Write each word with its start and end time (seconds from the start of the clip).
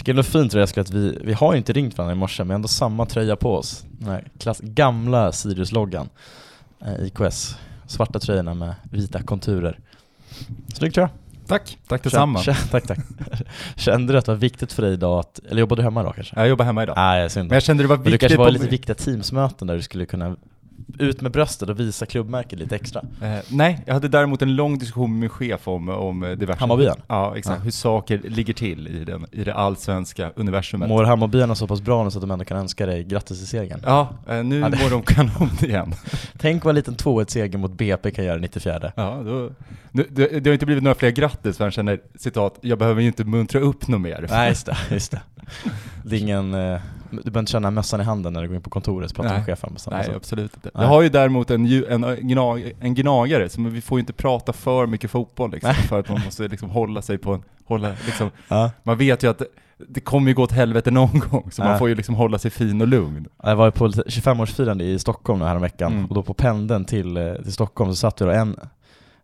tycker 0.00 0.14
det 0.14 0.20
är 0.20 0.22
fint 0.22 0.54
Raskle 0.54 0.82
att 0.82 0.90
vi, 0.90 1.18
vi 1.24 1.32
har 1.32 1.54
inte 1.54 1.72
ringt 1.72 1.98
varandra 1.98 2.12
i 2.12 2.18
morse 2.18 2.44
men 2.44 2.54
ändå 2.54 2.68
samma 2.68 3.06
tröja 3.06 3.36
på 3.36 3.54
oss. 3.54 3.84
Här 4.04 4.28
klass, 4.38 4.60
gamla 4.60 5.32
Sirius-loggan. 5.32 6.08
Eh, 6.84 7.06
IKS. 7.06 7.56
Svarta 7.86 8.18
tröjorna 8.18 8.54
med 8.54 8.74
vita 8.90 9.22
konturer. 9.22 9.78
Snygg 10.74 10.94
tröja. 10.94 11.10
Tack, 11.46 11.78
tack 11.88 12.02
detsamma. 12.02 12.42
Känn, 12.42 12.54
tack 12.70 12.86
tack. 12.86 12.98
Kände 13.76 14.12
du 14.12 14.18
att 14.18 14.24
det 14.24 14.32
var 14.32 14.38
viktigt 14.38 14.72
för 14.72 14.82
dig 14.82 14.92
idag 14.92 15.18
att, 15.18 15.40
eller 15.48 15.60
jobbade 15.60 15.82
du 15.82 15.84
hemma 15.84 16.00
idag 16.00 16.14
kanske? 16.14 16.40
Jag 16.40 16.48
jobbar 16.48 16.64
hemma 16.64 16.82
idag. 16.82 16.96
Nej, 16.96 17.30
synd. 17.30 17.48
Men 17.48 17.56
jag 17.56 17.62
kände 17.62 17.82
det 17.82 17.86
var 17.86 17.96
Men 17.96 18.04
det 18.04 18.10
viktigt 18.10 18.28
kanske 18.28 18.44
var 18.44 18.50
lite 18.50 18.68
viktiga 18.68 18.94
teamsmöten 18.94 19.66
där 19.66 19.76
du 19.76 19.82
skulle 19.82 20.06
kunna 20.06 20.36
ut 20.98 21.20
med 21.20 21.32
bröstet 21.32 21.68
och 21.68 21.80
visa 21.80 22.06
klubbmärket 22.06 22.58
lite 22.58 22.74
extra. 22.76 23.02
Eh, 23.22 23.38
nej, 23.48 23.82
jag 23.86 23.94
hade 23.94 24.08
däremot 24.08 24.42
en 24.42 24.56
lång 24.56 24.78
diskussion 24.78 25.10
med 25.10 25.20
min 25.20 25.28
chef 25.28 25.68
om, 25.68 25.88
om 25.88 26.20
diverse... 26.38 26.60
Hammarbyen? 26.60 26.96
Ja, 27.06 27.36
exakt. 27.36 27.58
Ja. 27.58 27.64
Hur 27.64 27.70
saker 27.70 28.20
ligger 28.24 28.54
till 28.54 28.88
i, 28.88 29.04
den, 29.04 29.26
i 29.32 29.44
det 29.44 29.54
allsvenska 29.54 30.30
universumet. 30.36 30.88
Mår 30.88 31.04
Hammarbyarna 31.04 31.54
så 31.54 31.66
pass 31.66 31.80
bra 31.80 32.04
nu 32.04 32.10
så 32.10 32.18
att 32.18 32.22
de 32.22 32.30
ändå 32.30 32.44
kan 32.44 32.56
önska 32.58 32.86
dig 32.86 33.04
grattis 33.04 33.42
i 33.42 33.46
segern? 33.46 33.80
Ja, 33.84 34.08
eh, 34.28 34.44
nu 34.44 34.58
Ja, 34.60 34.68
det- 34.68 34.78
mår 34.82 34.90
de 34.90 35.02
kanon 35.02 35.50
igen. 35.62 35.94
Tänk 36.38 36.64
vad 36.64 36.70
en 36.72 36.76
liten 36.76 36.94
2-1-seger 36.96 37.58
mot 37.58 37.72
BP 37.72 38.10
kan 38.10 38.24
göra 38.24 38.38
94 38.38 38.92
Ja, 38.96 39.22
då, 39.24 39.50
det, 39.92 40.06
det, 40.10 40.40
det 40.40 40.50
har 40.50 40.52
inte 40.54 40.66
blivit 40.66 40.84
några 40.84 40.94
fler 40.94 41.10
grattis 41.10 41.56
för 41.56 41.64
han 41.64 41.70
känner, 41.72 42.00
citat, 42.18 42.58
jag 42.60 42.78
behöver 42.78 43.00
ju 43.00 43.06
inte 43.06 43.24
muntra 43.24 43.60
upp 43.60 43.88
något 43.88 44.00
mer. 44.00 44.26
Nej 44.30 44.48
just 44.48 44.66
det, 44.66 44.76
just 44.90 45.10
det. 45.10 45.20
Det 46.04 46.16
är 46.16 46.20
ingen, 46.20 46.54
eh, 46.54 46.80
du 47.10 47.16
behöver 47.22 47.40
inte 47.40 47.52
känna 47.52 47.70
mössan 47.70 48.00
i 48.00 48.04
handen 48.04 48.32
när 48.32 48.42
du 48.42 48.48
går 48.48 48.56
in 48.56 48.62
på 48.62 48.70
kontoret 48.70 49.10
och 49.10 49.16
pratar 49.16 49.30
Nej. 49.30 49.38
med 49.38 49.46
chefen 49.46 49.72
på 49.74 49.80
samma 49.80 49.96
Nej, 49.96 50.06
sätt. 50.06 50.16
absolut 50.16 50.54
inte. 50.56 50.70
Nej. 50.74 50.82
Jag 50.84 50.88
har 50.88 51.02
ju 51.02 51.08
däremot 51.08 51.50
en, 51.50 51.66
en, 51.88 52.16
gnag, 52.28 52.72
en 52.80 52.94
gnagare, 52.94 53.48
så 53.48 53.62
vi 53.62 53.80
får 53.80 53.98
ju 53.98 54.00
inte 54.00 54.12
prata 54.12 54.52
för 54.52 54.86
mycket 54.86 55.10
fotboll 55.10 55.50
liksom, 55.50 55.72
Nej. 55.78 55.86
för 55.88 56.00
att 56.00 56.08
man 56.08 56.20
måste 56.24 56.48
liksom 56.48 56.70
hålla 56.70 57.02
sig 57.02 57.18
på 57.18 57.32
en, 57.32 57.42
hålla, 57.64 57.88
liksom, 58.06 58.30
Ja. 58.48 58.70
man 58.82 58.98
vet 58.98 59.22
ju 59.22 59.30
att 59.30 59.42
det, 59.88 60.00
kommer 60.00 60.28
ju 60.28 60.34
gå 60.34 60.42
åt 60.42 60.52
helvete 60.52 60.90
någon 60.90 61.18
gång, 61.30 61.50
så 61.50 61.62
man 61.64 61.78
får 61.78 61.88
ju 61.88 61.94
liksom 61.94 62.14
hålla 62.14 62.38
sig 62.38 62.50
fin 62.50 62.80
och 62.80 62.88
lugn. 62.88 63.26
Jag 63.42 63.56
var 63.56 63.70
på 63.70 63.86
lite 63.86 64.02
25-årsfirande 64.02 64.82
i 64.82 64.98
Stockholm 64.98 65.40
häromveckan 65.40 65.92
Mm. 65.92 66.06
och 66.06 66.14
då 66.14 66.22
på 66.22 66.34
pendeln 66.34 66.84
till, 66.84 67.16
eh, 67.16 67.34
till 67.34 67.52
Stockholm 67.52 67.90
så 67.90 67.96
satt 67.96 68.20
vi 68.20 68.24
då 68.24 68.30
en, 68.30 68.56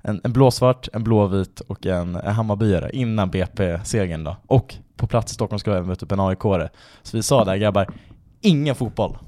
en, 0.02 0.20
en 0.24 0.32
blåsvart, 0.32 0.88
en 0.92 1.04
blåvit 1.04 1.60
och 1.60 1.86
en, 1.86 2.14
en 2.16 2.34
Hammarbyare 2.34 2.90
innan 2.92 3.30
BP-segern 3.30 4.24
då. 4.24 4.36
Och 4.46 4.74
på 4.96 5.06
plats 5.06 5.32
i 5.32 5.34
Stockholm 5.34 5.58
ska 5.58 5.70
vi 5.70 5.76
även 5.76 5.88
möta 5.88 6.06
upp 6.06 6.12
en 6.12 6.20
aik 6.20 6.38
-are. 6.38 6.68
Så 7.02 7.16
vi 7.16 7.22
sa 7.22 7.44
där 7.44 7.56
grabbar, 7.56 7.88
ingen 8.40 8.74
fotboll. 8.74 9.18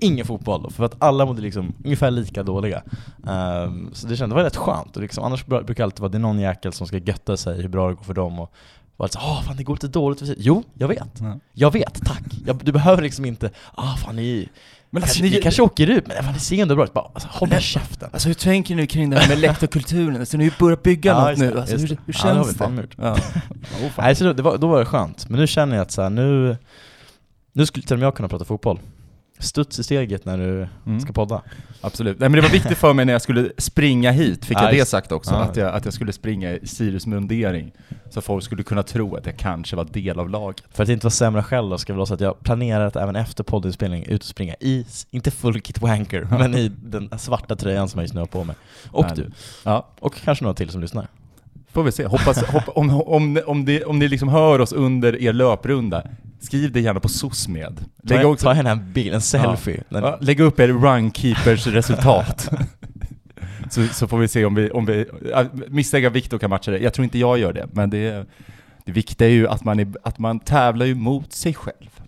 Ingen 0.00 0.26
fotboll, 0.26 0.70
för 0.70 0.84
att 0.84 0.94
alla 0.98 1.26
mådde 1.26 1.42
liksom 1.42 1.74
ungefär 1.84 2.10
lika 2.10 2.42
dåliga. 2.42 2.82
Ehm, 3.28 3.90
så 3.92 4.06
det 4.06 4.16
kändes, 4.16 4.30
det 4.30 4.34
var 4.34 4.42
rätt 4.42 4.56
skönt. 4.56 4.96
Och 4.96 5.02
liksom, 5.02 5.24
annars 5.24 5.46
brukar 5.46 5.74
det 5.74 5.84
alltid 5.84 6.00
vara 6.00 6.08
det 6.08 6.18
är 6.18 6.20
någon 6.20 6.38
jäkel 6.38 6.72
som 6.72 6.86
ska 6.86 6.98
götta 6.98 7.36
sig 7.36 7.62
hur 7.62 7.68
bra 7.68 7.88
det 7.88 7.94
går 7.94 8.02
för 8.02 8.14
dem 8.14 8.38
och 8.38 8.52
vara 8.96 9.08
så 9.08 9.18
åh 9.18 9.42
fan 9.42 9.56
det 9.56 9.62
går 9.62 9.74
lite 9.74 9.88
dåligt 9.88 10.18
för 10.18 10.26
sig. 10.26 10.36
Jo, 10.38 10.62
jag 10.74 10.88
vet. 10.88 11.20
Ja. 11.20 11.38
Jag 11.52 11.72
vet, 11.72 12.04
tack. 12.04 12.24
Jag, 12.46 12.56
du 12.64 12.72
behöver 12.72 13.02
liksom 13.02 13.24
inte, 13.24 13.50
ah 13.74 13.96
fan 13.96 14.16
ni, 14.16 14.48
Men 14.90 15.02
kanske, 15.02 15.12
alltså, 15.12 15.22
ni, 15.22 15.30
ni- 15.30 15.42
kanske 15.42 15.62
åker 15.62 15.90
ut, 15.90 16.06
men 16.06 16.24
fan, 16.24 16.34
det 16.34 16.40
ser 16.40 16.62
ändå 16.62 16.74
bra 16.74 16.84
ut. 16.84 16.92
Bara, 16.92 17.10
alltså, 17.14 17.28
håll 17.32 17.60
käften. 17.60 18.10
Alltså 18.12 18.28
hur 18.28 18.34
tänker 18.34 18.74
ni 18.74 18.86
kring 18.86 19.10
det 19.10 19.18
här 19.18 19.28
med 19.28 19.38
lektorkulturen? 19.38 20.20
Alltså 20.20 20.36
ni 20.36 20.44
har 20.44 20.50
ju 20.50 20.56
börjat 20.58 20.82
bygga 20.82 21.10
Ja, 21.12 21.28
något 21.30 21.38
nu, 21.38 21.58
alltså, 21.60 21.76
hur, 21.76 21.88
hur 21.88 21.98
Ja, 22.06 22.12
känns 22.12 22.56
fan 22.56 22.76
det? 22.76 22.86
Ja. 22.96 23.12
Oh. 23.12 23.90
Nej, 23.98 24.14
så 24.14 24.24
då, 24.24 24.32
det 24.32 24.42
var, 24.42 24.58
då 24.58 24.68
var 24.68 24.78
det 24.78 24.84
skönt. 24.84 25.28
Men 25.28 25.40
nu 25.40 25.46
känner 25.46 25.76
jag 25.76 25.82
att 25.82 25.90
så 25.90 26.02
här, 26.02 26.10
nu, 26.10 26.56
nu 27.52 27.66
skulle 27.66 27.86
till 27.86 27.92
och 27.94 27.98
med 27.98 28.06
jag 28.06 28.14
kunna 28.16 28.28
prata 28.28 28.44
fotboll. 28.44 28.78
Studs 29.38 29.78
i 29.78 29.82
steget 29.82 30.24
när 30.24 30.38
du 30.38 30.68
Mm. 30.86 31.00
ska 31.00 31.12
podda. 31.12 31.42
Absolut. 31.80 32.18
Nej 32.20 32.28
men 32.28 32.36
det 32.36 32.42
var 32.42 32.52
viktigt 32.52 32.78
för 32.78 32.94
mig 32.94 33.04
när 33.04 33.12
jag 33.12 33.22
skulle 33.22 33.50
springa 33.58 34.10
hit, 34.10 34.44
fick 34.44 34.56
Ja, 34.58 34.62
jag 34.64 34.74
det 34.74 34.84
sagt 34.88 35.12
också, 35.12 35.34
ja. 35.34 35.38
att, 35.40 35.56
jag, 35.56 35.74
att 35.74 35.84
jag 35.84 35.94
skulle 35.94 36.12
springa 36.12 36.50
i 36.52 36.66
Sirius 36.66 37.06
mundering. 37.06 37.72
Så 38.10 38.20
folk 38.20 38.44
skulle 38.44 38.62
kunna 38.62 38.82
tro 38.82 39.16
att 39.16 39.26
jag 39.26 39.36
kanske 39.36 39.76
var 39.76 39.84
del 39.84 40.18
av 40.20 40.30
laget. 40.30 40.62
För 40.70 40.82
att 40.82 40.88
inte 40.88 41.06
vara 41.06 41.10
sämre 41.10 41.42
själv 41.42 41.70
då, 41.70 41.78
ska 41.78 41.94
vara 41.94 42.06
så 42.06 42.14
att 42.14 42.20
jag 42.20 42.40
planerar 42.40 42.86
att 42.86 42.96
även 42.96 43.16
efter 43.16 43.44
poddinspelning 43.44 44.04
ut 44.04 44.20
och 44.22 44.26
springa 44.28 44.54
i, 44.60 44.86
inte 45.10 45.30
full 45.30 45.60
kit 45.60 45.80
wanker, 45.80 46.26
men 46.38 46.54
i 46.54 46.68
den 46.68 47.10
svarta 47.18 47.56
tröjan 47.56 47.88
som 47.88 47.98
jag 47.98 48.04
just 48.04 48.14
nu 48.14 48.20
har 48.20 48.26
på 48.26 48.44
mig. 48.44 48.56
Och 48.90 49.04
Härligt. 49.04 49.26
du. 49.26 49.32
Ja, 49.64 49.88
Och 50.00 50.14
kanske 50.24 50.44
några 50.44 50.54
till 50.54 50.70
som 50.70 50.80
lyssnar. 50.80 51.06
får 51.72 51.82
vi 51.82 51.92
se. 51.92 52.06
Hoppas, 52.06 52.42
hopp, 52.44 52.68
om, 52.68 53.02
om, 53.02 53.40
om, 53.46 53.64
det, 53.64 53.84
om 53.84 53.98
ni 53.98 54.08
liksom 54.08 54.28
hör 54.28 54.58
oss 54.58 54.72
under 54.72 55.22
er 55.22 55.32
löprunda, 55.32 56.02
skriv 56.40 56.72
det 56.72 56.80
gärna 56.80 57.00
på 57.00 57.08
SOSMED. 57.08 57.84
Ta, 58.08 58.24
också- 58.24 58.44
ta 58.44 58.54
gärna 58.54 58.70
en 58.70 58.92
bild, 58.92 59.14
en 59.14 59.20
selfie. 59.20 59.82
Den- 59.88 60.02
Ja, 60.04 60.18
lägg 60.20 60.40
upp 60.40 60.60
er 60.60 60.68
runkeepers 60.68 61.66
resultat. 61.66 62.48
så, 63.70 63.86
så 63.86 64.08
får 64.08 64.18
vi 64.18 64.28
se 64.28 64.44
om 64.44 64.54
vi, 64.54 64.70
om 64.70 64.86
vi 64.86 65.06
ja, 65.30 65.44
misstänker 65.68 66.06
att 66.06 66.12
Viktor 66.12 66.38
kan 66.38 66.50
matcha 66.50 66.70
det. 66.70 66.78
Jag 66.78 66.94
tror 66.94 67.04
inte 67.04 67.18
jag 67.18 67.38
gör 67.38 67.52
det, 67.52 67.66
men 67.72 67.90
det, 67.90 68.26
det 68.84 68.92
viktiga 68.92 69.28
är 69.28 69.32
ju 69.32 69.48
att 69.48 69.64
man, 69.64 69.80
är, 69.80 69.92
att 70.02 70.18
man 70.18 70.40
tävlar 70.40 70.86
ju 70.86 70.94
mot 70.94 71.32
sig 71.32 71.54
själv. 71.54 72.00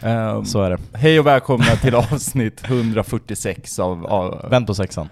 Ehm, 0.00 0.44
Så 0.44 0.62
är 0.62 0.70
det. 0.70 0.78
Hej 0.92 1.20
och 1.20 1.26
välkomna 1.26 1.64
till 1.64 1.94
avsnitt 1.94 2.62
146 2.64 3.78
av, 3.78 4.06
av 4.06 4.48
Vänd 4.50 4.66
på 4.66 4.74
sexan. 4.74 5.08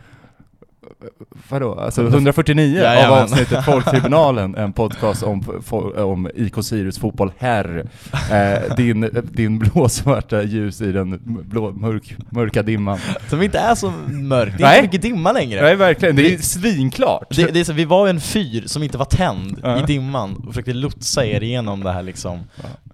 Vadå? 1.48 1.74
Alltså 1.74 2.06
149 2.06 2.78
av 2.78 2.84
Jajamän. 2.84 3.22
avsnittet 3.22 3.64
Folktribunalen, 3.64 4.54
en 4.54 4.72
podcast 4.72 5.22
om, 5.22 5.62
om 5.96 6.30
IK 6.34 6.54
Sirius 6.62 6.98
fotboll 6.98 7.32
här. 7.38 7.84
Eh, 8.30 8.76
din, 8.76 9.10
din 9.32 9.58
blåsvarta 9.58 10.42
ljus 10.42 10.80
i 10.80 10.92
den 10.92 11.20
blå, 11.24 11.72
mörk, 11.72 12.16
mörka 12.30 12.62
dimman. 12.62 12.98
Som 13.28 13.42
inte 13.42 13.58
är 13.58 13.74
så 13.74 13.90
mörk, 14.08 14.52
det 14.58 14.64
är 14.64 14.68
Nej. 14.68 14.76
inte 14.78 14.86
mycket 14.88 15.02
dimma 15.02 15.32
längre. 15.32 15.62
Nej 15.62 15.76
verkligen, 15.76 16.16
det 16.16 16.34
är 16.34 16.38
svinklart. 16.38 17.36
Det, 17.36 17.46
det 17.46 17.60
är 17.60 17.64
så, 17.64 17.72
vi 17.72 17.84
var 17.84 18.08
en 18.08 18.20
fyr 18.20 18.62
som 18.66 18.82
inte 18.82 18.98
var 18.98 19.04
tänd 19.04 19.60
Ja. 19.62 19.78
i 19.82 19.86
dimman 19.86 20.36
och 20.36 20.46
försökte 20.48 20.72
lotsa 20.72 21.26
er 21.26 21.42
igenom 21.42 21.84
det 21.84 21.92
här 21.92 22.02
liksom 22.02 22.40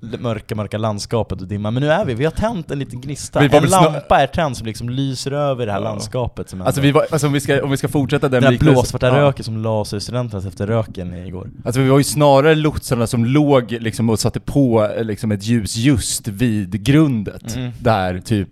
mörka, 0.00 0.54
mörka 0.54 0.78
landskapet 0.78 1.41
och 1.41 1.47
dimman. 1.48 1.75
Men 1.75 1.82
nu 1.82 1.91
är 1.92 2.04
vi, 2.04 2.14
vi 2.14 2.25
har 2.25 2.31
tänt 2.32 2.70
en 2.70 2.78
liten 2.78 3.00
gnista. 3.00 3.41
En 3.44 3.64
lampa 3.70 4.20
är 4.20 4.26
tänd 4.26 4.56
som 4.56 4.66
liksom 4.66 4.88
lyser 4.88 5.32
över 5.32 5.66
det 5.66 5.72
här 5.72 5.78
Ja. 5.81 5.84
landskapet 5.84 6.48
som 6.50 6.62
Alltså, 6.62 6.81
vi 6.81 6.92
var, 6.92 7.06
alltså 7.10 7.26
om, 7.26 7.32
vi 7.32 7.41
ska, 7.41 7.64
om 7.64 7.70
vi 7.70 7.76
ska 7.76 7.88
fortsätta 7.88 8.28
den 8.28 8.42
Den 8.42 8.53
liknelsen- 8.53 8.72
blåsvarta 8.75 9.06
ja. 9.06 9.14
röken 9.14 9.44
som 9.44 9.56
la 9.62 9.84
studenterna 9.84 10.48
efter 10.48 10.66
röken 10.66 11.14
igår. 11.14 11.50
Alltså 11.64 11.81
vi 11.81 11.88
var 11.88 11.98
ju 11.98 12.04
snarare 12.04 12.54
lotsarna 12.54 13.06
som 13.06 13.25
låg 13.25 13.72
liksom 13.72 14.10
och 14.10 14.20
satte 14.20 14.41
på 14.41 14.84
eh, 14.97 15.04
liksom 15.04 15.32
ett 15.32 15.42
ljus 15.44 15.76
just 15.76 16.28
vid 16.28 16.82
grundet. 16.84 17.56
Mm. 17.56 17.70
Där 17.81 18.19
typ, 18.20 18.48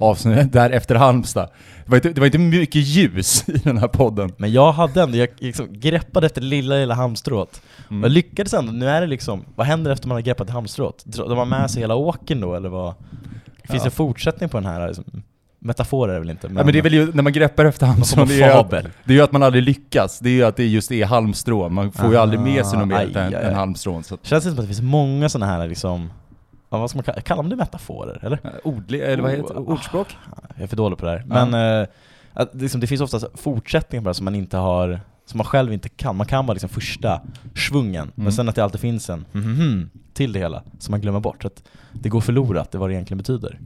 avsnitt, 0.00 0.52
där 0.52 0.70
efter 0.70 0.94
Halmstad. 0.94 1.48
Det 1.84 1.90
var, 1.90 1.96
inte, 1.96 2.08
det 2.08 2.20
var 2.20 2.26
inte 2.26 2.38
mycket 2.38 2.82
ljus 2.86 3.48
i 3.48 3.52
den 3.52 3.78
här 3.78 3.88
podden. 3.88 4.32
Men 4.36 4.52
jag 4.52 4.72
hade 4.72 5.02
ändå, 5.02 5.16
jag 5.18 5.28
liksom 5.38 5.66
greppade 5.70 6.26
efter 6.26 6.40
det 6.40 6.46
lilla, 6.46 6.74
lilla 6.74 6.94
halmstrået. 6.94 7.62
Mm. 7.90 8.02
Jag 8.02 8.12
lyckades 8.12 8.54
ändå, 8.54 8.72
nu 8.72 8.88
är 8.88 9.00
det 9.00 9.06
liksom, 9.06 9.44
vad 9.54 9.66
händer 9.66 9.90
efter 9.90 10.08
man 10.08 10.14
har 10.16 10.22
greppat 10.22 10.50
halmstrået? 10.50 11.04
De 11.06 11.38
har 11.38 11.44
med 11.44 11.70
sig 11.70 11.82
hela 11.82 11.94
åken 11.94 12.40
då, 12.40 12.54
eller 12.54 12.68
vad? 12.68 12.94
Finns 13.64 13.82
Ja. 13.82 13.84
det 13.84 13.90
fortsättning 13.90 14.48
på 14.48 14.56
den 14.56 14.66
här 14.66 14.86
liksom? 14.86 15.04
Metafor 15.64 16.08
är 16.08 16.12
det 16.14 16.18
väl 16.20 16.30
inte? 16.30 16.46
Ja, 16.46 16.52
men 16.52 16.66
det 16.72 16.78
är 16.78 16.82
väl 16.82 16.94
ju, 16.94 17.12
när 17.12 17.22
man 17.22 17.32
greppar 17.32 17.64
efter 17.64 17.86
av 17.86 18.28
det 18.28 18.42
är, 18.42 18.50
att, 18.50 18.56
fabel. 18.56 18.88
det 19.04 19.12
är 19.12 19.16
ju 19.16 19.22
att 19.22 19.32
man 19.32 19.42
aldrig 19.42 19.64
lyckas. 19.64 20.18
Det 20.18 20.28
är 20.28 20.32
ju 20.34 20.44
att 20.44 20.56
det 20.56 20.66
just 20.66 20.92
är 20.92 21.04
halmstrå. 21.04 21.68
Man 21.68 21.92
får 21.92 22.10
ju 22.10 22.16
aldrig 22.16 22.40
med 22.40 22.66
sig 22.66 22.78
något 22.78 22.88
mer 22.88 22.94
Ah, 22.96 22.98
aj, 22.98 23.12
än, 23.14 23.34
aj. 23.34 23.44
än 23.44 23.54
halmstrån. 23.54 24.04
Så 24.04 24.18
Känns 24.22 24.44
det 24.44 24.50
som 24.50 24.58
att 24.58 24.62
det 24.64 24.66
finns 24.66 24.82
många 24.82 25.28
sådana 25.28 25.52
här 25.52 25.68
liksom, 25.68 26.10
ja, 26.72 26.78
vad 26.78 26.90
ska 26.90 26.96
man 26.96 27.04
kalla, 27.04 27.20
kallar 27.20 27.42
man 27.42 27.50
det 27.50 27.56
metaforer 27.56 28.18
eller? 28.22 28.38
eh, 28.44 28.50
ordlig, 28.64 29.00
eller 29.00 29.22
vad 29.22 29.30
heter 29.30 29.54
det? 29.54 29.60
Oh, 29.60 29.70
Ordspråk? 29.70 30.16
Jag 30.54 30.62
är 30.62 30.66
för 30.66 30.76
dålig 30.76 30.98
på 30.98 31.04
det 31.04 31.10
här. 31.10 31.24
Ja. 31.28 31.44
Men 31.46 31.80
eh, 31.82 31.88
att 32.32 32.54
liksom, 32.54 32.80
det 32.80 32.86
finns 32.86 33.00
oftast 33.00 33.26
fortsättningar 33.34 34.02
på 34.02 34.08
det 34.08 34.14
som 34.14 34.24
man 34.24 34.34
inte 34.34 34.56
har, 34.56 35.00
som 35.26 35.38
man 35.38 35.44
själv 35.46 35.72
inte 35.72 35.88
kan. 35.88 36.16
Man 36.16 36.26
kan 36.26 36.46
bara 36.46 36.52
liksom 36.52 36.68
första 36.70 37.20
svungen, 37.68 38.02
Mm. 38.02 38.12
men 38.14 38.32
sen 38.32 38.48
att 38.48 38.54
det 38.54 38.64
alltid 38.64 38.80
finns 38.80 39.10
en 39.10 39.24
mhm, 39.32 39.52
mhm 39.52 39.90
till 40.14 40.32
det 40.32 40.38
hela, 40.38 40.62
som 40.78 40.92
man 40.92 41.00
glömmer 41.00 41.20
bort. 41.20 41.44
Att 41.44 41.62
det 41.92 42.08
går 42.08 42.20
förlorat, 42.20 42.70
det 42.70 42.78
vad 42.78 42.90
det 42.90 42.94
egentligen 42.94 43.18
betyder. 43.18 43.58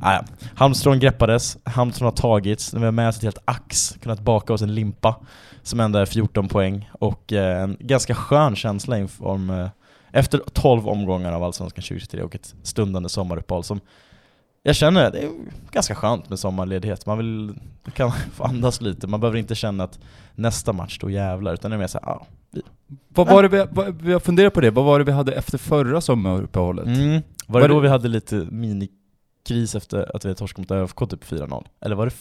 Ah, 0.00 0.12
ja. 0.12 0.24
Halmstrån 0.54 0.98
greppades, 1.00 1.58
Halmstrån 1.64 2.04
har 2.06 2.12
tagits, 2.12 2.72
nu 2.74 2.84
har 2.84 2.92
med 2.92 3.08
oss 3.08 3.16
ett 3.16 3.22
helt 3.22 3.38
ax, 3.44 3.96
kunnat 4.02 4.20
baka 4.20 4.52
oss 4.52 4.62
en 4.62 4.74
limpa 4.74 5.16
som 5.64 5.80
ändå 5.80 5.98
är 5.98 6.06
14 6.06 6.48
poäng 6.48 6.90
och 6.92 7.32
eh, 7.32 7.62
en 7.62 7.76
ganska 7.80 8.14
skön 8.14 8.56
känsla 8.56 8.98
inför, 8.98 9.26
om, 9.26 9.50
eh, 9.50 9.68
efter 10.12 10.38
12 10.52 10.88
omgångar 10.88 11.32
av 11.32 11.42
Allsvenskan 11.44 11.82
2023 11.82 12.22
och 12.22 12.34
ett 12.34 12.54
stundande 12.62 13.08
sommaruppehåll 13.08 13.64
som 13.64 13.80
jag 14.62 14.76
känner 14.76 15.04
att 15.06 15.12
det 15.12 15.18
är 15.24 15.30
ganska 15.70 15.94
skönt 15.94 16.28
med 16.30 16.38
sommarledighet. 16.38 17.06
Man 17.06 17.18
vill, 17.18 17.54
kan 17.94 18.12
få 18.32 18.44
andas 18.44 18.80
lite, 18.80 19.06
man 19.06 19.20
behöver 19.20 19.38
inte 19.38 19.54
känna 19.54 19.84
att 19.84 19.98
nästa 20.34 20.72
match 20.72 20.98
då 21.00 21.10
jävlar, 21.10 21.54
utan 21.54 21.70
det 21.70 21.76
är 21.76 21.78
mer 21.78 21.86
såhär, 21.86 22.06
ja. 22.06 22.26
vi- 22.50 22.62
Vad 23.08 23.26
var 23.28 23.42
det 23.42 23.48
vi, 23.48 23.66
vad, 23.70 24.02
vi 24.02 24.12
har 24.12 24.20
funderat 24.20 24.54
på 24.54 24.60
det, 24.60 24.70
vad 24.70 24.84
var 24.84 24.98
det 24.98 25.04
vi 25.04 25.12
hade 25.12 25.32
efter 25.32 25.58
förra 25.58 26.00
sommaruppehållet? 26.00 26.86
Mm. 26.86 27.12
Var, 27.12 27.20
Var 27.46 27.60
det 27.60 27.66
det- 27.68 27.74
då 27.74 27.80
vi 27.80 27.88
hade 27.88 28.08
lite 28.08 28.34
minikris 28.50 29.74
efter 29.74 30.16
att 30.16 30.24
vi 30.24 30.28
hade 30.28 30.38
torskat 30.38 30.58
mot 30.58 30.70
ÖFK 30.70 31.06
typ 31.10 31.24
4-0? 31.24 31.64
Eller 31.80 31.96
var 31.96 32.06
det, 32.06 32.12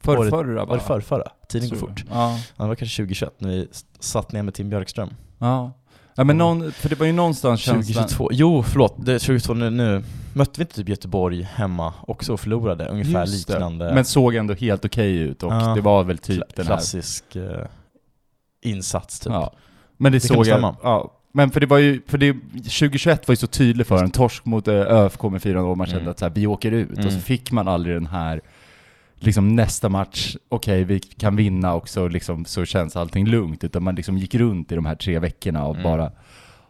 det, 0.00 0.04
Förrförra 0.04 0.64
var 0.64 0.76
det 0.76 0.82
förrförra? 0.82 1.28
Tiden 1.48 1.68
går 1.68 1.76
fort. 1.76 2.04
Ja. 2.10 2.38
Ja, 2.56 2.62
det 2.64 2.68
var 2.68 2.74
kanske 2.74 2.96
2021 3.02 3.34
när 3.38 3.48
vi 3.48 3.68
satt 4.00 4.32
ner 4.32 4.42
med 4.42 4.54
Tim 4.54 4.70
Björkström. 4.70 5.10
Ja. 5.38 5.72
Ja 6.14 6.24
men 6.24 6.38
någon, 6.38 6.72
för 6.72 6.88
det 6.88 6.98
var 6.98 7.06
ju 7.06 7.12
någonstans 7.12 7.60
känslan... 7.60 7.82
2022, 7.82 8.28
jo 8.32 8.62
förlåt, 8.62 8.94
det 8.98 9.12
är 9.12 9.18
2022 9.18 9.54
nu, 9.54 9.70
nu 9.70 10.02
mötte 10.32 10.52
vi 10.56 10.62
inte 10.62 10.74
typ 10.74 10.88
Göteborg 10.88 11.42
hemma 11.42 11.94
också 12.06 12.32
och 12.32 12.40
förlorade, 12.40 12.86
ungefär 12.88 13.20
Just 13.26 13.46
det. 13.46 13.52
liknande 13.52 13.94
Men 13.94 14.04
såg 14.04 14.34
ändå 14.34 14.54
helt 14.54 14.84
okej 14.84 15.16
ut 15.16 15.42
och 15.42 15.52
Ja. 15.52 15.74
det 15.74 15.80
var 15.80 16.04
väl 16.04 16.18
typ 16.18 16.36
kla- 16.42 16.52
den 16.56 16.66
här... 16.66 16.74
klassisk 16.74 17.36
eh, 17.36 17.64
insats 18.62 19.20
typ. 19.20 19.32
Ja. 19.32 19.52
Men 19.96 20.12
det 20.12 20.18
Det 20.18 20.26
såg 20.26 20.46
jag... 20.46 20.74
Ja. 20.82 21.14
Men 21.32 21.50
för 21.50 21.60
det 21.60 21.66
var 21.66 21.78
ju, 21.78 22.02
för 22.06 22.18
det, 22.18 22.32
2021 22.52 23.28
var 23.28 23.32
ju 23.32 23.36
så 23.36 23.46
tydligt 23.46 23.86
för 23.86 24.04
en 24.04 24.10
torsk 24.10 24.44
mot 24.44 24.68
eh, 24.68 24.74
ÖFK 24.74 25.22
med 25.22 25.40
4-0, 25.42 25.74
man 25.74 25.86
kände 25.86 26.00
Mm. 26.00 26.10
att 26.10 26.18
så 26.18 26.24
här, 26.24 26.32
vi 26.32 26.46
åker 26.46 26.72
ut, 26.72 26.90
och 26.90 27.02
så 27.02 27.08
Mm. 27.08 27.20
fick 27.20 27.52
man 27.52 27.68
aldrig 27.68 27.96
den 27.96 28.06
här, 28.06 28.40
liksom 29.18 29.56
nästa 29.56 29.88
match, 29.88 30.36
okej 30.48 30.84
vi 30.84 31.00
kan 31.00 31.36
vinna 31.36 31.74
också, 31.74 32.08
liksom, 32.08 32.44
så 32.44 32.64
känns 32.64 32.96
allting 32.96 33.26
lugnt, 33.26 33.64
utan 33.64 33.82
man 33.82 33.94
liksom 33.94 34.18
gick 34.18 34.34
runt 34.34 34.72
i 34.72 34.74
de 34.74 34.86
här 34.86 34.94
tre 34.94 35.18
veckorna 35.18 35.64
av 35.64 35.70
Mm. 35.74 35.82
bara, 35.82 36.10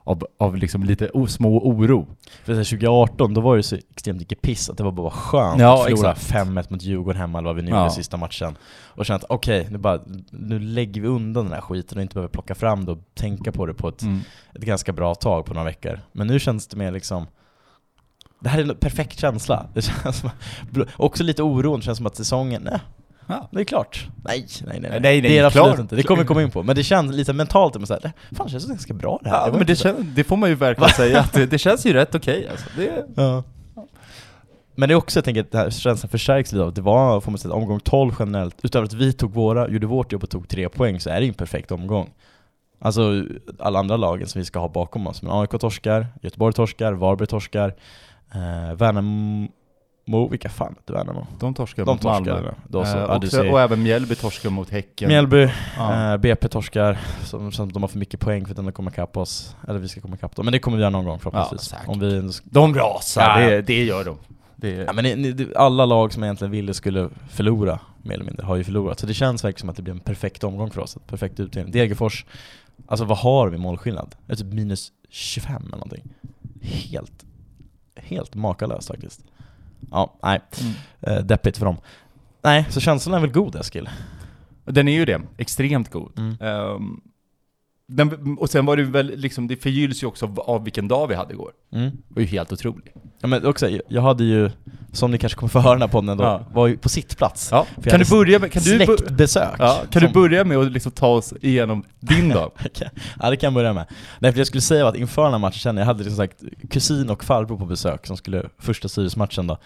av, 0.05 0.27
av 0.39 0.57
liksom 0.57 0.85
lite 0.85 1.11
o, 1.11 1.27
små 1.27 1.59
oro. 1.69 2.07
För 2.45 2.53
så 2.53 2.57
här, 2.57 2.65
2018, 2.65 3.35
då 3.35 3.41
var 3.41 3.57
det 3.57 3.63
så 3.63 3.77
extremt 3.77 4.19
mycket 4.19 4.43
piss 4.43 4.71
att 4.71 4.77
det 4.77 4.85
var 4.85 4.93
bara 4.93 5.11
skönt 5.11 5.61
Ja, 5.61 5.75
att 5.81 5.85
förlora 5.85 6.13
exakt. 6.13 6.33
5-1 6.33 6.67
mot 6.73 6.83
Djurgården 6.83 7.21
hemma 7.21 7.39
eller 7.39 7.47
vad 7.49 7.57
vi 7.57 7.63
nu 7.63 7.71
Ja. 7.71 7.79
gjorde 7.83 7.91
sista 7.95 8.17
matchen. 8.17 8.57
Och 8.85 9.07
känna 9.07 9.17
att 9.17 9.25
okej, 9.29 9.69
nu, 9.71 9.79
bara, 9.79 10.01
nu 10.31 10.59
lägger 10.59 11.01
vi 11.01 11.09
undan 11.09 11.45
den 11.45 11.53
här 11.53 11.61
skiten 11.61 11.99
och 11.99 12.03
inte 12.03 12.15
behöver 12.15 12.33
plocka 12.33 12.55
fram 12.55 12.85
det 12.85 12.93
och 12.93 12.99
tänka 13.15 13.53
på 13.53 13.67
det 13.67 13.75
på 13.75 13.89
ett, 13.89 14.03
Mm. 14.03 14.21
ett 14.55 14.63
ganska 14.65 14.93
bra 14.93 15.15
tag 15.15 15.45
på 15.47 15.55
några 15.55 15.65
veckor. 15.65 16.01
Men 16.13 16.27
nu 16.27 16.39
känns 16.39 16.67
det 16.67 16.77
mer 16.77 16.93
liksom 16.93 17.27
det 18.41 18.49
här 18.49 18.59
är 18.59 18.63
en 18.71 18.77
perfekt 18.77 19.19
känsla. 19.21 19.67
Det 19.75 19.83
känns 19.83 20.19
som, 20.19 20.31
också 20.97 21.25
lite 21.25 21.43
oron, 21.43 21.79
det 21.81 21.85
känns 21.85 21.97
som 21.99 22.07
att 22.07 22.17
säsongen, 22.17 22.63
nej, 22.71 22.81
Ja. 23.27 23.49
det 23.53 23.61
är 23.61 23.65
klart. 23.65 24.09
Nej, 24.25 24.47
nej, 24.67 24.81
nej. 24.81 24.91
Nej, 24.91 25.01
nej, 25.01 25.21
det 25.21 25.29
är 25.39 25.41
det 25.41 25.47
absolut 25.47 25.67
klart. 25.67 25.79
inte. 25.79 25.97
Det 25.97 26.03
kommer 26.03 26.23
vi 26.23 26.27
komma 26.29 26.43
in 26.43 26.51
på. 26.51 26.63
Men 26.63 26.77
det 26.77 26.83
känns 26.83 27.13
lite 27.13 27.33
mentalt, 27.33 27.75
men 27.75 27.87
så 27.87 27.95
här, 27.95 28.13
fan 28.37 28.47
det 28.47 28.51
känns 28.53 28.67
ganska 28.67 28.95
bra 28.95 29.21
det 29.23 29.31
här. 29.31 29.37
Ja, 29.47 29.51
var 29.51 29.59
men 29.59 29.67
det, 29.67 29.77
så- 29.77 29.83
kän, 29.83 30.13
det 30.17 30.25
får 30.25 30.37
man 30.37 30.49
ju 30.49 30.55
verkligen 30.55 30.91
säga, 30.93 31.21
att 31.21 31.33
det, 31.33 31.47
det 31.47 31.59
känns 31.59 31.87
ju 31.87 31.93
rätt 31.93 32.15
okej 32.15 32.49
alltså. 32.51 32.67
det, 32.77 33.07
Ja. 33.15 33.43
Men 34.75 34.89
det 34.89 34.93
är 34.93 34.97
också, 34.97 35.19
jag 35.19 35.25
tänker 35.25 35.41
att 35.41 35.51
det 35.53 35.59
här 35.59 35.71
känslan 35.71 36.11
förstärks 36.11 36.53
lite 36.53 36.63
av 36.63 36.69
att 36.69 36.75
det 36.75 36.81
var, 36.81 37.21
får 37.21 37.31
man 37.31 37.39
säga, 37.39 37.55
omgång 37.55 37.81
12 37.81 38.13
generellt. 38.19 38.57
Utöver 38.63 38.87
att 38.87 38.93
vi 38.93 39.13
tog 39.13 39.35
våra, 39.35 39.69
gjorde 39.69 39.87
vårt 39.87 40.13
jobb 40.13 40.23
och 40.23 40.31
tog 40.31 40.49
tre 40.49 40.69
poäng 40.69 41.01
så 41.01 41.11
är 41.11 41.15
det 41.15 41.23
ju 41.23 41.29
en 41.29 41.35
perfekt 41.35 41.73
omgång. 41.73 42.11
Alltså 42.81 43.25
alla 43.59 43.79
andra 43.79 43.97
lagen 43.97 44.29
som 44.29 44.39
vi 44.39 44.45
ska 44.45 44.59
ha 44.59 44.69
bakom 44.69 45.07
oss. 45.07 45.23
Men 45.23 45.33
AIK 45.33 45.51
torskar, 45.51 46.07
Göteborg 46.23 46.55
torskar, 46.55 46.93
Varberg 46.93 47.27
torskar, 47.29 47.75
eh, 48.35 48.75
Värnamo, 48.77 50.29
vilka 50.31 50.49
fan 50.49 50.75
heter 50.79 50.95
Värnamo? 50.95 51.27
de 51.41 51.55
torskar 51.55 51.85
De 51.85 51.91
mot 51.91 52.03
Malmö. 52.03 52.53
Då 52.69 52.85
så, 52.85 52.91
Eh, 52.97 53.03
ja, 53.09 53.17
också, 53.17 53.49
och 53.49 53.61
även 53.61 53.83
Mjällby 53.83 54.15
torskar 54.15 54.51
mot 54.51 54.71
Häcken. 54.71 55.09
Mjällby, 55.09 55.49
Ja. 55.77 56.13
eh, 56.13 56.17
BP 56.17 56.49
torskar, 56.49 56.99
som, 57.25 57.53
som 57.53 57.73
de 57.73 57.83
har 57.83 57.89
för 57.89 57.99
mycket 57.99 58.21
poäng 58.21 58.45
för 58.47 58.53
att 58.53 58.57
de 58.57 58.73
kommer 58.73 58.91
ikapp 58.91 59.17
oss. 59.17 59.57
Eller 59.69 59.79
vi 59.79 59.89
ska 59.89 60.01
komma 60.01 60.15
ikapp 60.17 60.37
dem. 60.37 60.45
Men 60.47 60.53
det 60.53 60.59
kommer 60.59 60.77
vi 60.77 60.81
göra 60.81 60.91
någon 60.91 61.05
gång 61.05 61.19
förhoppningsvis. 61.19 61.61
säkert. 61.71 61.89
Om 61.89 62.01
vi 62.01 62.31
De 62.45 62.75
rasar, 62.75 63.23
Ja, 63.23 63.41
ja. 63.43 63.51
det, 63.51 63.63
det 63.63 63.85
gör 63.85 64.05
de. 64.05 64.17
Det, 64.57 64.71
Ja, 64.71 64.93
men 64.93 65.05
ni, 65.05 65.17
ni, 65.17 65.49
alla 65.57 65.87
lag 65.87 66.13
som 66.13 66.25
egentligen 66.25 66.51
ville 66.51 66.75
skulle 66.75 67.09
förlora, 67.31 67.81
mer 68.03 68.15
eller 68.15 68.25
mindre, 68.25 68.45
har 68.47 68.57
ju 68.57 68.65
förlorat. 68.65 69.01
Så 69.01 69.07
det 69.07 69.15
känns 69.15 69.45
verkligen 69.45 69.61
som 69.61 69.69
att 69.69 69.77
det 69.77 69.83
blir 69.83 69.95
en 69.95 70.01
perfekt 70.01 70.45
omgång 70.45 70.71
för 70.71 70.81
oss, 70.81 70.97
ett 70.97 71.07
perfekt 71.07 71.41
utdelning. 71.41 71.73
Degerfors, 71.73 72.25
alltså 72.87 73.05
vad 73.05 73.19
har 73.19 73.49
vi 73.49 73.59
målskillnad? 73.59 74.15
Det 74.27 74.33
är 74.33 74.37
typ 74.37 74.53
minus 74.53 74.93
25 75.11 75.63
eller 75.63 75.71
någonting. 75.71 76.03
Helt, 76.63 77.13
helt 78.03 78.35
makalöst 78.35 78.89
faktiskt. 78.89 79.25
Ja, 79.91 80.15
nej, 80.23 80.41
Mm. 80.61 80.73
eh, 81.01 81.25
deppigt 81.25 81.59
för 81.59 81.65
dem. 81.67 81.77
Nej, 82.43 82.67
så 82.71 82.81
känslan 82.81 83.15
är 83.15 83.21
väl 83.21 83.31
god 83.33 83.57
Eskil? 83.57 83.89
Den 84.65 84.89
är 84.89 84.93
ju 84.93 85.05
det, 85.05 85.21
extremt 85.37 85.91
god. 85.91 86.19
Mm. 86.19 86.37
Ehm, 86.41 87.01
den, 87.91 88.37
och 88.39 88.51
sen 88.51 88.67
var 88.67 88.77
det 88.77 88.83
väl 88.83 89.13
liksom, 89.17 89.49
det 89.49 89.57
förgylls 89.57 90.03
ju 90.03 90.07
också 90.07 90.27
av, 90.27 90.41
av 90.41 90.65
vilken 90.65 90.89
dag 90.89 91.07
vi 91.09 91.15
hade 91.15 91.33
igår. 91.33 91.51
Mm. 91.73 91.91
Det 91.91 92.15
var 92.15 92.21
ju 92.23 92.29
helt 92.29 92.53
otroligt. 92.53 92.93
Ja, 93.21 93.29
men 93.29 93.47
också, 93.47 93.69
jag- 93.89 94.03
hade 94.03 94.25
ju, 94.25 94.51
som 94.93 95.11
ni 95.11 95.19
kanske 95.19 95.39
kommer 95.39 95.49
få 95.51 95.59
höra 95.61 95.73
den 95.73 95.83
här 95.83 95.89
podden 95.89 96.17
då, 96.17 96.25
Ja. 96.25 96.47
var 96.53 96.67
ju 96.67 96.77
på 96.77 96.89
sittplats. 96.89 97.49
Ja. 97.53 97.67
Kan 97.85 98.01
du 98.01 98.07
börja 98.11 98.39
med, 98.39 98.53
kan 98.53 98.63
du, 98.63 98.77
Släktbesök. 98.77 99.55
ja, 99.59 99.81
kan 99.91 100.01
som- 100.03 100.09
du 100.13 100.15
börja 100.21 100.45
med 100.45 100.59
att 100.59 100.73
liksom 100.73 100.93
ta 100.93 101.07
oss 101.09 101.35
igenom 101.43 101.85
din 102.01 102.29
dag? 102.29 102.51
Ja 103.21 103.31
det 103.31 103.37
kan 103.37 103.47
jag 103.47 103.55
börja 103.55 103.73
med. 103.73 103.87
Nej 104.19 104.33
för 104.33 104.39
jag 104.41 104.47
skulle 104.47 104.61
säga 104.61 104.89
att 104.89 104.97
inför 104.97 105.23
den 105.23 105.33
här 105.33 105.39
matchen 105.39 105.77
jag 105.77 105.85
hade 105.85 106.05
liksom 106.05 106.17
sagt 106.17 106.43
kusin 106.71 107.11
och 107.11 107.25
farbror 107.25 107.57
på 107.59 107.67
besök 107.67 108.07
som 108.07 108.17
skulle 108.17 108.49
första 108.59 108.89
Sirius-matchen 108.89 109.47
då. 109.47 109.59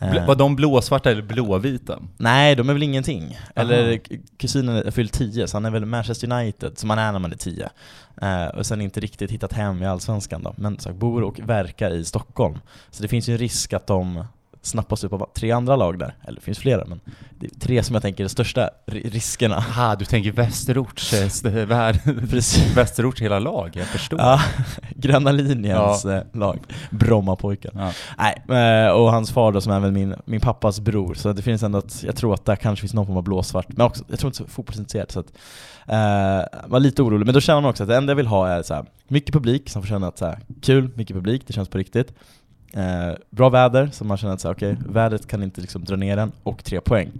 Eh, 0.00 0.10
Bl- 0.12 0.26
Var 0.26 0.34
de 0.34 0.56
blåsvarta 0.56 1.10
eller 1.10 1.22
blåvita? 1.22 1.98
nej, 2.16 2.54
de 2.56 2.68
är 2.68 2.72
väl 2.72 2.82
ingenting. 2.82 3.38
Eller 3.54 3.88
Aha. 3.88 3.98
kusinen 4.36 4.76
är 4.76 4.90
fyllt 4.90 5.12
10, 5.12 5.48
så 5.48 5.56
han 5.56 5.64
är 5.64 5.70
väl 5.70 5.84
Manchester 5.84 6.32
United, 6.32 6.78
som 6.78 6.88
man 6.88 6.98
är 6.98 7.12
när 7.12 7.18
man 7.18 7.32
är 7.32 7.36
10. 7.36 7.68
Eh, 8.22 8.46
och 8.46 8.66
sen 8.66 8.80
inte 8.80 9.00
riktigt 9.00 9.30
hittat 9.30 9.52
hem 9.52 9.82
i 9.82 9.86
Allsvenskan 9.86 10.42
då, 10.42 10.54
men 10.56 10.78
så, 10.78 10.92
bor 10.92 11.22
och 11.22 11.40
verkar 11.40 11.90
i 11.90 12.04
Stockholm. 12.04 12.58
Så 12.90 13.02
det 13.02 13.08
finns 13.08 13.28
ju 13.28 13.32
en 13.32 13.38
risk 13.38 13.72
att 13.72 13.86
de 13.86 14.24
snappas 14.62 15.04
upp 15.04 15.12
av 15.12 15.28
tre 15.34 15.50
andra 15.50 15.76
lag 15.76 15.98
där. 15.98 16.14
Eller 16.24 16.34
det 16.34 16.40
finns 16.44 16.58
flera, 16.58 16.84
men 16.84 17.00
det 17.40 17.46
är 17.46 17.60
tre 17.60 17.82
som 17.82 17.94
jag 17.94 18.02
tänker 18.02 18.24
är 18.24 18.28
de 18.28 18.30
största 18.30 18.70
ri- 18.86 19.10
riskerna. 19.10 19.56
Aha, 19.56 19.96
du 19.96 20.04
tänker 20.04 20.32
Västerorts, 20.32 21.12
eh, 21.12 21.28
Precis. 22.30 22.76
Västerorts 22.76 23.22
hela 23.22 23.38
lag, 23.38 23.70
jag 23.74 23.86
förstår. 23.86 24.18
Ja, 24.20 24.40
gröna 24.96 25.32
linjens 25.32 26.04
eh, 26.04 26.22
lag, 26.32 26.58
Brommapojken. 26.90 27.72
Ja. 27.74 27.92
Nej, 28.18 28.58
eh, 28.86 28.90
och 28.90 29.10
hans 29.12 29.30
far 29.32 29.52
då 29.52 29.60
som 29.60 29.72
är 29.72 29.80
väl 29.80 29.92
min, 29.92 30.14
min 30.24 30.40
pappas 30.40 30.80
bror, 30.80 31.14
så 31.14 31.32
det 31.32 31.42
finns 31.42 31.62
ändå 31.62 31.78
att, 31.78 32.02
jag 32.02 32.16
tror 32.16 32.34
att 32.34 32.44
där 32.44 32.56
kanske 32.56 32.80
finns 32.80 32.94
någon 32.94 33.06
form 33.06 33.16
av 33.16 33.22
blåsvart, 33.22 33.66
men 33.68 33.86
också, 33.86 34.04
jag 34.08 34.18
tror 34.18 34.28
inte 34.28 34.36
så 34.38 34.46
fotbollsintresserad 34.46 35.10
så 35.10 35.20
att, 35.20 35.32
eh, 35.86 36.68
var 36.70 36.80
lite 36.80 37.02
orolig, 37.02 37.24
men 37.26 37.34
då 37.34 37.40
känner 37.40 37.60
man 37.60 37.70
också 37.70 37.82
att 37.82 37.88
det 37.88 37.96
enda 37.96 38.10
jag 38.10 38.16
vill 38.16 38.26
ha 38.26 38.48
är 38.48 38.62
så 38.62 38.74
här, 38.74 38.84
mycket 39.08 39.32
publik 39.32 39.70
som 39.70 39.82
får 39.82 39.88
känna 39.88 40.06
att 40.08 40.18
så 40.18 40.26
här, 40.26 40.38
kul, 40.62 40.90
mycket 40.94 41.16
publik, 41.16 41.42
det 41.46 41.52
känns 41.52 41.68
på 41.68 41.78
riktigt. 41.78 42.12
Eh, 42.72 43.14
bra 43.30 43.48
väder, 43.48 43.88
så 43.92 44.04
man 44.04 44.16
känner 44.16 44.34
att 44.34 44.40
så 44.40 44.50
okej, 44.50 44.76
vädret 44.88 45.26
kan 45.26 45.42
inte 45.42 45.60
liksom 45.60 45.84
dra 45.84 45.96
ner 45.96 46.16
den, 46.16 46.32
och 46.42 46.64
tre 46.64 46.80
poäng. 46.80 47.10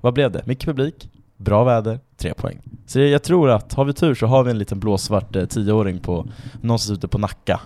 Vad 0.00 0.14
blev 0.14 0.32
det? 0.32 0.46
Mycket 0.46 0.64
publik, 0.66 1.10
bra 1.36 1.64
väder, 1.64 2.00
tre 2.16 2.34
poäng. 2.34 2.58
Så 2.86 3.00
jag 3.00 3.22
tror 3.22 3.50
att, 3.50 3.72
har 3.74 3.84
vi 3.84 3.92
tur 3.92 4.14
så 4.14 4.26
har 4.26 4.42
vi 4.44 4.50
en 4.50 4.58
liten 4.58 4.80
blåsvart 4.80 5.36
eh, 5.36 5.44
tioåring 5.46 5.98
på, 5.98 6.26
någonstans 6.60 6.98
ute 6.98 7.08
på 7.08 7.18
Nacka. 7.18 7.60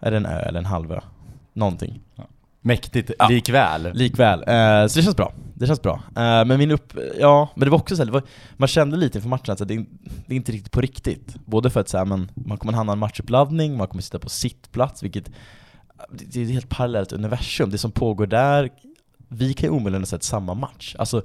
Är 0.00 0.10
det 0.10 0.16
en 0.16 0.26
ö 0.26 0.38
eller 0.38 0.58
en 0.58 0.64
halvö? 0.66 1.00
Någonting. 1.52 2.00
Mäktigt, 2.60 3.10
Ja. 3.18 3.28
likväl. 3.28 3.90
Likväl. 3.94 4.38
Eh, 4.40 4.86
så 4.86 4.98
det 4.98 5.02
känns 5.02 5.16
bra. 5.16 5.32
Det 5.54 5.66
känns 5.66 5.82
bra. 5.82 5.94
Eh, 6.16 6.44
men 6.44 6.58
min 6.58 6.70
upp... 6.70 6.92
Ja, 7.20 7.48
men 7.54 7.64
det 7.66 7.70
var 7.70 7.78
också 7.78 7.96
så 7.96 8.04
här, 8.04 8.10
var, 8.10 8.22
man 8.56 8.68
kände 8.68 8.96
lite 8.96 9.18
inför 9.18 9.28
matchen 9.28 9.52
att 9.52 9.68
det, 9.68 9.74
är- 9.74 9.86
det 10.26 10.34
är 10.34 10.36
inte 10.36 10.52
riktigt 10.52 10.72
på 10.72 10.80
riktigt. 10.80 11.34
Både 11.44 11.70
för 11.70 11.80
att 11.80 11.88
så 11.88 11.98
här, 11.98 12.04
men, 12.04 12.30
man 12.34 12.58
kommer 12.58 12.72
hamna 12.72 12.92
i 12.92 12.94
en 12.94 12.98
matchuppladdning, 12.98 13.76
man 13.76 13.86
kommer 13.88 14.02
sitta 14.02 14.18
på 14.18 14.28
sittplats, 14.28 15.02
vilket... 15.02 15.30
Det 16.10 16.40
är 16.40 16.44
ett 16.44 16.50
helt 16.50 16.68
parallellt 16.68 17.12
universum. 17.12 17.70
Det 17.70 17.78
som 17.78 17.90
pågår 17.90 18.26
där, 18.26 18.70
vi 19.28 19.54
kan 19.54 19.68
ju 19.68 19.76
omöjligen 19.76 20.02
ha 20.02 20.06
sett 20.06 20.22
samma 20.22 20.54
match. 20.54 20.96
Alltså, 20.98 21.22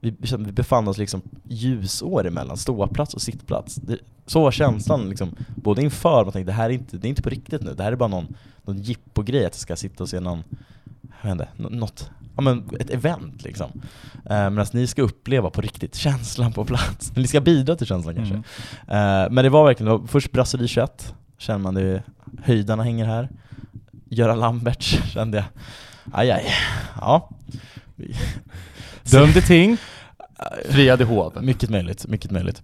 vi, 0.00 0.12
befann 0.52 0.88
oss 0.88 0.98
liksom 0.98 1.22
ljusår 1.44 2.26
emellan 2.26 2.56
ståplats 2.56 3.14
och 3.14 3.22
sittplats. 3.22 3.74
Det, 3.74 3.98
så 4.26 4.42
var 4.42 4.50
känslan 4.50 5.08
liksom, 5.08 5.34
både 5.56 5.82
inför, 5.82 6.24
man 6.24 6.32
tänkte 6.32 6.52
det 6.52 6.56
här 6.56 6.70
är 6.70 6.74
inte, 6.74 6.96
det 6.96 7.06
är 7.06 7.08
inte 7.08 7.22
på 7.22 7.30
riktigt 7.30 7.62
nu, 7.62 7.74
det 7.74 7.82
här 7.82 7.92
är 7.92 7.96
bara 7.96 8.08
någon, 8.08 8.34
någon 8.64 8.78
jippo-grej 8.78 9.46
att 9.46 9.54
jag 9.54 9.60
ska 9.60 9.76
sitta 9.76 10.02
och 10.02 10.08
se 10.08 10.20
någon, 10.20 10.42
jag 11.22 11.28
vet 11.28 11.32
inte, 11.32 11.48
nå- 11.56 11.68
något, 11.68 12.10
ja 12.36 12.42
men 12.42 12.70
ett 12.80 12.90
event 12.90 13.42
liksom. 13.42 13.70
Eh, 14.30 14.50
Medan 14.50 14.66
ni 14.72 14.86
ska 14.86 15.02
uppleva 15.02 15.50
på 15.50 15.60
riktigt 15.60 15.94
känslan 15.94 16.52
på 16.52 16.64
plats. 16.64 17.16
Ni 17.16 17.26
ska 17.26 17.40
bidra 17.40 17.76
till 17.76 17.86
känslan 17.86 18.14
kanske. 18.14 18.34
Mm. 18.34 18.44
Eh, 19.26 19.30
men 19.32 19.44
det 19.44 19.48
var 19.50 19.64
verkligen, 19.64 19.92
det 19.92 19.98
var 19.98 20.06
först 20.06 20.32
Brasserie 20.32 20.68
21, 20.68 21.14
känner 21.38 21.58
man 21.58 21.74
det, 21.74 22.02
höjdarna 22.42 22.82
hänger 22.82 23.04
här. 23.04 23.28
Göran 24.10 24.40
Lamberts 24.40 24.98
kände 25.12 25.38
jag, 25.38 25.46
aj 26.12 26.30
aj. 26.30 26.44
Ja. 27.00 27.28
Dömde 29.10 29.40
ting, 29.42 29.76
friade 30.68 31.04
hov. 31.04 31.42
Mycket 31.42 31.70
möjligt, 31.70 32.06
mycket 32.06 32.30
möjligt. 32.30 32.62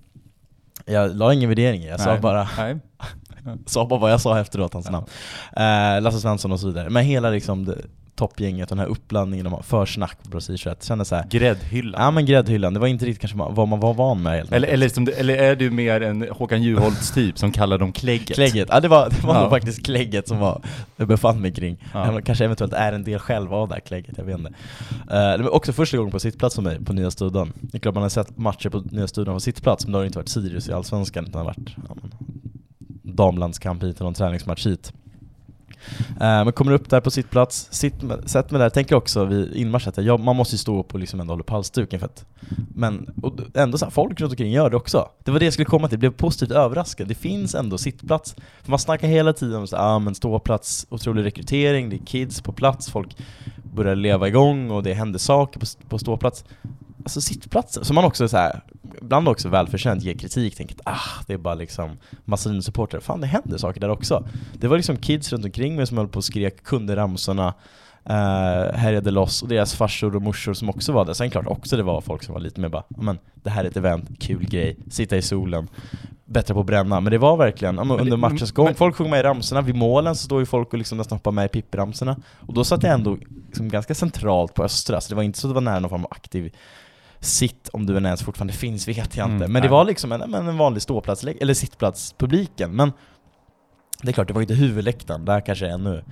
Jag 0.85 1.17
la 1.17 1.33
ingen 1.33 1.49
värdering 1.49 1.83
i, 1.83 1.89
jag 1.89 2.01
sa 2.01 2.11
Nej. 2.13 2.21
bara, 2.21 2.49
Nej. 2.59 2.77
sa 3.67 3.87
bara 3.87 4.01
vad 4.01 4.13
jag 4.13 4.21
sa 4.21 4.41
efteråt, 4.41 4.75
hans 4.75 4.91
namn. 4.91 5.07
Eh, 5.57 6.03
Lasse 6.03 6.21
Svensson 6.21 6.53
och 6.53 6.61
så 6.61 6.67
vidare. 6.67 6.91
Men 6.91 7.05
hela 7.05 7.31
liksom 7.31 7.75
det, 8.17 8.19
toppgänget, 8.19 8.69
den 8.69 8.79
här 8.79 8.87
uppblandningen 8.87 9.47
av 9.47 9.63
försnack 9.63 10.23
på 10.23 10.29
Brasserie 10.29 10.59
21, 10.59 10.85
kände 10.85 11.05
så 11.05 11.15
här. 11.17 11.25
Gräddhyllan. 11.31 12.03
Ja 12.03 12.11
men 12.11 12.27
gräddhyllan, 12.27 12.75
det 12.75 12.81
var 12.81 12.87
inte 12.87 13.05
riktigt 13.07 13.21
kanske 13.21 13.55
vad 13.55 13.69
man 13.69 13.81
var 13.81 13.95
van 13.95 14.23
med 14.23 14.33
helt 14.33 14.53
Eller, 14.53 14.69
eller, 14.69 14.89
som 14.89 15.09
eller 15.17 15.37
är 15.37 15.57
du 15.57 15.71
mer 15.71 16.01
en 16.01 16.27
Håkan 16.31 16.63
Juholts 16.63 17.11
typ 17.15 17.39
som 17.39 17.53
kallar 17.53 17.79
dem 17.79 17.93
klägget? 17.93 18.35
Klägget, 18.35 18.69
ja 18.71 18.81
det 18.81 18.89
var, 18.89 19.11
det 19.11 19.23
var 19.27 19.35
Ja. 19.35 19.41
nog 19.41 19.51
faktiskt 19.51 19.87
klägget 19.87 20.29
som 20.29 20.39
var, 20.39 20.63
jag 20.97 21.09
befann 21.09 21.41
mig 21.41 21.53
kring. 21.55 21.85
Ja. 21.95 22.21
Kanske 22.25 22.45
eventuellt 22.45 22.73
är 22.73 22.93
en 22.93 23.05
del 23.05 23.19
själv 23.19 23.55
av 23.55 23.69
det 23.69 23.75
här 23.75 23.81
klägget, 23.81 24.15
jag 24.19 24.25
vet 24.25 24.39
inte. 24.39 24.51
Eh, 25.11 25.37
det 25.39 25.43
var 25.43 25.51
också 25.55 25.73
första 25.73 25.97
gången 25.97 26.13
på 26.13 26.21
sittplats 26.21 26.55
för 26.55 26.63
mig 26.63 26.85
på 26.85 26.93
Nya 26.93 27.11
Studion. 27.11 27.53
Det 27.61 27.77
är 27.77 27.81
klart 27.81 27.95
man 27.95 28.03
har 28.03 28.11
sett 28.11 28.39
matcher 28.39 28.69
på 28.69 28.79
Nya 28.91 29.09
Studion 29.09 29.35
på 29.35 29.41
sittplats, 29.41 29.85
men 29.87 29.93
då 29.93 29.99
har 29.99 30.03
det 30.03 30.07
inte 30.07 30.19
varit 30.19 30.29
Sirius 30.29 30.69
i 30.69 30.73
Allsvenskan, 30.73 31.25
utan 31.25 31.33
det 31.33 31.39
har 31.39 31.45
varit 31.45 31.77
ja, 31.89 31.97
damlandskamp 33.03 33.83
hit 33.83 33.97
och 34.01 34.05
någon 34.05 34.15
träningsmatch 34.15 34.67
hit. 34.67 34.93
Eh, 36.11 36.17
men 36.21 36.53
kommer 36.53 36.73
upp 36.73 36.91
där 36.91 37.01
på 37.01 37.11
sittplats, 37.11 37.69
sitt 37.71 38.03
med, 38.03 38.31
sätt 38.31 38.51
mig 38.51 38.61
där, 38.61 38.71
tänker 38.71 38.97
också 38.97 39.25
vid 39.25 39.55
inmarsch 39.55 39.89
att 39.89 39.97
jag, 39.97 40.21
man 40.21 40.37
måste 40.37 40.55
ju 40.55 40.59
stå 40.59 40.81
upp 40.81 40.95
och 40.95 41.01
liksom 41.01 41.21
ändå 41.21 41.33
hålla 41.33 41.45
på 41.45 41.55
halsduken 41.55 42.01
för 42.01 42.07
att 42.07 42.25
Men 42.75 43.11
och 43.23 43.33
ändå 43.55 43.79
så 43.79 43.85
här, 43.85 43.91
folk 43.91 44.21
runt 44.21 44.33
omkring 44.33 44.53
gör 44.53 44.71
det 44.71 44.77
också. 44.77 45.09
Det 45.25 45.31
var 45.31 45.39
det 45.39 45.45
jag 45.47 45.53
skulle 45.53 45.67
komma 45.67 45.89
till, 45.89 45.95
jag 45.95 46.01
blev 46.01 46.11
positivt 46.11 46.51
överraskad. 46.51 47.09
Det 47.09 47.15
finns 47.15 47.55
ändå 47.55 47.79
sittplats. 47.79 48.35
För 48.63 48.71
man 48.71 48.79
snackar 48.79 49.09
hela 49.09 49.33
tiden 49.33 49.57
om 49.57 49.67
så, 49.67 49.77
här, 49.77 49.85
ah, 49.85 49.99
men 49.99 50.15
ståplats, 50.15 50.87
otrolig 50.89 51.25
rekrytering, 51.25 51.91
det 51.91 51.97
är 51.97 52.07
kids 52.07 52.41
på 52.41 52.53
plats, 52.53 52.91
folk 52.91 53.17
börjar 53.75 53.97
leva 53.97 54.29
igång 54.29 54.71
och 54.71 54.83
det 54.83 54.95
händer 54.95 55.19
saker 55.19 55.61
på, 55.61 55.67
på 55.89 55.99
ståplats. 55.99 56.45
Alltså 56.99 57.21
sittplatser, 57.21 57.85
som 57.85 57.95
man 57.95 58.05
också 58.05 58.29
så 58.29 58.37
här, 58.37 58.61
ibland 59.03 59.29
också 59.29 59.49
välförtjänt 59.49 60.03
ge 60.03 60.15
kritik, 60.15 60.57
tänker 60.57 60.75
att 60.75 60.81
ah, 60.85 61.25
det 61.27 61.33
är 61.33 61.39
bara 61.39 61.55
liksom 61.55 61.99
Massin-supportrar. 62.25 63.01
Fan 63.01 63.21
det 63.21 63.27
händer 63.27 63.59
saker 63.59 63.81
där 63.81 63.89
också. 63.89 64.29
Det 64.53 64.69
var 64.69 64.77
liksom 64.77 64.97
kids 64.97 65.33
runt 65.33 65.45
omkring 65.45 65.77
mig 65.77 65.87
som 65.87 65.99
höll 65.99 66.09
på 66.09 66.17
och 66.17 66.25
skrek, 66.25 66.65
kunde 66.65 66.97
ramsorna, 66.97 67.55
uh, 68.11 68.77
härjade 68.77 69.11
loss, 69.11 69.43
och 69.43 69.49
deras 69.49 69.75
farsor 69.75 70.17
och 70.17 70.23
morsor 70.23 70.55
som 70.55 70.71
också 70.71 70.93
var 70.93 71.05
där. 71.05 71.13
Sen 71.13 71.31
klart 71.31 71.47
också 71.47 71.77
det 71.77 71.83
var 71.83 72.01
folk 72.01 72.23
som 72.23 72.35
var 72.35 72.41
lite 72.41 72.61
mer 72.61 72.69
bara, 72.69 72.85
men 72.89 73.19
det 73.35 73.51
här 73.51 73.65
är 73.65 73.69
ett 73.69 73.77
event, 73.77 74.11
kul 74.21 74.45
grej, 74.45 74.77
sitta 74.91 75.17
i 75.17 75.23
solen 75.23 75.69
bättre 76.27 76.55
på 76.55 76.61
att 76.61 76.67
bränna, 76.67 77.01
men 77.01 77.11
det 77.11 77.19
var 77.19 77.37
verkligen, 77.37 77.75
men 77.75 77.91
under 77.91 78.17
matchens 78.17 78.53
gång, 78.53 78.75
folk 78.75 78.97
sjunger 78.97 79.11
med 79.11 79.21
i 79.21 79.23
ramsorna, 79.23 79.61
vid 79.61 79.75
målen 79.75 80.17
så 80.17 80.25
står 80.25 80.41
ju 80.41 80.47
folk 80.47 80.73
och 80.73 80.79
liksom 80.79 80.99
nästan 80.99 81.17
hoppar 81.17 81.33
med 81.33 81.45
i 81.45 81.49
pippramsorna 81.49 82.17
Och 82.47 82.55
då 82.55 82.65
satt 82.65 82.83
jag 82.83 82.93
ändå 82.93 83.17
liksom 83.47 83.69
ganska 83.69 83.95
centralt 83.95 84.55
på 84.55 84.65
Östra, 84.65 85.01
så 85.01 85.09
det 85.09 85.15
var 85.15 85.23
inte 85.23 85.39
så 85.39 85.47
att 85.47 85.51
det 85.51 85.55
var 85.55 85.61
nära 85.61 85.81
någon 85.81 85.91
form 85.91 86.05
av 86.05 86.13
aktiv 86.13 86.53
sitt, 87.27 87.69
om 87.73 87.87
du 87.87 87.97
ens 87.97 88.23
fortfarande 88.23 88.53
finns 88.53 88.89
vet 88.89 89.17
jag 89.17 89.27
inte. 89.27 89.45
Mm, 89.45 89.53
men 89.53 89.63
det 89.63 89.69
var 89.69 89.85
liksom 89.85 90.13
en, 90.13 90.35
en 90.35 90.57
vanlig 90.57 90.83
ståplats, 90.83 91.25
eller 91.25 91.55
sittplatspubliken. 91.55 92.77
Men 92.77 92.93
det 94.03 94.09
är 94.09 94.13
klart, 94.13 94.29
det 94.29 94.35
var 94.35 94.41
ju 94.41 94.45
inte 94.45 94.55
huvudläktaren, 94.55 95.25
där 95.25 95.41
kanske 95.41 95.67
är 95.67 95.71
ännu 95.71 96.05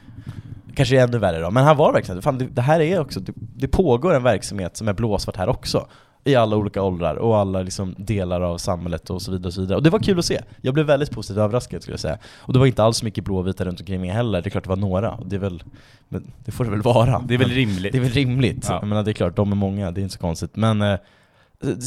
Kanske 0.76 0.98
är 0.98 1.04
ännu 1.04 1.18
värre 1.18 1.40
då, 1.40 1.50
men 1.50 1.64
här 1.64 1.74
var 1.74 1.88
det 1.88 1.92
verkligen, 1.92 2.22
fan, 2.22 2.38
det, 2.38 2.46
det 2.46 2.62
här 2.62 2.80
är 2.80 3.00
också, 3.00 3.20
det, 3.20 3.32
det, 3.36 3.68
pågår 3.68 4.14
en 4.14 4.22
verksamhet 4.22 4.76
som 4.76 4.88
är 4.88 4.92
blåsvart 4.92 5.36
här 5.36 5.48
också 5.48 5.88
i 6.24 6.34
alla 6.34 6.56
olika 6.56 6.82
åldrar 6.82 7.16
och 7.16 7.36
alla 7.36 7.62
liksom 7.62 7.94
delar 7.98 8.40
av 8.40 8.58
samhället 8.58 9.10
och 9.10 9.22
så 9.22 9.30
vidare 9.30 9.46
och 9.46 9.54
så 9.54 9.60
vidare. 9.60 9.76
Och 9.76 9.82
det 9.82 9.90
var 9.90 9.98
kul 9.98 10.18
att 10.18 10.24
se. 10.24 10.40
Jag 10.60 10.74
blev 10.74 10.86
väldigt 10.86 11.10
positivt 11.10 11.38
överraskad 11.38 11.82
skulle 11.82 11.92
jag 11.92 12.00
säga. 12.00 12.18
Och 12.36 12.52
det 12.52 12.58
var 12.58 12.66
inte 12.66 12.82
alls 12.82 13.02
mycket 13.02 13.24
blåvita 13.24 13.64
runt 13.64 13.80
omkring 13.80 14.00
mig 14.00 14.10
heller. 14.10 14.42
Det 14.42 14.48
är 14.48 14.50
klart 14.50 14.64
det 14.64 14.70
var 14.70 14.76
några. 14.76 15.12
Och 15.12 15.26
det 15.26 15.36
är 15.36 15.40
väl, 15.40 15.62
men 16.08 16.32
det 16.44 16.52
får 16.52 16.64
det 16.64 16.70
väl 16.70 16.82
vara. 16.82 17.18
Det 17.18 17.34
är 17.34 17.38
väl 17.38 17.50
rimligt. 17.50 17.92
Det 17.92 17.98
är 17.98 18.02
väl 18.02 18.12
rimligt. 18.12 18.66
Ja. 18.68 18.78
Jag 18.80 18.88
menar 18.88 19.02
det 19.02 19.10
är 19.10 19.12
klart, 19.12 19.36
de 19.36 19.52
är 19.52 19.56
många, 19.56 19.90
det 19.90 20.00
är 20.00 20.02
inte 20.02 20.14
så 20.14 20.20
konstigt. 20.20 20.56
Men 20.56 20.82
eh, 20.82 20.98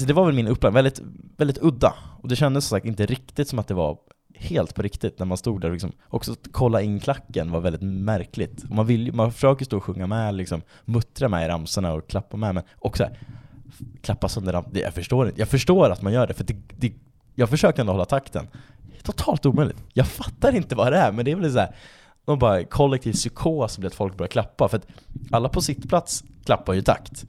det 0.07 0.13
var 0.13 0.25
väl 0.25 0.35
min 0.35 0.47
upplevelse, 0.47 0.75
väldigt, 0.75 1.01
väldigt 1.37 1.57
udda. 1.61 1.93
Och 2.21 2.29
det 2.29 2.35
kändes 2.35 2.65
som 2.67 2.75
sagt 2.75 2.85
inte 2.85 3.05
riktigt 3.05 3.47
som 3.47 3.59
att 3.59 3.67
det 3.67 3.73
var 3.73 3.97
helt 4.39 4.75
på 4.75 4.81
riktigt 4.81 5.19
när 5.19 5.25
man 5.25 5.37
stod 5.37 5.61
där 5.61 5.67
och 5.67 5.73
liksom, 5.73 5.91
också 6.09 6.35
kolla 6.51 6.81
in 6.81 6.99
klacken 6.99 7.51
var 7.51 7.59
väldigt 7.59 7.81
märkligt. 7.81 8.69
Man, 8.69 8.85
vill, 8.85 9.13
man 9.13 9.31
försöker 9.31 9.65
stå 9.65 9.77
och 9.77 9.83
sjunga 9.83 10.07
med, 10.07 10.35
liksom, 10.35 10.61
muttra 10.85 11.29
med 11.29 11.45
i 11.45 11.47
ramsorna 11.47 11.93
och 11.93 12.07
klappa 12.07 12.37
med, 12.37 12.55
men 12.55 12.63
också 12.79 13.07
klappa 14.01 14.29
sönder 14.29 14.53
rampen. 14.53 14.81
Jag 14.81 14.93
förstår 14.93 15.27
inte. 15.27 15.39
Jag 15.39 15.49
förstår 15.49 15.89
att 15.89 16.01
man 16.01 16.13
gör 16.13 16.27
det, 16.27 16.33
för 16.33 16.43
det, 16.43 16.55
det, 16.77 16.93
jag 17.35 17.49
försöker 17.49 17.81
ändå 17.81 17.93
hålla 17.93 18.05
takten. 18.05 18.47
Totalt 19.03 19.45
omöjligt. 19.45 19.83
Jag 19.93 20.07
fattar 20.07 20.55
inte 20.55 20.75
vad 20.75 20.91
det 20.91 20.97
är, 20.97 21.11
men 21.11 21.25
det 21.25 21.31
är 21.31 21.35
väl 21.35 21.53
så 21.53 21.59
här, 21.59 21.75
någon 22.27 22.39
bara 22.39 22.63
kollektiv 22.63 23.13
psykos 23.13 23.77
blir 23.77 23.87
att 23.87 23.95
folk 23.95 24.17
börjar 24.17 24.29
klappa, 24.29 24.67
för 24.67 24.77
att 24.77 24.87
alla 25.31 25.49
på 25.49 25.61
sittplats 25.61 26.23
klappar 26.45 26.73
ju 26.73 26.81
takt 26.81 27.25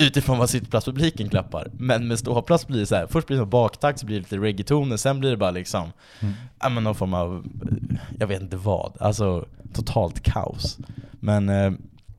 utifrån 0.00 0.38
vad 0.38 0.50
sittplatspubliken 0.50 1.28
klappar. 1.28 1.70
Men 1.72 2.08
med 2.08 2.18
ståplats 2.18 2.66
blir 2.66 2.80
det 2.80 2.86
så 2.86 2.94
här, 2.94 3.06
först 3.06 3.26
blir 3.26 3.38
det 3.38 3.46
baktakt, 3.46 3.98
så 3.98 4.06
blir 4.06 4.16
det 4.16 4.20
lite 4.20 4.36
reggaetoner, 4.36 4.96
sen 4.96 5.20
blir 5.20 5.30
det 5.30 5.36
bara 5.36 5.50
liksom, 5.50 5.92
mm. 6.20 6.34
ja 6.60 6.68
men 6.68 6.84
någon 6.84 6.94
form 6.94 7.14
av, 7.14 7.46
jag 8.18 8.26
vet 8.26 8.42
inte 8.42 8.56
vad, 8.56 8.96
alltså 9.00 9.46
totalt 9.72 10.22
kaos. 10.22 10.78
Men, 11.12 11.48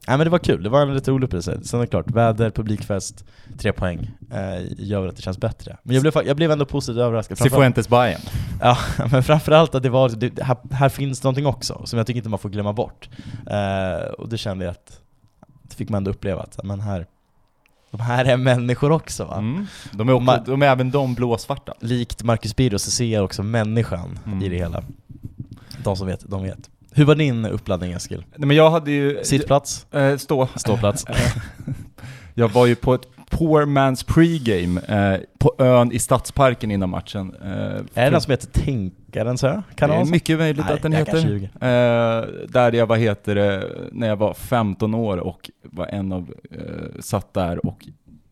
ja, 0.08 0.18
men 0.18 0.20
det 0.20 0.30
var 0.30 0.40
kul, 0.40 0.64
det 0.64 0.70
var 0.70 0.82
en 0.82 0.94
lite 0.94 1.12
rolig 1.12 1.26
upplevelse. 1.26 1.60
Sen 1.64 1.80
är 1.80 1.84
det 1.84 1.90
klart, 1.90 2.12
väder, 2.12 2.50
publikfest, 2.50 3.26
tre 3.58 3.74
poäng, 3.74 4.12
eh, 4.32 4.62
gör 4.78 5.08
att 5.08 5.16
det 5.16 5.22
känns 5.22 5.38
bättre. 5.38 5.78
Men 5.84 5.96
jag 5.96 6.02
blev, 6.02 6.14
jag 6.26 6.36
blev 6.36 6.52
ändå 6.52 6.66
positivt 6.66 6.98
överraskad. 6.98 7.38
Cifuentes 7.38 7.90
Bayern. 7.90 8.22
Ja, 8.64 8.78
men 9.12 9.24
framförallt 9.24 9.76
att 9.76 9.84
det 9.84 9.90
var, 9.90 10.10
det, 10.10 10.44
här, 10.44 10.58
här 10.72 10.90
finns 10.90 11.24
någonting 11.24 11.46
också, 11.46 11.82
som 11.86 11.98
jag 11.98 12.08
tycker 12.08 12.18
inte 12.18 12.30
man 12.30 12.40
får 12.40 12.50
glömma 12.50 12.74
bort. 12.74 13.10
Eh, 13.48 14.12
och 14.12 14.30
det 14.30 14.38
kände 14.38 14.66
jag 14.66 14.72
att, 14.72 15.02
det 15.64 15.76
fick 15.76 15.90
man 15.90 15.98
ändå 15.98 16.12
uppleva 16.12 16.42
att, 16.42 16.64
men 16.64 16.80
här, 16.80 17.08
de 17.92 18.02
här 18.02 18.26
är 18.26 18.38
människor 18.38 18.92
också 18.92 19.26
va? 19.26 19.38
Mm. 19.38 19.68
De, 19.92 20.10
är 20.10 20.14
också, 20.14 20.44
de 20.46 20.62
är 20.62 20.68
även 20.68 20.92
de 20.92 21.16
blåsvarta. 21.16 21.74
Likt 21.80 22.24
Marcus 22.24 22.56
Birro 22.56 22.80
så 22.80 22.92
ser 22.92 23.06
jag 23.06 23.26
också 23.26 23.44
människan 23.44 24.20
mm. 24.26 24.42
i 24.42 24.50
det 24.50 24.58
hela. 24.58 24.84
De 25.84 25.96
som 25.96 26.08
vet, 26.08 26.30
de 26.30 26.44
vet. 26.44 26.70
Hur 26.94 27.06
var 27.06 27.16
din 27.16 27.46
uppladdning 27.46 27.92
Eskil? 27.92 28.26
Nej 28.36 28.48
men 28.48 28.58
jag 28.58 28.72
hade 28.72 28.92
ju... 28.92 29.20
Sittplats? 29.24 29.86
Äh, 29.92 30.18
stå. 30.18 30.48
Ståplats. 30.56 31.06
jag 32.34 32.48
var 32.48 32.66
ju 32.66 32.76
på 32.76 32.94
ett 32.94 33.08
poor 33.30 33.66
man's 33.66 34.06
pregame 34.08 34.82
eh, 34.88 35.20
på 35.40 35.56
ön 35.58 35.92
i 35.92 36.00
Stadsparken 36.00 36.72
innan 36.72 36.90
matchen. 36.90 37.36
Eh, 37.42 37.50
är 37.50 37.84
det 37.94 38.10
den 38.10 38.22
som 38.22 38.32
heter 38.32 38.48
Tänkarens 38.48 39.44
ö? 39.44 39.62
Kan 39.76 39.90
det 39.90 39.96
är 39.96 40.06
mycket 40.06 40.38
möjligt 40.38 40.66
Nej, 40.66 40.76
att 40.76 40.82
den 40.82 40.94
heter. 40.94 41.50
Eh, 41.54 42.48
där 42.48 42.72
jag, 42.72 42.86
vad 42.86 43.00
heter 43.00 43.36
det, 43.36 43.70
när 43.92 44.08
jag 44.08 44.16
var 44.16 44.34
15 44.34 44.94
år 44.94 45.18
och 45.18 45.52
var 45.64 45.86
en 45.86 46.12
av, 46.12 46.34
eh, 46.52 47.00
satt 47.00 47.34
där 47.34 47.66
och 47.66 47.88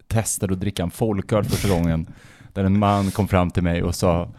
testade 0.08 0.54
att 0.54 0.60
dricka 0.60 0.84
en 0.84 0.92
folköl 0.92 1.44
första 1.44 1.70
gången. 1.70 2.08
Där 2.54 2.64
en 2.64 2.80
man 2.80 3.12
kom 3.12 3.28
fram 3.28 3.52
till 3.52 3.64
mig 3.64 3.84
och 3.84 3.96
sa, 3.96 4.30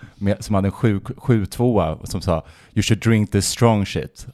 som 0.41 0.55
hade 0.55 0.69
en 0.69 0.73
7-2 0.73 2.07
som 2.07 2.21
sa 2.21 2.45
You 2.75 2.83
should 2.83 3.03
drink 3.03 3.31
this 3.31 3.47
strong 3.47 3.87
shit. 3.87 4.27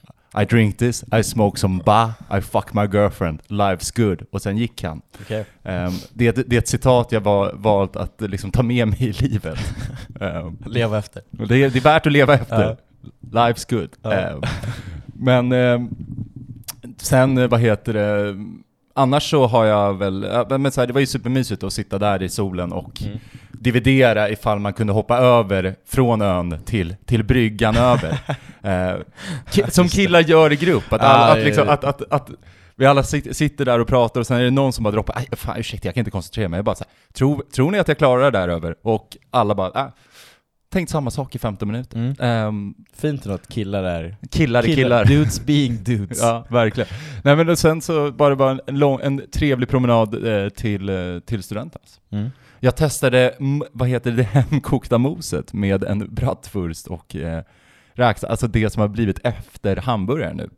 I 0.42 0.45
drink 0.45 0.78
this, 0.78 1.04
I 1.12 1.23
smoke 1.23 1.59
some 1.59 1.83
ba, 1.85 2.14
I 2.30 2.40
fuck 2.40 2.75
my 2.75 2.87
girlfriend, 2.87 3.42
life's 3.49 3.90
good. 3.90 4.26
Och 4.30 4.42
sen 4.42 4.56
gick 4.56 4.83
han. 4.83 5.02
Okay. 5.21 5.45
Um, 5.62 5.95
det, 6.12 6.33
det, 6.33 6.56
är 6.56 6.59
ett 6.59 6.68
citat 6.68 7.12
jag 7.12 7.21
var, 7.21 7.52
valt 7.54 7.97
att 7.97 8.21
liksom, 8.21 8.50
ta 8.50 8.62
med 8.62 8.88
mig 8.88 9.02
i 9.04 9.12
livet. 9.12 9.59
Um, 10.21 10.59
leva 10.66 10.99
efter. 10.99 11.23
Det, 11.30 11.47
det, 11.47 11.78
är 11.78 11.80
värt 11.80 12.06
att 12.06 12.12
leva 12.12 12.35
efter. 12.35 12.71
Uh. 12.71 12.76
Life's 13.21 13.71
good. 13.71 14.12
Uh. 14.12 14.35
Um, 14.35 14.42
men 15.14 15.52
sen, 16.97 17.49
vad 17.49 17.61
heter 17.61 17.92
det, 17.92 18.37
annars 18.97 19.31
så 19.31 19.47
har 19.47 19.65
jag 19.65 19.95
väl, 19.95 20.47
men 20.59 20.73
så 20.73 20.81
här, 20.81 20.87
det 20.87 20.93
var 20.93 21.00
ju 21.00 21.07
supermysigt 21.07 21.62
att 21.62 21.73
sitta 21.73 21.99
där 21.99 22.23
i 22.23 22.29
solen 22.29 22.73
och 22.73 23.03
mm 23.03 23.19
dividera 23.61 24.31
ifall 24.31 24.59
man 24.59 24.73
kunde 24.73 24.93
hoppa 24.93 25.19
över 25.19 25.75
från 25.87 26.23
ön 26.23 26.59
till, 26.65 26.97
till 27.05 27.25
bryggan 27.25 27.76
över. 27.76 28.19
eh, 28.62 29.69
som 29.69 29.88
killar 29.88 30.21
gör 30.21 30.53
i 30.53 30.57
grupp, 30.57 30.93
att, 30.93 31.00
alla, 31.00 31.33
att, 31.33 31.45
liksom, 31.45 31.69
att, 31.69 31.85
att, 31.85 32.12
att 32.12 32.31
vi 32.76 32.87
alla 32.87 33.03
sitter 33.03 33.65
där 33.65 33.79
och 33.79 33.88
pratar 33.88 34.21
och 34.21 34.26
sen 34.26 34.37
är 34.37 34.45
det 34.45 34.50
någon 34.50 34.73
som 34.73 34.85
bara 34.85 34.91
droppar 34.91 35.15
Aj, 35.17 35.29
fan 35.33 35.57
ursäkta 35.57 35.88
jag 35.88 35.95
kan 35.95 36.00
inte 36.00 36.11
koncentrera 36.11 36.49
mig. 36.49 36.59
Jag 36.59 36.65
bara 36.65 36.75
så 36.75 36.85
här, 36.85 37.12
tror, 37.12 37.45
tror 37.55 37.71
ni 37.71 37.79
att 37.79 37.88
jag 37.88 37.99
klarar 37.99 38.25
det 38.25 38.38
där 38.38 38.49
över? 38.49 38.75
Och 38.83 39.17
alla 39.31 39.55
bara, 39.55 39.81
äh, 39.81 39.87
tänkt 40.68 40.90
samma 40.90 41.11
sak 41.11 41.35
i 41.35 41.38
15 41.38 41.68
minuter. 41.68 42.14
Mm. 42.18 42.46
Um, 42.46 42.75
Fint 42.92 43.26
att 43.26 43.49
killar 43.49 43.85
är... 43.85 44.16
Killar 44.30 44.62
är 44.62 44.75
killar. 44.75 45.04
Dudes 45.04 45.46
being 45.46 45.76
dudes. 45.85 46.18
ja, 46.23 46.46
verkligen. 46.50 46.88
Nej 47.25 47.37
men 47.37 47.56
sen 47.56 47.82
så 47.82 48.11
var 48.11 48.30
det 48.30 48.37
bara 48.37 48.58
en, 48.66 48.78
lång, 48.78 49.00
en 49.02 49.23
trevlig 49.32 49.68
promenad 49.68 50.26
eh, 50.26 50.49
till, 50.49 50.88
eh, 50.88 51.18
till 51.18 51.42
Studentens. 51.42 52.00
Mm. 52.11 52.30
Jag 52.61 52.76
testade, 52.76 53.35
vad 53.73 53.88
heter 53.88 54.12
det, 54.12 54.23
hemkokta 54.50 54.99
moset 54.99 55.52
med 55.52 55.85
en 55.85 56.14
bratwurst 56.14 56.87
och 56.87 57.16
eh, 57.16 57.42
räks, 57.92 58.25
alltså 58.25 58.46
det 58.46 58.70
som 58.70 58.80
har 58.80 58.88
blivit 58.88 59.18
efter 59.25 59.76
hamburgaren 59.76 60.37
nu. 60.37 60.50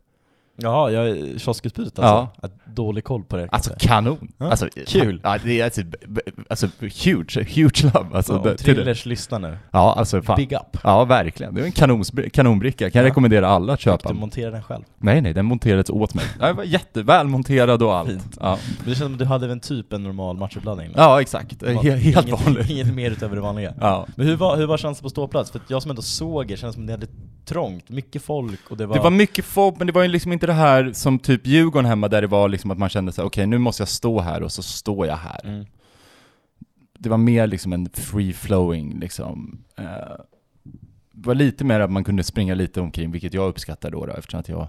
Jaha, 0.61 0.91
jag 0.91 1.17
kioskutbudet 1.39 1.99
alltså? 1.99 2.27
Ja. 2.41 2.49
Dålig 2.65 3.03
koll 3.03 3.23
på 3.23 3.37
det 3.37 3.47
Alltså 3.51 3.73
kanon! 3.79 4.31
Ja, 4.37 4.49
alltså, 4.49 4.67
kul! 4.87 5.21
Ja, 5.23 5.37
det 5.43 5.59
är 5.59 5.65
alltså, 5.65 5.81
alltså 6.49 6.67
huge, 6.79 7.43
huge 7.55 7.83
love 7.83 8.17
alltså. 8.17 8.41
Ja, 8.45 8.53
Trillers 8.57 9.05
lyssnare. 9.05 9.57
Ja, 9.71 9.95
alltså 9.97 10.21
fan. 10.21 10.35
Big 10.35 10.53
up! 10.53 10.77
Ja, 10.83 11.05
verkligen. 11.05 11.53
Det 11.53 11.61
är 11.61 11.65
en 11.65 12.29
kanonbricka, 12.29 12.89
kan 12.89 13.01
jag 13.01 13.09
rekommendera 13.09 13.47
alla 13.47 13.73
att 13.73 13.79
köpa. 13.79 13.97
Fick 13.97 14.07
du 14.07 14.19
montera 14.19 14.51
den 14.51 14.63
själv? 14.63 14.83
Nej, 14.97 15.21
nej, 15.21 15.33
den 15.33 15.45
monterades 15.45 15.89
åt 15.89 16.13
mig. 16.13 16.25
Den 16.39 16.55
var 16.55 16.63
jättevälmonterad 16.63 17.83
och 17.83 17.95
allt. 17.95 18.09
Fint. 18.09 18.37
Ja. 18.39 18.57
Men 18.77 18.89
det 18.89 18.95
känns 18.95 18.97
som 18.99 19.13
att 19.13 19.19
du 19.19 19.25
hade 19.25 19.51
en 19.51 19.59
typ 19.59 19.93
en 19.93 20.03
normal 20.03 20.37
matchuppladdning? 20.37 20.93
Ja, 20.95 21.21
exakt. 21.21 21.65
Helt, 21.65 22.03
helt 22.03 22.45
vanligt. 22.45 22.69
Inget 22.69 22.93
mer 22.93 23.11
utöver 23.11 23.35
det 23.35 23.41
vanliga. 23.41 23.73
Ja. 23.79 24.07
Men 24.15 24.27
hur 24.27 24.35
var, 24.35 24.57
hur 24.57 24.65
var 24.65 24.77
känslan 24.77 25.03
på 25.03 25.09
ståplats? 25.09 25.51
För 25.51 25.61
jag 25.67 25.81
som 25.81 25.91
ändå 25.91 26.01
såg 26.01 26.51
er, 26.51 26.55
kändes 26.55 26.75
som 26.75 26.83
att 26.83 26.85
ni 26.85 26.91
hade 26.91 27.07
trångt, 27.45 27.89
mycket 27.89 28.21
folk 28.21 28.59
och 28.69 28.77
det 28.77 28.85
var... 28.85 28.95
Det 28.95 29.01
var 29.01 29.09
mycket 29.09 29.45
folk, 29.45 29.77
men 29.77 29.87
det 29.87 29.93
var 29.93 30.01
ju 30.01 30.07
liksom 30.07 30.33
inte 30.33 30.47
det 30.49 30.53
här 30.53 30.93
som 30.93 31.19
typ 31.19 31.47
Djurgården 31.47 31.85
hemma, 31.85 32.07
där 32.07 32.21
det 32.21 32.27
var 32.27 32.49
liksom 32.49 32.71
att 32.71 32.77
man 32.77 32.89
kände 32.89 33.11
sig 33.11 33.23
okej 33.23 33.41
okay, 33.41 33.45
nu 33.45 33.57
måste 33.57 33.81
jag 33.81 33.89
stå 33.89 34.19
här 34.19 34.43
och 34.43 34.51
så 34.51 34.63
står 34.63 35.07
jag 35.07 35.15
här. 35.15 35.41
Mm. 35.43 35.65
Det 36.99 37.09
var 37.09 37.17
mer 37.17 37.47
liksom 37.47 37.73
en 37.73 37.87
free-flowing 37.89 38.99
liksom. 38.99 39.63
Eh, 39.77 39.85
det 41.11 41.27
var 41.27 41.35
lite 41.35 41.63
mer 41.63 41.79
att 41.79 41.91
man 41.91 42.03
kunde 42.03 42.23
springa 42.23 42.55
lite 42.55 42.81
omkring, 42.81 43.11
vilket 43.11 43.33
jag 43.33 43.49
uppskattar 43.49 43.91
då, 43.91 44.05
då 44.05 44.13
eftersom 44.13 44.39
att 44.39 44.49
jag 44.49 44.67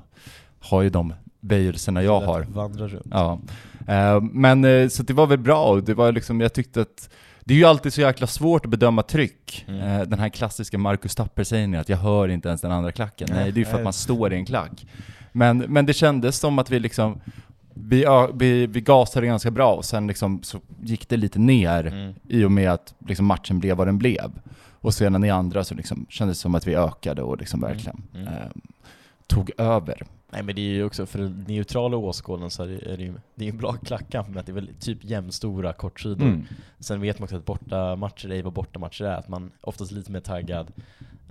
har 0.60 0.82
ju 0.82 0.90
de 0.90 1.14
böjelserna 1.40 2.02
jag 2.02 2.20
har. 2.20 2.42
Vandra 2.42 2.88
runt. 2.88 3.06
Ja. 3.10 3.40
Eh, 3.88 4.20
men 4.20 4.64
eh, 4.64 4.88
så 4.88 5.02
det 5.02 5.12
var 5.12 5.26
väl 5.26 5.38
bra, 5.38 5.80
det 5.80 5.94
var 5.94 6.12
liksom, 6.12 6.40
jag 6.40 6.52
tyckte 6.52 6.80
att 6.80 7.10
det 7.44 7.54
är 7.54 7.58
ju 7.58 7.64
alltid 7.64 7.92
så 7.92 8.00
jäkla 8.00 8.26
svårt 8.26 8.64
att 8.64 8.70
bedöma 8.70 9.02
tryck. 9.02 9.64
Mm. 9.68 10.10
Den 10.10 10.18
här 10.18 10.28
klassiska 10.28 10.78
Marcus 10.78 11.14
Tapper-sägningen 11.14 11.80
att 11.80 11.88
jag 11.88 11.96
hör 11.96 12.28
inte 12.28 12.48
ens 12.48 12.60
den 12.60 12.72
andra 12.72 12.92
klacken. 12.92 13.28
Nej, 13.30 13.52
det 13.52 13.60
är 13.60 13.64
ju 13.64 13.70
för 13.70 13.78
att 13.78 13.84
man 13.84 13.92
står 13.92 14.32
i 14.32 14.36
en 14.36 14.46
klack. 14.46 14.86
Men, 15.32 15.58
men 15.58 15.86
det 15.86 15.92
kändes 15.92 16.38
som 16.38 16.58
att 16.58 16.70
vi 16.70 16.80
liksom, 16.80 17.20
vi, 17.74 18.04
vi, 18.34 18.66
vi 18.66 18.80
gasade 18.80 19.26
ganska 19.26 19.50
bra 19.50 19.74
och 19.74 19.84
sen 19.84 20.06
liksom 20.06 20.42
så 20.42 20.60
gick 20.82 21.08
det 21.08 21.16
lite 21.16 21.38
ner 21.38 21.86
mm. 21.86 22.14
i 22.28 22.44
och 22.44 22.52
med 22.52 22.70
att 22.70 22.94
liksom 23.06 23.26
matchen 23.26 23.58
blev 23.58 23.76
vad 23.76 23.88
den 23.88 23.98
blev. 23.98 24.30
Och 24.82 24.94
sedan 24.94 25.24
i 25.24 25.30
andra 25.30 25.64
så 25.64 25.74
liksom 25.74 26.06
kändes 26.08 26.38
det 26.38 26.42
som 26.42 26.54
att 26.54 26.66
vi 26.66 26.74
ökade 26.74 27.22
och 27.22 27.38
liksom 27.38 27.64
mm. 27.64 27.74
verkligen 27.74 28.02
mm. 28.14 28.26
eh, 28.28 28.50
tog 29.26 29.50
över. 29.58 30.02
Nej 30.32 30.42
men 30.42 30.54
det 30.54 30.60
är 30.60 30.74
ju 30.74 30.84
också, 30.84 31.06
för 31.06 31.18
den 31.18 31.44
neutrala 31.48 31.96
åskådaren 31.96 32.50
så 32.50 32.62
är 32.62 32.96
det, 32.96 33.02
ju 33.02 33.14
det 33.34 33.44
är 33.44 33.50
en 33.50 33.56
bra 33.56 33.72
klackkamp 33.72 34.28
med 34.28 34.40
att 34.40 34.46
det 34.46 34.52
är 34.52 34.54
väl 34.54 34.70
typ 34.80 35.04
jämnstora 35.04 35.72
kortsidor. 35.72 36.26
Mm. 36.26 36.44
Sen 36.78 37.00
vet 37.00 37.18
man 37.18 37.24
också 37.24 37.36
att 37.36 37.44
bortamatcher 37.44 38.32
är 38.32 38.42
vad 38.42 38.52
bortamatcher 38.52 39.04
är, 39.04 39.16
att 39.16 39.28
man 39.28 39.50
oftast 39.60 39.92
är 39.92 39.96
lite 39.96 40.12
mer 40.12 40.20
taggad 40.20 40.72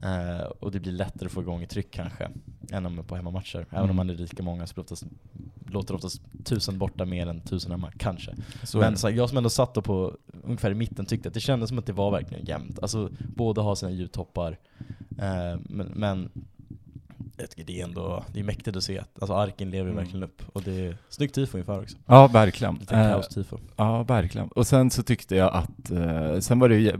eh, 0.03 0.45
och 0.59 0.71
det 0.71 0.79
blir 0.79 0.91
lättare 0.91 1.25
att 1.25 1.31
få 1.31 1.41
igång 1.41 1.63
ett 1.63 1.69
tryck 1.69 1.91
kanske 1.91 2.29
än 2.71 2.85
om 2.85 3.03
på 3.07 3.15
hemmamatcher. 3.15 3.57
Även 3.69 3.77
Mm. 3.79 3.89
om 3.89 3.95
man 3.95 4.09
är 4.09 4.13
lika 4.13 4.43
många 4.43 4.67
så 4.67 4.81
oftast, 4.81 5.03
låter 5.67 5.95
oftast 5.95 6.21
tusen 6.43 6.77
borta 6.77 7.05
mer 7.05 7.27
än 7.27 7.41
tusen 7.41 7.71
hemma, 7.71 7.91
kanske. 7.97 8.35
Så 8.63 8.77
är 8.77 8.81
men 8.81 8.97
så 8.97 9.09
jag 9.09 9.29
som 9.29 9.37
ändå 9.37 9.49
satt 9.49 9.73
på 9.73 10.17
ungefär 10.43 10.71
i 10.71 10.75
mitten 10.75 11.05
tyckte 11.05 11.27
att 11.27 11.33
det 11.33 11.39
kändes 11.39 11.69
som 11.69 11.79
att 11.79 11.85
det 11.85 11.93
var 11.93 12.11
verkligen 12.11 12.45
jämnt. 12.45 12.79
Alltså 12.81 13.09
båda 13.35 13.61
har 13.61 13.75
sina 13.75 13.91
ljudtoppar, 13.91 14.57
eh, 15.17 15.59
men, 15.63 15.91
men 15.95 16.29
jag 17.37 17.49
tycker 17.49 17.63
det 17.63 17.79
är 17.79 17.83
ändå 17.83 18.23
det 18.33 18.39
är 18.39 18.43
mäktigt 18.43 18.77
att 18.77 18.83
se 18.83 18.99
att 18.99 19.09
alltså 19.21 19.33
Arken 19.33 19.69
lever 19.69 19.91
Mm. 19.91 19.95
verkligen 20.03 20.23
upp. 20.23 20.41
Och 20.53 20.61
det 20.63 20.71
är 20.85 20.97
snyggt 21.09 21.35
tifo 21.35 21.57
inför 21.57 21.81
också. 21.81 21.97
Ja, 22.05 22.27
verkligen. 22.27 22.75
Lite 22.75 22.95
Eh, 22.95 23.11
kaos-tifo. 23.11 23.57
Ja, 23.75 24.03
verkligen. 24.03 24.47
Och 24.47 24.67
sen 24.67 24.89
så 24.91 25.03
tyckte 25.03 25.35
jag 25.35 25.53
att, 25.53 25.91
eh, 25.91 26.39
sen 26.39 26.59
var 26.59 26.69
det 26.69 26.75
ju 26.75 26.97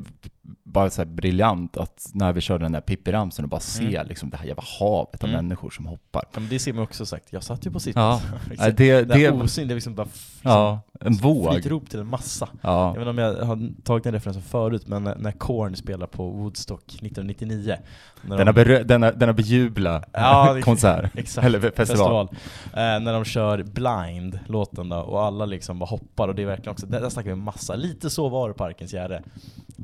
bara 0.71 0.89
så 0.89 1.01
här 1.01 1.05
briljant 1.09 1.77
att 1.77 2.09
när 2.13 2.33
vi 2.33 2.41
körde 2.41 2.65
den 2.65 2.71
där 2.71 2.81
Pippi-ramsen 2.81 3.43
och 3.43 3.49
bara 3.49 3.59
se 3.59 3.95
Mm. 3.95 4.07
liksom 4.07 4.29
det 4.29 4.38
här 4.38 4.45
jävla 4.45 4.63
havet 4.79 5.23
av 5.23 5.29
Mm. 5.29 5.45
människor 5.45 5.69
som 5.69 5.85
hoppar. 5.85 6.23
Ja, 6.33 6.39
men 6.39 6.49
det 6.49 6.59
ser 6.59 6.73
man 6.73 6.83
också 6.83 7.05
sagt, 7.05 7.33
jag 7.33 7.43
satt 7.43 7.65
ju 7.65 7.71
på 7.71 7.79
sitt. 7.79 7.95
Ja, 7.95 8.21
Liksom, 8.49 8.73
det, 8.77 9.01
det 9.01 9.03
det, 9.03 9.31
osyn, 9.31 9.67
det 9.67 9.73
är 9.73 9.75
liksom 9.75 9.95
bara 9.95 10.07
f- 10.13 10.39
ja, 10.41 10.79
en 10.99 11.13
våg. 11.13 11.53
fritt 11.53 11.65
rop 11.65 11.89
till 11.89 11.99
en 11.99 12.07
massa. 12.07 12.49
Ja. 12.61 12.87
Jag 12.87 12.91
vet 12.93 12.99
inte 12.99 13.09
om 13.09 13.17
jag 13.17 13.45
har 13.45 13.83
tagit 13.83 14.03
den 14.03 14.13
referensen 14.13 14.43
förut, 14.43 14.87
men 14.87 15.03
när, 15.03 15.31
Korn 15.31 15.75
spelar 15.75 16.07
på 16.07 16.29
Woodstock 16.29 16.83
1999. 16.85 17.75
när 18.21 18.37
Denna, 18.37 18.51
de- 18.51 18.83
denna, 18.83 19.11
denna 19.11 19.33
bejubla 19.33 20.03
Ja, 20.11 20.53
det- 20.53 20.61
konsert. 20.61 21.11
Exakt. 21.17 21.45
Eller 21.47 21.71
festival. 21.71 22.27
Eh, 22.73 22.79
när 22.79 23.13
de 23.13 23.25
kör 23.25 23.63
Blind, 23.63 24.39
låten 24.47 24.89
då, 24.89 24.97
och 24.97 25.21
alla 25.23 25.45
liksom 25.45 25.79
bara 25.79 25.85
hoppar 25.85 26.27
och 26.27 26.35
det 26.35 26.41
är 26.41 26.45
verkligen 26.45 26.71
också, 26.71 26.85
där, 26.85 27.01
där 27.01 27.09
snackar 27.09 27.29
vi 27.29 27.35
massa, 27.35 27.75
lite 27.75 28.09
så 28.09 28.29
var 28.29 28.47
det 28.47 28.53
på 28.53 28.63
Arkens 28.63 28.93
Gärde. 28.93 29.23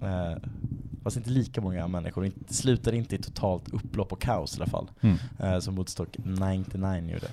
Eh, 0.01 0.37
fast 1.03 1.17
inte 1.17 1.29
lika 1.29 1.61
många 1.61 1.87
människor, 1.87 2.25
inte, 2.25 2.53
slutar 2.53 2.93
inte 2.93 3.15
i 3.15 3.19
totalt 3.19 3.69
upplopp 3.73 4.11
och 4.11 4.21
kaos 4.21 4.57
i 4.57 4.61
alla 4.61 4.69
fall. 4.71 4.87
Mm. 5.01 5.15
Eh, 5.39 5.59
som 5.59 5.75
Woodstock 5.75 6.17
99 6.17 7.09
gjorde. 7.13 7.27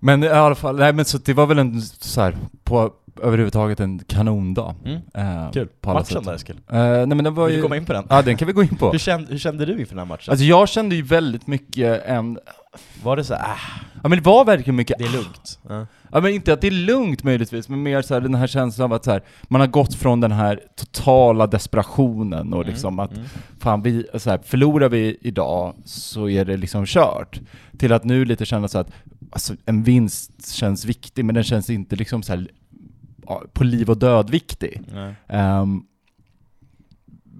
Men 0.00 0.22
i 0.24 0.28
alla 0.28 0.54
fall, 0.54 0.76
nej 0.76 0.92
men 0.92 1.04
så 1.04 1.18
det 1.18 1.34
var 1.34 1.46
väl 1.46 1.58
en 1.58 1.82
så 1.82 2.20
här, 2.20 2.36
på 2.64 2.92
överhuvudtaget 3.22 3.80
en 3.80 3.98
kanondag. 3.98 4.74
Mm. 4.84 5.00
Eh, 5.14 5.50
Kul. 5.52 5.68
På 5.80 5.90
alla 5.90 6.00
Matchen 6.00 6.16
sätt. 6.16 6.24
där 6.24 6.34
Eskil. 6.34 6.56
Eh, 6.68 6.78
nej 6.78 7.06
men 7.06 7.24
det 7.24 7.30
var 7.30 7.46
Vill 7.46 7.54
ju... 7.54 7.58
du 7.58 7.62
komma 7.62 7.76
in 7.76 7.86
på 7.86 7.92
den? 7.92 8.06
Ja, 8.10 8.22
den 8.22 8.36
kan 8.36 8.46
vi 8.46 8.52
gå 8.52 8.62
in 8.62 8.76
på. 8.76 8.90
Hur 8.92 8.98
kände, 8.98 9.30
hur 9.30 9.38
kände 9.38 9.66
du 9.66 9.72
inför 9.72 9.94
den 9.94 9.98
här 9.98 10.06
matchen? 10.06 10.30
Alltså 10.30 10.44
jag 10.44 10.68
kände 10.68 10.94
ju 10.94 11.02
väldigt 11.02 11.46
mycket 11.46 12.06
en... 12.06 12.38
var 13.02 13.16
det 13.16 13.24
så 13.24 13.34
här, 13.34 13.52
äh, 13.52 13.58
Ja 14.02 14.08
men 14.08 14.18
det 14.18 14.24
var 14.24 14.44
verkligen 14.44 14.76
mycket... 14.76 14.98
det 14.98 15.04
är 15.04 15.12
lugnt? 15.12 15.58
Ja. 15.68 15.86
Ja 16.12 16.20
men 16.20 16.32
inte 16.32 16.52
att 16.52 16.60
det 16.60 16.66
är 16.66 16.70
lugnt 16.70 17.24
möjligtvis, 17.24 17.68
men 17.68 17.82
mer 17.82 18.02
så 18.02 18.14
här, 18.14 18.20
den 18.20 18.34
här 18.34 18.46
känslan 18.46 18.84
av 18.84 18.92
att 18.92 19.04
så 19.04 19.10
här, 19.10 19.22
man 19.42 19.60
har 19.60 19.68
gått 19.68 19.94
från 19.94 20.20
den 20.20 20.32
här 20.32 20.60
totala 20.76 21.46
desperationen 21.46 22.52
och 22.52 22.60
Mm, 22.60 22.72
liksom 22.72 22.98
att 22.98 23.12
mm. 23.12 23.24
fan 23.58 23.82
vi, 23.82 24.06
så 24.14 24.30
här, 24.30 24.40
förlorar 24.44 24.88
vi 24.88 25.16
idag 25.20 25.74
så 25.84 26.28
är 26.28 26.44
det 26.44 26.56
liksom 26.56 26.86
kört. 26.86 27.40
Till 27.78 27.92
att 27.92 28.04
nu 28.04 28.24
lite 28.24 28.46
känna 28.46 28.68
så 28.68 28.78
att 28.78 28.90
alltså, 29.30 29.54
en 29.64 29.82
vinst 29.82 30.52
känns 30.54 30.84
viktig, 30.84 31.24
men 31.24 31.34
den 31.34 31.44
känns 31.44 31.70
inte 31.70 31.96
liksom 31.96 32.22
så 32.22 32.32
här, 32.32 32.48
ja, 33.26 33.42
på 33.52 33.64
liv 33.64 33.90
och 33.90 33.98
död 33.98 34.30
viktig. 34.30 34.82
Ehm, 35.28 35.82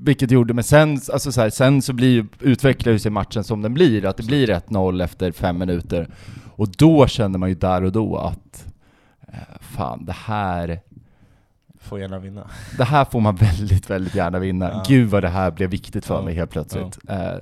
vilket 0.03 0.31
gjorde, 0.31 0.55
men 0.55 0.65
sen, 0.65 1.01
alltså 1.13 1.33
så, 1.33 1.41
här, 1.41 1.51
sen 1.51 1.83
så 1.83 1.93
blir, 1.93 2.27
utvecklar 2.41 2.93
ju 2.93 2.99
sig 2.99 3.11
matchen 3.11 3.45
som 3.45 3.63
den 3.63 3.75
blir, 3.75 4.05
att 4.07 4.17
det 4.17 4.23
blir 4.23 4.49
1-0 4.49 5.05
efter 5.05 5.33
fem 5.33 5.59
minuter. 5.59 6.09
Och 6.57 6.69
då 6.69 7.07
känner 7.07 7.39
man 7.39 7.49
ju 7.49 7.55
där 7.55 7.85
och 7.85 7.93
då 7.93 8.17
att 8.17 8.67
eh, 9.29 9.35
fan, 9.61 10.05
det 10.05 10.13
här, 10.13 10.81
Får 11.81 12.01
gärna 12.01 12.19
vinna. 12.19 12.51
det 12.79 12.85
här 12.85 13.05
får 13.05 13.21
man 13.21 13.37
väldigt, 13.41 13.91
väldigt 13.91 14.15
gärna 14.15 14.39
vinna. 14.39 14.71
Ja. 14.71 14.85
Gud 14.89 15.09
vad 15.11 15.23
det 15.23 15.29
här 15.29 15.51
blev 15.51 15.71
viktigt 15.71 16.07
för 16.07 16.15
Ja. 16.15 16.23
mig 16.23 16.35
helt 16.35 16.51
plötsligt. 16.51 16.99
Eh, 17.09 17.35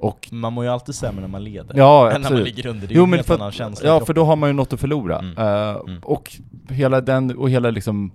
och 0.00 0.28
Man 0.32 0.52
mår 0.52 0.64
ju 0.64 0.70
alltid 0.70 0.94
sämre 0.94 1.20
när 1.20 1.28
man 1.28 1.44
leder. 1.44 1.74
Ja, 1.76 2.06
än 2.06 2.12
när 2.12 2.18
man 2.18 2.26
absolut. 2.26 2.56
ligger 2.56 2.66
under. 2.66 2.86
Det 2.86 2.94
är 2.94 2.96
Jo 2.96 3.06
men 3.06 3.24
för, 3.24 3.34
annan 3.34 3.52
känsla 3.52 3.88
ja, 3.88 4.04
för 4.04 4.14
då 4.14 4.24
har 4.24 4.36
man 4.36 4.48
ju 4.48 4.52
något 4.52 4.72
att 4.72 4.80
förlora. 4.80 5.18
Mm. 5.18 5.38
Eh, 5.38 5.80
Mm. 5.86 6.00
Och 6.02 6.36
hela 6.68 7.00
den, 7.00 7.36
och 7.36 7.50
hela 7.50 7.70
liksom, 7.70 8.12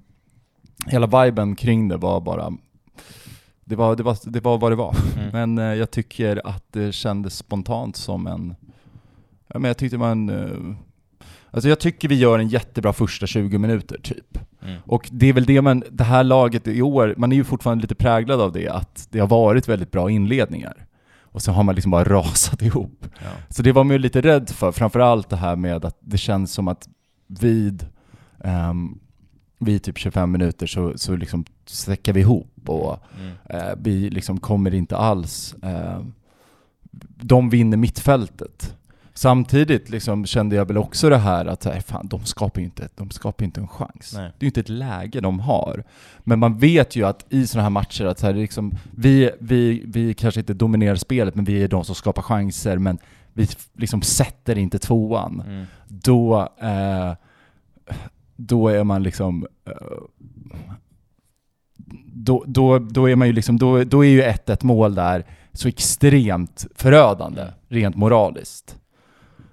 hela 0.88 1.24
viben 1.24 1.56
kring 1.56 1.88
det 1.88 1.98
var 1.98 2.22
bara, 2.22 2.54
det 3.66 3.76
var, 3.76 3.96
det 3.96 4.04
var, 4.04 4.18
det 4.24 4.40
var 4.40 4.58
vad 4.58 4.72
det 4.72 4.76
var. 4.76 4.96
Mm. 5.18 5.30
Men 5.56 5.58
eh, 5.58 5.78
jag 5.80 5.92
tycker 5.92 6.42
att 6.48 6.64
det 6.72 6.92
kändes 6.92 7.38
spontant 7.38 7.96
som 7.96 8.28
en, 8.28 8.56
ja 9.48 9.60
men 9.60 9.70
jag 9.70 9.78
tyckte 9.78 9.98
man, 9.98 10.30
eh, 10.30 10.76
alltså 11.52 11.70
jag 11.70 11.80
tycker 11.80 12.10
vi 12.10 12.16
gör 12.16 12.40
en 12.40 12.48
jättebra 12.48 12.94
första 12.94 13.28
20 13.28 13.58
minuter 13.58 14.00
typ. 14.04 14.40
Mm. 14.64 14.82
Och 14.86 15.10
det 15.12 15.30
är 15.30 15.34
väl 15.34 15.46
det 15.46 15.62
man, 15.62 15.84
det 15.92 16.04
här 16.04 16.24
laget 16.24 16.68
i 16.68 16.82
år, 16.82 17.14
man 17.18 17.32
är 17.32 17.36
ju 17.36 17.44
fortfarande 17.44 17.82
lite 17.82 17.96
präglad 17.96 18.42
av 18.42 18.52
det, 18.52 18.70
att 18.70 19.08
det 19.12 19.20
har 19.20 19.28
varit 19.28 19.68
väldigt 19.68 19.92
bra 19.92 20.10
inledningar. 20.10 20.86
Och 21.36 21.42
så 21.42 21.52
har 21.52 21.64
man 21.64 21.76
liksom 21.76 21.92
bara 21.92 22.04
rasat 22.04 22.62
ihop. 22.62 23.06
Ja. 23.24 23.30
Så 23.50 23.62
det 23.64 23.72
var 23.72 23.84
man 23.84 23.94
ju 23.94 24.00
lite 24.00 24.22
rädd 24.22 24.50
för, 24.50 24.72
framförallt 24.72 25.30
det 25.30 25.36
här 25.36 25.56
med 25.56 25.86
att 25.86 25.98
det 26.00 26.18
känns 26.18 26.52
som 26.54 26.68
att 26.68 26.90
vid, 27.28 27.86
um, 28.38 29.00
vid 29.60 29.84
typ 29.84 29.98
25 29.98 30.32
minuter 30.32 30.68
så, 30.68 30.94
så 30.98 31.16
liksom 31.16 31.46
säckar 31.66 32.14
vi 32.14 32.20
ihop 32.20 32.70
och 32.70 33.00
Mm. 33.20 33.34
eh, 33.50 33.76
vi 33.78 34.10
liksom 34.10 34.40
kommer 34.40 34.74
inte 34.74 34.98
alls, 34.98 35.56
eh, 35.64 36.02
de 37.22 37.50
vinner 37.50 37.78
mittfältet. 37.78 38.76
Samtidigt 39.18 39.90
liksom 39.90 40.26
kände 40.26 40.56
jag 40.56 40.66
väl 40.66 40.78
också 40.78 41.10
det 41.10 41.18
här 41.18 41.46
att 41.46 41.64
så 41.64 41.72
här, 41.72 41.80
fan, 41.80 42.08
de 42.08 42.26
skapar 42.26 42.62
ju 42.62 42.66
inte, 42.66 42.90
de 42.96 43.10
skapar 43.10 43.46
inte 43.46 43.62
en 43.62 43.68
chans. 43.68 44.14
Nej. 44.16 44.32
Det 44.38 44.44
är 44.44 44.46
ju 44.46 44.48
inte 44.48 44.60
ett 44.60 44.70
läge 44.70 45.20
de 45.22 45.40
har. 45.40 45.84
Men 46.20 46.40
man 46.40 46.58
vet 46.58 46.96
ju 46.96 47.06
att 47.06 47.26
i 47.30 47.48
sådana 47.48 47.64
här 47.64 47.70
matcher 47.70 48.06
att 48.06 48.20
så 48.20 48.26
här, 48.26 48.34
liksom, 48.34 48.72
vi, 48.92 49.32
vi, 49.40 49.84
vi 49.88 50.14
kanske 50.14 50.40
inte 50.40 50.54
dominerar 50.54 50.96
spelet, 50.96 51.36
men 51.36 51.46
vi 51.46 51.64
är 51.64 51.68
de 51.68 51.84
som 51.86 51.96
skapar 51.96 52.22
chanser, 52.22 52.78
men 52.78 52.98
vi 53.34 53.48
liksom 53.74 54.02
sätter 54.02 54.58
inte 54.58 54.80
tvåan. 54.80 55.44
Mm. 55.48 55.66
Då, 55.88 56.50
eh, 56.62 57.14
då 58.36 58.68
är 58.68 58.84
man 58.84 59.04
liksom... 59.04 59.48
Eh, 59.68 59.74
då, 62.06 62.44
då, 62.48 62.80
då 62.80 63.10
är 63.10 63.16
man 63.16 63.28
ju 63.28 63.34
liksom, 63.34 63.58
då, 63.58 63.84
då 63.84 64.06
är 64.06 64.10
ju 64.10 64.22
1-1 64.24 64.66
mål 64.66 64.96
där 64.96 65.26
så 65.54 65.68
extremt 65.68 66.68
förödande, 66.76 67.42
Mm. 67.42 67.54
rent 67.68 67.96
moraliskt. 67.96 68.78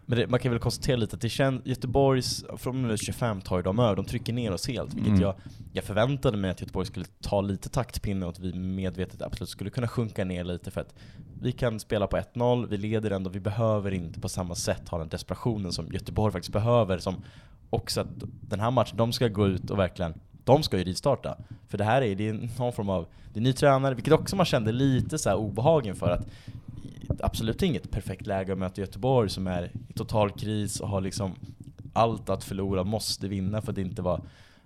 Men 0.07 0.19
det, 0.19 0.27
man 0.27 0.41
kan 0.41 0.53
väl 0.53 0.61
konstatera 0.61 0.97
lite 0.97 1.17
att 1.17 1.23
det 1.23 1.29
känns, 1.29 1.67
Göteborgs, 1.67 2.45
från 2.57 2.83
minut 2.83 3.01
25 3.07 3.41
tar 3.41 3.57
ju 3.57 3.63
de 3.63 3.79
över, 3.79 3.97
de 3.97 4.05
trycker 4.05 4.33
ner 4.33 4.53
oss 4.53 4.69
helt, 4.69 4.95
vilket 4.95 5.09
Mm. 5.09 5.21
jag, 5.21 5.35
jag 5.73 5.85
förväntade 5.85 6.37
mig 6.37 6.51
att 6.51 6.61
Göteborg 6.61 6.87
skulle 6.87 7.07
ta 7.21 7.41
lite 7.41 7.69
taktpinne 7.69 8.27
och 8.27 8.33
att 8.33 8.39
vi 8.39 8.53
medvetet 8.53 9.23
absolut 9.23 9.49
skulle 9.49 9.71
kunna 9.71 9.89
sjunka 9.89 10.25
ner 10.25 10.45
lite 10.45 10.71
för 10.71 10.81
att 10.81 10.95
vi 11.41 11.53
kan 11.53 11.81
spela 11.81 12.07
på 12.07 12.17
1-0, 12.17 12.67
vi 12.69 12.77
leder 12.77 13.11
ändå, 13.11 13.31
vi 13.31 13.41
behöver 13.41 13.91
inte 13.91 14.21
på 14.21 14.29
samma 14.29 14.55
sätt 14.55 14.89
ha 14.89 14.99
den 14.99 15.09
desperationen 15.09 15.73
som 15.73 15.93
Göteborg 15.93 16.33
faktiskt 16.33 16.53
behöver, 16.53 16.99
som 16.99 17.23
också 17.71 18.01
att 18.01 18.09
den 18.41 18.61
här 18.61 18.71
matchen, 18.71 18.97
de 18.97 19.13
ska 19.13 19.29
gå 19.29 19.49
ut 19.49 19.71
och 19.71 19.79
verkligen 19.79 20.15
de 20.45 20.63
ska 20.63 20.79
ju 20.79 20.85
rivstarta. 20.85 21.37
För 21.69 21.79
det 21.79 21.85
här 21.85 22.03
är, 22.03 22.15
det 22.15 22.29
är 22.29 22.33
någon 22.59 22.73
form 22.73 22.89
av, 22.89 23.07
det 23.33 23.41
är 23.41 23.43
ny 23.43 23.53
tränare, 23.53 23.95
vilket 23.95 24.13
också 24.13 24.37
man 24.37 24.47
kände 24.47 24.73
lite 24.73 25.19
så 25.19 25.29
här 25.29 25.37
obehagen 25.37 25.97
för 25.97 26.11
att 26.11 26.27
absolut 27.21 27.63
inget 27.63 27.91
perfekt 27.91 28.27
läge 28.27 28.53
att 28.53 28.59
möta 28.59 28.81
Göteborg 28.81 29.31
som 29.31 29.47
är 29.47 29.71
i 29.89 29.93
total 29.93 30.31
kris 30.31 30.81
och 30.81 30.89
har 30.89 31.01
liksom 31.01 31.35
allt 31.93 32.29
att 32.29 32.45
förlora, 32.45 32.85
måste 32.85 33.29
vinna 33.29 33.63
för 33.63 33.73
att 33.73 33.79
inte 33.79 34.03
vara 34.03 34.21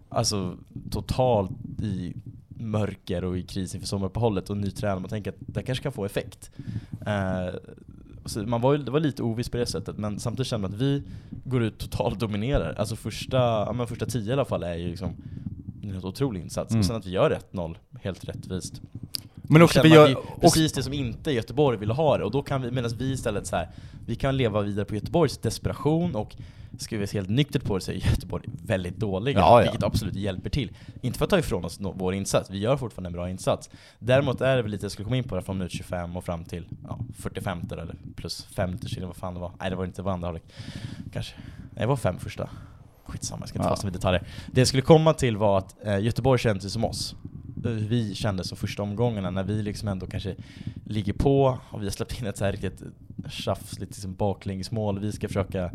alltså 0.08 0.56
totalt 0.90 1.50
i 1.82 2.14
mörker 2.48 3.24
och 3.24 3.38
i 3.38 3.42
kris 3.42 3.74
inför 3.74 3.86
sommaruppehållet 3.86 4.50
och 4.50 4.56
ny 4.56 4.70
tränare. 4.70 5.00
Man 5.00 5.10
tänker 5.10 5.30
att 5.30 5.36
det 5.38 5.62
kanske 5.62 5.82
kan 5.82 5.92
få 5.92 6.04
effekt. 6.04 6.50
Eh, 7.06 7.54
så 8.24 8.42
man 8.42 8.60
var, 8.60 8.78
det 8.78 8.90
var 8.90 9.00
lite 9.00 9.22
ovisst 9.22 9.50
på 9.50 9.56
det 9.56 9.66
sättet, 9.66 9.98
men 9.98 10.18
samtidigt 10.18 10.46
känner 10.46 10.62
man 10.62 10.74
att 10.74 10.80
vi 10.80 11.02
går 11.44 11.62
ut 11.62 11.78
totalt 11.78 12.20
dominerar. 12.20 12.74
Alltså 12.78 12.96
första, 12.96 13.36
ja, 13.36 13.72
men 13.72 13.86
första 13.86 14.06
tio 14.06 14.30
i 14.30 14.32
alla 14.32 14.44
fall 14.44 14.62
är 14.62 14.74
ju 14.74 14.88
liksom 14.88 15.10
en 15.82 16.04
otrolig 16.04 16.40
insats. 16.40 16.70
Mm. 16.70 16.80
Och 16.80 16.86
sen 16.86 16.96
att 16.96 17.06
vi 17.06 17.10
gör 17.10 17.38
1-0 17.52 17.76
helt 18.02 18.24
rättvist. 18.24 18.82
Men 19.48 19.62
också 19.62 19.82
vi 19.82 19.88
gör... 19.88 20.16
precis 20.40 20.72
det 20.72 20.82
som 20.82 20.92
inte 20.92 21.30
Göteborg 21.32 21.78
ville 21.78 21.92
ha 21.92 22.18
det, 22.18 22.24
och 22.24 22.30
då 22.30 22.42
kan 22.42 22.62
vi, 22.62 22.70
medan 22.70 22.90
vi 22.98 23.12
istället 23.12 23.46
så 23.46 23.56
här, 23.56 23.68
vi 24.06 24.14
kan 24.14 24.36
leva 24.36 24.60
vidare 24.62 24.84
på 24.84 24.94
Göteborgs 24.94 25.38
desperation 25.38 26.14
och 26.14 26.36
ska 26.78 26.96
vi 26.98 27.06
se 27.06 27.18
helt 27.18 27.28
nyktert 27.28 27.64
på 27.64 27.74
det 27.74 27.80
så 27.80 27.90
är 27.92 27.94
Göteborg 28.10 28.44
väldigt 28.66 28.96
dåliga, 28.96 29.38
Ja, 29.38 29.50
ja. 29.58 29.62
vilket 29.62 29.82
absolut 29.82 30.14
hjälper 30.14 30.50
till. 30.50 30.76
Inte 31.02 31.18
för 31.18 31.24
att 31.24 31.30
ta 31.30 31.38
ifrån 31.38 31.64
oss 31.64 31.80
nå- 31.80 31.94
vår 31.96 32.14
insats, 32.14 32.50
vi 32.50 32.58
gör 32.58 32.76
fortfarande 32.76 33.08
en 33.08 33.12
bra 33.12 33.30
insats. 33.30 33.70
Däremot 33.98 34.40
är 34.40 34.56
det 34.56 34.62
väl 34.62 34.70
lite, 34.70 34.84
jag 34.84 34.92
skulle 34.92 35.04
komma 35.04 35.16
in 35.16 35.24
på 35.24 35.36
det 35.36 35.42
från 35.42 35.58
minut 35.58 35.72
25 35.72 36.16
och 36.16 36.24
fram 36.24 36.44
till 36.44 36.66
ja, 36.88 36.98
45 37.18 37.60
eller 37.72 37.94
plus 38.16 38.44
50 38.44 38.88
kilo, 38.88 39.06
vad 39.06 39.16
fan 39.16 39.34
det 39.34 39.40
var. 39.40 39.52
Nej 39.60 39.70
det 39.70 39.76
var 39.76 39.84
inte, 39.84 40.02
det 40.02 40.04
var 40.06 40.12
andra 40.12 40.26
halvlek. 40.28 40.44
Kanske. 41.12 41.34
Nej 41.58 41.80
det 41.82 41.86
var 41.86 41.96
fem 41.96 42.18
första. 42.18 42.48
Skitsamma, 43.04 43.40
jag 43.42 43.48
ska 43.48 43.58
inte 43.58 43.66
Ja. 43.66 43.70
fastna 43.70 43.86
vid 43.90 43.92
detaljer. 43.98 44.26
Det 44.52 44.60
jag 44.60 44.68
skulle 44.68 44.82
komma 44.82 45.12
till 45.14 45.36
var 45.36 45.58
att 45.58 45.86
eh, 45.86 45.98
Göteborg 45.98 46.38
kände 46.38 46.60
sig 46.60 46.70
som 46.70 46.84
oss. 46.84 47.14
Hur 47.64 47.88
Vi 47.88 48.14
kände 48.14 48.44
som 48.44 48.56
första 48.56 48.82
omgångarna 48.82 49.30
när 49.30 49.44
vi 49.44 49.62
liksom 49.62 49.88
ändå 49.88 50.06
kanske 50.06 50.36
ligger 50.84 51.12
på 51.12 51.58
och 51.70 51.80
vi 51.80 51.86
har 51.86 51.90
släppt 51.90 52.20
in 52.20 52.26
ett 52.26 52.36
så 52.36 52.44
här 52.44 52.52
riktigt 52.52 52.82
tjafs, 53.28 53.78
lite 53.78 53.90
liksom 53.90 54.14
baklängesmål. 54.14 55.00
Vi 55.00 55.12
ska 55.12 55.28
försöka 55.28 55.70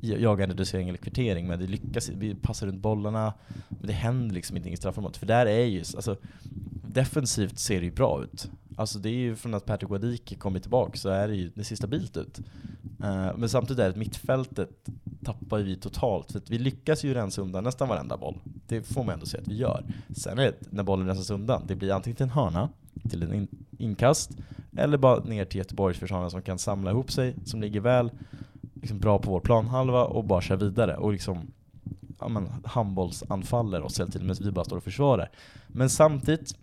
jaga 0.00 0.44
en 0.44 0.50
reducering 0.50 0.88
eller 0.88 0.98
kvittering, 0.98 1.46
men 1.46 1.58
det 1.58 1.66
lyckas 1.66 2.08
Vi 2.08 2.34
passar 2.34 2.66
runt 2.66 2.82
bollarna, 2.82 3.34
men 3.68 3.86
det 3.86 3.92
händer 3.92 4.34
liksom 4.34 4.56
ingenting 4.56 4.72
i 4.72 4.76
straffområdet. 4.76 5.16
För 5.16 5.26
där 5.26 5.46
är 5.46 5.64
ju, 5.64 5.78
alltså 5.78 6.16
defensivt 6.88 7.58
ser 7.58 7.78
det 7.80 7.84
ju 7.84 7.92
bra 7.92 8.24
ut. 8.24 8.50
Alltså 8.76 8.98
det 8.98 9.08
är 9.08 9.14
ju 9.14 9.36
från 9.36 9.54
att 9.54 9.66
Patrick 9.66 9.90
Wadiki 9.90 10.34
kommit 10.34 10.62
tillbaka 10.62 10.98
så 10.98 11.08
är 11.08 11.28
det 11.28 11.34
ju, 11.34 11.50
det 11.54 11.64
ser 11.64 11.76
stabilt 11.76 12.16
ut. 12.16 12.40
Uh, 13.04 13.36
men 13.36 13.48
samtidigt 13.48 13.78
är 13.80 13.84
det 13.84 13.90
att 13.90 13.96
mittfältet 13.96 14.70
tappar 15.24 15.58
vi 15.58 15.76
totalt, 15.76 16.32
för 16.32 16.38
att 16.38 16.50
vi 16.50 16.58
lyckas 16.58 17.04
ju 17.04 17.14
rensa 17.14 17.42
undan 17.42 17.64
nästan 17.64 17.88
varenda 17.88 18.16
boll. 18.16 18.38
Det 18.70 18.82
får 18.82 19.04
man 19.04 19.14
ändå 19.14 19.26
säga 19.26 19.42
att 19.42 19.48
vi 19.48 19.56
gör. 19.56 19.84
Sen 20.16 20.38
är 20.38 20.42
det 20.42 20.54
när 20.70 20.82
bollen 20.82 21.06
rensas 21.06 21.30
undan, 21.30 21.62
det 21.66 21.74
blir 21.74 21.92
antingen 21.92 22.16
till 22.16 22.24
en 22.24 22.30
hörna, 22.30 22.68
till 23.10 23.22
en 23.22 23.34
in 23.34 23.48
inkast, 23.78 24.30
eller 24.76 24.98
bara 24.98 25.24
ner 25.24 25.44
till 25.44 25.58
Göteborgs 25.58 25.98
försvarare 25.98 26.30
som 26.30 26.42
kan 26.42 26.58
samla 26.58 26.90
ihop 26.90 27.12
sig, 27.12 27.34
som 27.44 27.60
ligger 27.60 27.80
väl 27.80 28.10
liksom 28.74 28.98
bra 28.98 29.18
på 29.18 29.30
vår 29.30 29.40
planhalva 29.40 30.04
och 30.04 30.24
bara 30.24 30.40
kör 30.40 30.56
vidare. 30.56 30.96
Och 30.96 31.12
liksom 31.12 31.38
ja, 32.20 32.28
men, 32.28 32.48
handbollsanfaller 32.64 33.82
oss 33.82 34.00
hela 34.00 34.10
tiden 34.10 34.26
medan 34.26 34.44
vi 34.44 34.50
bara 34.50 34.64
står 34.64 34.76
och 34.76 34.84
försvarar. 34.84 35.30
Men 35.68 35.90
samtidigt, 35.90 36.54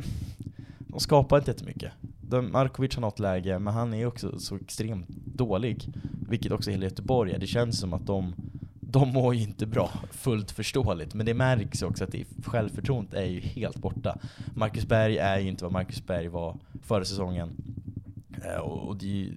de 0.79 0.99
skapar 0.99 1.37
inte 1.37 1.51
jättemycket. 1.51 1.91
De, 2.21 2.51
Markovic 2.51 2.95
har 2.95 3.01
något 3.01 3.19
läge, 3.19 3.59
men 3.59 3.73
han 3.73 3.93
är 3.93 4.05
också 4.05 4.39
så 4.39 4.55
extremt 4.55 5.07
dålig. 5.25 5.93
Vilket 6.29 6.51
också 6.51 6.71
hela 6.71 6.83
Göteborg 6.83 7.31
är. 7.31 7.39
Det 7.39 7.47
känns 7.47 7.79
som 7.79 7.93
att 7.93 8.05
de, 8.05 8.33
de 8.91 9.13
mår 9.13 9.35
ju 9.35 9.41
inte 9.41 9.65
bra, 9.65 9.91
fullt 10.11 10.51
förståeligt. 10.51 11.13
Men 11.13 11.25
det 11.25 11.33
märks 11.33 11.81
också 11.81 12.03
att 12.03 12.11
det, 12.11 12.25
självförtroendet 12.45 13.13
är 13.13 13.25
ju 13.25 13.39
helt 13.39 13.77
borta. 13.77 14.17
Marcus 14.55 14.85
Berg 14.85 15.17
är 15.17 15.39
ju 15.39 15.47
inte 15.47 15.63
vad 15.63 15.73
Marcus 15.73 16.05
Berg 16.05 16.27
var 16.27 16.57
förra 16.83 17.05
säsongen. 17.05 17.49
Eh, 18.45 18.59
och 18.59 18.97
det 18.97 19.05
är 19.05 19.09
ju, 19.09 19.33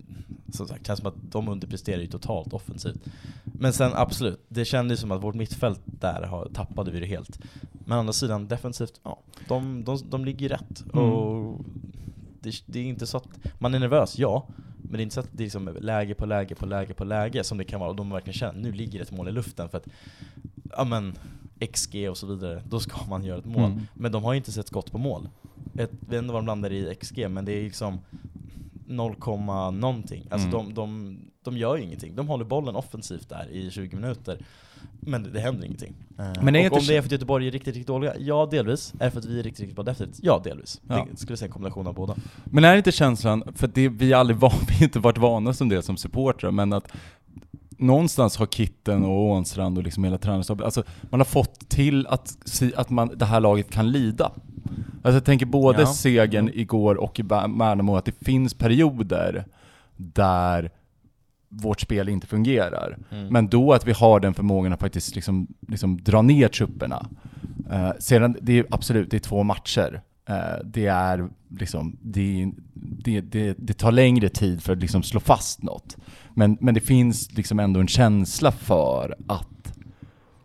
som 0.53 0.69
sagt, 0.69 0.87
känns 0.87 0.99
som 0.99 1.09
att 1.09 1.33
de 1.33 1.49
underpresterar 1.49 2.01
ju 2.01 2.07
totalt 2.07 2.53
offensivt. 2.53 3.01
Men 3.45 3.73
sen 3.73 3.93
absolut, 3.95 4.45
det 4.49 4.65
kändes 4.65 5.01
som 5.01 5.13
att 5.13 5.23
vårt 5.23 5.35
mittfält 5.35 5.81
där 5.85 6.23
har, 6.23 6.49
tappade 6.55 6.91
vi 6.91 7.01
det 7.01 7.07
helt. 7.07 7.39
Men 7.73 7.97
å 7.97 8.01
andra 8.01 8.13
sidan, 8.13 8.49
defensivt, 8.49 9.01
ja, 9.03 9.19
de, 9.49 9.85
de, 9.85 9.99
de 10.11 10.25
ligger 10.25 10.49
rätt. 10.49 10.85
Mm. 10.95 11.05
Och 11.05 11.61
det, 12.41 12.55
det, 12.67 12.79
är 12.79 12.85
inte 12.85 13.07
så 13.07 13.17
att 13.17 13.29
man 13.59 13.75
är 13.75 13.79
nervös, 13.79 14.19
ja. 14.19 14.47
Men 14.91 14.97
det 14.97 15.01
är 15.01 15.03
inte 15.03 15.15
så 15.15 15.21
att 15.21 15.29
det 15.33 15.43
är 15.43 15.45
liksom 15.45 15.77
läge 15.81 16.15
på 16.15 16.27
läge 16.27 16.55
på 16.55 16.67
läge 16.67 16.95
på 16.95 17.05
läge 17.05 17.45
som 17.45 17.59
det 17.59 17.65
kan 17.65 17.81
vara. 17.81 17.91
Och 17.91 17.97
de 17.97 18.11
verkligen 18.11 18.35
känner 18.35 18.61
nu 18.61 18.73
ligger 18.73 19.03
ett 19.03 19.13
mål 19.13 19.29
i 19.29 19.33
luften. 19.33 19.69
För 19.69 19.79
att, 19.79 19.87
ja 20.71 20.85
men, 20.85 21.15
XG 21.73 22.11
och 22.11 22.19
så 22.19 22.27
vidare, 22.27 22.63
då 22.69 22.81
ska 22.81 23.05
man 23.09 23.25
göra 23.25 23.39
ett 23.39 23.45
mål. 23.45 23.71
Mm. 23.71 23.87
Men 23.95 24.13
de 24.13 24.25
har 24.25 24.33
ju 24.33 24.37
inte 24.37 24.53
sett 24.53 24.67
skott 24.67 24.93
på 24.93 24.99
mål. 24.99 25.29
Jag 25.73 25.83
vet 25.83 25.93
inte 25.93 26.33
vad 26.33 26.43
de 26.43 26.47
landar 26.47 26.73
i 26.73 26.95
XG, 26.95 27.31
men 27.31 27.45
det 27.45 27.53
är 27.53 27.63
liksom 27.63 28.01
0, 28.87 29.17
någonting. 29.73 30.27
Alltså 30.31 30.49
mm. 30.49 30.51
de, 30.51 30.75
de, 30.75 31.19
de 31.43 31.57
gör 31.57 31.77
ju 31.77 31.83
ingenting. 31.83 32.17
De 32.17 32.29
håller 32.29 32.45
bollen 32.45 32.77
offensivt 32.77 33.29
där 33.29 33.49
i 33.51 33.71
20 33.71 33.97
minuter. 33.97 34.39
Men 35.01 35.33
det, 35.33 35.41
händer 35.41 35.65
ingenting. 35.65 35.95
Eh, 36.19 36.43
men 36.43 36.67
och 36.67 36.79
om 36.79 36.85
det 36.87 36.97
är 36.97 37.01
för 37.01 37.09
att 37.09 37.13
Göteborg 37.13 37.47
är 37.47 37.51
riktigt, 37.51 37.75
riktigt 37.75 37.87
dåliga? 37.87 38.15
Ja, 38.19 38.49
delvis. 38.51 38.95
Är 38.99 39.05
det 39.05 39.11
för 39.11 39.19
att 39.19 39.25
vi 39.25 39.39
är 39.39 39.43
riktigt, 39.43 39.61
riktigt 39.61 39.77
bra 39.77 39.85
defensivt? 39.85 40.25
Ja, 40.25 40.41
delvis. 40.45 40.81
Ja. 40.89 41.07
Det 41.11 41.17
skulle 41.17 41.37
säga 41.37 41.47
en 41.47 41.53
kombination 41.53 41.87
av 41.87 41.95
båda. 41.95 42.17
Men 42.45 42.65
är 42.65 42.73
det 42.73 42.77
inte 42.79 42.93
känslan, 42.93 43.43
för 43.55 43.67
det, 43.67 43.89
vi 43.89 44.13
aldrig 44.13 44.37
var, 44.37 44.55
vi 44.69 44.75
har 44.75 44.83
inte 44.83 44.99
varit 44.99 45.19
vana 45.19 45.53
som 45.53 45.69
det 45.69 45.83
som 45.83 45.97
supportrar, 45.97 46.51
men 46.51 46.73
att 46.73 46.93
någonstans 47.81 48.37
har 48.37 48.47
Kitten 48.47 49.05
och 49.05 49.31
Ånstrand 49.31 49.79
och 49.79 49.85
liksom 49.85 50.05
hela 50.05 50.19
tränarstaben, 50.19 50.65
alltså 50.65 50.83
man 51.03 51.21
har 51.21 51.25
fått 51.25 51.69
till 51.69 52.07
att, 52.07 52.37
att 52.77 52.91
man, 52.91 53.11
det 53.17 53.25
här 53.25 53.41
laget 53.41 53.71
kan 53.71 53.91
lida. 53.91 54.33
Alltså 55.03 55.17
jag 55.17 55.25
tänker 55.25 55.47
både 55.47 55.81
ja. 55.81 55.87
segern 55.87 56.51
igår 56.55 56.95
och 56.95 57.21
i 57.21 57.23
Värnamo, 57.23 57.97
att 57.97 58.05
det 58.05 58.25
finns 58.25 58.55
perioder 58.55 59.45
där 59.97 60.71
vårt 61.51 61.81
spel 61.81 62.09
inte 62.09 62.27
fungerar. 62.27 62.99
Mm. 63.11 63.29
Men 63.29 63.49
då 63.49 63.73
att 63.73 63.87
vi 63.87 63.93
har 63.93 64.21
den 64.21 64.35
förmågan 64.35 64.73
att 64.73 64.81
faktiskt 64.81 65.15
liksom, 65.15 65.47
liksom 65.69 66.03
dra 66.03 66.23
ner 66.23 66.49
trupperna. 66.49 67.07
Uh, 67.73 67.93
sedan, 67.99 68.37
det 68.41 68.59
är 68.59 68.67
absolut, 68.71 69.11
det 69.11 69.17
är 69.17 69.19
två 69.19 69.43
matcher. 69.43 70.03
Uh, 70.31 70.65
det 70.65 70.87
är 70.87 71.29
liksom, 71.59 71.97
det, 72.03 72.53
det, 72.75 73.21
det, 73.21 73.55
det, 73.59 73.73
tar 73.73 73.93
längre 73.93 74.29
tid 74.29 74.63
för 74.63 74.73
att 74.73 74.79
liksom 74.79 75.03
slå 75.03 75.21
fast 75.21 75.63
något. 75.63 75.97
Men, 76.35 76.59
men 76.61 76.75
det 76.75 76.81
finns 76.81 77.33
liksom 77.33 77.61
ändå 77.61 77.81
en 77.81 77.89
känsla 77.89 78.53
för 78.53 79.17
att 79.29 79.75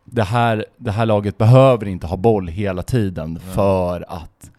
det 0.06 0.24
här, 0.24 0.66
det 0.78 0.92
här 0.92 1.06
laget 1.06 1.38
behöver 1.38 1.86
inte 1.86 2.08
ha 2.08 2.18
boll 2.18 2.48
hela 2.48 2.84
tiden 2.84 3.30
mm. 3.30 3.40
för 3.40 4.06
att 4.08 4.52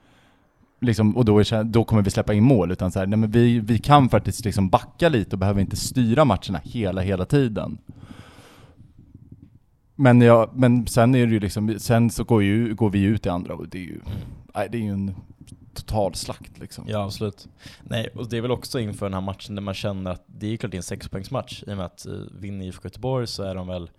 liksom, 0.81 1.17
och 1.17 1.25
då, 1.25 1.39
är, 1.39 1.65
då 1.65 1.85
kommer 1.85 2.03
vi 2.03 2.11
släppa 2.11 2.35
in 2.35 2.45
mål, 2.45 2.73
utan 2.73 2.93
så 2.93 2.99
här, 2.99 3.07
nej 3.07 3.19
men 3.19 3.31
vi, 3.31 3.61
vi 3.61 3.79
kan 3.79 4.09
faktiskt 4.09 4.45
liksom 4.45 4.69
backa 4.69 5.09
lite 5.09 5.37
och 5.37 5.39
behöver 5.39 5.61
inte 5.61 5.77
styra 5.77 6.25
matcherna 6.25 6.61
hela, 6.65 7.01
hela 7.01 7.25
tiden. 7.25 7.79
Men, 9.95 10.21
ja, 10.21 10.51
men 10.55 10.87
sen 10.87 11.15
är 11.15 11.27
det 11.27 11.33
ju 11.33 11.41
liksom, 11.41 11.79
sen 11.79 12.11
så 12.11 12.25
går, 12.25 12.43
ju, 12.43 12.75
går 12.75 12.91
vi 12.91 13.03
ut 13.03 13.27
i 13.27 13.29
andra 13.29 13.55
och 13.55 13.69
det 13.69 13.79
är 13.79 13.83
ju, 13.83 14.01
nej, 14.55 14.69
det 14.71 14.79
är 14.79 14.83
ju 14.83 14.93
en 14.93 15.15
total 15.75 16.15
slakt 16.15 16.59
liksom. 16.59 16.85
Ja, 16.89 17.05
absolut. 17.05 17.49
Nej, 17.83 18.09
och 18.15 18.29
det 18.29 18.37
är 18.37 18.41
väl 18.41 18.51
också 18.51 18.81
inför 18.81 19.07
den 19.07 19.15
här 19.15 19.21
matchen 19.21 19.55
där 19.55 19.63
man 19.63 19.75
känner 19.75 20.11
att 20.11 20.25
det 20.27 20.53
är 20.53 20.57
klart 20.57 20.71
det 20.71 20.77
är 20.77 20.79
en 20.79 20.83
sexpoängsmatch 20.83 21.63
i 21.67 21.73
och 21.73 21.77
med 21.77 21.87
att 21.87 22.07
uh, 22.09 22.21
vinner 22.41 22.67
IFK 22.67 22.81
Göteborg 22.85 23.27
så 23.27 23.43
är 23.43 23.55
de 23.55 23.67
väl 23.67 23.91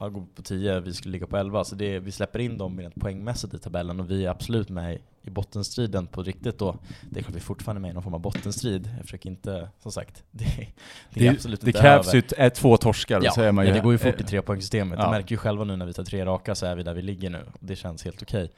ja, 0.00 0.08
går 0.08 0.26
på 0.34 0.42
10, 0.42 0.80
vi 0.80 0.94
skulle 0.94 1.12
ligga 1.12 1.26
på 1.26 1.36
11. 1.36 1.64
Så 1.64 1.74
det, 1.74 1.98
vi 1.98 2.12
släpper 2.12 2.38
in 2.38 2.58
dem 2.58 2.80
rent 2.80 2.94
poängmässigt 2.94 3.54
i 3.54 3.58
tabellen 3.58 4.00
och 4.00 4.10
vi 4.10 4.24
är 4.24 4.30
absolut 4.30 4.68
med 4.68 4.98
i 5.22 5.30
bottenstriden 5.30 6.06
på 6.06 6.22
riktigt 6.22 6.58
då. 6.58 6.76
Det 7.10 7.20
är 7.20 7.22
klart 7.22 7.36
vi 7.36 7.40
fortfarande 7.40 7.78
är 7.78 7.82
med 7.82 7.90
i 7.90 7.94
någon 7.94 8.02
form 8.02 8.14
av 8.14 8.20
bottenstrid. 8.20 8.90
Jag 8.96 9.04
försöker 9.04 9.30
inte, 9.30 9.68
som 9.82 9.92
sagt, 9.92 10.22
det, 10.30 10.44
det, 10.44 10.70
det 11.10 11.26
är 11.26 11.32
absolut 11.32 11.60
det 11.60 11.66
inte 11.66 11.80
krävs 11.80 12.08
över. 12.08 12.16
ju 12.16 12.22
ett, 12.46 12.54
två 12.54 12.76
torskar, 12.76 13.20
ja, 13.24 13.42
är 13.42 13.52
man 13.52 13.64
ju... 13.64 13.70
Ja, 13.70 13.76
det 13.76 13.82
går 13.82 13.92
ju 13.92 13.98
fort 13.98 14.20
i 14.20 14.24
trepoängssystemet. 14.24 14.98
Ja. 14.98 15.04
Jag 15.04 15.10
märker 15.10 15.30
ju 15.30 15.36
själva 15.36 15.64
nu 15.64 15.76
när 15.76 15.86
vi 15.86 15.92
tar 15.92 16.04
tre 16.04 16.24
raka 16.24 16.54
så 16.54 16.66
är 16.66 16.76
vi 16.76 16.82
där 16.82 16.94
vi 16.94 17.02
ligger 17.02 17.30
nu. 17.30 17.46
Det 17.60 17.76
känns 17.76 18.04
helt 18.04 18.22
okej. 18.22 18.50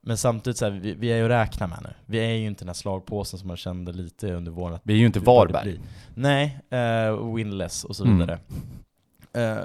Men 0.00 0.16
samtidigt 0.16 0.56
så 0.56 0.64
här, 0.64 0.72
vi, 0.72 0.94
vi, 0.94 1.12
är 1.12 1.16
ju 1.16 1.24
att 1.24 1.30
räkna 1.30 1.66
med 1.66 1.78
nu. 1.82 1.90
Vi 2.06 2.18
är 2.18 2.34
ju 2.34 2.46
inte 2.46 2.64
den 2.64 2.68
här 2.68 2.74
slagpåsen 2.74 3.38
som 3.38 3.48
man 3.48 3.56
kände 3.56 3.92
lite 3.92 4.32
under 4.32 4.52
våren. 4.52 4.78
Vi 4.82 4.92
är 4.92 4.98
ju 4.98 5.06
inte 5.06 5.20
Varberg. 5.20 5.80
Nej, 6.14 6.60
uh, 6.72 7.34
winless 7.34 7.84
och 7.84 7.96
så 7.96 8.04
vidare. 8.04 8.38
Mm. 9.32 9.58
Uh, 9.58 9.64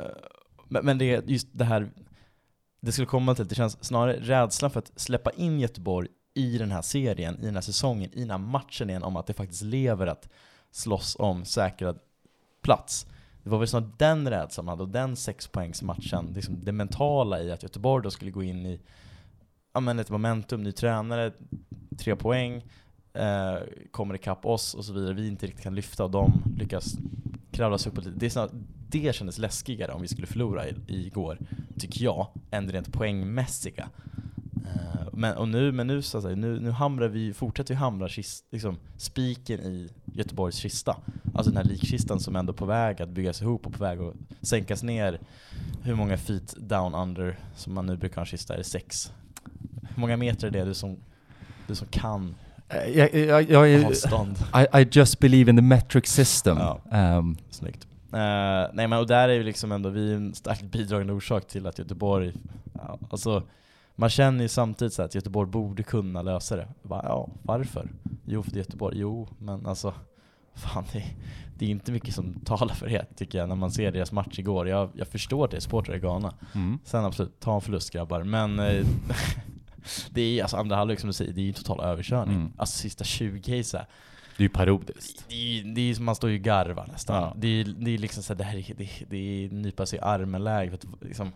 men, 0.67 0.85
men 0.85 0.97
det 0.97 1.05
är 1.05 1.23
just 1.25 1.47
det 1.51 1.65
här, 1.65 1.91
det 2.81 2.91
skulle 2.91 3.05
komma 3.05 3.35
till, 3.35 3.47
det 3.47 3.55
känns 3.55 3.83
snarare 3.83 4.19
rädslan 4.19 4.71
för 4.71 4.79
att 4.79 4.91
släppa 4.95 5.31
in 5.31 5.59
Göteborg 5.59 6.07
i 6.33 6.57
den 6.57 6.71
här 6.71 6.81
serien, 6.81 7.39
i 7.39 7.45
den 7.45 7.53
här 7.53 7.61
säsongen, 7.61 8.13
i 8.13 8.19
den 8.19 8.31
här 8.31 8.37
matchen 8.37 8.89
igen 8.89 9.03
om 9.03 9.15
att 9.15 9.27
det 9.27 9.33
faktiskt 9.33 9.61
lever 9.61 10.07
att 10.07 10.29
slåss 10.71 11.15
om 11.19 11.45
säkrad 11.45 11.99
plats. 12.61 13.07
Det 13.43 13.49
var 13.49 13.57
väl 13.57 13.67
snarare 13.67 13.91
den 13.97 14.29
rädslan 14.29 14.65
man 14.65 14.71
hade 14.73 14.83
och 14.83 14.89
den 14.89 15.15
sexpoängsmatchen, 15.15 16.33
liksom 16.35 16.63
det 16.63 16.71
mentala 16.71 17.41
i 17.41 17.51
att 17.51 17.63
Göteborg 17.63 18.03
då 18.03 18.11
skulle 18.11 18.31
gå 18.31 18.43
in 18.43 18.65
i 18.65 18.79
ja, 19.73 19.79
men 19.79 19.99
ett 19.99 20.09
momentum, 20.09 20.63
ny 20.63 20.71
tränare, 20.71 21.31
tre 21.97 22.15
poäng, 22.15 22.65
eh, 23.13 23.57
kommer 23.91 24.15
ikapp 24.15 24.45
oss 24.45 24.73
och 24.73 24.85
så 24.85 24.93
vidare. 24.93 25.13
Vi 25.13 25.27
inte 25.27 25.47
riktigt 25.47 25.63
kan 25.63 25.75
lyfta 25.75 26.03
och 26.03 26.11
de 26.11 26.43
lyckas 26.57 26.97
kravla 27.51 27.77
sig 27.77 27.91
upp 27.91 27.97
lite. 27.97 28.09
Det, 28.09 28.25
är 28.25 28.29
snarare 28.29 28.51
det 28.89 29.15
kändes 29.15 29.37
läskigare 29.37 29.91
om 29.91 30.01
vi 30.01 30.07
skulle 30.07 30.27
förlora 30.27 30.67
i, 30.67 30.75
igår, 30.87 31.37
tycker 31.79 32.03
jag, 32.03 32.27
än 32.51 32.67
det 32.67 32.73
rent 32.73 32.93
poängmässiga. 32.93 33.89
Uh, 34.55 35.09
men, 35.13 35.37
och 35.37 35.47
nu, 35.47 35.71
men 35.71 35.87
nu, 35.87 36.01
så 36.01 36.21
säga, 36.21 36.35
nu, 36.35 36.59
nu 36.59 36.71
hamrar 36.71 37.07
vi, 37.07 37.33
fortsätter 37.33 37.73
vi 37.73 37.77
hamra 37.77 38.09
kist, 38.09 38.45
liksom, 38.51 38.77
spiken 38.97 39.59
i 39.59 39.89
Göteborgs 40.05 40.55
kista. 40.55 40.97
Alltså 41.33 41.51
den 41.51 41.57
här 41.57 41.71
likkistan 41.73 42.19
som 42.19 42.35
ändå 42.35 42.53
är 42.53 42.57
på 42.57 42.65
väg 42.65 43.01
att 43.01 43.09
byggas 43.09 43.41
ihop 43.41 43.67
och 43.67 43.73
på 43.73 43.83
väg 43.83 43.99
att 43.99 44.15
sänkas 44.41 44.83
ner. 44.83 45.19
Hur 45.83 45.95
många 45.95 46.17
feet 46.17 46.55
down 46.57 46.95
under 46.95 47.39
som 47.55 47.73
man 47.73 47.85
nu 47.85 47.97
brukar 47.97 48.15
ha 48.15 48.21
en 48.21 48.25
kista? 48.25 48.53
Är 48.53 48.57
det 48.57 48.63
sex? 48.63 49.13
Hur 49.81 50.01
många 50.01 50.17
meter 50.17 50.47
är 50.47 50.51
det 50.51 50.65
du 50.65 50.73
som, 50.73 50.97
du 51.67 51.75
som 51.75 51.87
kan 51.87 52.35
Eh, 52.69 52.97
jag, 52.97 53.13
jag, 53.13 53.49
jag 53.49 53.71
är, 53.71 53.91
I, 54.61 54.81
I, 54.81 54.87
just 54.91 55.19
believe 55.19 55.49
in 55.49 55.55
the 55.55 55.61
metric 55.61 56.07
system. 56.07 56.57
Ja. 56.57 56.81
Um. 57.17 57.37
Snyggt. 57.49 57.87
Uh, 58.15 58.69
nej 58.73 58.87
men 58.87 58.93
och 58.93 59.07
där 59.07 59.29
är 59.29 59.33
ju 59.33 59.43
liksom 59.43 59.71
ändå 59.71 59.89
vi 59.89 60.13
en 60.13 60.33
starkt 60.33 60.63
bidragande 60.63 61.13
orsak 61.13 61.47
till 61.47 61.67
att 61.67 61.79
Göteborg, 61.79 62.33
ja, 62.73 62.99
alltså 63.09 63.43
man 63.95 64.09
känner 64.09 64.41
ju 64.41 64.47
samtidigt 64.47 64.93
så 64.93 65.01
att 65.01 65.15
Göteborg 65.15 65.49
borde 65.49 65.83
kunna 65.83 66.21
lösa 66.21 66.55
det. 66.55 66.67
Bara, 66.81 67.03
ja, 67.03 67.29
varför? 67.41 67.89
Jo, 68.25 68.43
för 68.43 68.51
det 68.51 68.57
är 68.57 68.59
Göteborg. 68.59 68.99
Jo, 68.99 69.27
men 69.39 69.65
alltså 69.65 69.93
fan 70.53 70.83
det, 70.93 71.03
det 71.57 71.65
är 71.65 71.69
inte 71.69 71.91
mycket 71.91 72.15
som 72.15 72.33
talar 72.45 72.75
för 72.75 72.87
det 72.87 73.05
tycker 73.15 73.37
jag 73.37 73.49
när 73.49 73.55
man 73.55 73.71
ser 73.71 73.91
deras 73.91 74.11
match 74.11 74.39
igår. 74.39 74.67
Jag, 74.67 74.89
jag 74.93 75.07
förstår 75.07 75.47
det 75.47 75.61
supportrar 75.61 75.95
i 75.95 75.99
Ghana. 75.99 76.33
Mm. 76.55 76.79
Sen 76.83 77.05
absolut, 77.05 77.39
ta 77.39 77.55
en 77.55 77.61
förlust 77.61 77.93
grabbar. 77.93 78.23
Men 78.23 78.59
eh, 78.59 78.85
det 80.09 80.21
är 80.21 80.41
alltså 80.41 80.57
andra 80.57 80.75
halvlek 80.75 80.99
som 80.99 81.07
du 81.07 81.13
säger, 81.13 81.33
det 81.33 81.41
är 81.41 81.45
ju 81.45 81.53
total 81.53 81.81
överkörning. 81.81 82.35
Mm. 82.35 82.51
Alltså 82.57 82.77
sista 82.77 83.03
20 83.03 83.63
så 83.63 83.77
här, 83.77 83.87
Det 84.37 84.43
är 84.43 84.45
ju 84.45 84.49
parodiskt. 84.49 85.25
Det 85.29 85.61
det 85.75 85.81
är, 85.81 86.01
man 86.01 86.15
står 86.15 86.29
ju 86.29 86.37
och 86.37 86.43
garvar 86.43 86.87
nästan. 86.91 87.15
Ja. 87.15 87.33
Det, 87.37 87.47
är, 87.47 87.65
det 87.65 87.91
är 87.91 87.97
liksom 87.97 88.23
så 88.23 88.33
här, 88.33 88.37
det 88.37 88.43
här 88.43 88.73
det, 88.77 88.89
det 89.09 89.17
är 89.17 89.49
nypa 89.49 89.85
sig 89.85 89.99
i 89.99 90.01
armen-läge. 90.01 90.77
Liksom, 91.01 91.31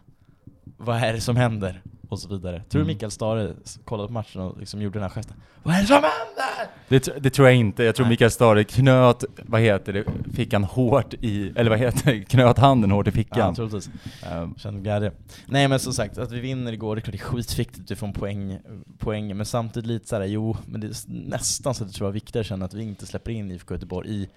vad 0.77 0.97
är 0.97 1.13
det 1.13 1.21
som 1.21 1.35
händer? 1.35 1.81
Och 2.09 2.19
så 2.19 2.27
vidare. 2.29 2.57
Tror 2.69 2.79
du 2.79 2.79
Mm. 2.79 2.87
Mikael 2.87 3.11
Stare 3.11 3.53
kollade 3.85 4.07
på 4.07 4.13
matchen 4.13 4.41
och 4.41 4.59
liksom 4.59 4.81
gjorde 4.81 4.99
den 4.99 5.03
här 5.03 5.09
gesten? 5.09 5.35
Vad 5.63 5.75
är 5.75 5.81
det 5.81 5.87
som 5.87 5.95
händer? 5.95 6.73
Det, 6.87 7.23
det 7.23 7.29
tror 7.29 7.47
jag 7.47 7.57
inte. 7.57 7.83
Jag 7.83 7.95
tror 7.95 8.03
Nej. 8.05 8.09
Mikael 8.11 8.31
Stare 8.31 8.63
knöt, 8.63 9.23
vad 9.45 9.61
heter 9.61 9.93
det, 9.93 10.03
fickan 10.33 10.63
hårt 10.63 11.13
i, 11.13 11.51
eller 11.55 11.69
vad 11.69 11.79
heter 11.79 12.11
det, 12.11 12.19
knöt 12.23 12.57
handen 12.57 12.91
hårt 12.91 13.07
i 13.07 13.09
Ja, 13.09 13.13
fickan. 13.13 13.55
troligtvis. 13.55 13.89
Ehm, 14.31 14.55
Kände 14.57 14.81
glädje. 14.81 15.11
Nej 15.45 15.67
men 15.67 15.79
som 15.79 15.93
sagt, 15.93 16.17
att 16.17 16.31
vi 16.31 16.39
vinner 16.39 16.73
igår, 16.73 16.95
det 16.95 16.99
är 16.99 17.01
klart 17.01 17.11
det 17.13 17.17
är 17.21 17.23
skitviktigt 17.35 17.79
utifrån 17.79 18.13
poäng, 18.13 18.57
poäng 18.97 19.37
men 19.37 19.45
samtidigt 19.45 19.87
lite 19.87 20.07
såhär, 20.07 20.25
jo, 20.25 20.57
men 20.65 20.81
det 20.81 20.87
är 20.87 20.93
nästan 21.07 21.73
så 21.75 21.83
att 21.83 21.89
det 21.89 21.95
tror 21.95 22.05
jag 22.07 22.11
är 22.11 22.13
viktigare 22.13 22.41
att 22.41 22.47
känna 22.47 22.65
att 22.65 22.73
vi 22.73 22.83
inte 22.83 23.05
släpper 23.05 23.31
in 23.31 23.51
IFK 23.51 23.73
Göteborg 23.73 24.09
i, 24.09 24.29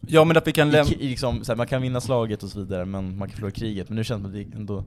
ja 0.00 0.24
men 0.24 0.36
att 0.36 0.46
vi 0.46 0.52
kan 0.52 0.68
i, 0.68 0.72
lämna... 0.72 0.90
liksom, 0.98 1.44
såhär, 1.44 1.56
man 1.56 1.66
kan 1.66 1.82
vinna 1.82 2.00
slaget 2.00 2.42
och 2.42 2.48
så 2.48 2.58
vidare, 2.58 2.84
men 2.84 3.18
man 3.18 3.28
kan 3.28 3.34
förlora 3.34 3.50
kriget. 3.50 3.88
Men 3.88 3.96
nu 3.96 4.04
känns 4.04 4.22
det 4.22 4.28
som 4.28 4.30
att 4.30 4.36
vi 4.36 4.56
ändå, 4.56 4.84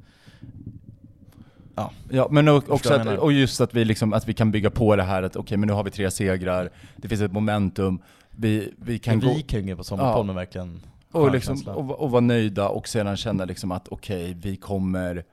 Ja, 2.10 2.28
men 2.32 2.48
och, 2.48 2.70
också 2.70 2.94
att, 2.94 3.20
och 3.20 3.32
just 3.34 3.62
att 3.62 3.74
vi, 3.74 3.86
liksom, 3.86 4.14
att 4.14 4.28
vi 4.28 4.34
kan 4.34 4.52
bygga 4.52 4.70
på 4.70 4.96
det 4.96 5.04
här 5.04 5.24
att 5.24 5.36
okej, 5.36 5.58
men 5.58 5.68
nu 5.68 5.74
har 5.74 5.84
vi 5.84 5.92
tre 5.92 6.12
segrar, 6.12 6.70
det 6.96 7.08
finns 7.08 7.22
ett 7.22 7.32
momentum, 7.32 8.02
vi, 8.32 8.74
vi 8.78 9.00
kan 9.00 9.18
men 9.18 9.28
gå 9.28 9.34
vi 9.34 9.42
kan 9.42 9.60
ju 9.68 9.70
gå 9.74 9.78
på 9.78 9.84
sommarpol 9.84 10.28
Ja. 10.28 10.34
verkligen 10.34 10.82
och, 11.12 11.32
liksom, 11.32 11.62
och, 11.68 12.00
och 12.00 12.12
vara 12.12 12.22
nöjda 12.22 12.70
och 12.70 12.88
sedan 12.88 13.18
känna 13.18 13.46
liksom 13.46 13.72
att 13.72 13.88
okej, 13.88 14.34
vi 14.42 14.56
kommer 14.56 15.24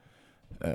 eh, 0.61 0.71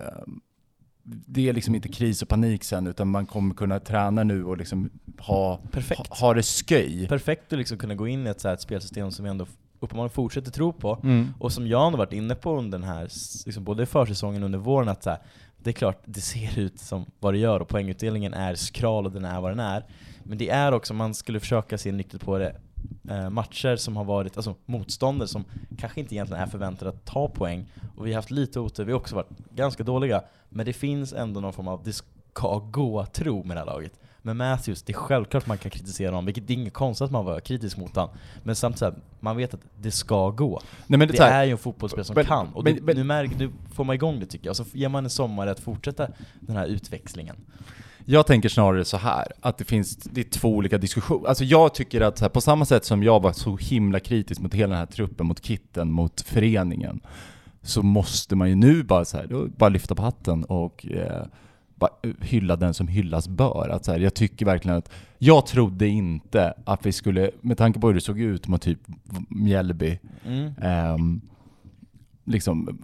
det 1.05 1.49
är 1.49 1.53
liksom 1.53 1.75
inte 1.75 1.89
kris 1.89 2.23
och 2.23 2.29
panik 2.29 2.65
sen 2.65 2.87
utan 2.87 3.09
man 3.09 3.27
kommer 3.27 3.55
kunna 3.55 3.79
träna 3.81 4.23
nu 4.25 4.45
och 4.45 4.57
liksom 4.57 4.91
ha, 5.19 5.61
Perfekt. 5.71 6.01
ha, 6.09 6.27
ha 6.27 6.35
det 6.35 6.43
sköj. 6.43 7.09
Perfekt 7.09 7.53
att 7.53 7.59
liksom 7.59 7.79
kunna 7.79 7.95
gå 7.95 8.09
in 8.09 8.27
i 8.27 8.31
ett, 8.31 8.41
så 8.41 8.49
ett 8.49 8.61
spelsystem 8.61 9.11
som 9.11 9.25
vi 9.25 9.31
ändå 9.31 9.47
uppenbarligen 9.81 10.15
fortsätter 10.15 10.51
tro 10.51 10.73
på, 10.73 10.99
Mm. 11.03 11.29
och 11.39 11.53
som 11.53 11.67
jag 11.67 11.79
har 11.91 11.97
varit 11.97 12.13
inne 12.13 12.35
på 12.35 12.59
under 12.59 12.79
den 12.79 12.89
här, 12.89 13.03
liksom 13.47 13.65
både 13.65 13.87
försäsongen 13.87 14.43
och 14.43 14.47
under 14.47 14.59
våren, 14.59 14.89
att 14.89 15.03
så 15.03 15.11
här, 15.11 15.19
det 15.65 15.71
är 15.71 15.73
klart, 15.73 16.03
det 16.05 16.21
ser 16.21 16.59
ut 16.59 16.79
som 16.79 17.07
vad 17.21 17.35
det 17.35 17.39
gör 17.39 17.61
och 17.61 17.69
poängutdelningen 17.69 18.35
är 18.35 18.55
skral 18.55 19.07
och 19.07 19.13
den 19.13 19.25
är 19.25 19.41
vad 19.41 19.51
den 19.51 19.61
är. 19.61 19.85
Men 20.23 20.39
det 20.39 20.51
är 20.51 20.73
också, 20.73 20.95
man 20.95 21.15
skulle 21.15 21.41
försöka 21.41 21.79
se 21.79 21.93
nyktert 21.93 22.25
på 22.25 22.39
det, 22.39 22.57
eh, 23.11 23.31
matcher 23.31 23.77
som 23.77 23.97
har 23.97 24.05
varit, 24.05 24.37
alltså 24.37 24.55
motståndare 24.67 25.29
som 25.29 25.45
kanske 25.79 26.01
inte 26.01 26.15
egentligen 26.15 26.43
är 26.43 26.47
förväntade 26.47 26.91
att 26.91 27.05
ta 27.05 27.29
poäng, 27.29 27.67
och 27.97 28.07
vi 28.07 28.11
har 28.11 28.17
haft 28.17 28.31
lite 28.31 28.61
otur, 28.61 28.85
vi 28.85 28.93
har 28.93 29.01
också 29.01 29.15
varit 29.15 29.39
ganska 29.51 29.83
dåliga, 29.83 30.23
men 30.49 30.67
det 30.67 30.73
finns 30.73 31.13
ändå 31.13 31.41
någon 31.41 31.53
form 31.53 31.69
av, 31.69 31.83
det 31.85 31.93
ska 31.93 32.59
gå-tro 32.59 33.45
med 33.45 33.57
det 33.57 33.61
här 33.61 33.67
laget. 33.67 33.93
Men 34.25 34.37
Matthews, 34.37 34.83
det 34.83 34.93
är 34.93 34.97
självklart 34.97 35.47
man 35.47 35.59
kan 35.59 35.71
kritisera 35.71 36.11
honom, 36.11 36.25
vilket 36.27 36.47
det 36.47 36.53
är 36.53 36.55
inget 36.55 36.73
konstigt 36.73 37.05
att 37.05 37.11
man 37.11 37.25
var 37.25 37.41
kritisk 37.41 37.77
mot 37.77 37.97
honom. 37.97 38.11
Men 38.43 38.57
samtidigt, 38.57 38.95
man 39.21 39.37
vet 39.37 39.55
att 39.55 39.61
det 39.81 39.91
ska 39.91 40.31
gå. 40.31 40.61
Nej, 40.87 41.07
Det 41.07 41.19
här- 41.23 41.41
är 41.41 41.45
ju 41.45 41.51
en 41.53 41.59
fotbollsspelare 41.59 42.05
som 42.05 42.15
men- 42.15 42.25
kan, 42.25 42.49
och 42.55 42.65
men- 42.65 42.75
det, 42.75 42.83
men- 42.83 42.97
nu, 42.97 43.05
märker, 43.05 43.37
nu 43.39 43.51
får 43.75 43.85
man 43.85 43.95
igång 43.95 44.21
det 44.21 44.27
tycker 44.27 44.47
jag, 44.47 44.57
så 44.57 44.65
ger 44.73 44.89
man 44.89 45.05
en 45.05 45.11
sommar 45.11 45.47
att 45.47 45.61
fortsätta 45.61 46.09
den 46.41 46.57
här 46.57 46.67
utväxlingen. 46.67 47.37
Jag 48.05 48.27
tänker 48.27 48.49
snarare 48.49 48.85
så 48.85 48.97
här, 48.97 49.27
att 49.41 49.59
det 49.59 49.65
finns, 49.65 49.97
det 49.97 50.21
är 50.21 50.25
två 50.25 50.49
olika 50.57 50.79
diskussioner. 50.79 51.29
Alltså 51.29 51.45
jag 51.45 51.75
tycker 51.75 52.01
att 52.01 52.21
här, 52.21 52.29
på 52.29 52.41
samma 52.41 52.65
sätt 52.65 52.85
som 52.85 53.03
jag 53.03 53.23
var 53.23 53.33
så 53.33 53.57
himla 53.57 54.01
kritisk 54.01 54.41
mot 54.41 54.55
hela 54.55 54.69
den 54.69 54.79
här 54.79 54.87
truppen, 54.87 55.27
mot 55.27 55.41
kitten, 55.45 55.93
mot 55.93 56.21
föreningen, 56.21 57.01
så 57.63 57.83
måste 57.83 58.37
man 58.37 58.49
ju 58.49 58.55
nu 58.55 58.83
bara 58.83 59.05
så 59.05 59.17
här, 59.17 59.47
bara 59.57 59.69
lyfta 59.71 59.95
på 59.95 60.03
hatten 60.03 60.45
och 60.45 60.87
eh, 60.87 61.23
hylla 62.21 62.57
den 62.57 62.75
som 62.75 62.89
hyllas 62.89 63.29
bör. 63.29 63.69
Att 63.69 63.85
så 63.85 63.93
här, 63.93 64.01
jag 64.01 64.15
tycker 64.15 64.47
verkligen 64.47 64.79
att, 64.79 64.91
jag 65.19 65.47
trodde 65.47 65.89
inte 65.89 66.55
att 66.65 66.87
vi 66.87 66.93
skulle, 66.93 67.31
med 67.41 67.59
tanke 67.59 67.81
på 67.81 67.87
hur 67.87 67.95
det 67.95 68.01
såg 68.01 68.21
ut 68.21 68.49
mot 68.49 68.63
typ 68.63 68.79
Mjällby, 69.29 69.99
Mm. 70.27 70.53
Ehm, 70.63 71.21
liksom, 72.25 72.79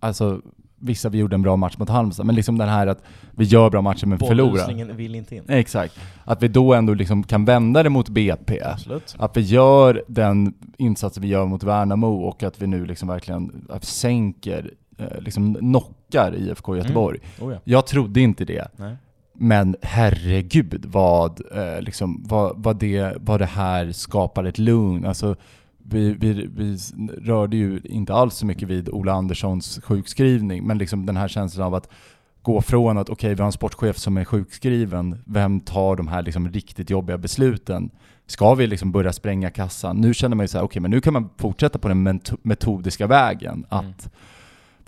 alltså 0.00 0.40
vissa 0.78 1.08
vi 1.08 1.18
gjorde 1.18 1.34
en 1.34 1.42
bra 1.42 1.56
match 1.56 1.78
mot 1.78 1.88
Halmstad, 1.88 2.26
men 2.26 2.34
liksom 2.34 2.58
den 2.58 2.68
här 2.68 2.86
att 2.86 3.02
vi 3.30 3.44
gör 3.44 3.70
bra 3.70 3.82
matcher 3.82 4.06
men 4.06 4.18
förlorar. 4.18 4.92
Vill 4.92 5.14
inte 5.14 5.36
in. 5.36 5.44
Exakt. 5.48 5.98
Att 6.24 6.42
vi 6.42 6.48
då 6.48 6.74
ändå 6.74 6.94
liksom 6.94 7.22
kan 7.22 7.44
vända 7.44 7.82
det 7.82 7.90
mot 7.90 8.08
BP. 8.08 8.60
Absolut. 8.62 9.16
Att 9.18 9.36
vi 9.36 9.40
gör 9.40 10.04
den 10.08 10.54
insatsen 10.76 11.22
vi 11.22 11.28
gör 11.28 11.46
mot 11.46 11.62
Värnamo 11.62 12.06
och 12.06 12.42
att 12.42 12.62
vi 12.62 12.66
nu 12.66 12.86
liksom 12.86 13.08
verkligen 13.08 13.66
sänker, 13.80 14.70
liksom 15.18 15.54
knockar 15.54 16.34
IFK 16.36 16.76
Göteborg. 16.76 17.18
Oh 17.40 17.52
ja. 17.52 17.58
Jag 17.64 17.86
trodde 17.86 18.20
inte 18.20 18.44
det. 18.44 18.68
Nej. 18.76 18.96
Men 19.40 19.76
herregud 19.82 20.86
vad, 20.88 21.40
eh, 21.56 21.80
liksom, 21.80 22.24
vad, 22.28 22.52
vad, 22.56 22.76
det, 22.76 23.16
vad 23.20 23.40
det 23.40 23.46
här 23.46 23.92
skapar 23.92 24.44
ett 24.44 24.58
lugn. 24.58 25.06
Alltså, 25.06 25.36
vi, 25.78 26.12
vi, 26.12 26.32
vi 26.56 26.78
rörde 27.22 27.56
ju 27.56 27.80
inte 27.84 28.14
alls 28.14 28.34
så 28.34 28.46
mycket 28.46 28.68
vid 28.68 28.88
Ola 28.88 29.12
Anderssons 29.12 29.80
sjukskrivning, 29.84 30.66
men 30.66 30.78
liksom 30.78 31.06
den 31.06 31.16
här 31.16 31.28
känslan 31.28 31.66
av 31.66 31.74
att 31.74 31.88
gå 32.42 32.60
från 32.62 32.98
att 32.98 33.08
okej, 33.08 33.34
vi 33.34 33.40
har 33.40 33.46
en 33.46 33.52
sportchef 33.52 33.98
som 33.98 34.16
är 34.16 34.24
sjukskriven, 34.24 35.22
vem 35.26 35.60
tar 35.60 35.96
de 35.96 36.08
här 36.08 36.22
liksom 36.22 36.48
riktigt 36.48 36.90
jobbiga 36.90 37.18
besluten? 37.18 37.90
Ska 38.26 38.54
vi 38.54 38.66
liksom 38.66 38.92
börja 38.92 39.12
spränga 39.12 39.50
kassan? 39.50 39.96
Nu 39.96 40.14
känner 40.14 40.36
man 40.36 40.44
ju 40.44 40.48
så 40.48 40.58
här, 40.58 40.64
okej, 40.64 40.82
men 40.82 40.90
nu 40.90 41.00
kan 41.00 41.12
man 41.12 41.30
fortsätta 41.36 41.78
på 41.78 41.88
den 41.88 42.20
metodiska 42.42 43.06
vägen, 43.06 43.66
att 43.68 43.82
Mm. 43.84 43.94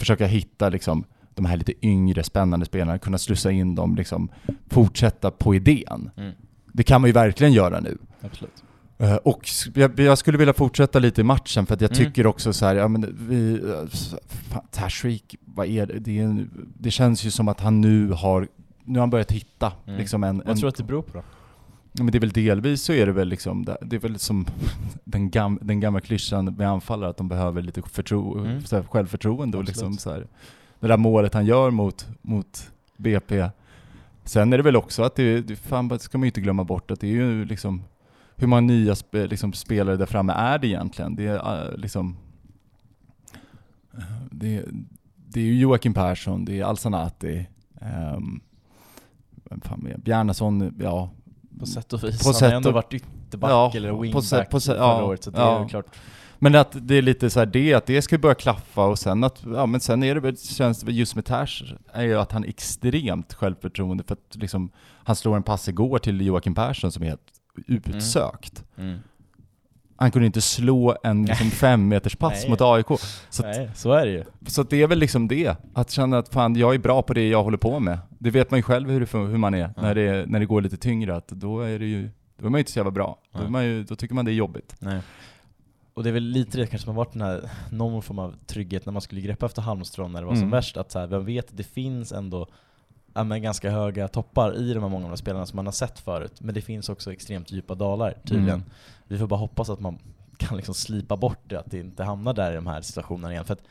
Försöka 0.01 0.27
hitta 0.27 0.69
liksom 0.69 1.05
de 1.35 1.45
här 1.45 1.57
lite 1.57 1.87
yngre 1.87 2.23
spännande 2.23 2.67
spelarna, 2.67 2.99
kunna 2.99 3.19
slussa 3.19 3.51
in 3.51 3.75
dem, 3.75 3.95
liksom 3.97 4.29
fortsätta 4.71 5.31
på 5.31 5.55
idén. 5.55 6.11
Mm. 6.17 6.33
Det 6.73 6.83
kan 6.83 7.01
man 7.01 7.09
ju 7.09 7.13
verkligen 7.13 7.53
göra 7.53 7.81
nu. 7.81 7.99
Absolut. 8.21 8.65
Eh, 8.99 9.15
Och 9.15 9.49
jag, 9.75 10.01
jag 10.01 10.19
skulle 10.19 10.39
vilja 10.39 10.55
fortsätta 10.55 10.99
lite 10.99 11.21
i 11.21 11.25
matchen 11.25 11.67
för 11.67 11.75
att 11.75 11.81
jag 11.81 11.91
Mm. 11.97 12.05
tycker 12.07 12.27
också 12.27 12.53
så 12.53 12.67
här, 12.67 12.75
ja 12.77 12.89
men 12.89 13.17
vi, 13.29 13.53
eh, 13.55 13.89
Tashreeq, 14.71 15.35
vad 15.45 15.67
är 15.67 15.87
det? 15.87 15.99
Det, 15.99 16.19
är 16.19 16.25
en, 16.25 16.51
det 16.79 16.91
känns 16.91 17.25
ju 17.25 17.31
som 17.31 17.49
att 17.49 17.61
han 17.61 17.81
nu 17.81 18.09
har, 18.13 18.49
nu 18.85 18.99
har 18.99 19.01
han 19.01 19.11
börjat 19.11 19.33
hitta 19.33 19.73
Mm. 19.87 19.99
liksom 19.99 20.25
en, 20.25 20.39
Vad 20.39 20.49
en 20.49 20.55
tror 20.57 20.63
du 20.63 20.69
att 20.69 20.77
det 20.77 20.85
beror 20.85 21.03
på 21.03 21.13
då? 21.19 21.23
Men 21.92 22.07
det 22.07 22.18
är 22.18 22.20
väl 22.20 22.31
delvis 22.31 22.83
så 22.83 22.92
är 22.92 23.07
det 23.07 23.12
väl 23.12 23.29
liksom, 23.29 23.64
det 23.81 23.96
är 23.96 24.00
väl 24.00 24.18
som 24.18 24.46
den, 25.05 25.31
gam, 25.31 25.59
den 25.62 25.81
gamla 25.81 26.00
klyschan 26.00 26.44
med 26.44 26.68
anfallare 26.68 27.11
att 27.11 27.16
de 27.16 27.29
behöver 27.29 27.62
lite 27.62 27.83
förtro, 27.83 28.38
Mm. 28.38 28.62
så 28.62 28.76
här, 28.76 28.83
självförtroende 28.83 29.59
och 29.59 29.64
liksom 29.64 29.98
så 29.98 30.11
här, 30.11 30.26
det 30.81 30.87
där 30.87 30.96
målet 30.96 31.35
han 31.35 31.46
gör 31.46 31.70
mot, 31.70 32.09
mot 32.22 32.70
BP. 32.96 33.50
Sen 34.24 34.53
är 34.53 34.57
det 34.57 34.62
väl 34.62 34.76
också 34.76 35.03
att 35.03 35.14
det, 35.14 35.40
det 35.40 35.57
fan, 35.57 35.98
ska 35.98 36.18
man 36.18 36.24
ju 36.24 36.29
inte 36.29 36.40
glömma 36.40 36.64
bort 36.64 36.90
att 36.90 37.00
det 37.00 37.07
är 37.07 37.12
ju 37.12 37.44
liksom 37.44 37.83
hur 38.37 38.46
många 38.46 38.61
nya 38.61 38.94
spe, 38.94 39.26
liksom, 39.26 39.53
spelare 39.53 39.96
där 39.96 40.07
framme 40.07 40.33
är 40.33 40.59
det 40.59 40.66
egentligen? 40.66 41.16
Det 41.16 41.26
är 41.26 41.70
eh, 41.72 41.76
liksom 41.76 42.16
det, 44.31 44.64
det 45.26 45.40
är 45.40 45.44
ju 45.44 45.59
Joakim 45.59 45.94
Persson, 45.94 46.44
det 46.44 46.61
är 46.61 46.64
Alsanati, 46.64 47.46
um, 48.14 48.40
mer? 49.76 49.98
Bjarnason, 49.98 50.74
ja, 50.81 51.11
På 51.59 51.67
sätt 51.67 51.93
och 51.93 52.05
vis. 52.05 52.23
På 52.23 52.33
han 52.41 52.51
har 52.51 52.57
ändå 52.57 52.69
och- 52.69 52.75
varit 52.75 52.95
ytterback 52.95 53.51
Ja, 53.51 53.73
eller 53.75 53.91
på 53.93 54.01
wingback 54.01 54.25
sätt- 54.25 54.51
på 54.51 54.61
sätt- 54.61 54.77
förra 54.77 54.85
ja, 54.87 55.03
året, 55.05 55.25
så 55.25 55.31
det 55.31 55.39
ja. 55.39 55.65
är 55.65 55.69
klart. 55.69 55.87
Men 56.43 56.55
att 56.55 56.77
det 56.81 56.95
är 56.95 57.03
lite 57.03 57.31
så 57.31 57.39
här 57.39 57.47
det, 57.47 57.75
att 57.75 57.87
det 57.87 58.03
ska 58.03 58.19
börja 58.19 58.35
klaffa 58.35 58.85
och 58.87 58.99
sen 58.99 59.25
att, 59.25 59.43
ja 59.55 59.67
men 59.67 59.81
sen 59.81 60.03
är 60.03 60.15
det 60.15 60.21
väl, 60.21 60.37
känns 60.39 60.81
det 60.81 60.93
just 60.93 61.15
med 61.15 61.25
Tash, 61.25 61.63
är 61.93 62.03
ju 62.03 62.15
att 62.19 62.33
han 62.33 62.45
är 62.45 62.49
extremt 62.49 63.35
självförtroende 63.35 64.05
för 64.05 64.13
att 64.13 64.37
liksom, 64.37 64.71
han 65.05 65.17
slår 65.17 65.37
en 65.37 65.43
pass 65.43 65.69
igår 65.69 65.99
till 65.99 66.21
Joakim 66.21 66.55
Persson 66.55 66.93
som 66.93 67.03
är 67.03 67.07
helt 67.07 67.21
utsökt. 67.67 68.65
Mm. 68.79 68.99
Han 70.01 70.11
kunde 70.11 70.27
inte 70.27 70.41
slå 70.41 70.97
en 71.03 71.27
liksom, 71.27 71.51
fem 71.51 71.89
meters 71.89 72.17
pass 72.17 72.41
Nej. 72.43 72.51
mot 72.51 72.61
AIK. 72.61 72.87
Så, 73.31 73.47
att, 73.47 73.57
Nej, 73.57 73.71
så 73.75 73.93
är 73.93 74.07
det 74.07 74.13
ju. 74.13 74.25
så 74.47 74.63
det 74.63 74.83
är 74.83 74.87
väl 74.87 74.99
liksom 74.99 75.29
det, 75.29 75.57
att 75.75 75.91
känna 75.91 76.19
att 76.19 76.29
fan, 76.29 76.57
jag 76.57 76.75
är 76.75 76.79
bra 76.79 77.03
på 77.03 77.15
det 77.15 77.29
jag 77.29 77.43
håller 77.45 77.59
på 77.59 77.81
med. 77.81 77.99
Det 78.19 78.31
vet 78.31 78.51
man 78.51 78.59
ju 78.59 78.63
själv 78.63 78.91
hur, 78.91 79.01
det, 79.01 79.19
hur 79.19 79.37
man 79.39 79.55
är, 79.55 79.59
Ja. 79.77 79.83
när, 79.83 79.95
det, 79.95 80.27
när 80.27 80.41
det 80.41 80.47
går 80.47 80.61
lite 80.63 80.77
tyngre, 80.77 81.17
att 81.17 81.29
då 81.29 81.61
är 81.61 81.79
det 81.79 81.87
ju, 81.87 82.11
då 82.39 82.47
är 82.47 82.51
man 82.51 82.59
ju 82.59 82.61
inte 82.61 82.73
så 82.73 82.79
jävla 82.79 82.91
bra. 82.91 83.19
Då, 83.33 83.39
är 83.39 83.43
Nej. 83.43 83.51
man 83.53 83.65
ju, 83.65 83.85
då 83.85 83.97
tycker 83.97 84.15
man 84.15 84.25
det 84.25 84.31
är 84.31 84.35
jobbigt. 84.35 84.77
Nej. 84.79 85.01
Och 85.95 86.03
det 86.03 86.09
är 86.11 86.13
väl 86.13 86.23
lite 86.23 86.59
det 86.59 86.67
kanske 86.67 86.85
som 86.85 86.97
har 86.97 87.05
varit 87.05 87.13
den 87.13 87.23
här, 87.23 87.51
någon 87.71 88.03
form 88.03 88.19
av 88.19 88.35
trygghet 88.47 88.87
när 88.87 88.93
man 88.93 89.03
skulle 89.03 89.21
greppa 89.21 89.47
efter 89.47 89.63
halmstrån 89.63 90.13
när 90.13 90.21
det 90.21 90.27
var 90.27 90.35
som 90.35 90.39
Mm. 90.43 90.51
värst, 90.51 90.77
att 90.77 90.91
så 90.91 90.99
här, 90.99 91.09
man 91.09 91.25
vet 91.25 91.47
det 91.51 91.63
finns 91.63 92.13
ändå 92.13 92.47
ja, 93.14 93.25
men 93.25 93.42
ganska 93.42 93.70
höga 93.70 94.09
toppar 94.09 94.57
i 94.57 94.75
de 94.75 94.83
här 94.83 94.90
många 94.90 95.05
av 95.05 95.11
de 95.11 95.16
spelarna 95.16 95.46
som 95.46 95.57
man 95.57 95.66
har 95.66 95.73
sett 95.73 95.99
förut, 95.99 96.40
men 96.40 96.55
det 96.55 96.61
finns 96.61 96.88
också 96.88 97.12
extremt 97.12 97.53
djupa 97.53 97.75
dalar 97.75 98.12
tydligen. 98.25 98.49
Mm. 98.49 98.70
Vi 99.05 99.18
får 99.18 99.27
bara 99.27 99.40
hoppas 99.40 99.70
att 99.70 99.81
man 99.81 99.99
kan 100.37 100.57
liksom 100.57 100.75
slipa 100.75 101.16
bort 101.16 101.40
det, 101.44 101.57
att 101.57 101.70
det 101.70 101.79
inte 101.79 102.05
hamnar 102.05 102.35
där 102.35 102.53
i 102.53 102.55
de 102.55 102.66
här 102.66 102.81
situationerna 102.81 103.33
igen. 103.33 103.44
För 103.44 103.53
att 103.53 103.62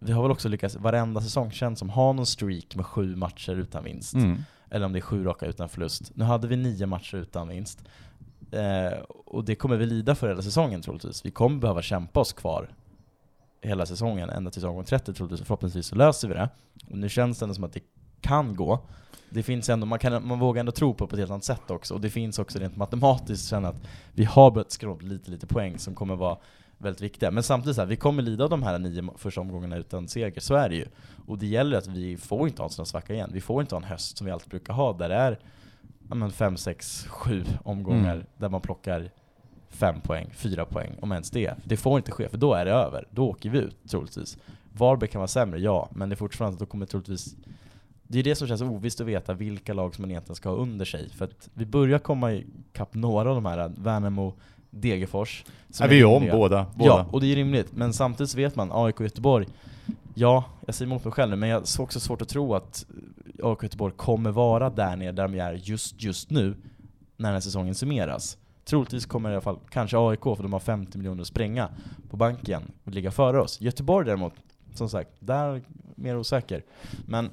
vi 0.00 0.12
har 0.12 0.22
väl 0.22 0.30
också 0.30 0.48
lyckats, 0.48 0.76
varenda 0.76 1.20
säsong 1.20 1.50
känns 1.50 1.78
som, 1.78 1.90
ha 1.90 2.12
någon 2.12 2.26
streak 2.26 2.76
med 2.76 2.86
sju 2.86 3.16
matcher 3.16 3.52
utan 3.52 3.84
vinst. 3.84 4.14
Mm. 4.14 4.44
Eller 4.70 4.86
om 4.86 4.92
det 4.92 4.98
är 4.98 5.00
sju 5.00 5.24
raka 5.24 5.46
utan 5.46 5.68
förlust. 5.68 6.12
Nu 6.14 6.24
hade 6.24 6.48
vi 6.48 6.56
nio 6.56 6.86
matcher 6.86 7.16
utan 7.16 7.48
vinst. 7.48 7.84
Eh, 8.50 8.98
och 9.08 9.44
det 9.44 9.54
kommer 9.54 9.76
vi 9.76 9.86
lida 9.86 10.14
för 10.14 10.28
hela 10.28 10.42
säsongen 10.42 10.82
troligtvis. 10.82 11.26
Vi 11.26 11.30
kommer 11.30 11.60
behöva 11.60 11.82
kämpa 11.82 12.20
oss 12.20 12.32
kvar 12.32 12.68
hela 13.62 13.86
säsongen, 13.86 14.30
ända 14.30 14.50
till 14.50 14.66
omgång 14.66 14.84
30 14.84 15.12
troligtvis. 15.12 15.46
Förhoppningsvis 15.46 15.86
så 15.86 15.94
löser 15.94 16.28
vi 16.28 16.34
det. 16.34 16.48
Och 16.90 16.98
nu 16.98 17.08
känns 17.08 17.38
det 17.38 17.44
ändå 17.44 17.54
som 17.54 17.64
att 17.64 17.72
det 17.72 17.80
kan 18.24 18.56
gå. 18.56 18.78
Det 19.30 19.42
finns 19.42 19.68
ändå, 19.68 19.86
man, 19.86 19.98
kan, 19.98 20.26
man 20.26 20.38
vågar 20.38 20.60
ändå 20.60 20.72
tro 20.72 20.94
på 20.94 21.04
det 21.04 21.08
på 21.08 21.16
ett 21.16 21.20
helt 21.20 21.30
annat 21.30 21.44
sätt 21.44 21.70
också. 21.70 21.94
Och 21.94 22.00
det 22.00 22.10
finns 22.10 22.38
också 22.38 22.58
rent 22.58 22.76
matematiskt 22.76 23.48
känna 23.48 23.68
att 23.68 23.82
vi 24.12 24.24
har 24.24 24.50
börjat 24.50 24.70
skruva 24.70 24.94
upp 24.94 25.02
lite, 25.02 25.30
lite 25.30 25.46
poäng 25.46 25.78
som 25.78 25.94
kommer 25.94 26.16
vara 26.16 26.36
väldigt 26.78 27.02
viktiga. 27.02 27.30
Men 27.30 27.42
samtidigt 27.42 27.76
så 27.76 27.82
här, 27.82 27.88
vi 27.88 27.96
kommer 27.96 28.22
lida 28.22 28.44
av 28.44 28.50
de 28.50 28.62
här 28.62 28.78
nio 28.78 29.10
första 29.16 29.40
omgångarna 29.40 29.76
utan 29.76 30.08
seger, 30.08 30.40
så 30.40 30.54
är 30.54 30.68
det 30.68 30.74
ju. 30.74 30.86
Och 31.26 31.38
det 31.38 31.46
gäller 31.46 31.78
att 31.78 31.86
vi 31.86 32.16
får 32.16 32.48
inte 32.48 32.62
ha 32.62 32.66
en 32.66 32.72
sån 32.72 32.86
svacka 32.86 33.14
igen. 33.14 33.30
Vi 33.32 33.40
får 33.40 33.60
inte 33.60 33.74
ha 33.74 33.82
en 33.82 33.88
höst 33.88 34.16
som 34.18 34.24
vi 34.24 34.32
alltid 34.32 34.50
brukar 34.50 34.74
ha, 34.74 34.92
där 34.92 35.08
det 35.08 35.14
är 35.14 35.38
ja, 36.08 36.14
men 36.14 36.30
fem, 36.30 36.56
sex, 36.56 37.06
sju 37.08 37.44
omgångar 37.64 38.14
Mm. 38.14 38.26
där 38.38 38.48
man 38.48 38.60
plockar 38.60 39.10
fem 39.68 40.00
poäng, 40.00 40.30
fyra 40.32 40.64
poäng, 40.64 40.92
om 41.00 41.12
ens 41.12 41.30
det. 41.30 41.54
Det 41.64 41.76
får 41.76 41.96
inte 41.98 42.12
ske, 42.12 42.28
för 42.28 42.38
då 42.38 42.54
är 42.54 42.64
det 42.64 42.70
över. 42.70 43.08
Då 43.10 43.28
åker 43.28 43.50
vi 43.50 43.58
ut, 43.58 43.76
troligtvis. 43.88 44.38
Varberg 44.72 45.10
kan 45.10 45.18
vara 45.18 45.28
sämre, 45.28 45.60
ja, 45.60 45.88
men 45.94 46.08
det 46.08 46.14
är 46.14 46.16
fortfarande 46.16 46.54
att 46.54 46.60
då 46.60 46.66
kommer 46.66 46.86
troligtvis 46.86 47.36
det 48.08 48.18
är 48.18 48.22
det 48.22 48.34
som 48.34 48.48
känns 48.48 48.62
ovisst 48.62 49.00
att 49.00 49.06
veta 49.06 49.34
vilka 49.34 49.74
lag 49.74 49.94
som 49.94 50.02
man 50.02 50.10
egentligen 50.10 50.36
ska 50.36 50.48
ha 50.48 50.56
under 50.56 50.84
sig. 50.84 51.10
För 51.10 51.24
att 51.24 51.48
vi 51.54 51.66
börjar 51.66 51.98
komma 51.98 52.32
ikapp 52.32 52.94
några 52.94 53.28
av 53.28 53.34
de 53.34 53.46
här, 53.46 53.72
Värnamo, 53.76 54.34
Degerfors. 54.70 55.44
som 55.70 55.84
Är 55.84 55.90
vi 55.90 56.00
är 56.00 56.04
om 56.04 56.28
båda. 56.30 56.66
båda. 56.74 56.90
Ja, 56.90 57.06
och 57.10 57.20
det 57.20 57.26
är 57.32 57.36
rimligt. 57.36 57.72
Men 57.72 57.92
samtidigt 57.92 58.30
så 58.30 58.36
vet 58.36 58.56
man, 58.56 58.70
AIK 58.72 59.00
och 59.00 59.04
Göteborg, 59.04 59.46
ja, 60.14 60.44
jag 60.66 60.74
säger 60.74 60.86
emot 60.90 61.04
mig 61.04 61.12
själv 61.12 61.30
nu, 61.30 61.36
men 61.36 61.48
jag 61.48 61.56
har 61.56 61.80
också 61.82 62.00
svårt 62.00 62.22
att 62.22 62.28
tro 62.28 62.54
att 62.54 62.86
AIK 63.42 63.42
och 63.44 63.62
Göteborg 63.62 63.94
kommer 63.96 64.30
vara 64.30 64.70
där 64.70 64.96
nere 64.96 65.12
där 65.12 65.28
de 65.28 65.40
är 65.40 65.52
just, 65.54 66.02
just 66.02 66.30
nu, 66.30 66.54
när 67.16 67.28
den 67.28 67.32
här 67.32 67.40
säsongen 67.40 67.74
summeras. 67.74 68.38
Troligtvis 68.64 69.06
kommer 69.06 69.30
i 69.30 69.32
alla 69.32 69.40
fall, 69.40 69.58
kanske 69.70 69.98
AIK, 69.98 70.22
för 70.22 70.42
de 70.42 70.52
har 70.52 70.60
50 70.60 70.98
miljoner 70.98 71.20
att 71.20 71.26
spränga 71.26 71.68
på 72.10 72.16
banken 72.16 72.62
och 72.84 72.92
ligga 72.92 73.10
före 73.10 73.40
oss. 73.40 73.60
Göteborg 73.60 74.06
däremot, 74.06 74.32
som 74.74 74.88
sagt, 74.88 75.10
där 75.20 75.48
är 75.48 75.62
mer 75.94 76.16
osäker. 76.16 76.62
Men 77.06 77.30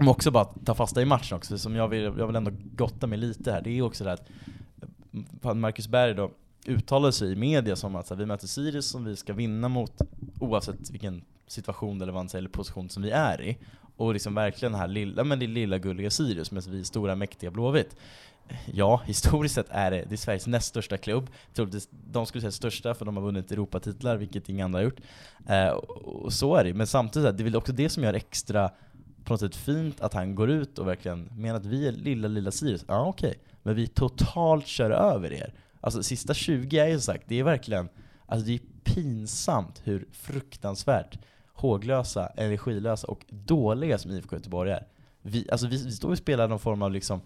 om 0.00 0.08
också 0.08 0.30
bara 0.30 0.44
ta 0.44 0.74
fasta 0.74 1.02
i 1.02 1.04
matchen 1.04 1.36
också, 1.36 1.58
som 1.58 1.76
jag 1.76 1.88
vill, 1.88 2.02
jag 2.02 2.26
vill 2.26 2.36
ändå 2.36 2.50
gotta 2.74 3.06
mig 3.06 3.18
lite 3.18 3.52
här, 3.52 3.60
det 3.60 3.78
är 3.78 3.82
också 3.82 4.04
det 4.04 4.12
att 4.12 5.56
Marcus 5.56 5.88
Berg 5.88 6.14
då 6.14 6.30
uttalade 6.66 7.12
sig 7.12 7.32
i 7.32 7.36
media 7.36 7.76
som 7.76 7.96
att 7.96 8.06
så 8.06 8.14
här, 8.14 8.18
vi 8.18 8.26
möter 8.26 8.46
Sirius 8.46 8.86
som 8.86 9.04
vi 9.04 9.16
ska 9.16 9.32
vinna 9.32 9.68
mot 9.68 9.92
oavsett 10.40 10.90
vilken 10.90 11.24
situation 11.46 12.02
eller, 12.02 12.12
vad 12.12 12.34
eller 12.34 12.48
position 12.48 12.88
som 12.88 13.02
vi 13.02 13.10
är 13.10 13.42
i. 13.42 13.58
Och 13.96 14.12
liksom 14.12 14.34
verkligen 14.34 14.74
här 14.74 14.88
lilla, 14.88 15.24
men 15.24 15.38
det 15.38 15.46
lilla 15.46 15.78
gulliga 15.78 16.10
Sirius 16.10 16.50
medan 16.50 16.72
vi 16.72 16.80
är 16.80 16.84
stora 16.84 17.14
mäktiga 17.14 17.50
Blåvitt. 17.50 17.96
Ja, 18.72 19.02
historiskt 19.06 19.54
sett 19.54 19.66
är 19.70 19.90
det, 19.90 20.04
det 20.08 20.14
är 20.14 20.16
Sveriges 20.16 20.46
näst 20.46 20.68
största 20.68 20.96
klubb. 20.96 21.30
Troligtvis, 21.54 21.88
de 21.90 22.26
skulle 22.26 22.42
säga 22.42 22.52
största 22.52 22.94
för 22.94 23.04
de 23.04 23.16
har 23.16 23.24
vunnit 23.24 23.52
Europatitlar, 23.52 24.16
vilket 24.16 24.48
inga 24.48 24.64
andra 24.64 24.78
har 24.78 24.84
gjort. 24.84 25.00
Eh, 25.48 25.68
och, 25.68 26.24
och 26.24 26.32
så 26.32 26.56
är 26.56 26.64
det 26.64 26.74
Men 26.74 26.86
samtidigt, 26.86 27.36
det 27.36 27.42
är 27.42 27.44
väl 27.44 27.56
också 27.56 27.72
det 27.72 27.88
som 27.88 28.02
gör 28.02 28.14
extra 28.14 28.70
på 29.24 29.32
något 29.32 29.40
sätt 29.40 29.56
fint 29.56 30.00
att 30.00 30.14
han 30.14 30.34
går 30.34 30.50
ut 30.50 30.78
och 30.78 30.88
verkligen 30.88 31.28
menar 31.36 31.56
att 31.56 31.66
vi 31.66 31.88
är 31.88 31.92
lilla, 31.92 32.28
lilla 32.28 32.50
Sirius. 32.50 32.84
Ja, 32.88 33.06
okej. 33.06 33.38
Men 33.62 33.74
vi 33.74 33.86
totalt 33.86 34.66
kör 34.66 34.90
över 34.90 35.32
er. 35.32 35.54
Alltså 35.80 36.02
sista 36.02 36.34
20 36.34 36.78
är 36.78 36.86
ju 36.86 36.94
som 36.94 37.14
sagt, 37.14 37.24
det 37.28 37.38
är 37.38 37.44
verkligen, 37.44 37.88
alltså 38.26 38.46
det 38.46 38.54
är 38.54 38.60
pinsamt 38.84 39.80
hur 39.84 40.08
fruktansvärt 40.12 41.18
håglösa, 41.52 42.26
energilösa 42.26 43.06
och 43.06 43.24
dåliga 43.28 43.98
som 43.98 44.10
IFK 44.10 44.36
Göteborg 44.36 44.70
är. 44.70 44.86
Vi, 45.22 45.50
alltså 45.50 45.66
vi, 45.66 45.84
vi 45.84 45.92
står 45.92 46.10
och 46.10 46.18
spelar 46.18 46.48
någon 46.48 46.58
form 46.58 46.82
av 46.82 46.90
liksom, 46.92 47.20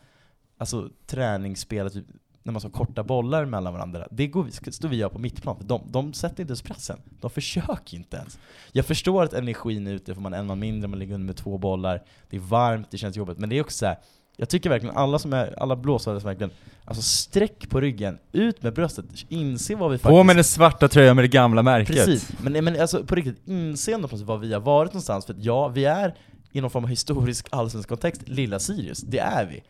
alltså 0.59 0.91
träningsspel, 1.07 1.91
typ, 1.91 2.07
när 2.45 2.53
man 2.53 2.61
ska 2.61 2.71
korta 2.71 3.03
bollar 3.05 3.45
mellan 3.45 3.73
varandra. 3.73 4.07
Det 4.11 4.27
går, 4.27 4.43
vi- 4.43 4.73
står 4.73 4.89
vi 4.89 4.97
och 4.97 5.01
gör 5.01 5.09
på 5.09 5.19
mittplan, 5.19 5.57
för 5.57 5.65
de, 5.65 5.83
de 5.91 6.13
sätter 6.13 6.41
inte 6.41 6.51
ens 6.51 6.63
pressen. 6.63 6.99
De 7.21 7.31
försöker 7.31 7.97
inte 7.97 8.17
ens. 8.17 8.39
Jag 8.73 8.87
förstår 8.87 9.23
att 9.23 9.33
energin 9.33 9.87
är 9.87 9.93
ute, 9.93 10.15
för 10.15 10.23
man 10.23 10.35
är 10.35 10.39
en 10.39 10.47
man 10.47 10.59
mindre, 10.59 10.89
man 10.89 10.99
ligger 10.99 11.15
under 11.15 11.27
med 11.27 11.37
två 11.37 11.59
bollar, 11.59 12.03
det 12.31 12.37
är 12.37 12.41
varmt, 12.41 12.91
det 12.91 12.99
känns 12.99 13.17
jobbigt, 13.17 13.39
men 13.39 13.49
det 13.49 13.57
är 13.59 13.61
också 13.61 13.77
så 13.79 13.87
här. 13.87 13.99
jag 14.37 14.49
tycker 14.49 14.71
verkligen 14.71 14.97
alla 14.97 15.19
som 15.19 15.33
är, 15.33 15.63
alla 15.63 15.77
blåsare 15.77 16.21
som 16.21 16.29
verkligen, 16.29 16.51
alltså 16.85 17.03
sträck 17.03 17.71
på 17.71 17.81
ryggen, 17.81 18.19
ut 18.33 18.63
med 18.63 18.75
bröstet, 18.75 19.05
inse 19.29 19.75
vad 19.75 19.91
vi 19.91 19.99
faktiskt 19.99 20.19
På 20.19 20.23
med 20.25 20.37
den 20.37 20.45
svarta 20.45 20.89
tröjan 20.89 21.17
med 21.17 21.25
det 21.25 21.29
gamla 21.29 21.63
märket. 21.63 21.97
Precis, 21.97 22.33
men, 22.43 22.65
men 22.65 22.81
alltså 22.81 23.05
på 23.05 23.15
riktigt, 23.15 23.43
inse 23.49 23.93
ändå 23.93 24.09
var 24.09 24.39
vi 24.39 24.53
har 24.53 24.61
varit 24.61 24.93
någonstans, 24.93 25.27
för 25.27 25.33
att 25.35 25.45
ja, 25.45 25.69
vi 25.69 25.85
är 25.85 26.15
i 26.55 26.61
någon 26.61 26.71
form 26.71 26.85
av 26.85 26.91
historisk 26.91 27.47
allsvensk 27.51 27.89
kontext, 27.89 28.29
lilla 28.29 28.59
Sirius, 28.59 29.01
det 29.01 29.19
är 29.19 29.47
vi. 29.47 29.63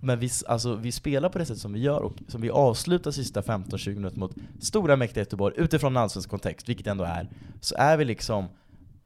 Men 0.00 0.18
vi, 0.18 0.30
alltså, 0.46 0.74
vi 0.74 0.92
spelar 0.92 1.28
på 1.28 1.38
det 1.38 1.46
sätt 1.46 1.58
som 1.58 1.72
vi 1.72 1.80
gör 1.80 2.00
och 2.00 2.12
som 2.28 2.40
vi 2.40 2.50
avslutar 2.50 3.10
sista 3.10 3.40
15-20 3.40 3.94
minuter 3.94 4.18
mot 4.18 4.34
stora 4.60 4.96
mäktiga 4.96 5.20
Göteborg 5.20 5.54
utifrån 5.56 5.96
en 5.96 6.02
allsvensk 6.02 6.30
kontext, 6.30 6.68
vilket 6.68 6.84
det 6.84 6.90
ändå 6.90 7.04
är, 7.04 7.28
så 7.60 7.74
är 7.78 7.96
vi 7.96 8.04
liksom 8.04 8.48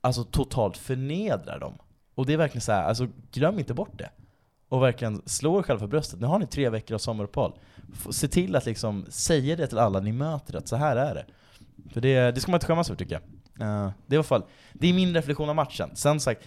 alltså 0.01 0.25
totalt 0.25 0.77
förnedrar 0.77 1.59
dem. 1.59 1.79
Och 2.15 2.27
det 2.27 2.33
är 2.33 2.37
verkligen 2.37 2.63
så 2.63 2.73
här, 2.73 2.85
alltså 2.85 3.09
glöm 3.33 3.59
inte 3.59 3.75
bort 3.75 3.99
det. 3.99 4.11
Och 4.69 4.83
verkligen 4.83 5.23
slå 5.27 5.59
er 5.59 5.63
själva 5.63 5.81
för 5.81 5.87
bröstet. 5.87 6.21
Nu 6.21 6.27
har 6.27 6.39
ni 6.39 6.47
tre 6.47 6.69
veckor 6.69 6.95
av 6.95 6.99
sommaruppehåll. 6.99 7.53
Se 8.11 8.29
till 8.29 8.57
att 8.57 8.67
liksom 8.67 9.07
säga 9.09 9.57
det 9.57 9.67
till 9.67 9.79
alla 9.79 10.01
ni 10.01 10.13
möter, 10.13 10.57
att 10.57 10.69
så 10.69 10.77
här 10.77 10.97
är 10.97 11.15
det. 11.15 11.27
För 11.93 12.01
det, 12.01 12.31
det 12.31 12.41
ska 12.41 12.51
man 12.51 12.59
inte 12.59 12.67
skämmas 12.67 12.89
för 12.89 12.97
tycker 12.97 13.15
jag. 13.15 13.23
Uh, 13.69 13.93
det 14.07 14.15
är 14.15 14.17
i 14.17 14.17
alla 14.17 14.25
fall, 14.25 14.45
det 14.73 14.89
är 14.89 14.93
min 14.93 15.15
reflektion 15.15 15.49
av 15.49 15.55
matchen. 15.55 15.91
Sen 15.95 16.21
sagt, 16.21 16.43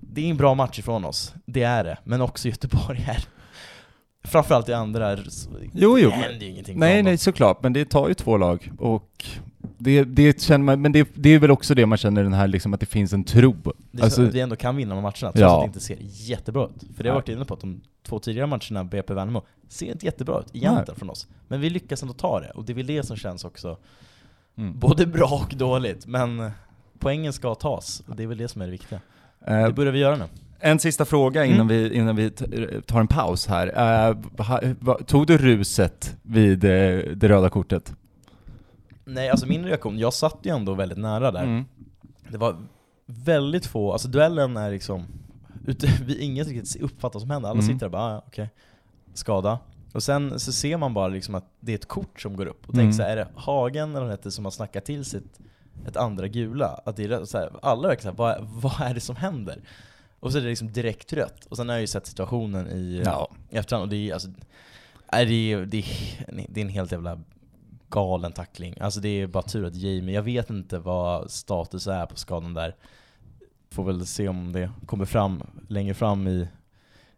det 0.00 0.26
är 0.26 0.30
en 0.30 0.36
bra 0.36 0.54
match 0.54 0.78
ifrån 0.78 1.04
oss, 1.04 1.34
det 1.46 1.62
är 1.62 1.84
det. 1.84 1.98
Men 2.04 2.20
också 2.20 2.48
Göteborg 2.48 3.04
är, 3.08 3.24
framförallt 4.24 4.68
i 4.68 4.72
andra, 4.72 5.16
Jo, 5.72 5.98
jo. 5.98 6.08
det 6.10 6.14
händer 6.14 6.46
ju 6.46 6.52
ingenting 6.52 6.78
Nej, 6.78 7.02
nej, 7.02 7.18
såklart. 7.18 7.62
Men 7.62 7.72
det 7.72 7.84
tar 7.84 8.08
ju 8.08 8.14
två 8.14 8.36
lag. 8.36 8.72
Och 8.78 9.24
det, 9.78 10.04
det 10.04 10.40
känner 10.40 10.64
man, 10.64 10.82
men 10.82 10.92
det, 10.92 11.08
det 11.14 11.28
är 11.30 11.38
väl 11.38 11.50
också 11.50 11.74
det 11.74 11.86
man 11.86 11.98
känner 11.98 12.22
den 12.22 12.32
här 12.32 12.48
liksom 12.48 12.74
att 12.74 12.80
det 12.80 12.86
finns 12.86 13.12
en 13.12 13.24
tro. 13.24 13.52
Det 13.52 13.70
är 13.70 13.98
så 13.98 14.04
Alltså, 14.04 14.22
vi 14.22 14.40
ändå 14.40 14.56
kan 14.56 14.76
vinna 14.76 14.94
matcherna, 14.94 15.12
trots 15.12 15.38
Ja. 15.38 15.56
att 15.56 15.62
det 15.62 15.66
inte 15.66 15.80
ser 15.80 15.96
jättebra 16.00 16.64
ut. 16.64 16.96
För 16.96 17.04
det 17.04 17.08
har 17.08 17.14
jag 17.16 17.20
varit 17.20 17.28
inne 17.28 17.44
på, 17.44 17.54
att 17.54 17.60
de 17.60 17.80
två 18.02 18.18
tidigare 18.18 18.46
matcherna, 18.46 18.84
BP 18.84 19.14
Värnamo, 19.14 19.42
ser 19.68 19.92
inte 19.92 20.06
jättebra 20.06 20.40
ut 20.40 20.46
egentligen 20.52 20.98
från 20.98 21.10
oss. 21.10 21.28
Men 21.48 21.60
vi 21.60 21.70
lyckas 21.70 22.02
ändå 22.02 22.14
ta 22.14 22.40
det, 22.40 22.50
och 22.50 22.64
det 22.64 22.72
är 22.72 22.74
väl 22.74 22.86
det 22.86 23.02
som 23.02 23.16
känns 23.16 23.44
också 23.44 23.78
mm. 24.56 24.78
både 24.78 25.06
bra 25.06 25.46
och 25.48 25.56
dåligt. 25.56 26.06
Men 26.06 26.50
poängen 26.98 27.32
ska 27.32 27.54
tas, 27.54 28.02
och 28.08 28.16
det 28.16 28.22
är 28.22 28.26
väl 28.26 28.38
det 28.38 28.48
som 28.48 28.62
är 28.62 28.66
det 28.66 28.72
viktiga. 28.72 29.00
Eh, 29.46 29.66
Det 29.66 29.72
börjar 29.72 29.92
vi 29.92 29.98
göra 29.98 30.16
nu. 30.16 30.24
En 30.60 30.78
sista 30.78 31.04
fråga 31.04 31.44
innan 31.44 31.60
Mm. 31.60 31.68
vi, 31.68 31.94
innan 31.96 32.16
vi 32.16 32.30
tar 32.86 33.00
en 33.00 33.06
paus 33.08 33.46
här. 33.46 33.66
Eh, 34.10 34.94
tog 35.06 35.26
du 35.26 35.38
ruset 35.38 36.16
vid 36.22 36.64
eh, 36.64 36.70
det 37.14 37.28
röda 37.28 37.48
kortet? 37.50 37.92
Nej, 39.04 39.28
alltså 39.30 39.46
min 39.46 39.64
reaktion, 39.64 39.98
jag 39.98 40.12
satt 40.14 40.38
ju 40.42 40.50
ändå 40.56 40.74
väldigt 40.74 40.98
nära 40.98 41.30
där. 41.32 41.42
Mm. 41.42 41.64
Det 42.28 42.38
var 42.38 42.56
väldigt 43.06 43.66
få, 43.66 43.92
alltså 43.92 44.08
duellen 44.08 44.56
är 44.56 44.70
liksom, 44.70 45.04
ute, 45.66 45.86
vi 46.06 46.18
inget 46.18 46.48
riktigt 46.48 46.82
uppfattar 46.82 47.20
som 47.20 47.30
händer. 47.30 47.48
Alla 47.48 47.60
Mm. 47.60 47.66
sitter 47.66 47.78
där 47.80 47.86
och 47.86 47.92
bara, 47.92 48.02
ah, 48.16 48.22
okej, 48.26 48.48
skada. 49.14 49.58
Och 49.92 50.02
sen 50.02 50.40
så 50.40 50.52
ser 50.52 50.76
man 50.76 50.94
bara 50.94 51.08
liksom 51.08 51.34
att 51.34 51.44
det 51.60 51.72
är 51.72 51.76
ett 51.76 51.88
kort 51.88 52.20
som 52.20 52.36
går 52.36 52.46
upp. 52.46 52.60
Och 52.68 52.74
tänker 52.74 52.80
Mm. 52.82 52.92
så 52.92 53.02
här, 53.02 53.10
är 53.10 53.16
det 53.16 53.28
Hagen 53.34 53.90
eller 53.90 54.00
vad 54.00 54.10
heter 54.10 54.30
som 54.30 54.44
har 54.44 54.52
snackat 54.52 54.84
till 54.84 55.04
sitt 55.04 55.38
ett 55.88 55.96
andra 55.96 56.28
gula? 56.28 56.66
Att 56.84 56.96
det 56.96 57.04
är 57.04 57.24
så 57.24 57.38
här, 57.38 57.50
alla 57.62 57.88
verkar 57.88 58.02
såhär, 58.02 58.16
vad, 58.16 58.36
vad 58.48 58.80
är 58.80 58.94
det 58.94 59.00
som 59.00 59.16
händer? 59.16 59.60
Och 60.20 60.32
så 60.32 60.38
är 60.38 60.42
det 60.42 60.48
liksom 60.48 60.72
direkt 60.72 61.12
rött. 61.12 61.44
Och 61.44 61.56
sen 61.56 61.68
har 61.68 61.74
jag 61.76 61.80
ju 61.80 61.86
sett 61.86 62.06
situationen 62.06 62.68
i, 62.68 63.02
Ja. 63.04 63.28
i 63.50 63.56
efterhand, 63.56 63.82
och 63.82 63.88
det 63.88 64.10
är 64.10 64.12
alltså, 64.12 64.28
nej, 65.12 65.26
det 65.26 65.52
är, 65.52 65.66
det, 65.66 65.76
är, 65.78 65.84
det 66.48 66.60
är 66.60 66.64
en 66.64 66.68
helt 66.70 66.92
jävla 66.92 67.20
galen 67.88 68.32
tackling. 68.32 68.74
Alltså 68.80 69.00
det 69.00 69.08
är 69.08 69.26
bara 69.26 69.42
tur 69.42 69.64
att 69.66 69.74
Jamie, 69.74 70.14
jag 70.14 70.22
vet 70.22 70.50
inte 70.50 70.78
vad 70.78 71.30
status 71.30 71.86
är 71.86 72.06
på 72.06 72.16
skadan 72.16 72.54
där. 72.54 72.76
Får 73.70 73.84
väl 73.84 74.06
se 74.06 74.28
om 74.28 74.52
det 74.52 74.70
kommer 74.86 75.04
fram 75.04 75.42
längre 75.68 75.94
fram 75.94 76.28
i 76.28 76.48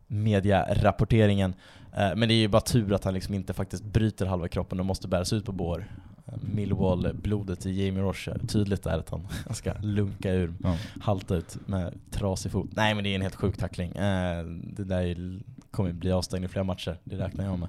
mediarapporteringen. 0.06 1.54
Eh, 1.96 2.16
Men 2.16 2.28
det 2.28 2.34
är 2.34 2.36
ju 2.36 2.48
bara 2.48 2.60
tur 2.62 2.92
att 2.92 3.04
han 3.04 3.14
liksom 3.14 3.34
inte 3.34 3.52
faktiskt 3.52 3.84
bryter 3.84 4.26
halva 4.26 4.48
kroppen 4.48 4.80
och 4.80 4.86
måste 4.86 5.08
bäras 5.08 5.32
ut 5.32 5.44
på 5.44 5.52
bår. 5.52 5.86
Millwall-blodet 6.34 7.66
i 7.66 7.84
Jamie 7.86 8.02
Roche, 8.02 8.38
tydligt 8.48 8.82
där 8.82 8.98
att 8.98 9.10
han 9.10 9.26
ska 9.54 9.72
lunka 9.82 10.32
ur, 10.32 10.54
Ja. 10.62 10.76
halta 11.00 11.36
ut 11.36 11.56
med 11.66 11.94
trasig 12.10 12.52
fot. 12.52 12.68
Nej 12.72 12.94
men 12.94 13.04
det 13.04 13.10
är 13.10 13.14
en 13.14 13.22
helt 13.22 13.34
sjuk 13.34 13.56
tackling. 13.56 13.90
Eh, 13.96 14.44
Det 14.62 14.84
där 14.84 15.02
är- 15.02 15.40
kommer 15.70 15.92
bli 15.92 16.12
avstängd 16.12 16.44
i 16.44 16.48
flera 16.48 16.64
matcher, 16.64 16.98
det 17.04 17.18
räknar 17.18 17.44
jag 17.44 17.58
med. 17.58 17.68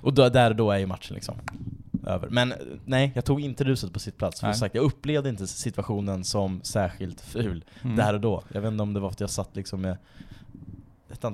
Och 0.00 0.14
då, 0.14 0.28
där 0.28 0.50
och 0.50 0.56
då 0.56 0.70
är 0.70 0.78
ju 0.78 0.86
matchen 0.86 1.14
liksom 1.14 1.34
över. 2.06 2.28
Men 2.28 2.52
eh, 2.52 2.58
nej, 2.84 3.12
jag 3.14 3.24
tog 3.24 3.40
inte 3.40 3.64
ruset 3.64 3.92
på 3.92 3.98
sitt 3.98 4.16
plats. 4.16 4.40
För 4.40 4.52
sagt, 4.52 4.74
jag 4.74 4.84
upplevde 4.84 5.28
inte 5.28 5.46
situationen 5.46 6.24
som 6.24 6.60
särskilt 6.62 7.20
ful 7.20 7.64
Mm. 7.82 7.96
där 7.96 8.14
och 8.14 8.20
då. 8.20 8.42
Jag 8.52 8.60
vet 8.60 8.70
inte 8.72 8.82
om 8.82 8.92
det 8.94 9.00
var 9.00 9.08
för 9.08 9.14
att 9.14 9.20
jag 9.20 9.30
satt 9.30 9.56
liksom 9.56 9.80
med 9.80 9.96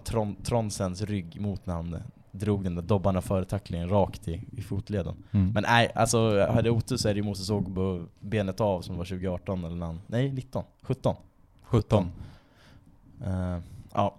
Tron, 0.05 0.37
Tronsens 0.43 1.03
rygg 1.03 1.41
mot 1.41 1.67
när 1.67 1.75
han 1.75 1.97
drog 2.39 2.65
den 2.65 2.75
där 2.75 2.83
dobbarna 2.83 3.21
före 3.21 3.45
tacklingen 3.45 3.89
rakt 3.89 4.29
i, 4.29 4.43
i 4.57 4.63
fotleden. 4.63 5.15
Mm. 5.31 5.51
Men 5.53 5.63
nej, 5.63 5.93
alltså 5.95 6.47
hade 6.47 6.71
otur 6.71 6.97
så 6.97 7.09
är 7.09 7.15
det 7.15 7.19
ju 7.19 7.25
Moses 7.25 7.51
Ogbo 7.51 8.07
benet 8.21 8.61
av 8.61 8.83
som 8.83 8.97
var 8.97 9.05
2018 9.05 9.65
eller 9.65 9.77
när 9.77 9.87
han, 9.87 10.01
nej 10.07 10.33
19, 10.33 10.65
17. 10.83 11.17
17. 11.63 12.11
Eh, 13.25 13.59
ja. 13.95 14.15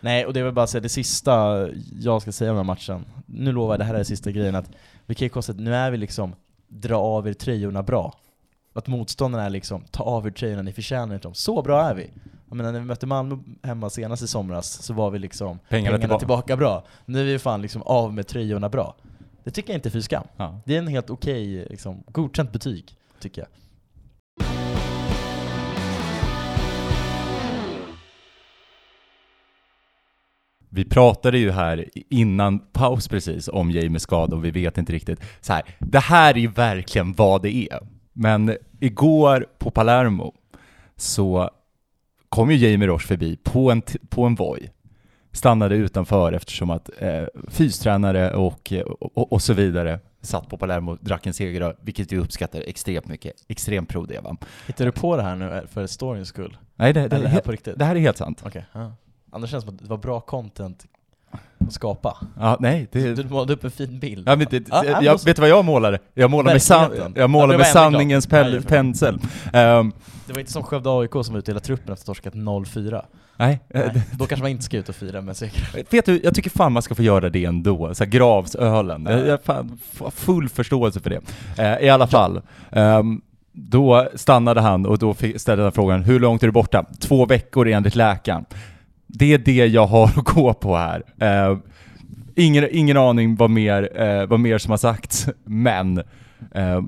Nej, 0.00 0.26
och 0.26 0.32
det 0.32 0.40
är 0.40 0.44
väl 0.44 0.52
bara 0.52 0.62
att 0.62 0.70
säga 0.70 0.80
det 0.80 0.88
sista 0.88 1.68
jag 2.00 2.22
ska 2.22 2.32
säga 2.32 2.50
om 2.50 2.56
den 2.56 2.66
här 2.66 2.74
matchen. 2.74 3.04
Nu 3.26 3.52
lovar 3.52 3.72
jag, 3.72 3.80
det 3.80 3.84
här 3.84 3.92
är 3.92 3.98
den 3.98 4.04
sista 4.04 4.30
grejen, 4.30 4.54
att 4.54 4.70
vi 5.06 5.14
kan 5.14 5.26
ju 5.26 5.28
konstatera 5.28 5.60
att 5.60 5.64
nu 5.64 5.74
är 5.74 5.90
vi 5.90 5.96
liksom 5.96 6.34
dra 6.68 6.96
av 6.96 7.28
er 7.28 7.32
tröjorna 7.32 7.82
bra. 7.82 8.18
Att 8.72 8.86
motståndarna 8.86 9.44
är 9.44 9.50
liksom, 9.50 9.84
ta 9.90 10.04
av 10.04 10.26
er 10.26 10.30
tröjorna, 10.30 10.62
ni 10.62 10.72
förtjänar 10.72 11.14
inte 11.14 11.28
dem. 11.28 11.34
Så 11.34 11.62
bra 11.62 11.82
är 11.82 11.94
vi. 11.94 12.10
Jag 12.52 12.56
menar 12.56 12.72
när 12.72 12.80
vi 12.80 12.86
mötte 12.86 13.06
Malmö 13.06 13.36
hemma 13.62 13.90
senast 13.90 14.22
i 14.22 14.26
somras 14.26 14.82
så 14.82 14.94
var 14.94 15.10
vi 15.10 15.18
liksom 15.18 15.58
Pengarna 15.68 15.96
pengarna, 15.96 16.18
tillbaka. 16.18 16.18
tillbaka. 16.18 16.56
bra. 16.56 16.84
Nu 17.04 17.20
är 17.20 17.24
vi 17.24 17.38
fan 17.38 17.62
liksom 17.62 17.82
av 17.82 18.14
med 18.14 18.26
tröjorna 18.26 18.68
bra. 18.68 18.96
Det 19.44 19.50
tycker 19.50 19.70
jag 19.70 19.78
inte 19.78 19.88
är 19.88 19.90
fy 19.90 20.02
skam. 20.02 20.24
Ja. 20.36 20.60
Det 20.64 20.74
är 20.74 20.78
en 20.78 20.86
helt 20.86 21.10
okej, 21.10 21.66
liksom, 21.70 22.02
godkänt 22.06 22.52
betyg. 22.52 22.96
tycker 23.20 23.42
jag. 23.42 23.48
Vi 30.68 30.84
pratade 30.84 31.38
ju 31.38 31.50
här 31.50 31.88
innan 32.10 32.58
paus 32.58 33.08
precis 33.08 33.48
om 33.48 33.70
James 33.70 34.02
skada 34.02 34.36
och 34.36 34.44
vi 34.44 34.50
vet 34.50 34.78
inte 34.78 34.92
riktigt. 34.92 35.20
Så 35.40 35.52
här, 35.52 35.62
det 35.78 36.00
här 36.00 36.34
är 36.34 36.40
ju 36.40 36.48
verkligen 36.48 37.12
vad 37.12 37.42
det 37.42 37.56
är. 37.56 37.80
Men 38.12 38.56
igår 38.80 39.46
på 39.58 39.70
Palermo 39.70 40.34
så 40.96 41.50
kom 42.32 42.50
ju 42.50 42.56
Jamie 42.56 42.88
Roche 42.88 43.06
förbi 43.06 43.36
på 43.36 43.70
en, 43.70 43.82
på 44.08 44.24
en 44.24 44.34
Voi. 44.34 44.70
Stannade 45.32 45.76
utanför 45.76 46.32
eftersom 46.32 46.70
att 46.70 46.90
eh, 46.98 47.24
fystränare 47.48 48.34
och, 48.34 48.72
och, 49.00 49.32
och 49.32 49.42
så 49.42 49.54
vidare 49.54 50.00
satt 50.20 50.48
på 50.48 50.56
Palermo 50.56 50.92
och 50.92 50.98
drack 51.00 51.26
en 51.26 51.34
seger, 51.34 51.76
vilket 51.80 52.12
vi 52.12 52.18
uppskattar 52.18 52.60
extremt 52.60 53.08
mycket. 53.08 53.32
Extremt 53.48 53.88
pro 53.88 54.06
det 54.06 54.20
va? 54.20 54.36
Hittar 54.66 54.84
du 54.84 54.92
på 54.92 55.16
det 55.16 55.22
här 55.22 55.36
nu 55.36 55.66
för 55.70 55.86
storyns 55.86 56.28
skull? 56.28 56.56
Nej, 56.76 56.92
det, 56.92 57.00
det, 57.00 57.18
det 57.18 57.28
här 57.28 57.40
på 57.40 57.52
riktigt? 57.52 57.78
det 57.78 57.84
här 57.84 57.96
är 57.96 58.00
helt 58.00 58.16
sant. 58.16 58.42
Okej, 58.46 58.64
ja. 58.72 58.92
Annars 59.30 59.50
känns 59.50 59.64
det 59.64 59.68
som 59.68 59.76
att 59.76 59.82
det 59.82 59.88
var 59.88 59.98
bra 59.98 60.20
content 60.20 60.86
skapa. 61.70 62.16
Ja, 62.40 62.56
nej, 62.60 62.88
det, 62.92 63.14
Du 63.14 63.24
målade 63.28 63.52
upp 63.52 63.64
en 63.64 63.70
fin 63.70 63.98
bild. 63.98 64.28
Ja, 64.28 64.36
men 64.36 64.46
det, 64.50 64.68
Ja, 64.70 64.84
jag, 64.84 65.02
jag 65.02 65.12
måste- 65.12 65.30
vet 65.30 65.36
du 65.36 65.40
vad 65.40 65.50
jag 65.50 65.64
målade? 65.64 65.98
Jag 66.14 66.30
målade 66.30 66.54
med, 66.54 66.62
san, 66.62 67.12
jag 67.16 67.30
målade 67.30 67.52
Ja, 67.54 67.58
med 67.58 67.66
sanningens 67.66 68.26
pel, 68.26 68.62
pensel. 68.62 69.18
Ehm, 69.52 69.92
Det 70.26 70.32
var 70.32 70.40
inte 70.40 70.52
som 70.52 70.62
Skövde 70.62 70.90
AIK 70.90 71.10
som 71.24 71.42
hela 71.46 71.60
truppen 71.60 71.92
efter 71.92 72.06
torskat 72.06 72.34
0-4. 72.34 73.02
nej, 73.36 73.60
Nej, 73.74 73.90
då 74.18 74.26
kanske 74.26 74.42
man 74.44 74.50
inte 74.50 74.64
ska 74.64 74.76
ut 74.76 74.88
och 74.88 74.94
fira 74.94 75.20
med 75.20 75.36
seger. 75.36 75.84
vet 75.90 76.06
du, 76.06 76.20
jag 76.24 76.34
tycker 76.34 76.50
fan 76.50 76.72
man 76.72 76.82
ska 76.82 76.94
få 76.94 77.02
göra 77.02 77.30
det 77.30 77.44
ändå. 77.44 77.94
Så 77.94 78.04
här, 78.04 78.10
gravsölen. 78.10 79.06
Jag, 79.10 79.26
jag 79.26 79.42
fan, 79.44 79.78
har 80.00 80.10
full 80.10 80.48
förståelse 80.48 81.00
för 81.00 81.10
det. 81.10 81.20
Eh, 81.62 81.86
I 81.86 81.90
alla 81.90 82.06
fall. 82.06 82.40
ehm, 82.70 83.20
då 83.54 84.08
stannade 84.14 84.60
han 84.60 84.86
och 84.86 84.98
då 84.98 85.14
ställde 85.36 85.62
han 85.62 85.72
frågan, 85.72 86.02
hur 86.02 86.20
långt 86.20 86.42
är 86.42 86.46
du 86.46 86.52
borta? 86.52 86.84
Två 87.00 87.26
veckor 87.26 87.68
enligt 87.68 87.94
läkaren. 87.94 88.44
Det 89.12 89.34
är 89.34 89.38
det 89.38 89.66
jag 89.66 89.86
har 89.86 90.04
att 90.04 90.14
gå 90.24 90.54
på 90.54 90.76
här. 90.76 91.02
Eh, 91.20 91.58
ingen, 92.36 92.68
ingen 92.70 92.96
aning 92.96 93.36
vad 93.36 93.50
mer, 93.50 94.00
eh, 94.02 94.26
vad 94.26 94.40
mer 94.40 94.58
som 94.58 94.70
har 94.70 94.78
sagts, 94.78 95.28
men 95.44 95.98
eh, 96.54 96.82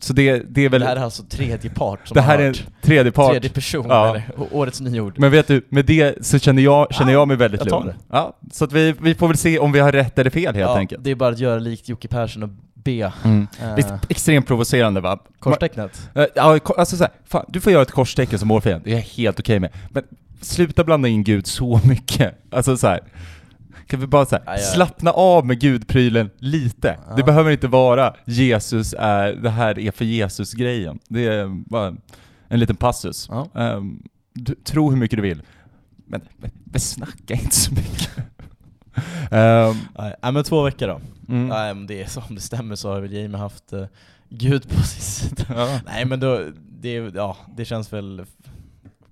så 0.00 0.12
det, 0.12 0.42
det 0.48 0.64
är 0.64 0.68
väl... 0.68 0.80
Det 0.80 0.86
här 0.86 0.96
är 0.96 1.00
alltså 1.00 1.22
tredje 1.22 1.70
part 1.70 2.08
som 2.08 2.14
det 2.14 2.20
har 2.20 2.28
här 2.32 2.38
är 2.38 2.42
en 2.42 2.54
hört. 2.54 2.64
tredje 2.82 3.12
part. 3.12 3.30
Tredje 3.30 3.50
person, 3.50 3.86
Ja. 3.88 4.08
eller 4.10 4.22
årets 4.52 4.80
nyord. 4.80 5.14
Men 5.18 5.30
vet 5.30 5.46
du, 5.48 5.62
med 5.68 5.84
det 5.84 6.26
så 6.26 6.38
känner 6.38 6.62
jag, 6.62 6.94
känner 6.94 7.12
jag 7.12 7.28
mig 7.28 7.36
väldigt 7.36 7.60
jag 7.60 7.68
tar 7.68 7.78
lugn. 7.84 7.88
det. 7.88 8.04
Ja, 8.16 8.36
så 8.52 8.64
att 8.64 8.72
vi, 8.72 8.94
vi 9.00 9.14
får 9.14 9.28
väl 9.28 9.36
se 9.36 9.58
om 9.58 9.72
vi 9.72 9.80
har 9.80 9.92
rätt 9.92 10.18
eller 10.18 10.30
fel 10.30 10.54
helt 10.54 10.70
enkelt. 10.70 11.04
Det 11.04 11.10
är 11.10 11.14
bara 11.14 11.30
att 11.30 11.38
göra 11.38 11.58
likt 11.58 11.88
Jocke 11.88 12.08
Persson 12.08 12.42
och 12.42 12.48
be. 12.74 13.12
Mm. 13.24 13.46
Eh, 13.62 13.94
extremt 14.08 14.46
provocerande 14.46 15.00
va? 15.00 15.18
Korstecknet. 15.38 16.10
Eh, 16.14 16.24
Ja, 16.34 16.58
ko- 16.58 16.74
alltså 16.78 16.96
så 16.96 17.04
här, 17.04 17.12
fan, 17.26 17.44
du 17.48 17.60
får 17.60 17.72
göra 17.72 17.82
ett 17.82 17.90
korstecken 17.90 18.38
som 18.38 18.48
målfiende, 18.48 18.84
det 18.84 18.90
är 18.90 18.94
jag 18.94 19.02
helt 19.02 19.40
okej 19.40 19.60
med. 19.60 19.70
Men 19.90 20.02
sluta 20.40 20.84
blanda 20.84 21.08
in 21.08 21.24
Gud 21.24 21.46
så 21.46 21.80
mycket. 21.84 22.34
Alltså 22.50 22.76
så 22.76 22.86
här. 22.86 23.00
Kan 23.86 24.00
vi 24.00 24.06
bara 24.06 24.26
så 24.26 24.38
här, 24.46 24.56
slappna 24.56 25.10
av 25.10 25.46
med 25.46 25.60
gudprylen 25.60 26.30
lite. 26.38 26.98
Det 27.16 27.22
behöver 27.22 27.50
inte 27.50 27.68
vara 27.68 28.14
Jesus 28.26 28.94
är, 28.98 29.32
det 29.32 29.50
här 29.50 29.78
är 29.78 29.90
för 29.90 30.04
Jesus-grejen. 30.04 30.98
Det 31.08 31.26
är 31.26 31.46
bara 31.70 31.96
en 32.48 32.60
liten 32.60 32.76
passus. 32.76 33.28
Ehm, 33.54 34.02
du, 34.34 34.54
tro 34.54 34.90
hur 34.90 34.96
mycket 34.96 35.16
du 35.16 35.22
vill. 35.22 35.42
Men, 36.06 36.20
men, 36.36 36.50
men 36.64 36.80
snacka 36.80 37.34
inte 37.34 37.54
så 37.56 37.74
mycket. 37.74 38.10
Ehm, 39.30 39.76
Nej, 39.98 40.32
men 40.32 40.44
två 40.44 40.62
veckor 40.62 40.86
då. 40.88 41.00
mm. 41.28 41.48
Nej, 41.48 41.74
men 41.74 41.86
det 41.86 42.02
är 42.02 42.06
så, 42.06 42.20
om 42.28 42.34
det 42.34 42.40
stämmer 42.40 42.76
så 42.76 42.92
har 42.92 43.00
väl 43.00 43.12
Jamie 43.12 43.36
haft 43.38 43.72
eh, 43.72 43.84
Gud 44.28 44.68
på 44.68 44.82
sin 44.82 45.02
sida. 45.02 45.44
Ja. 45.48 45.80
Nej 45.86 46.04
men 46.04 46.20
då, 46.20 46.44
det, 46.80 46.94
ja, 47.14 47.36
det 47.56 47.64
känns 47.64 47.92
väl 47.92 48.24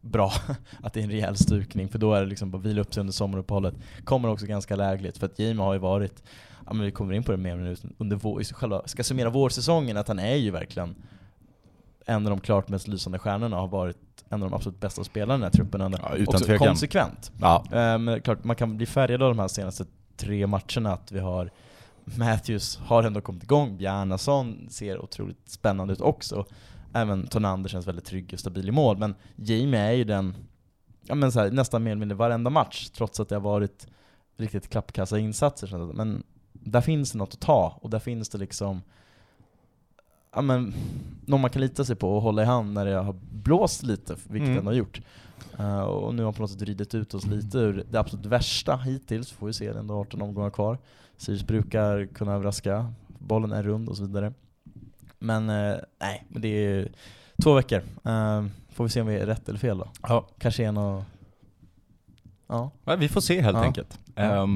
bra 0.07 0.33
att 0.83 0.93
det 0.93 1.01
är 1.01 1.05
en 1.05 1.11
rejäl 1.11 1.37
stukning, 1.37 1.89
för 1.89 1.99
då 1.99 2.15
är 2.15 2.21
det 2.21 2.27
liksom 2.27 2.51
bara 2.51 2.63
vila 2.63 2.81
upp 2.81 2.95
sig 2.95 3.01
under 3.01 3.13
sommaruppehållet. 3.13 3.75
Kommer 4.05 4.29
också 4.31 4.47
ganska 4.47 4.77
lägligt, 4.77 5.19
för 5.19 5.27
att 5.27 5.39
Jamie 5.39 5.63
har 5.63 5.73
ju 5.73 5.79
varit, 5.79 6.23
ja 6.67 6.73
men 6.73 6.85
vi 6.87 6.91
kommer 6.91 7.15
in 7.15 7.23
på 7.23 7.33
det 7.33 7.39
mer 7.39 7.57
nu, 7.57 7.77
under 7.99 8.17
vår, 8.17 8.45
själva, 8.45 8.83
ska 8.85 9.05
summera 9.05 9.31
vårsäsongen, 9.31 9.97
att 9.97 10.09
han 10.09 10.19
är 10.19 10.35
ju 10.35 10.51
verkligen 10.51 10.95
en 12.07 12.27
av 12.27 12.31
de 12.31 12.41
klart 12.41 12.69
mest 12.69 12.89
lysande 12.89 13.19
stjärnorna, 13.19 13.57
har 13.57 13.69
varit 13.69 13.97
en 14.29 14.43
av 14.43 14.51
de 14.51 14.57
absolut 14.57 14.81
bästa 14.81 15.05
spelarna 15.05 15.35
i 15.35 15.37
den 15.39 15.43
här 15.43 15.51
truppen. 15.51 15.81
Ja, 15.81 16.15
utan 16.15 16.35
också 16.35 16.45
tvekan. 16.45 16.67
konsekvent. 16.67 17.33
Ja. 17.41 17.65
Eh, 17.73 17.99
Men 17.99 18.21
klart, 18.21 18.45
man 18.45 18.57
kan 18.57 18.77
bli 18.77 18.87
färgad 18.87 19.23
av 19.23 19.29
de 19.29 19.39
här 19.39 19.49
senaste 19.49 19.85
tre 20.17 20.47
matcherna, 20.47 20.93
att 20.93 21.13
vi 21.13 21.19
har 21.19 21.51
Matthews 22.05 22.77
har 22.77 23.03
ändå 23.03 23.21
kommit 23.21 23.43
igång, 23.43 23.77
Bjarnason 23.77 24.67
ser 24.71 24.99
otroligt 24.99 25.49
spännande 25.49 25.93
ut 25.93 26.01
också. 26.01 26.47
Även 26.97 27.27
Tonander 27.27 27.69
känns 27.71 27.87
väldigt 27.87 28.05
trygg 28.05 28.31
och 28.33 28.41
stabil 28.41 28.69
i 28.69 28.73
mål, 28.73 28.99
men 28.99 29.15
Jamie 29.37 29.81
är 29.81 29.93
ju 29.93 30.05
den, 30.05 30.35
ja 31.03 31.15
men 31.15 31.33
så 31.33 31.41
här, 31.41 31.51
nästan 31.51 31.83
mer 31.83 31.91
eller 31.91 32.01
mindre 32.01 32.17
varenda 32.17 32.51
match, 32.51 32.89
trots 32.89 33.21
att 33.21 33.29
det 33.29 33.35
har 33.35 33.41
varit 33.41 33.87
riktigt 34.37 34.69
klappkassa 34.69 35.19
insatser. 35.19 35.67
känns 35.67 35.91
det. 35.91 35.97
Men 35.97 36.23
där 36.53 36.81
finns 36.81 37.13
det 37.13 37.19
något 37.19 37.35
att 37.35 37.41
ta, 37.41 37.79
och 37.83 37.91
där 37.91 37.99
finns 37.99 38.29
det 38.29 38.39
liksom 38.39 38.83
ja 40.35 40.43
men, 40.43 40.75
någon 41.27 41.41
man 41.41 41.51
kan 41.51 41.63
lita 41.63 41.85
sig 41.85 41.97
på 41.97 42.17
och 42.17 42.23
hålla 42.23 42.43
i 42.43 42.45
hand 42.45 42.73
när 42.73 42.85
det 42.87 42.95
har 42.95 43.17
blåst 43.31 43.83
lite, 43.83 44.17
vilket 44.29 44.49
Mm. 44.49 44.57
den 44.57 44.67
har 44.67 44.73
gjort. 44.73 45.01
Eh, 45.59 45.81
och 45.81 46.15
nu 46.15 46.25
har 46.25 46.33
på 46.33 46.43
något 46.43 46.51
sätt 46.51 46.63
ridit 46.63 46.95
ut 46.95 47.15
oss 47.15 47.27
lite 47.27 47.59
ur 47.59 47.85
det 47.91 47.99
absolut 48.01 48.27
värsta 48.27 48.77
hittills, 48.77 49.31
får 49.33 49.47
vi 49.47 49.53
se, 49.53 49.69
det 49.69 49.75
är 49.77 49.81
ändå 49.81 49.95
18 50.01 50.23
omgångar 50.23 50.51
kvar. 50.51 50.79
Sirius 51.17 51.47
brukar 51.47 52.07
kunna 52.07 52.35
överraska, 52.35 52.93
bollen 53.19 53.53
är 53.53 53.63
rund 53.63 53.89
och 53.89 53.97
så 53.97 54.03
vidare. 54.03 54.33
Men 55.27 55.51
eh, 55.51 55.77
nej, 56.01 56.25
men 56.29 56.43
det 56.43 56.49
är 56.49 56.89
två 57.43 57.55
veckor. 57.55 57.83
Eh, 58.05 58.45
får 58.73 58.85
vi 58.85 58.91
se 58.91 59.01
om 59.01 59.07
vi 59.07 59.15
är 59.17 59.27
rätt 59.27 59.49
eller 59.49 59.59
fel 59.59 59.79
då. 59.79 59.89
Ja. 60.03 60.29
Kanske 60.39 60.65
en 60.65 60.77
och... 60.77 61.03
Ja. 62.47 62.71
Ja, 62.85 62.97
vi 62.97 63.09
får 63.09 63.21
se 63.21 63.41
helt 63.41 63.57
Ja. 63.57 63.65
enkelt. 63.65 63.99
Ja. 64.15 64.49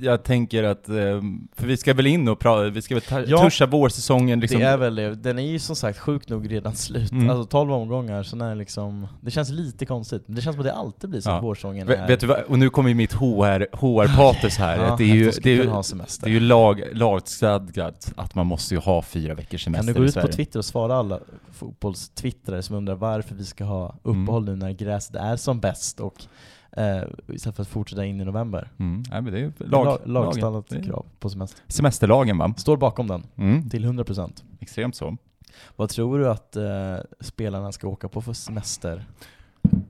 Jag 0.00 0.22
tänker 0.24 0.64
att, 0.64 0.88
ehm, 0.88 1.48
för 1.56 1.66
vi 1.66 1.76
ska 1.76 1.94
väl 1.94 2.06
in 2.06 2.28
och 2.28 2.38
prata, 2.38 2.68
vi 2.70 2.82
ska 2.82 2.94
väl 2.94 3.02
ta, 3.02 3.20
Ja. 3.20 3.44
tuscha 3.44 3.66
vårsäsongen 3.66 4.40
liksom. 4.40 4.60
Det 4.60 4.66
är 4.66 4.76
väl 4.76 4.94
det. 4.94 5.14
Den 5.14 5.38
är 5.38 5.42
ju 5.42 5.58
som 5.58 5.76
sagt 5.76 5.98
sjukt 5.98 6.28
nog 6.28 6.50
redan 6.52 6.74
slut. 6.74 7.12
Mm. 7.12 7.30
Alltså 7.30 7.44
12 7.44 7.72
omgångar, 7.72 8.22
så 8.22 8.36
när 8.36 8.48
det 8.48 8.54
liksom... 8.54 9.06
Det 9.20 9.30
känns 9.30 9.50
lite 9.50 9.86
konstigt. 9.86 10.24
Det 10.26 10.42
känns 10.42 10.54
som 10.56 10.60
att 10.60 10.66
det 10.66 10.74
alltid 10.74 11.10
blir 11.10 11.20
så 11.20 11.30
Ja. 11.30 11.54
Ve- 11.86 11.94
är... 11.96 12.06
Vet 12.08 12.20
du 12.20 12.26
vad, 12.26 12.40
och 12.42 12.58
nu 12.58 12.70
kommer 12.70 12.88
ju 12.88 12.94
mitt 12.94 13.12
HR, 13.12 13.76
HR-patos 13.76 14.56
här. 14.58 14.76
Ja, 14.78 14.94
det 14.98 15.04
är 15.04 15.06
ju, 15.14 15.30
det 15.42 15.50
är 15.50 15.56
ju, 15.56 15.70
det 16.22 16.26
är 16.26 16.28
ju 16.28 16.40
lag, 16.40 16.82
lagstadgat 16.92 18.12
att 18.16 18.34
man 18.34 18.46
måste 18.46 18.74
ju 18.74 18.80
ha 18.80 19.02
fyra 19.02 19.34
veckors 19.34 19.64
Kan 19.64 19.74
semester 19.74 19.94
du 19.94 20.00
gå 20.00 20.06
ut 20.06 20.14
på. 20.14 20.28
Twitter 20.28 20.58
och 20.58 20.64
svara 20.64 20.94
alla 20.94 21.20
fotbollstwittrare 21.52 22.62
som 22.62 22.76
undrar 22.76 22.94
varför 22.94 23.34
vi 23.34 23.44
ska 23.44 23.64
ha 23.64 23.94
uppehåll 24.02 24.44
nu 24.44 24.56
när 24.56 24.70
gräset 24.72 25.16
är 25.16 25.36
som 25.36 25.60
bäst 25.60 26.00
och 26.00 26.14
eh, 26.78 27.02
istället 27.34 27.56
för 27.56 27.62
att 27.62 27.68
fortsätta 27.68 28.04
in 28.04 28.20
i 28.20 28.24
november? 28.24 28.70
Mm. 28.78 29.02
Nej, 29.10 29.22
men 29.22 29.32
det 29.32 29.40
är 29.40 29.52
Lag, 29.58 29.84
lag, 29.86 30.00
lagstadgat 30.06 30.84
krav 30.84 31.06
på 31.20 31.30
semester. 31.30 31.62
Semesterlagen 31.68 32.38
va? 32.38 32.54
Står 32.56 32.76
bakom 32.76 33.06
den, 33.06 33.22
Mm. 33.36 33.70
till 33.70 33.84
100%. 33.84 34.44
Extremt 34.60 34.94
så. 34.96 35.16
Vad 35.76 35.88
tror 35.88 36.18
du 36.18 36.28
att 36.30 36.56
eh, 36.56 36.96
spelarna 37.20 37.72
ska 37.72 37.88
åka 37.88 38.08
på 38.08 38.22
för 38.22 38.32
semester? 38.32 39.04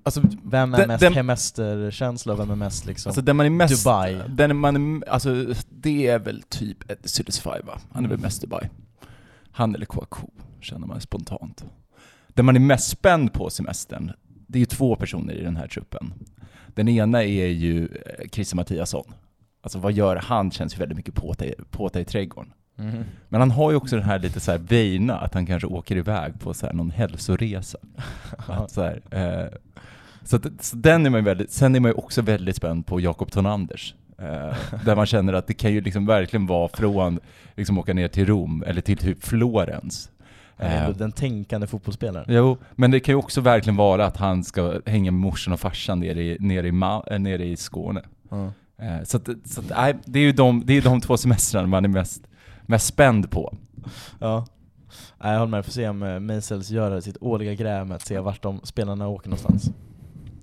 Alltså, 0.03 0.23
Vem 0.45 0.75
är 0.75 0.79
Den- 0.79 0.89
mest 0.89 1.01
den- 1.01 1.13
hemesterkänsla 1.15 2.33
och 2.33 2.39
vem 2.39 2.51
är 2.51 2.57
mest 2.57 2.87
liksom 2.87 3.11
alltså 3.11 3.23
den 3.23 3.37
man 3.37 3.47
är 3.47 3.51
mest... 3.51 3.85
Dubai? 3.85 4.21
Den 4.29 4.57
man 4.57 4.77
är, 5.03 5.09
alltså 5.09 5.45
det 5.71 6.07
är 6.07 6.19
väl 6.19 6.43
typ 6.43 6.79
Sudisfy 7.05 7.51
va? 7.65 7.79
Han 7.93 8.05
är 8.05 8.09
väl 8.09 8.19
mest 8.19 8.41
Dubai. 8.43 8.69
Han 9.51 9.75
eller 9.75 9.87
Kouakou, 9.87 10.29
känner 10.61 10.87
man 10.87 11.01
spontant. 11.01 11.65
Den 12.29 12.45
man 12.47 12.57
är 12.57 12.61
mest 12.61 12.89
spänd 12.91 13.33
på 13.33 13.51
semestern, 13.51 14.13
det 14.47 14.59
är 14.59 14.61
ju 14.61 14.67
två 14.67 14.97
personer 14.97 15.35
i 15.35 15.43
den 15.45 15.57
här 15.57 15.69
truppen. 15.69 16.13
Den 16.79 16.89
ena 16.89 17.25
är 17.25 17.47
ju 17.47 17.85
eh, 17.85 18.29
Christer 18.33 18.57
Mattiasson. 18.57 19.05
Alltså 19.61 19.79
vad 19.79 19.93
gör 19.93 20.17
han? 20.17 20.51
Känns 20.51 20.75
ju 20.75 20.79
väldigt 20.79 20.97
mycket 20.97 21.15
påta 21.15 21.47
i, 21.47 21.55
påta 21.71 22.01
i 22.01 22.05
trädgården. 22.05 22.53
Mhm. 22.77 23.05
Men 23.29 23.41
han 23.41 23.51
har 23.51 23.71
ju 23.71 23.77
också 23.77 23.97
den 23.97 24.05
här 24.05 24.19
lite 24.19 24.41
så 24.41 24.51
här 24.51 24.59
veina, 24.59 25.19
att 25.19 25.35
han 25.35 25.47
kanske 25.47 25.67
åker 25.67 25.97
iväg 25.97 26.41
på 26.41 26.55
så 26.55 26.67
här 26.67 26.73
någon 26.73 26.91
hälsoresa. 26.91 27.79
Att 28.47 28.71
så 28.71 28.83
här, 28.83 29.01
eh, 29.11 29.59
så, 30.25 30.37
att, 30.37 30.47
så 30.61 30.77
den 30.77 31.07
är 31.07 31.11
man 31.11 31.25
väldigt, 31.25 31.51
sen 31.51 31.75
är 31.75 31.81
man 31.81 31.91
ju 31.91 31.95
också 31.95 32.23
väldigt 32.23 32.57
spänd 32.57 32.87
på 32.87 33.01
Jakob 33.01 33.31
Tonanders. 33.31 33.95
Eh, 34.19 34.57
där 34.85 34.97
man 34.97 35.07
känner 35.07 35.33
att 35.33 35.47
det 35.47 35.55
kan 35.55 35.73
ju 35.73 35.81
liksom 35.81 36.07
verkligen 36.07 36.47
vara 36.47 36.69
från, 36.69 37.21
liksom 37.57 37.79
åka 37.79 37.95
ner 37.95 38.09
till 38.09 38.27
Rom, 38.27 38.65
eller 38.67 38.81
till 38.81 38.97
typ 38.97 39.25
Florens. 39.25 40.11
Ändå 40.59 40.91
Eh, 40.91 40.97
den 40.97 41.13
tänkande 41.13 41.67
fotbollsspelaren. 41.67 42.27
Jo, 42.29 42.57
men 42.77 42.91
det 42.91 43.01
kan 43.01 43.13
ju 43.13 43.17
också 43.17 43.41
verkligen 43.41 43.77
vara 43.77 44.07
att 44.07 44.17
han 44.17 44.45
ska 44.45 44.81
hänga 44.87 45.11
med 45.11 45.21
morsan 45.21 45.53
och 45.55 45.61
farsan 45.61 46.01
nere 46.01 46.23
i, 46.23 46.37
nere 46.41 46.69
i, 46.69 46.71
Ma- 46.71 47.13
eh, 47.13 47.19
nere 47.19 47.45
i 47.47 47.57
Skåne. 47.57 48.03
Eh, 48.79 49.03
så 49.05 49.17
att, 49.17 49.29
så 49.45 49.61
att, 49.61 49.69
nej, 49.77 49.97
det 50.05 50.19
är 50.19 50.23
ju 50.23 50.33
de, 50.33 50.63
det 50.67 50.73
är 50.77 50.83
de 50.83 51.01
två 51.01 51.17
semestrarna 51.17 51.67
man 51.67 51.85
är 51.85 51.89
mest, 51.89 52.23
mest 52.67 52.87
spänd 52.87 53.31
på. 53.31 53.57
Ja. 54.21 54.47
Nej, 55.19 55.33
jag 55.33 55.39
håller 55.39 55.51
med, 55.51 55.65
får 55.65 55.73
se 55.73 55.89
om 55.89 56.03
eh, 56.03 56.21
Meisels 56.21 56.71
gör 56.71 57.01
sitt 57.01 57.17
årliga 57.21 57.55
gräv 57.55 57.87
med 57.87 57.95
att 57.95 58.07
se 58.07 58.19
vart 58.19 58.43
de 58.43 58.61
spelarna 58.65 59.09
åker 59.09 59.29
någonstans. 59.29 59.71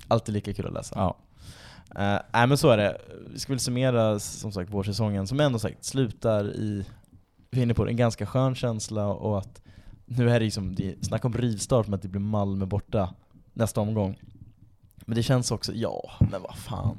Alltid 0.08 0.34
lika 0.34 0.54
kul 0.54 0.68
att 0.68 0.74
läsa. 0.74 0.96
Ja. 0.96 1.18
Eh, 1.96 2.20
nej 2.34 2.48
men 2.48 2.58
så 2.58 2.70
är 2.70 2.78
det. 2.78 2.98
Vi 3.34 3.40
ska 3.40 3.54
väl 3.54 3.60
summera 3.60 4.20
som 4.20 4.52
sagt 4.52 4.70
vårsäsongen 4.74 5.28
som 5.28 5.40
ändå 5.40 5.60
sagt 5.60 5.86
slutar 5.86 6.46
i, 6.46 6.86
vi 7.52 7.60
är 7.60 7.64
inne 7.64 7.74
på 7.74 7.86
det, 7.86 7.92
en 7.92 7.98
ganska 7.98 8.26
skön 8.26 8.56
känsla 8.56 9.08
och 9.08 9.38
att 9.38 9.62
nu 10.06 10.30
är 10.30 10.40
det 10.40 10.46
liksom, 10.46 10.76
det 10.76 10.90
är 10.90 10.96
snack 11.02 11.26
om 11.26 11.34
rivstart 11.34 11.88
med 11.88 11.96
att 11.98 12.02
det 12.02 12.08
blir 12.08 12.22
Malmö 12.22 12.66
borta 12.66 13.14
nästa 13.54 13.82
omgång. 13.82 14.20
Men 15.06 15.16
det 15.16 15.24
känns 15.24 15.52
också, 15.52 15.74
ja, 15.74 16.12
men 16.32 16.42
vad 16.42 16.56
fan. 16.58 16.98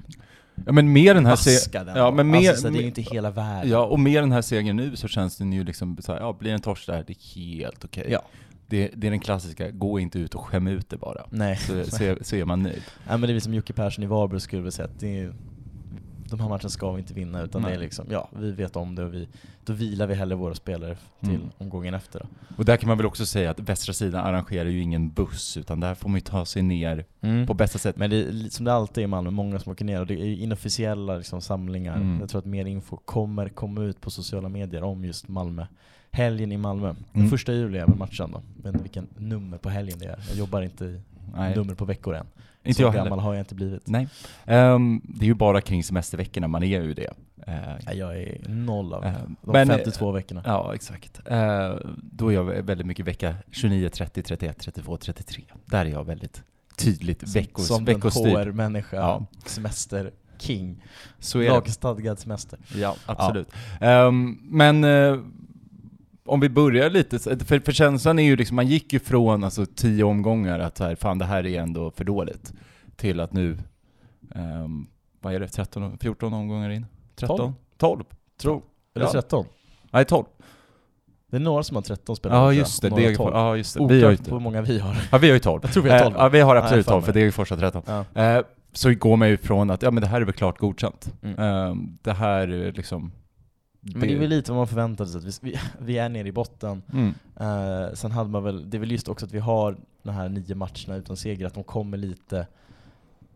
Ja 0.66 0.72
men 0.72 0.92
med 0.92 1.16
den 1.16 1.26
här 1.26 1.32
Vaska 1.32 1.50
se- 1.50 1.84
den 1.84 1.96
ja, 1.96 2.04
då. 2.04 2.12
men 2.12 2.30
med, 2.30 2.48
alltså, 2.48 2.62
så 2.62 2.68
det 2.68 2.78
är 2.78 2.80
ju 2.80 2.86
inte 2.86 3.02
hela 3.02 3.30
världen. 3.30 3.70
Ja, 3.70 3.84
och 3.86 4.00
med 4.00 4.22
den 4.22 4.32
här 4.32 4.42
segern 4.42 4.76
nu 4.76 4.96
så 4.96 5.08
känns 5.08 5.36
den 5.36 5.52
ju 5.52 5.64
liksom 5.64 5.96
så 6.00 6.12
här, 6.12 6.20
ja 6.20 6.32
blir 6.32 6.50
det 6.50 6.54
en 6.54 6.60
torsk 6.60 6.86
där, 6.86 7.04
det 7.06 7.12
är 7.12 7.34
helt 7.34 7.84
okej. 7.84 8.06
Ja. 8.10 8.22
Det, 8.68 8.90
det 8.96 9.06
är 9.06 9.10
den 9.10 9.20
klassiska, 9.20 9.70
gå 9.70 9.98
inte 10.00 10.18
ut 10.18 10.34
och 10.34 10.40
skäm 10.40 10.66
ut 10.66 10.88
det 10.90 10.96
bara. 10.96 11.26
Nej. 11.30 11.56
Så, 11.56 11.84
så, 11.84 12.16
så 12.20 12.36
är 12.36 12.44
man 12.44 12.62
nöjd. 12.62 12.82
Nej 13.08 13.18
men 13.18 13.20
det 13.20 13.36
är 13.36 13.40
som 13.40 13.54
Jocke 13.54 13.72
Persson 13.72 14.04
i 14.04 14.06
Varberg 14.06 14.40
skulle 14.40 14.62
väl 14.62 14.72
säga 14.72 14.88
att 14.88 15.00
det 15.00 15.20
är, 15.20 15.34
de 16.30 16.40
här 16.40 16.48
matcherna 16.48 16.68
ska 16.68 16.92
vi 16.92 17.00
inte 17.00 17.14
vinna 17.14 17.42
utan 17.42 17.62
Nej. 17.62 17.70
det 17.70 17.76
är 17.76 17.80
liksom, 17.80 18.06
ja 18.10 18.28
vi 18.38 18.52
vet 18.52 18.76
om 18.76 18.94
det 18.94 19.04
och 19.04 19.14
vi, 19.14 19.28
då 19.64 19.72
vilar 19.72 20.06
vi 20.06 20.14
hellre 20.14 20.34
våra 20.36 20.54
spelare 20.54 20.96
till 21.20 21.28
Mm. 21.34 21.50
omgången 21.58 21.94
efter 21.94 22.20
då. 22.20 22.26
Och 22.56 22.64
där 22.64 22.76
kan 22.76 22.88
man 22.88 22.96
väl 22.96 23.06
också 23.06 23.26
säga 23.26 23.50
att 23.50 23.60
västra 23.60 23.92
sidan 23.92 24.24
arrangerar 24.26 24.68
ju 24.68 24.80
ingen 24.80 25.10
buss, 25.10 25.56
utan 25.56 25.80
där 25.80 25.94
får 25.94 26.08
man 26.08 26.16
ju 26.16 26.20
ta 26.20 26.44
sig 26.44 26.62
ner 26.62 27.04
på 27.46 27.54
bästa 27.54 27.78
sätt. 27.78 27.96
Men 27.96 28.10
det 28.10 28.16
är 28.16 28.50
som 28.50 28.64
det 28.64 28.72
alltid 28.72 28.98
är 29.02 29.04
i 29.04 29.06
Malmö, 29.06 29.30
många 29.30 29.58
som 29.58 29.72
åker 29.72 29.84
ner 29.84 30.00
och 30.00 30.06
det 30.06 30.14
är 30.14 30.24
inofficiella 30.34 31.16
liksom, 31.16 31.40
samlingar. 31.40 31.96
Mm. 31.96 32.20
Jag 32.20 32.28
tror 32.28 32.38
att 32.38 32.44
mer 32.44 32.64
info 32.66 32.96
kommer 32.96 33.48
komma 33.48 33.82
ut 33.82 34.00
på 34.00 34.10
sociala 34.10 34.48
medier 34.48 34.82
om 34.82 35.04
just 35.04 35.28
Malmö. 35.28 35.66
Helgen 36.10 36.52
i 36.52 36.56
Malmö. 36.56 36.86
Den 36.86 36.96
Mm. 37.14 37.30
första 37.30 37.52
juli 37.52 37.78
är 37.78 37.86
väl 37.86 37.96
matchen 37.96 38.30
då. 38.32 38.42
Jag 38.56 38.62
vet 38.62 38.72
inte 38.74 38.82
vilken 38.82 39.06
nummer 39.16 39.58
på 39.58 39.68
helgen 39.68 39.98
det 39.98 40.04
är. 40.06 40.24
Jag 40.28 40.36
jobbar 40.36 40.62
inte 40.62 40.84
i 40.84 41.00
Nej, 41.36 41.56
nummer 41.56 41.74
på 41.74 41.84
veckor 41.84 42.14
än. 42.14 42.26
Inte 42.66 42.76
Så 42.76 42.82
jag 42.82 42.92
gammal 42.94 43.08
heller. 43.10 43.22
har 43.22 43.34
jag 43.34 43.40
inte 43.42 43.54
blivit. 43.54 43.88
Nej. 43.88 44.08
Ehm, 44.46 45.00
det 45.04 45.24
är 45.24 45.28
ju 45.28 45.34
bara 45.34 45.60
kring 45.60 45.84
semesterveckorna 45.84 46.48
man 46.48 46.62
är 46.62 46.82
ju 46.82 46.94
det. 46.94 47.10
Nej, 47.86 47.98
jag 47.98 48.16
är 48.22 48.48
noll 48.48 48.92
av 48.94 49.04
eh, 49.04 49.12
de 49.42 49.52
men, 49.52 49.68
52 49.68 50.12
veckorna. 50.12 50.42
Ja, 50.44 50.74
exakt. 50.74 51.20
Eh, 51.26 51.74
då 52.12 52.28
är 52.28 52.34
jag 52.34 52.44
väldigt 52.44 52.86
mycket 52.86 53.06
vecka 53.06 53.34
29, 53.50 53.88
30, 53.88 54.22
31, 54.22 54.58
32, 54.58 54.96
33. 54.96 55.44
Där 55.64 55.86
är 55.86 55.90
jag 55.90 56.04
väldigt 56.04 56.42
tydligt 56.76 57.36
veckos, 57.36 57.66
Som 57.66 57.76
en 57.78 57.84
veckostyrd. 57.84 58.36
HR-människa, 58.36 58.96
Ja. 58.96 59.26
semester, 59.46 60.10
king. 60.38 60.82
Så 61.18 61.38
är 61.38 61.42
det. 61.44 61.48
Lagstadgad 61.50 62.18
semester. 62.18 62.58
Ja, 62.76 62.96
absolut. 63.06 63.48
Ehm, 63.80 64.38
men 64.42 64.84
eh, 64.84 65.18
om 66.26 66.40
vi 66.40 66.48
börjar 66.48 66.90
lite, 66.90 67.18
för, 67.18 67.60
för 67.60 67.72
känslan 67.72 68.18
är 68.18 68.22
ju 68.22 68.36
liksom, 68.36 68.56
man 68.56 68.66
gick 68.66 68.92
ju 68.92 68.98
från 68.98 69.44
alltså 69.44 69.66
tio 69.66 70.04
omgångar 70.04 70.58
att 70.58 70.76
så 70.76 70.84
här, 70.84 70.94
fan 70.94 71.18
det 71.18 71.24
här 71.24 71.46
är 71.46 71.60
ändå 71.60 71.90
för 71.90 72.04
dåligt, 72.04 72.52
till 72.96 73.20
att 73.20 73.32
nu, 73.32 73.58
ehm, 74.34 74.86
vad 75.20 75.34
är 75.34 75.40
det, 75.40 75.48
13, 75.48 75.98
14 75.98 76.34
omgångar 76.34 76.70
in? 76.70 76.86
13? 77.16 77.38
Tolv. 77.38 77.52
12? 77.78 78.04
Tro. 78.40 78.62
Eller 78.94 79.06
Ja. 79.06 79.12
13. 79.12 79.46
Nej, 79.90 80.04
12. 80.04 80.24
Det 81.30 81.36
är 81.36 81.40
några 81.40 81.62
som 81.62 81.74
har 81.76 81.82
13 81.82 82.16
spelare. 82.16 82.38
Ja 82.38 82.44
tror 82.44 82.52
just 82.54 82.82
det, 82.82 82.88
Degerfors. 82.88 83.16
12. 83.16 83.34
Ja 83.36 83.56
just 83.56 83.78
det. 83.78 83.86
Vi 83.86 84.02
har 84.02 84.10
ju 84.10 84.16
på 84.16 84.34
hur 84.34 84.40
många 84.40 84.62
vi 84.62 84.78
har. 84.78 84.96
Ja 85.12 85.18
vi 85.18 85.26
har 85.26 85.34
ju 85.34 85.40
12. 85.40 85.60
Jag 85.64 85.72
tror 85.72 85.82
vi 85.82 85.90
har 85.90 85.98
12. 86.00 86.16
Eh, 86.16 86.22
ja 86.22 86.28
vi 86.28 86.40
har 86.40 86.54
Nej, 86.54 86.62
absolut 86.62 86.86
fan 86.86 86.92
12 86.92 87.02
för. 87.02 87.12
Degerfors 87.12 87.50
har 87.50 87.56
13. 87.56 87.82
Ja. 87.86 88.22
Eh, 88.22 88.44
så 88.72 88.94
går 88.94 89.16
man 89.16 89.28
ju 89.28 89.36
från 89.36 89.70
att, 89.70 89.82
ja 89.82 89.90
men 89.90 90.00
det 90.00 90.06
här 90.06 90.20
är 90.20 90.24
väl 90.24 90.34
klart 90.34 90.58
godkänt. 90.58 91.12
Mm. 91.22 91.38
Ehm, 91.38 91.98
det 92.02 92.12
här 92.12 92.48
är 92.48 92.72
liksom... 93.86 94.00
Men 94.00 94.08
det 94.08 94.14
är 94.14 94.18
väl 94.18 94.28
lite 94.28 94.52
vad 94.52 94.58
man 94.58 94.66
förväntade 94.66 95.10
sig, 95.10 95.18
att 95.18 95.42
vi, 95.42 95.58
vi, 95.78 95.98
är 95.98 96.08
nere 96.08 96.28
i 96.28 96.32
botten. 96.32 96.82
Mm. 96.92 97.14
Eh, 97.36 97.94
sen 97.94 98.10
hade 98.10 98.30
man 98.30 98.42
väl, 98.44 98.70
det 98.70 98.76
är 98.76 98.78
väl 98.78 98.90
just 98.92 99.08
också 99.08 99.26
att 99.26 99.32
vi 99.32 99.38
har 99.38 99.76
de 100.02 100.10
här 100.10 100.28
nio 100.28 100.54
matcherna 100.54 100.96
utan 100.96 101.16
seger, 101.16 101.46
att 101.46 101.54
de 101.54 101.64
kommer 101.64 101.96
lite 101.98 102.46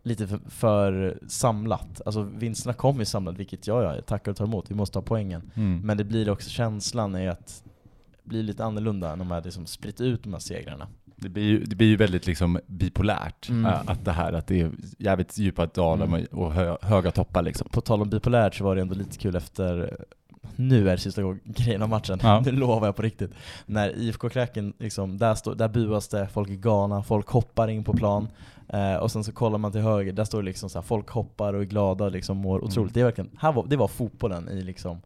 lite 0.03 0.27
för, 0.27 0.41
för 0.49 1.19
samlat. 1.29 2.01
Alltså 2.07 2.23
vinsterna 2.23 2.75
kommer 2.75 3.01
ju 3.01 3.05
samlat, 3.05 3.39
vilket 3.39 3.67
jag, 3.67 3.85
jag 3.85 4.07
tackar 4.07 4.31
och 4.31 4.37
tar 4.37 4.45
emot. 4.45 4.71
Vi 4.71 4.75
måste 4.75 4.99
ha 4.99 5.03
poängen. 5.03 5.51
Mm. 5.55 5.81
Men 5.81 5.97
det 5.97 6.05
blir 6.05 6.31
också, 6.31 6.51
känslan 6.51 7.15
är 7.15 7.29
att 7.29 7.63
det 8.23 8.29
blir 8.29 8.43
lite 8.43 8.65
annorlunda 8.65 9.09
när 9.09 9.17
de 9.17 9.31
har 9.31 9.43
liksom 9.43 9.67
spritt 9.67 10.01
ut 10.01 10.23
de 10.23 10.33
här 10.33 10.41
segrarna. 10.41 10.89
Det 11.17 11.29
blir, 11.29 11.43
ju, 11.43 11.65
det 11.65 11.77
blir 11.77 11.87
ju 11.87 11.97
väldigt 11.97 12.27
liksom 12.27 12.59
bipolärt, 12.67 13.49
Mm. 13.49 13.67
eh, 13.67 13.81
att 13.87 14.05
det 14.05 14.13
här 14.13 14.33
att 14.33 14.47
det 14.47 14.61
är 14.61 14.71
jävligt 14.99 15.39
djupa 15.39 15.67
dalar 15.67 16.07
Mm. 16.07 16.27
och 16.31 16.53
hö, 16.53 16.77
höga 16.83 17.11
toppar 17.11 17.43
liksom. 17.43 17.69
På 17.71 17.81
tal 17.81 18.03
om 18.03 18.11
bipolärt 18.11 18.55
så 18.55 18.65
var 18.65 18.77
det 18.77 18.83
ändå 18.83 18.95
lite 18.95 19.19
kul 19.19 19.37
efter 19.37 19.97
nu 20.57 20.89
är 20.89 20.93
det 20.93 20.99
sista 20.99 21.23
grejen 21.45 21.83
av 21.83 21.89
matchen, 21.89 22.19
Ja. 22.23 22.41
det 22.45 22.51
lovar 22.53 22.89
jag 22.89 22.97
på 22.97 23.03
riktigt. 23.03 23.31
När 23.67 23.99
IFK 23.99 24.29
Kräken, 24.29 24.73
liksom, 24.79 25.19
där, 25.19 25.35
står, 25.35 25.55
där 25.55 25.69
buas 25.69 26.09
det, 26.09 26.29
folk 26.29 26.49
är 26.51 26.55
galna, 26.55 27.03
folk 27.03 27.29
hoppar 27.29 27.69
in 27.69 27.85
på 27.85 27.93
plan. 27.93 28.29
Eh, 28.69 28.95
och 28.95 29.11
sen 29.13 29.25
så 29.25 29.33
kollar 29.33 29.59
man 29.59 29.73
till 29.73 29.81
höger, 29.81 30.13
där 30.13 30.25
står 30.25 30.39
det 30.43 30.45
liksom 30.47 30.71
så 30.71 30.79
här, 30.79 30.83
folk 30.83 31.09
hoppar 31.11 31.55
och 31.55 31.61
är 31.61 31.65
glada 31.67 32.05
och 32.05 32.11
liksom 32.13 32.37
mår 32.37 32.65
otroligt. 32.65 32.77
Mm. 32.77 32.93
Det, 32.93 33.01
är 33.01 33.05
verkligen, 33.05 33.31
här 33.39 33.53
var, 33.53 33.67
det 33.67 33.77
var 33.77 33.89
fotbollen 33.89 34.49
i, 34.49 34.63
liksom, 34.63 35.01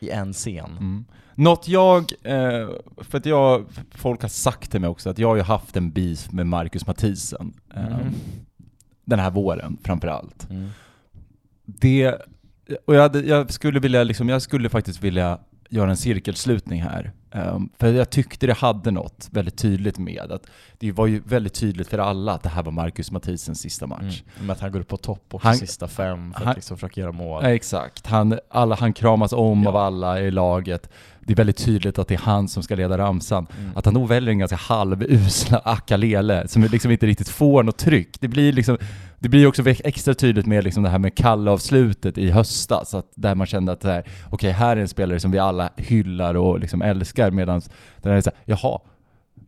i 0.00 0.10
en 0.10 0.32
scen. 0.32 0.70
Mm. 0.70 1.04
Något 1.34 1.68
jag, 1.68 2.12
eh, 2.22 2.68
för 2.96 3.18
att 3.18 3.26
jag, 3.26 3.64
folk 3.90 4.22
har 4.22 4.28
sagt 4.28 4.70
till 4.70 4.80
mig 4.80 4.90
också 4.90 5.10
att 5.10 5.18
jag 5.18 5.28
har 5.28 5.36
ju 5.36 5.42
haft 5.42 5.76
en 5.76 5.90
beef 5.90 6.32
med 6.32 6.46
Marcus 6.46 6.86
Mathisen. 6.86 7.52
Eh, 7.74 7.82
Mhm. 7.82 8.14
Den 9.06 9.18
här 9.18 9.30
våren 9.30 9.76
framförallt. 9.84 10.50
Mm. 10.50 10.68
Det, 11.64 12.16
och 12.86 12.94
jag, 12.94 13.02
hade, 13.02 13.20
jag 13.20 13.52
skulle 13.52 13.80
vilja 13.80 14.04
liksom, 14.04 14.28
jag 14.28 14.42
skulle 14.42 14.68
faktiskt 14.68 15.02
vilja 15.04 15.38
göra 15.68 15.90
en 15.90 15.96
cirkelslutning 15.96 16.82
här. 16.82 17.12
Ehm, 17.32 17.68
för 17.78 17.92
jag 17.92 18.10
tyckte 18.10 18.46
det 18.46 18.52
hade 18.58 18.90
något 18.90 19.28
väldigt 19.32 19.56
tydligt 19.56 19.98
med 19.98 20.32
att 20.32 20.42
det 20.78 20.92
var 20.92 21.06
ju 21.06 21.22
väldigt 21.26 21.54
tydligt 21.54 21.88
för 21.88 21.98
alla 21.98 22.32
att 22.32 22.42
det 22.42 22.48
här 22.48 22.62
var 22.62 22.72
Marcus 22.72 23.10
Mathisens 23.10 23.60
sista 23.60 23.86
match. 23.86 24.22
Mm. 24.36 24.46
Med 24.46 24.54
att 24.54 24.60
han 24.60 24.72
går 24.72 24.80
upp 24.80 24.88
på 24.88 24.96
topp 24.96 25.24
också 25.30 25.48
Han- 25.48 25.56
sista 25.56 25.88
fem 25.88 26.32
för 26.32 26.40
han- 26.40 26.48
att 26.48 26.56
liksom 26.56 26.76
försöka 26.76 27.00
göra 27.00 27.12
mål. 27.12 27.44
Exakt. 27.44 28.06
Han, 28.06 28.38
alla, 28.50 28.74
han 28.76 28.92
kramas 28.92 29.32
om 29.32 29.62
Ja. 29.62 29.68
av 29.68 29.76
alla 29.76 30.20
i 30.20 30.30
laget. 30.30 30.88
Det 31.20 31.32
är 31.32 31.36
väldigt 31.36 31.56
tydligt 31.64 31.98
att 31.98 32.08
det 32.08 32.14
är 32.14 32.18
han 32.18 32.48
som 32.48 32.62
ska 32.62 32.74
leda 32.74 32.98
ramsan. 32.98 33.46
Mm. 33.58 33.70
Att 33.76 33.84
han 33.84 33.94
då 33.94 34.04
väljer 34.04 34.30
en 34.30 34.38
ganska 34.38 34.56
halvusla 34.56 35.58
Akalele 35.64 36.48
som 36.48 36.62
liksom 36.62 36.90
inte 36.90 37.06
riktigt 37.06 37.28
får 37.28 37.62
något 37.62 37.78
tryck. 37.78 38.20
Det 38.20 38.28
blir 38.28 38.52
liksom 38.52 38.78
det 39.24 39.28
blir 39.28 39.46
också 39.46 39.62
extra 39.66 40.14
tydligt 40.14 40.46
med 40.46 40.64
liksom 40.64 40.82
det 40.82 40.88
här 40.88 40.98
med 40.98 41.14
kallavslutet 41.14 42.18
i 42.18 42.30
höstas, 42.30 42.94
att 42.94 43.12
där 43.14 43.34
man 43.34 43.46
kände 43.46 43.72
att 43.72 43.80
det 43.80 43.88
här, 43.88 44.04
okej, 44.30 44.50
här 44.50 44.76
är 44.76 44.80
en 44.80 44.88
spelare 44.88 45.20
som 45.20 45.30
vi 45.30 45.38
alla 45.38 45.70
hyllar 45.76 46.34
och 46.34 46.60
liksom 46.60 46.82
älskar, 46.82 47.30
medan 47.30 47.60
den 48.02 48.12
här 48.12 48.16
är 48.16 48.20
såhär, 48.20 48.38
jaha, 48.44 48.80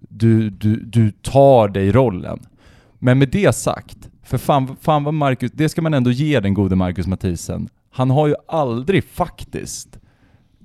du, 0.01 0.51
du, 0.51 0.77
du 0.77 1.11
tar 1.11 1.68
dig 1.68 1.93
rollen. 1.93 2.39
Men 2.99 3.18
med 3.18 3.29
det 3.29 3.55
sagt, 3.55 4.09
för 4.22 4.39
fan, 4.39 4.77
fan 4.81 5.05
vad 5.05 5.14
Marcus, 5.14 5.53
det 5.55 5.68
ska 5.68 5.83
man 5.83 5.95
ändå 5.95 6.11
ge 6.11 6.41
den 6.41 6.55
gode 6.55 6.77
Marcus 6.77 7.07
Mathisen. 7.07 7.68
Han 7.91 8.11
har 8.11 8.27
ju 8.27 8.35
aldrig 8.49 9.05
faktiskt 9.05 9.99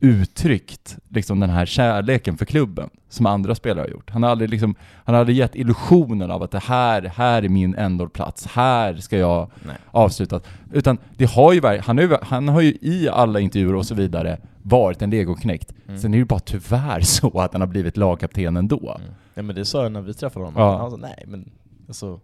uttryckt 0.02 0.98
liksom 1.10 1.40
den 1.40 1.50
här 1.50 1.66
kärleken 1.66 2.38
för 2.38 2.46
klubben 2.46 2.90
som 3.10 3.26
andra 3.26 3.56
spelare 3.56 3.84
har 3.84 3.90
gjort. 3.90 4.10
Han 4.10 4.24
har 4.24 4.30
aldrig, 4.30 4.50
liksom, 4.50 4.76
han 5.06 5.16
har 5.16 5.20
aldrig 5.20 5.38
gett 5.38 5.56
illusionen 5.56 6.32
av 6.32 6.44
att 6.44 6.52
det 6.52 6.60
här, 6.60 7.02
här 7.02 7.44
är 7.44 7.50
min 7.50 7.76
ändåplats, 7.76 8.46
här 8.48 8.96
ska 8.96 9.18
jag 9.18 9.52
Nej. 9.68 9.76
avsluta. 9.92 10.42
Utan 10.72 10.98
det 11.18 11.26
har 11.26 11.54
ju, 11.54 11.62
han, 11.82 11.98
har 11.98 12.06
ju, 12.06 12.18
han 12.22 12.48
har 12.48 12.62
ju 12.62 12.78
i 12.82 13.10
alla 13.10 13.40
intervjuer 13.40 13.76
och 13.76 13.86
så 13.86 13.96
vidare 13.96 14.38
varit 14.62 15.02
en 15.02 15.10
legoknäckt. 15.10 15.74
Mm. 15.88 16.00
Sen 16.00 16.14
är 16.14 16.18
det 16.18 16.20
ju 16.20 16.26
bara 16.26 16.40
tyvärr 16.40 17.02
så 17.02 17.40
att 17.40 17.54
han 17.54 17.62
har 17.62 17.68
blivit 17.68 17.98
lagkapten 17.98 18.58
ändå. 18.58 18.98
Mm. 19.00 19.12
Ja 19.34 19.42
men 19.42 19.56
det 19.56 19.66
sa 19.66 19.84
jag 19.84 19.92
när 19.92 20.02
vi 20.02 20.14
träffade 20.14 20.46
honom. 20.46 20.62
Ja. 20.62 20.78
Han 20.78 20.92
sa 20.92 20.98
nej 20.98 21.24
men 21.28 21.52
alltså 21.88 22.20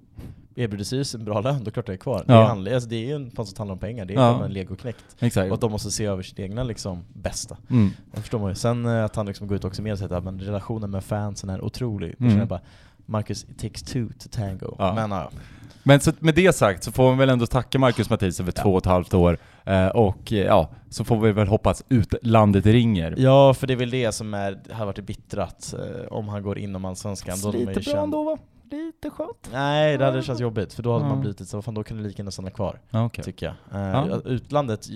erbjuder 0.58 0.84
sig 1.04 1.20
en 1.20 1.26
bra 1.26 1.42
lön, 1.42 1.64
då 1.64 1.70
är 1.70 1.72
klart 1.72 1.88
jag 1.88 1.94
är 1.94 1.98
kvar. 1.98 2.24
Ja. 2.28 2.34
Det, 2.40 2.46
handlar, 2.46 2.74
alltså, 2.74 2.90
det 2.90 2.96
är 2.96 3.06
ju 3.06 3.16
en 3.16 3.32
fast 3.32 3.50
som 3.56 3.62
handlar 3.62 3.74
om 3.74 3.80
pengar, 3.80 4.06
det 4.06 4.14
är 4.14 4.18
Ja. 4.18 4.46
en 4.46 4.52
legoknäckt. 4.54 5.06
Exakt. 5.20 5.48
Och 5.50 5.54
att 5.56 5.62
de 5.62 5.72
måste 5.72 5.92
se 5.92 6.06
över 6.06 6.24
sitt 6.24 6.40
egna 6.40 6.64
liksom 6.64 7.04
bästa. 7.14 7.58
Mm. 7.70 7.90
Det 8.16 8.22
förstår 8.22 8.40
man 8.40 8.50
ju. 8.50 8.56
Sen 8.56 8.86
eh, 8.86 9.04
att 9.06 9.16
han 9.16 9.26
liksom 9.26 9.48
går 9.48 9.56
ut 9.58 9.66
också 9.66 9.82
med 9.82 9.92
och 9.94 10.00
säger 10.00 10.16
att 10.16 10.24
men 10.24 10.40
relationen 10.40 10.92
med 10.92 11.04
fansen 11.04 11.50
är 11.50 11.62
otrolig. 11.64 12.16
Då 12.18 12.24
Mm. 12.24 12.30
känner 12.32 12.42
jag 12.42 12.50
bara, 12.50 12.62
Marcus, 13.06 13.44
it 13.44 13.60
takes 13.60 13.82
two 13.84 14.08
to 14.20 14.30
tango. 14.32 14.76
Ja. 14.78 14.94
Men 14.96 15.12
ja, 15.12 15.30
Men 15.84 16.00
så 16.00 16.12
med 16.20 16.36
det 16.36 16.56
sagt 16.56 16.84
så 16.84 16.92
får 16.92 17.04
man 17.10 17.18
väl 17.18 17.30
ändå 17.30 17.46
tacka 17.46 17.80
Marcus 17.80 18.10
Mathisen 18.10 18.46
för 18.46 18.54
Ja. 18.56 18.64
två 18.64 18.72
och 18.72 18.78
ett 18.78 18.86
halvt 18.86 19.14
år. 19.14 19.38
Eh, 19.66 19.88
och 19.88 20.34
eh, 20.34 20.38
ja, 20.38 20.70
så 20.90 21.04
får 21.04 21.20
vi 21.20 21.32
väl 21.32 21.48
hoppas 21.48 21.84
utlandet 21.90 22.66
ringer. 22.66 23.16
ja 23.18 23.54
för 23.54 23.68
det 23.68 23.74
är 23.74 23.78
väl 23.78 23.90
det 23.90 24.12
som 24.12 24.34
är, 24.34 24.60
har 24.72 24.86
varit 24.86 25.06
bittrat 25.06 25.74
eh, 25.80 26.08
om 26.08 26.28
han 26.28 26.44
går 26.44 26.58
inom 26.58 26.86
Allsvenskan. 26.86 27.38
Lite 27.52 27.92
bra 27.92 28.04
ändå 28.04 28.24
va? 28.24 28.38
Lite 28.72 29.10
skönt. 29.10 29.50
Nej, 29.52 29.98
det 29.98 30.06
hade 30.06 30.22
känts 30.24 30.42
jobbigt, 30.42 30.74
för 30.74 30.84
då 30.84 30.94
hade 30.94 31.06
Ja. 31.06 31.10
man 31.10 31.20
blivit 31.22 31.48
så 31.50 31.62
fan 31.62 31.74
då 31.74 31.84
kan 31.84 31.98
du 31.98 32.04
lika 32.04 32.18
gärna 32.22 32.32
stanna 32.32 32.50
kvar. 32.52 32.80
Ja, 32.90 33.06
okej. 33.06 33.24
tycker 33.24 33.46
jag. 33.46 33.82
Eh, 33.82 34.08
Ja. 34.10 34.22
Utlandet, 34.26 34.88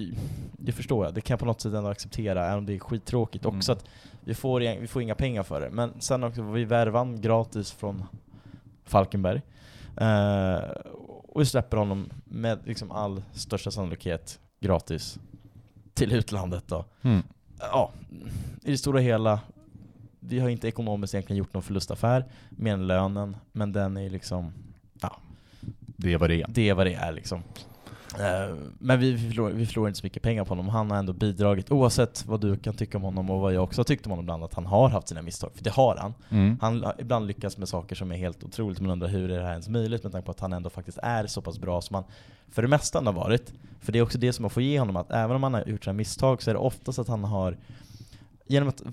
det 0.52 0.72
förstår 0.72 1.06
jag. 1.06 1.14
Det 1.14 1.22
kan 1.22 1.34
jag 1.34 1.40
på 1.40 1.46
något 1.46 1.62
sätt 1.62 1.74
ändå 1.74 1.90
acceptera, 1.90 2.46
även 2.46 2.58
om 2.58 2.66
det 2.66 2.74
är 2.76 2.80
skittråkigt. 2.80 3.46
Mm. 3.46 3.58
Också 3.58 3.72
att 3.72 3.86
vi 4.24 4.34
får, 4.36 4.60
vi 4.80 4.88
får 4.88 5.02
inga 5.02 5.16
pengar 5.16 5.44
för 5.44 5.62
det. 5.62 5.70
Men 5.70 6.02
sen 6.02 6.24
också, 6.24 6.42
vi 6.42 6.66
värvan 6.66 7.22
gratis 7.22 7.72
från 7.72 8.04
Falkenberg. 8.86 9.42
Eh, 9.98 10.60
och 11.28 11.42
vi 11.42 11.46
släpper 11.46 11.78
honom 11.78 12.10
med 12.26 12.60
liksom 12.66 12.92
all 12.92 13.24
största 13.34 13.72
sannolikhet 13.72 14.40
gratis 14.60 15.20
till 15.94 16.14
utlandet 16.14 16.64
då. 16.68 16.86
Mm. 17.02 17.24
Ja, 17.60 17.92
i 18.64 18.72
det 18.72 18.78
stora 18.78 19.00
hela, 19.00 19.40
vi 20.24 20.40
har 20.40 20.50
inte 20.50 20.68
ekonomiskt 20.68 21.14
egentligen 21.14 21.38
gjort 21.38 21.54
någon 21.54 21.64
förlustaffär, 21.64 22.26
än 22.66 22.88
lönen, 22.88 23.36
men 23.52 23.72
den 23.72 23.98
är 23.98 24.10
liksom, 24.10 24.54
Det 25.86 26.14
är 26.14 26.18
vad 26.18 26.30
det 26.30 26.42
är. 26.42 26.46
det 26.50 26.70
är 26.70 26.74
vad 26.74 26.86
det 26.86 26.94
är 26.94 27.12
liksom. 27.12 27.44
Eh, 28.20 28.56
Men 28.80 29.00
vi, 29.00 29.12
vi, 29.12 29.30
förlorar, 29.30 29.54
vi 29.54 29.66
förlorar 29.66 29.88
inte 29.88 30.00
så 30.00 30.06
mycket 30.06 30.24
pengar 30.24 30.44
på 30.44 30.50
honom, 30.50 30.70
han 30.70 30.92
har 30.92 30.98
ändå 30.98 31.14
bidragit, 31.14 31.72
oavsett 31.72 32.26
vad 32.26 32.42
du 32.42 32.56
kan 32.58 32.74
tycka 32.74 32.98
om 32.98 33.04
honom 33.04 33.30
och 33.30 33.40
vad 33.40 33.54
jag 33.54 33.64
också 33.64 33.80
har 33.80 33.84
tyckt 33.84 34.06
om 34.06 34.10
honom 34.10 34.26
ibland, 34.26 34.44
att 34.44 34.54
han 34.54 34.66
har 34.66 34.90
haft 34.90 35.08
sina 35.08 35.22
misstag, 35.22 35.52
för 35.56 35.64
det 35.64 35.70
har 35.70 35.96
han. 35.96 36.14
Mm. 36.30 36.58
Han 36.62 36.84
har 36.84 36.96
ibland 37.00 37.28
lyckas 37.28 37.58
med 37.58 37.70
saker 37.70 37.96
som 37.96 38.12
är 38.12 38.18
helt 38.18 38.44
otroligt, 38.44 38.80
man 38.80 38.92
undrar 38.92 39.08
hur 39.08 39.32
är 39.32 39.38
det 39.38 39.44
här 39.44 39.52
ens 39.52 39.70
möjligt 39.70 40.04
med 40.04 40.12
tanke 40.12 40.26
på 40.26 40.32
att 40.32 40.40
han 40.40 40.54
ändå 40.54 40.70
faktiskt 40.70 40.98
är 41.04 41.28
så 41.28 41.42
pass 41.42 41.60
bra 41.60 41.82
som 41.82 41.94
han 41.94 42.04
för 42.50 42.62
det 42.62 42.68
mesta 42.68 43.02
har 43.02 43.14
varit. 43.14 43.54
För 43.80 43.92
det 43.92 44.00
är 44.00 44.04
också 44.04 44.18
det 44.18 44.34
som 44.34 44.44
man 44.44 44.50
får 44.50 44.64
ge 44.64 44.80
honom, 44.80 44.96
att 44.96 45.12
även 45.12 45.36
om 45.36 45.44
han 45.44 45.54
har 45.54 45.64
gjort 45.68 45.84
sina 45.84 45.94
misstag 45.94 46.42
så 46.42 46.50
är 46.50 46.54
det 46.54 46.60
oftast 46.60 47.00
att 47.00 47.08
han 47.08 47.24
har, 47.24 47.58
genom 48.48 48.70
att 48.70 48.84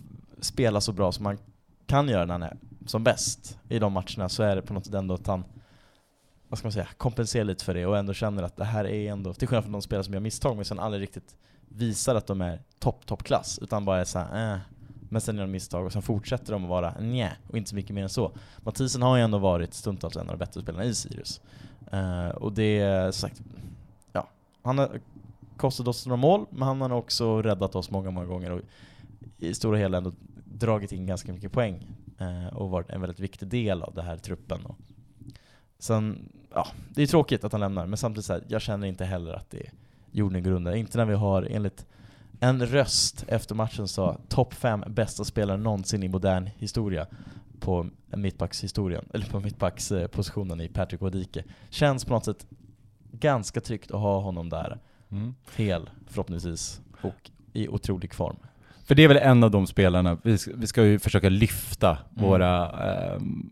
spela 0.40 0.80
så 0.80 0.92
bra 0.92 1.12
som 1.12 1.24
man 1.24 1.38
kan 1.86 2.08
göra 2.08 2.24
när 2.24 2.34
han 2.34 2.42
är 2.42 2.56
som 2.86 3.04
bäst 3.04 3.58
i 3.68 3.78
de 3.78 3.92
matcherna, 3.92 4.28
så 4.28 4.42
är 4.42 4.56
det 4.56 4.62
på 4.62 4.74
något 4.74 4.84
sätt 4.84 4.94
ändå 4.94 5.14
att 5.14 5.26
han 5.26 5.44
vad 6.48 6.58
ska 6.58 6.66
man 6.66 6.72
säga, 6.72 6.88
kompenserar 6.96 7.44
lite 7.44 7.64
för 7.64 7.74
det 7.74 7.86
och 7.86 7.98
ändå 7.98 8.12
känner 8.12 8.42
att 8.42 8.56
det 8.56 8.64
här 8.64 8.84
är 8.86 9.12
ändå, 9.12 9.34
till 9.34 9.48
skillnad 9.48 9.64
från 9.64 9.72
de 9.72 9.82
spelare 9.82 10.04
som 10.04 10.14
gör 10.14 10.20
misstag 10.20 10.56
men 10.56 10.64
sen 10.64 10.78
aldrig 10.78 11.02
riktigt 11.02 11.36
visar 11.68 12.14
att 12.14 12.26
de 12.26 12.40
är 12.40 12.62
topp, 12.78 13.06
toppklass, 13.06 13.58
utan 13.62 13.84
bara 13.84 14.00
är 14.00 14.04
såhär 14.04 14.52
eh, 14.52 14.58
men 15.10 15.20
sen 15.20 15.36
gör 15.36 15.42
de 15.42 15.50
misstag 15.50 15.86
och 15.86 15.92
sen 15.92 16.02
fortsätter 16.02 16.52
de 16.52 16.62
att 16.64 16.70
vara 16.70 16.94
nja 17.00 17.30
och 17.50 17.58
inte 17.58 17.70
så 17.70 17.76
mycket 17.76 17.94
mer 17.94 18.02
än 18.02 18.08
så. 18.08 18.32
Mathisen 18.56 19.02
har 19.02 19.16
ju 19.16 19.22
ändå 19.22 19.38
varit 19.38 19.74
stundtals 19.74 20.16
en 20.16 20.22
av 20.22 20.26
de 20.26 20.38
bättre 20.38 20.60
spelarna 20.60 20.84
i 20.84 20.94
Sirius. 20.94 21.40
Uh, 21.92 22.28
och 22.28 22.52
det 22.52 22.78
är 22.78 23.10
som 23.10 23.28
sagt, 23.28 23.42
ja, 24.12 24.28
han 24.62 24.78
har 24.78 25.00
kostat 25.56 25.88
oss 25.88 26.06
några 26.06 26.16
mål, 26.16 26.46
men 26.50 26.62
han 26.62 26.80
har 26.80 26.90
också 26.90 27.42
räddat 27.42 27.74
oss 27.74 27.90
många, 27.90 28.10
många 28.10 28.26
gånger 28.26 28.50
och 28.50 28.60
i 29.38 29.54
stora 29.54 29.78
hela 29.78 29.98
ändå 29.98 30.12
dragit 30.44 30.92
in 30.92 31.06
ganska 31.06 31.32
mycket 31.32 31.52
poäng 31.52 31.86
eh, 32.18 32.56
och 32.56 32.70
varit 32.70 32.90
en 32.90 33.00
väldigt 33.00 33.20
viktig 33.20 33.48
del 33.48 33.82
av 33.82 33.94
den 33.94 34.04
här 34.04 34.16
truppen. 34.16 34.66
Och 34.66 34.76
sen, 35.78 36.32
ja, 36.54 36.66
det 36.94 37.02
är 37.02 37.06
tråkigt 37.06 37.44
att 37.44 37.52
han 37.52 37.60
lämnar, 37.60 37.86
men 37.86 37.96
samtidigt 37.96 38.24
så 38.24 38.32
här, 38.32 38.44
jag 38.48 38.62
känner 38.62 38.86
inte 38.86 39.04
heller 39.04 39.32
att 39.32 39.50
det 39.50 39.58
är 39.58 39.72
jorden 40.10 40.42
går 40.42 40.50
under. 40.50 40.72
Inte 40.72 40.98
när 40.98 41.04
vi 41.04 41.14
har 41.14 41.42
enligt 41.42 41.86
en 42.40 42.66
röst 42.66 43.24
efter 43.28 43.54
matchen 43.54 43.88
sa 43.88 44.16
topp 44.28 44.54
fem 44.54 44.84
bästa 44.88 45.24
spelare 45.24 45.56
någonsin 45.56 46.02
i 46.02 46.08
modern 46.08 46.46
historia 46.56 47.06
på 47.60 47.86
mittbackshistorien, 48.16 49.08
eller 49.14 49.26
på 49.26 49.40
mittbackspositionen 49.40 50.60
i 50.60 50.68
Patrick 50.68 51.00
Wadike. 51.00 51.44
Känns 51.70 52.04
på 52.04 52.12
något 52.12 52.24
sätt 52.24 52.46
ganska 53.12 53.60
tryggt 53.60 53.90
att 53.90 54.00
ha 54.00 54.20
honom 54.20 54.48
där, 54.48 54.78
Mm. 55.10 55.34
hel 55.56 55.90
förhoppningsvis, 56.06 56.80
och 57.02 57.30
i 57.52 57.68
otrolig 57.68 58.14
form. 58.14 58.36
För 58.88 58.94
det 58.94 59.04
är 59.04 59.08
väl 59.08 59.16
en 59.16 59.44
av 59.44 59.50
de 59.50 59.66
spelarna, 59.66 60.18
vi 60.22 60.38
ska, 60.38 60.50
vi 60.54 60.66
ska 60.66 60.84
ju 60.84 60.98
försöka 60.98 61.28
lyfta 61.28 61.88
Mm. 61.90 62.28
våra, 62.28 62.70
ehm, 62.70 63.50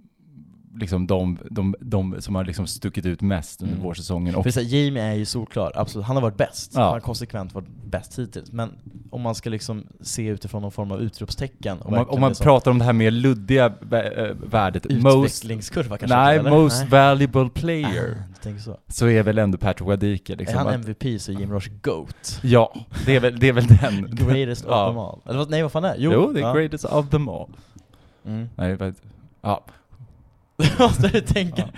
liksom 0.79 1.07
de, 1.07 1.39
de, 1.51 1.75
de 1.81 2.17
som 2.19 2.35
har 2.35 2.45
liksom 2.45 2.67
stuckit 2.67 3.07
ut 3.07 3.21
mest 3.21 3.63
under 3.63 3.75
Mm. 3.75 3.85
vårsäsongen. 3.87 4.35
Och 4.35 4.43
För 4.45 4.51
så 4.51 4.61
här, 4.61 4.67
Jamie 4.67 5.03
är 5.03 5.15
ju 5.15 5.25
solklar, 5.25 5.73
absolut. 5.75 6.07
Han 6.07 6.17
har 6.17 6.23
varit 6.23 6.37
bäst. 6.37 6.73
Ja. 6.75 6.81
Han 6.83 6.93
har 6.93 7.01
konsekvent 7.01 7.55
varit 7.55 7.69
bäst 7.85 8.19
hittills. 8.19 8.53
Men 8.53 8.73
om 9.11 9.21
man 9.23 9.35
ska 9.35 9.51
liksom 9.51 9.87
se 10.01 10.27
utifrån 10.27 10.63
någon 10.63 10.73
form 10.73 10.91
av 10.91 11.01
utropstecken 11.03 11.79
om 11.83 11.95
man, 11.95 12.07
om 12.09 12.21
man 12.21 12.29
liksom 12.31 12.45
pratar 12.45 12.71
om 12.71 12.79
det 12.79 12.85
här 12.85 12.93
mer 12.93 13.11
luddiga 13.11 13.67
äh, 13.67 14.35
värdet, 14.51 15.03
most, 15.03 15.17
utvecklingskurva 15.45 15.99
kanske 15.99 16.17
nej, 16.17 16.39
inte, 16.39 16.51
most 16.51 16.81
Nej. 16.81 16.89
valuable 16.89 17.49
player, 17.55 18.23
Ah, 18.45 18.59
så. 18.59 18.77
så 18.89 19.09
är 19.09 19.23
väl 19.23 19.39
ändå 19.39 19.59
Patrick 19.59 19.89
Wadike 19.89 20.37
liksom. 20.37 20.59
är 20.59 20.65
han 20.65 20.75
MVP 20.75 21.19
så 21.21 21.33
är 21.33 21.37
Jim 21.37 21.53
Roche 21.53 21.71
GOAT. 21.83 22.41
Ja, 22.43 22.75
det 23.07 23.17
är 23.17 23.21
väl, 23.21 23.39
det 23.39 23.49
är 23.49 23.53
väl 23.53 23.67
den. 23.67 24.09
Greatest 24.17 24.65
of 24.65 24.71
Ja. 24.71 24.89
them 24.89 24.99
all. 24.99 25.21
Eller 25.27 25.47
nej 25.51 25.63
vad 25.63 25.73
fan 25.73 25.85
är 25.85 25.89
det? 25.89 25.97
Jo, 25.99 26.33
det 26.33 26.41
är 26.41 26.43
ja. 26.43 26.53
greatest 26.55 26.85
of 26.85 27.09
them 27.11 27.29
all. 27.29 27.49
Mm. 28.27 28.49
Nej, 28.57 28.77
vad- 28.77 28.95
ja. 29.43 29.65
Måste 30.79 31.09
du 31.09 31.21
tänka? 31.21 31.69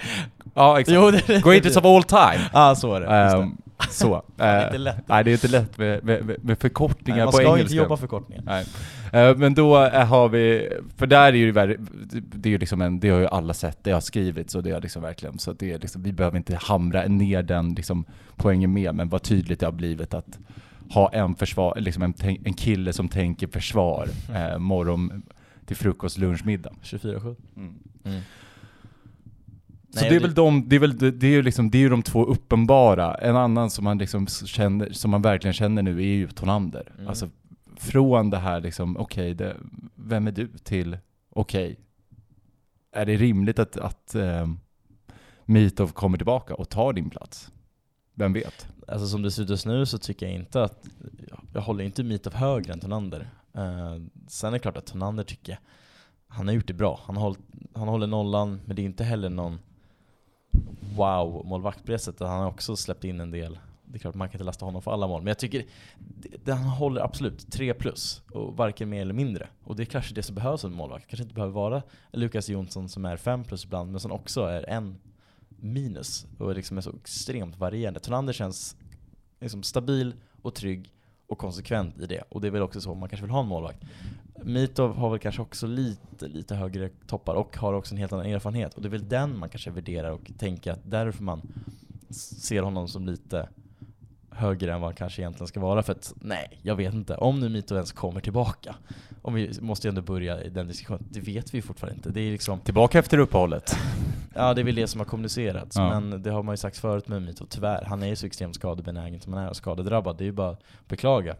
Ja, 0.54 0.80
exakt. 0.80 0.94
Jo, 0.96 1.10
det 1.10 1.28
är 1.28 1.34
det. 1.34 1.44
Greatest 1.50 1.76
of 1.76 1.84
all 1.84 2.02
time. 2.02 2.44
Ja, 2.52 2.74
så 2.74 2.94
är 2.94 3.00
det. 3.00 3.06
Det. 3.06 3.12
Ehm, 3.12 3.56
så. 3.90 4.22
Det 4.36 4.42
är 4.44 4.66
inte 4.66 4.78
lätt. 4.78 4.96
nej, 5.06 5.24
det 5.24 5.30
är 5.30 5.32
inte 5.32 5.48
lätt 5.48 5.78
med, 5.78 6.04
med, 6.04 6.44
med- 6.44 6.58
förkortningar 6.58 7.16
Nej, 7.16 7.24
man 7.24 7.32
på 7.32 7.36
ska 7.36 7.42
engelska. 7.46 7.62
inte 7.62 7.74
jobba 7.74 7.96
förkortningar. 7.96 8.42
Nej. 8.46 8.64
Eh, 9.12 9.36
men 9.36 9.54
då 9.54 9.84
eh, 9.84 10.06
har 10.06 10.28
vi, 10.28 10.68
för 10.96 11.06
där 11.06 11.26
är 11.26 11.32
ju 11.32 11.52
ver- 11.52 11.76
det 12.12 12.48
är 12.48 12.50
ju 12.50 12.58
liksom 12.58 12.80
en, 12.82 13.00
det 13.00 13.08
har 13.10 13.18
ju 13.20 13.26
alla 13.26 13.54
sett, 13.54 13.78
det 13.84 13.90
har 13.90 14.00
skrivits 14.00 14.54
och 14.54 14.62
det 14.62 14.70
har 14.70 14.80
liksom 14.80 15.02
verkligen, 15.02 15.38
så 15.38 15.52
det 15.52 15.72
är 15.72 15.78
liksom, 15.78 16.02
vi 16.02 16.12
behöver 16.12 16.36
inte 16.36 16.56
hamra 16.62 17.02
ner 17.06 17.42
den 17.42 17.74
liksom 17.74 18.04
poängen 18.36 18.72
med, 18.72 18.94
men 18.94 19.08
vad 19.08 19.22
tydligt 19.22 19.60
det 19.60 19.66
har 19.66 19.72
blivit 19.72 20.14
att 20.14 20.38
ha 20.90 21.08
en 21.12 21.34
försvar, 21.34 21.74
liksom 21.80 22.02
en, 22.02 22.14
en 22.44 22.54
kille 22.54 22.92
som 22.92 23.08
tänker 23.08 23.46
försvar 23.46 24.08
eh, 24.34 24.58
morgon 24.58 25.22
till 25.66 25.76
frukost, 25.76 26.18
lunch, 26.18 26.46
middag. 26.46 26.72
24-7. 26.82 27.36
Mm. 27.56 27.74
Så 29.90 30.00
Nej, 30.00 30.10
det 30.10 30.16
är 30.16 30.20
väl 30.20 30.34
de, 30.34 30.68
det 30.68 30.76
är 30.76 30.80
väl, 30.80 30.98
det 30.98 31.26
är 31.26 31.30
ju 31.30 31.42
liksom, 31.42 31.70
det 31.70 31.78
är 31.78 31.80
ju 31.80 31.88
de 31.88 32.02
två 32.02 32.24
uppenbara. 32.24 33.14
En 33.14 33.36
annan 33.36 33.70
som 33.70 33.84
man 33.84 33.98
liksom 33.98 34.26
känner, 34.26 34.92
som 34.92 35.10
man 35.10 35.22
verkligen 35.22 35.54
känner 35.54 35.82
nu 35.82 35.98
är 35.98 36.16
ju 36.16 36.28
Tonander. 36.28 36.92
Mm. 36.94 37.08
Alltså 37.08 37.28
från 37.76 38.30
det 38.30 38.38
här 38.38 38.60
liksom, 38.60 38.96
okej, 38.96 39.34
det- 39.34 39.56
vem 39.94 40.26
är 40.26 40.32
du 40.32 40.48
till, 40.48 40.98
okej, 41.30 41.78
är 42.92 43.06
det 43.06 43.16
rimligt 43.16 43.58
att, 43.58 43.76
att 43.76 44.14
eh, 44.14 44.46
Mitov 45.44 45.88
kommer 45.88 46.16
tillbaka 46.18 46.54
och 46.54 46.68
tar 46.68 46.92
din 46.92 47.10
plats? 47.10 47.50
Vem 48.14 48.32
vet? 48.32 48.68
Alltså 48.88 49.06
som 49.06 49.22
det 49.22 49.30
ser 49.30 49.42
ut 49.42 49.50
just 49.50 49.66
nu 49.66 49.86
så 49.86 49.98
tycker 49.98 50.26
jag 50.26 50.34
inte 50.34 50.62
att, 50.62 50.88
jag 51.52 51.60
håller 51.60 51.84
inte 51.84 52.04
Mitov 52.04 52.34
högre 52.34 52.72
än 52.72 52.80
Tonander. 52.80 53.30
Uh, 53.58 54.06
sen 54.28 54.48
är 54.48 54.52
det 54.52 54.58
klart 54.58 54.76
att 54.76 54.86
Tonander 54.86 55.24
tycker 55.24 55.52
jag, 55.52 55.58
han 56.28 56.46
har 56.46 56.54
gjort 56.54 56.66
det 56.66 56.72
bra. 56.74 57.00
Han, 57.06 57.16
hållit, 57.16 57.38
han 57.74 57.88
håller 57.88 58.06
nollan, 58.06 58.60
men 58.64 58.76
det 58.76 58.82
är 58.82 58.84
inte 58.84 59.04
heller 59.04 59.30
någon 59.30 59.58
wow-målvakt 60.96 61.84
på 61.84 61.92
det 61.92 61.98
sättet. 61.98 62.20
Han 62.20 62.40
har 62.40 62.48
också 62.48 62.76
släppt 62.76 63.04
in 63.04 63.20
en 63.20 63.30
del. 63.30 63.58
Det 63.84 63.96
är 63.96 63.98
klart 63.98 64.14
man 64.14 64.28
kan 64.28 64.34
inte 64.34 64.44
lasta 64.44 64.64
honom 64.64 64.82
för 64.82 64.90
alla 64.90 65.08
mål, 65.08 65.22
men 65.22 65.28
jag 65.28 65.38
tycker 65.38 65.66
det, 66.44 66.52
han 66.52 66.64
håller 66.64 67.00
absolut 67.00 67.52
3 67.52 67.74
plus, 67.74 68.22
och 68.32 68.56
varken 68.56 68.88
mer 68.88 69.02
eller 69.02 69.14
mindre. 69.14 69.48
Och 69.64 69.76
det 69.76 69.82
är 69.82 69.84
kanske 69.84 70.14
det 70.14 70.22
som 70.22 70.34
behövs 70.34 70.64
av 70.64 70.70
en 70.70 70.76
målvakt. 70.76 71.06
kanske 71.06 71.22
inte 71.22 71.34
behöver 71.34 71.54
vara 71.54 71.82
Lukas 72.12 72.48
Jonsson 72.48 72.88
som 72.88 73.04
är 73.04 73.16
5 73.16 73.44
plus 73.44 73.64
ibland, 73.64 73.90
men 73.90 74.00
som 74.00 74.12
också 74.12 74.42
är 74.42 74.68
en 74.68 74.98
minus 75.48 76.26
och 76.38 76.54
liksom 76.54 76.76
är 76.78 76.82
så 76.82 76.92
extremt 77.02 77.58
varierande. 77.58 78.00
Tonander 78.00 78.32
känns 78.32 78.76
liksom 79.40 79.62
stabil 79.62 80.14
och 80.42 80.54
trygg 80.54 80.92
och 81.26 81.38
konsekvent 81.38 81.98
i 81.98 82.06
det. 82.06 82.22
Och 82.28 82.40
det 82.40 82.46
är 82.46 82.50
väl 82.50 82.62
också 82.62 82.80
så 82.80 82.94
man 82.94 83.08
kanske 83.08 83.26
vill 83.26 83.32
ha 83.32 83.40
en 83.40 83.46
målvakt. 83.46 83.84
Mitov 84.42 84.96
har 84.96 85.10
väl 85.10 85.18
kanske 85.18 85.42
också 85.42 85.66
lite, 85.66 86.28
lite 86.28 86.54
högre 86.54 86.90
toppar 87.06 87.34
och 87.34 87.56
har 87.56 87.72
också 87.72 87.94
en 87.94 87.98
helt 87.98 88.12
annan 88.12 88.26
erfarenhet. 88.26 88.74
Och 88.74 88.82
det 88.82 88.88
är 88.88 88.90
väl 88.90 89.08
den 89.08 89.38
man 89.38 89.48
kanske 89.48 89.70
värderar 89.70 90.10
och 90.10 90.30
tänker 90.38 90.72
att 90.72 90.80
därför 90.84 91.22
man 91.22 91.42
ser 92.10 92.62
honom 92.62 92.88
som 92.88 93.06
lite 93.06 93.48
högre 94.30 94.72
än 94.72 94.80
vad 94.80 94.88
han 94.88 94.96
kanske 94.96 95.22
egentligen 95.22 95.48
ska 95.48 95.60
vara. 95.60 95.82
För 95.82 95.92
att, 95.92 96.14
nej, 96.20 96.58
jag 96.62 96.76
vet 96.76 96.94
inte. 96.94 97.16
Om 97.16 97.40
nu 97.40 97.48
Mitov 97.48 97.76
ens 97.76 97.92
kommer 97.92 98.20
tillbaka. 98.20 98.74
Om 99.22 99.34
vi 99.34 99.52
måste 99.60 99.86
ju 99.86 99.88
ändå 99.88 100.02
börja 100.02 100.42
i 100.42 100.48
den 100.48 100.68
diskussionen. 100.68 101.04
Det 101.10 101.20
vet 101.20 101.54
vi 101.54 101.62
fortfarande 101.62 101.96
inte. 101.96 102.10
Det 102.10 102.20
är 102.20 102.32
liksom 102.32 102.60
Tillbaka 102.60 102.98
efter 102.98 103.18
uppehållet. 103.18 103.76
Ja, 104.34 104.54
det 104.54 104.60
är 104.60 104.64
väl 104.64 104.74
det 104.74 104.86
som 104.86 105.00
har 105.00 105.04
kommunicerats. 105.04 105.76
Ja. 105.76 106.00
Men 106.00 106.22
det 106.22 106.30
har 106.30 106.42
man 106.42 106.52
ju 106.52 106.56
sagt 106.56 106.78
förut 106.78 107.08
med 107.08 107.22
Mito, 107.22 107.46
tyvärr. 107.48 107.84
Han 107.84 108.02
är 108.02 108.06
ju 108.06 108.16
så 108.16 108.26
extremt 108.26 108.54
skadebenägen 108.54 109.20
som 109.20 109.32
han 109.32 109.44
är 109.44 109.48
och 109.48 109.56
skadedrabbad. 109.56 110.18
Det 110.18 110.24
är 110.24 110.26
ju 110.26 110.32
bara 110.32 110.50
att 110.50 110.88
beklaga. 110.88 111.36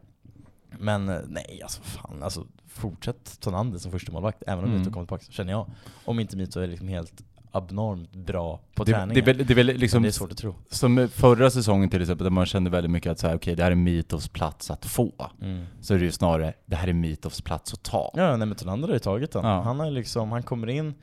Men 0.79 1.09
eh, 1.09 1.16
nej, 1.29 1.61
alltså 1.62 1.83
fan. 1.83 2.23
Alltså, 2.23 2.47
fortsätt 2.66 3.41
Tonander 3.41 3.79
som 3.79 3.93
första 3.93 4.12
målvakt 4.12 4.43
även 4.47 4.64
om 4.64 4.71
Mm. 4.71 4.79
Mito 4.79 4.93
kommer 4.93 5.07
tillbaka, 5.07 5.25
känner 5.31 5.53
jag. 5.53 5.66
Om 6.05 6.21
inte 6.21 6.37
Mito 6.37 6.61
är 6.61 6.66
liksom 6.66 6.89
helt 6.89 7.23
abnormt 7.53 8.12
bra 8.14 8.61
på 8.75 8.85
Det, 8.85 8.93
träningen. 8.93 9.25
det, 9.25 9.33
det 9.33 9.51
är 9.53 9.55
väl 9.55 9.66
liksom, 9.66 10.03
det 10.03 10.09
är 10.09 10.12
svårt 10.12 10.33
att 10.33 10.39
tro. 10.39 10.55
som 10.71 11.09
förra 11.09 11.51
säsongen 11.51 11.91
till 11.91 12.01
exempel, 12.03 12.25
där 12.25 12.31
man 12.31 12.47
kände 12.47 12.71
väldigt 12.71 12.91
mycket 12.91 13.12
att 13.12 13.19
så 13.19 13.27
här, 13.29 13.37
okej, 13.37 13.55
det 13.57 13.62
här 13.62 13.71
är 13.71 13.75
Mitovs 13.75 14.29
plats 14.29 14.71
att 14.71 14.87
få. 14.87 15.31
Mm. 15.43 15.64
Så 15.81 15.95
är 15.95 15.99
det 15.99 16.05
ju 16.05 16.12
snarare, 16.12 16.55
det 16.66 16.77
här 16.77 16.89
är 16.89 16.93
Mitovs 16.93 17.41
plats 17.41 17.73
att 17.75 17.83
ta. 17.83 18.11
Ja, 18.14 18.37
nej 18.37 18.47
men 18.47 18.57
Tonander 18.57 18.89
har 18.89 18.95
ju 18.95 18.99
tagit 18.99 19.33
den. 19.33 19.45
Ja. 19.45 19.61
Han 19.62 19.81
har 19.81 19.91
liksom, 19.91 20.33
han 20.33 20.43
kommer 20.43 20.66
in, 20.69 20.95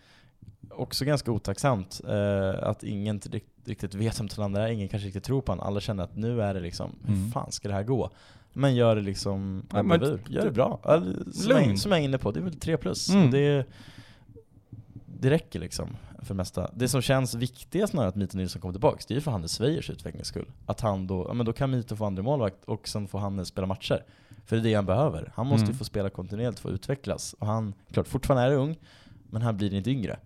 också 0.72 1.06
ganska 1.06 1.32
otacksamt, 1.32 2.02
eh, 2.08 2.68
att 2.70 2.84
ingen 2.84 3.22
riktigt 3.66 3.94
vet 3.96 4.20
vem 4.20 4.28
Tonander 4.28 4.62
är, 4.62 4.68
ingen 4.68 4.90
kanske 4.90 5.08
riktigt 5.08 5.24
tror 5.24 5.42
på 5.42 5.52
honom. 5.52 5.68
Alla 5.68 5.80
känner 5.80 6.04
att 6.04 6.16
nu 6.16 6.42
är 6.42 6.54
det 6.54 6.60
liksom, 6.60 6.92
Mm. 7.08 7.24
hur 7.24 7.32
fan 7.32 7.52
ska 7.52 7.68
det 7.68 7.74
här 7.74 7.84
gå? 7.84 8.10
Men 8.58 8.76
gör 8.76 8.96
det 8.96 9.02
liksom, 9.02 9.64
Ja, 9.74 9.84
men-. 9.84 10.20
Gör 10.30 10.46
det 10.46 10.52
bra. 10.52 10.80
Som 11.34 11.52
jag, 11.52 11.80
som 11.80 11.92
jag 11.92 12.00
är 12.02 12.04
inne 12.04 12.18
på, 12.18 12.32
det 12.32 12.40
är 12.40 12.44
väl 12.44 12.56
3 12.60 12.78
plus. 12.78 13.10
Mm. 13.10 13.32
Det, 13.32 13.66
det 15.06 15.30
räcker 15.30 15.60
liksom 15.60 15.90
för 16.20 16.28
det 16.28 16.34
mesta. 16.38 16.72
Det 16.74 16.88
som 16.88 17.02
känns 17.02 17.36
viktigast 17.36 17.94
när 17.94 18.08
att 18.08 18.16
Mito 18.16 18.38
Nilsson 18.38 18.62
kommer 18.62 18.74
tillbaka, 18.74 19.04
det 19.08 19.14
är 19.14 19.16
ju 19.16 19.22
för 19.22 19.32
Hannes 19.32 19.52
Svejers 19.52 19.90
utvecklings 19.90 20.28
skull. 20.28 20.46
Att 20.66 20.82
han 20.82 21.08
då, 21.08 21.26
ja 21.28 21.34
men 21.34 21.46
då 21.46 21.54
kan 21.54 21.72
Mito 21.72 21.96
få 21.96 22.06
andra 22.06 22.24
målvakt 22.24 22.66
och 22.66 22.88
sen 22.88 23.08
får 23.08 23.20
Hannes 23.20 23.48
spela 23.48 23.68
matcher. 23.68 24.04
För 24.46 24.56
det 24.56 24.60
är 24.62 24.64
det 24.64 24.74
han 24.74 24.86
behöver. 24.86 25.32
Han 25.36 25.48
måste 25.48 25.62
ju 25.66 25.70
Mm. 25.70 25.78
få 25.78 25.84
spela 25.84 26.10
kontinuerligt 26.10 26.60
för 26.60 26.70
att 26.70 26.74
utvecklas. 26.76 27.36
Och 27.40 27.48
han, 27.48 27.74
klart 27.92 28.08
fortfarande 28.08 28.44
är 28.48 28.58
ung, 28.58 28.76
men 29.30 29.42
han 29.42 29.58
blir 29.58 29.74
inte 29.74 29.92
yngre. 29.92 30.20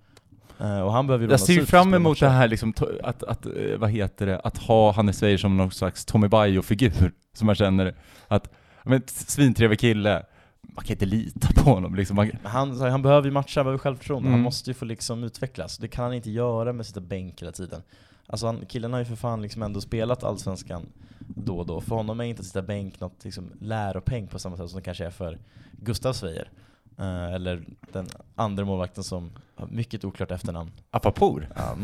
Eh, 0.59 0.79
och 0.79 0.93
han 0.93 1.07
behöver 1.07 1.27
Jag 1.27 1.39
ser 1.39 1.65
fram 1.65 1.93
emot 1.93 2.19
det 2.19 2.29
här 2.29 2.47
liksom, 2.47 2.73
att, 3.03 3.23
att, 3.23 3.45
eh, 3.45 3.77
vad 3.77 3.89
heter 3.89 4.25
det, 4.25 4.39
att 4.39 4.57
ha 4.57 4.91
Hannes 4.91 5.23
Weijer 5.23 5.37
som 5.37 5.57
någon 5.57 5.71
slags 5.71 6.05
Tommy 6.05 6.27
Bayo-figur. 6.27 7.11
Som 7.33 7.45
man 7.45 7.55
känner 7.55 7.95
att, 8.27 8.53
men 8.83 9.01
svintrevlig 9.07 9.79
kille, 9.79 10.25
man 10.61 10.85
kan 10.85 10.93
inte 10.93 11.05
lita 11.05 11.47
på 11.55 11.69
honom 11.69 11.95
liksom. 11.95 12.15
Man, 12.15 12.31
han, 12.43 12.81
han 12.81 13.01
behöver 13.01 13.27
ju 13.27 13.31
matcha, 13.31 13.59
han 13.59 13.65
behöver 13.65 13.77
självförtroende. 13.77 14.27
Mm. 14.27 14.39
Han 14.39 14.43
måste 14.43 14.69
ju 14.69 14.73
få 14.73 14.85
liksom 14.85 15.23
utvecklas. 15.23 15.77
Det 15.77 15.87
kan 15.87 16.03
han 16.03 16.13
inte 16.13 16.31
göra 16.31 16.73
med 16.73 16.81
att 16.81 16.87
sitta 16.87 17.01
bänk 17.01 17.41
hela 17.41 17.51
tiden. 17.51 17.81
Alltså 18.27 18.45
han, 18.45 18.65
killen 18.67 18.93
har 18.93 18.99
ju 18.99 19.05
för 19.05 19.15
fan 19.15 19.41
liksom 19.41 19.63
ändå 19.63 19.81
spelat 19.81 20.23
Allsvenskan 20.23 20.85
då 21.19 21.57
och 21.57 21.65
då. 21.65 21.81
För 21.81 21.95
honom 21.95 22.19
är 22.19 22.23
inte 22.23 22.39
att 22.39 22.45
sitta 22.45 22.61
bänk 22.61 22.99
något 22.99 23.23
liksom 23.23 23.51
läropeng 23.59 24.27
på 24.27 24.39
samma 24.39 24.57
sätt 24.57 24.69
som 24.69 24.79
det 24.79 24.83
kanske 24.83 25.05
är 25.05 25.11
för 25.11 25.39
Gustav 25.71 26.13
Sveijer. 26.13 26.51
Eh, 26.99 27.33
eller 27.33 27.65
den 27.91 28.07
andra 28.35 28.65
målvakten 28.65 29.03
som 29.03 29.31
har 29.55 29.67
mycket 29.67 30.05
oklart 30.05 30.31
efternamn. 30.31 30.71
Apapour? 30.91 31.49
Ja, 31.55 31.75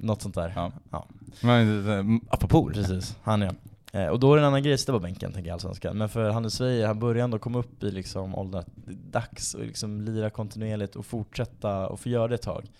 något 0.00 0.22
sånt 0.22 0.34
där. 0.34 0.52
Ja. 0.56 0.72
Ja. 0.90 1.06
Men, 1.42 1.88
eh, 1.88 2.20
Apapour? 2.30 2.72
Precis, 2.72 3.16
han 3.22 3.40
ja. 3.40 3.52
Eh, 3.92 4.06
och 4.06 4.20
då 4.20 4.32
är 4.32 4.36
det 4.36 4.42
en 4.42 4.46
annan 4.46 4.62
grej 4.62 4.74
att 4.74 4.80
sitta 4.80 4.92
på 4.92 4.98
bänken, 4.98 5.32
tänker 5.32 5.48
jag 5.48 5.54
Allsvenskan. 5.54 5.98
Men 5.98 6.08
för 6.08 6.30
Hannes 6.30 6.54
Sveijer, 6.54 6.86
han 6.86 6.98
börjar 6.98 7.24
ändå 7.24 7.38
komma 7.38 7.58
upp 7.58 7.82
i 7.82 7.90
liksom 7.90 8.34
åldern 8.34 8.60
att 8.60 8.68
det 8.74 8.92
är 8.92 8.96
dags 8.96 9.54
att 9.54 9.60
liksom 9.60 10.00
lira 10.00 10.30
kontinuerligt 10.30 10.96
och 10.96 11.06
fortsätta 11.06 11.88
och 11.88 12.00
få 12.00 12.08
göra 12.08 12.28
det 12.28 12.34
ett 12.34 12.42
tag. 12.42 12.70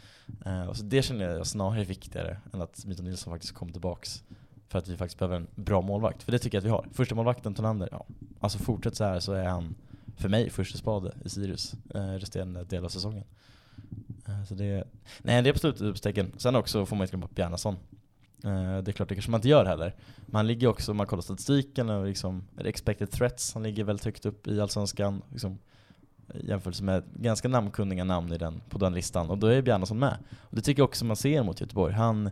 Och 0.68 0.76
så 0.76 0.82
det 0.82 1.02
känner 1.02 1.24
jag 1.24 1.46
snarare 1.46 1.80
är 1.80 1.84
viktigare 1.84 2.38
än 2.52 2.62
att 2.62 2.84
Mito 2.86 3.02
Nilsson 3.02 3.32
faktiskt 3.32 3.54
kommer 3.54 3.72
tillbaks. 3.72 4.22
För 4.68 4.78
att 4.78 4.88
vi 4.88 4.96
faktiskt 4.96 5.18
behöver 5.18 5.36
en 5.36 5.46
bra 5.54 5.80
målvakt. 5.80 6.22
För 6.22 6.32
det 6.32 6.38
tycker 6.38 6.56
jag 6.56 6.60
att 6.60 6.66
vi 6.66 6.70
har. 6.70 6.86
Första 6.92 7.14
målvakten 7.14 7.54
Tonander, 7.54 7.88
ja. 7.92 8.06
Alltså 8.40 8.58
fortsätt 8.58 8.96
så 8.96 9.04
här 9.04 9.20
så 9.20 9.32
är 9.32 9.44
han, 9.44 9.74
för 10.16 10.28
mig, 10.28 10.50
första 10.50 10.78
spade 10.78 11.12
i 11.24 11.28
Sirius 11.28 11.74
eh, 11.94 12.00
resterande 12.12 12.64
del 12.64 12.84
av 12.84 12.88
säsongen. 12.88 13.24
Eh, 14.26 14.44
så 14.44 14.54
det, 14.54 14.84
nej 15.22 15.42
det 15.42 15.48
är 15.48 15.52
absolut 15.52 15.76
ett 15.76 15.82
utropstecken. 15.82 16.32
Sen 16.36 16.56
också 16.56 16.86
får 16.86 16.96
man 16.96 17.04
inte 17.04 17.10
glömma 17.10 17.26
bort 17.26 17.34
Bjarnason. 17.36 17.76
Eh, 18.44 18.78
Det 18.78 18.90
är 18.90 18.92
klart, 18.92 19.08
det 19.08 19.14
kanske 19.14 19.30
man 19.30 19.38
inte 19.38 19.48
gör 19.48 19.64
heller. 19.64 19.94
Men 20.26 20.36
han 20.36 20.46
ligger 20.46 20.66
också, 20.68 20.90
om 20.90 20.96
man 20.96 21.06
kollar 21.06 21.22
statistiken, 21.22 21.90
och 21.90 22.06
liksom 22.06 22.44
expected 22.58 23.10
threats, 23.10 23.54
han 23.54 23.62
ligger 23.62 23.84
väldigt 23.84 24.04
högt 24.04 24.26
upp 24.26 24.46
i 24.46 24.60
Allsvenskan. 24.60 25.22
Liksom, 25.32 25.58
i 26.34 26.48
jämförelse 26.48 26.84
med 26.84 27.04
ganska 27.14 27.48
namnkunniga 27.48 28.04
namn 28.04 28.32
i 28.32 28.38
den, 28.38 28.60
på 28.68 28.78
den 28.78 28.94
listan. 28.94 29.30
Och 29.30 29.38
då 29.38 29.46
är 29.46 29.62
Bjarnason 29.62 29.98
med. 29.98 30.18
Och 30.40 30.56
det 30.56 30.62
tycker 30.62 30.80
jag 30.80 30.88
också 30.88 31.04
man 31.04 31.16
ser 31.16 31.42
mot 31.42 31.60
Göteborg. 31.60 31.94
Han, 31.94 32.30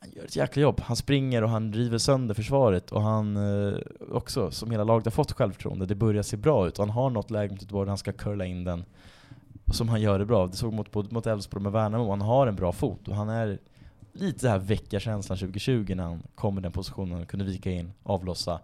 han 0.00 0.10
gör 0.10 0.24
ett 0.24 0.36
jäkla 0.36 0.62
jobb. 0.62 0.80
Han 0.80 0.96
springer 0.96 1.44
och 1.44 1.50
han 1.50 1.72
river 1.72 1.98
sönder 1.98 2.34
försvaret. 2.34 2.92
Och 2.92 3.02
han 3.02 3.36
eh, 3.36 3.78
också, 4.12 4.50
som 4.50 4.70
hela 4.70 4.84
laget 4.84 5.06
har 5.06 5.10
fått 5.10 5.32
självförtroende, 5.32 5.86
det 5.86 5.94
börjar 5.94 6.22
se 6.22 6.36
bra 6.36 6.68
ut. 6.68 6.78
Och 6.78 6.86
han 6.86 6.94
har 6.94 7.10
något 7.10 7.30
läge 7.30 7.52
mot 7.52 7.62
Göteborg 7.62 7.86
där 7.86 7.90
han 7.90 7.98
ska 7.98 8.12
curla 8.12 8.46
in 8.46 8.64
den. 8.64 8.84
Som 9.72 9.88
han 9.88 10.00
gör 10.00 10.18
det 10.18 10.26
bra. 10.26 10.46
Det 10.46 10.56
såg 10.56 10.72
mot 10.72 10.90
både 10.90 11.14
mot 11.14 11.26
Elfsborg 11.26 11.62
med 11.62 11.72
Värnamo. 11.72 12.10
Han 12.10 12.20
har 12.20 12.46
en 12.46 12.56
bra 12.56 12.72
fot 12.72 13.08
och 13.08 13.14
han 13.14 13.28
är 13.28 13.58
lite 14.12 14.46
det 14.46 14.50
här 14.50 14.58
väckarkänslan 14.58 15.38
2020 15.38 15.94
när 15.94 16.04
han 16.04 16.22
kom 16.34 16.58
i 16.58 16.60
den 16.60 16.72
positionen, 16.72 17.26
kunde 17.26 17.44
vika 17.44 17.70
in, 17.70 17.92
avlossa. 18.02 18.60